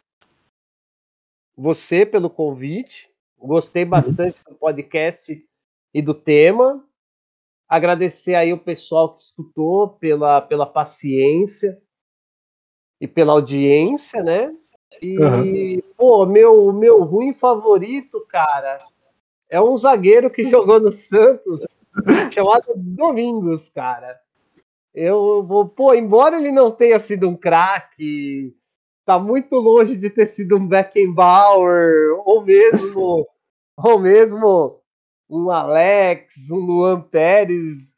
você 1.57 2.05
pelo 2.05 2.29
convite. 2.29 3.09
Gostei 3.37 3.85
bastante 3.85 4.43
do 4.43 4.53
podcast 4.53 5.43
e 5.93 6.01
do 6.01 6.13
tema. 6.13 6.85
Agradecer 7.69 8.33
aí 8.33 8.51
o 8.51 8.57
pessoal 8.57 9.13
que 9.13 9.21
escutou 9.21 9.89
pela, 9.89 10.41
pela 10.41 10.65
paciência 10.65 11.79
e 12.99 13.07
pela 13.07 13.33
audiência, 13.33 14.23
né? 14.23 14.51
E, 14.99 15.19
uhum. 15.19 15.81
pô, 15.95 16.25
meu, 16.25 16.73
meu 16.73 17.03
ruim 17.03 17.31
favorito, 17.31 18.25
cara, 18.27 18.83
é 19.47 19.61
um 19.61 19.77
zagueiro 19.77 20.31
que 20.31 20.43
jogou 20.49 20.79
no 20.79 20.91
Santos 20.91 21.77
chamado 22.31 22.73
Domingos, 22.75 23.69
cara. 23.69 24.19
Eu 24.93 25.43
vou, 25.43 25.69
pô, 25.69 25.93
embora 25.93 26.37
ele 26.37 26.51
não 26.51 26.71
tenha 26.71 26.97
sido 26.97 27.29
um 27.29 27.37
craque, 27.37 28.55
tá 29.05 29.19
muito 29.19 29.55
longe 29.55 29.95
de 29.95 30.09
ter 30.09 30.25
sido 30.25 30.57
um 30.57 30.67
Beckenbauer, 30.67 32.19
ou 32.25 32.43
mesmo, 32.43 33.27
ou 33.77 33.99
mesmo 33.99 34.78
um 35.29 35.51
Alex, 35.51 36.49
um 36.49 36.57
Luan 36.57 37.01
Pérez. 37.01 37.93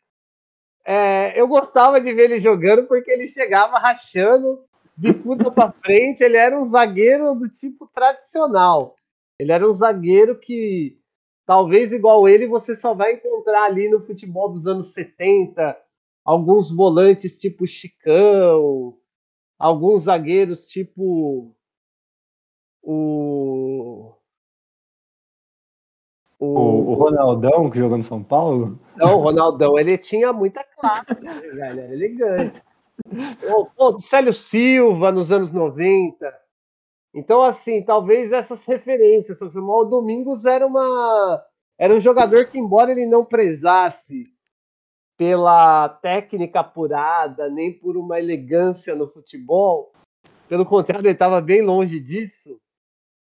É, 0.84 1.40
eu 1.40 1.48
gostava 1.48 2.02
de 2.02 2.12
ver 2.14 2.24
ele 2.24 2.40
jogando 2.40 2.86
porque 2.88 3.10
ele 3.10 3.28
chegava 3.28 3.78
rachando, 3.80 4.64
bicuda 4.98 5.50
para 5.50 5.72
frente. 5.72 6.24
Ele 6.24 6.38
era 6.38 6.60
um 6.60 6.66
zagueiro 6.66 7.34
do 7.36 7.48
tipo 7.48 7.88
tradicional. 7.94 8.96
Ele 9.40 9.52
era 9.52 9.68
um 9.68 9.74
zagueiro 9.74 10.38
que, 10.38 11.00
talvez 11.46 11.94
igual 11.94 12.28
ele, 12.28 12.46
você 12.48 12.76
só 12.76 12.94
vai 12.94 13.14
encontrar 13.14 13.64
ali 13.66 13.90
no 13.90 14.02
futebol 14.02 14.50
dos 14.50 14.68
anos 14.68 14.94
70. 14.94 15.78
Alguns 16.26 16.70
volantes 16.70 17.40
tipo 17.40 17.66
Chicão, 17.66 18.98
alguns 19.58 20.04
zagueiros 20.04 20.68
tipo 20.68 21.56
o 22.84 24.14
o, 26.42 26.92
o, 26.92 26.94
Ronaldão, 26.96 27.70
que 27.70 27.78
jogou 27.78 27.98
no 27.98 28.04
São 28.04 28.24
Paulo? 28.24 28.80
Não, 28.98 29.16
o 29.16 29.22
Ronaldão, 29.22 29.78
ele 29.78 29.96
tinha 29.96 30.34
muita 30.34 30.64
classe, 30.64 31.22
né, 31.22 31.40
ele 31.44 31.62
era 31.62 31.94
elegante. 31.94 32.64
O, 33.44 33.68
o 33.78 34.00
Célio 34.00 34.34
Silva, 34.34 35.12
nos 35.12 35.32
anos 35.32 35.54
90. 35.54 36.34
Então, 37.14 37.44
assim, 37.44 37.84
talvez 37.84 38.32
essas 38.32 38.66
referências. 38.66 39.40
O 39.42 39.86
Domingos 39.86 40.46
era 40.46 40.66
uma. 40.66 41.44
Era 41.78 41.94
um 41.94 42.00
jogador 42.00 42.46
que, 42.48 42.58
embora 42.58 42.92
ele 42.92 43.06
não 43.06 43.24
prezasse 43.24 44.26
pela 45.18 45.90
técnica 45.90 46.62
apurada, 46.62 47.50
nem 47.50 47.72
por 47.72 47.96
uma 47.96 48.20
elegância 48.20 48.96
no 48.96 49.08
futebol, 49.08 49.92
pelo 50.50 50.66
contrário, 50.66 51.06
ele 51.06 51.14
estava 51.14 51.40
bem 51.40 51.62
longe 51.62 52.00
disso 52.00 52.60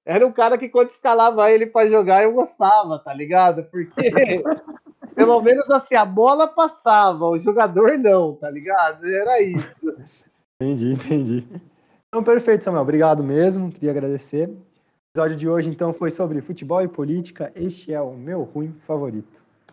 era 0.08 0.26
um 0.26 0.32
cara 0.32 0.58
que 0.58 0.70
quando 0.70 0.90
escalava 0.90 1.52
ele 1.52 1.66
para 1.66 1.90
jogar 1.90 2.24
eu 2.24 2.32
gostava, 2.32 2.98
tá 2.98 3.14
ligado? 3.14 3.64
Porque 3.66 3.94
pelo 5.14 5.42
menos 5.42 5.70
assim, 5.70 5.96
a 5.96 6.06
bola 6.06 6.48
passava, 6.48 7.26
o 7.26 7.38
jogador 7.38 7.98
não, 7.98 8.34
tá 8.34 8.50
ligado? 8.50 9.06
Era 9.06 9.42
isso. 9.42 9.94
Entendi, 10.62 10.94
entendi. 10.94 11.48
Então, 12.08 12.24
perfeito, 12.24 12.64
Samuel. 12.64 12.84
Obrigado 12.84 13.24
mesmo. 13.24 13.70
Queria 13.70 13.92
agradecer. 13.92 14.48
O 14.48 14.58
episódio 15.14 15.36
de 15.36 15.50
hoje, 15.50 15.70
então, 15.70 15.92
foi 15.92 16.10
sobre 16.10 16.40
futebol 16.40 16.82
e 16.82 16.88
política. 16.88 17.52
Este 17.54 17.94
é 17.94 18.02
o 18.02 18.14
meu 18.14 18.44
ruim 18.44 18.74
favorito. 18.88 19.42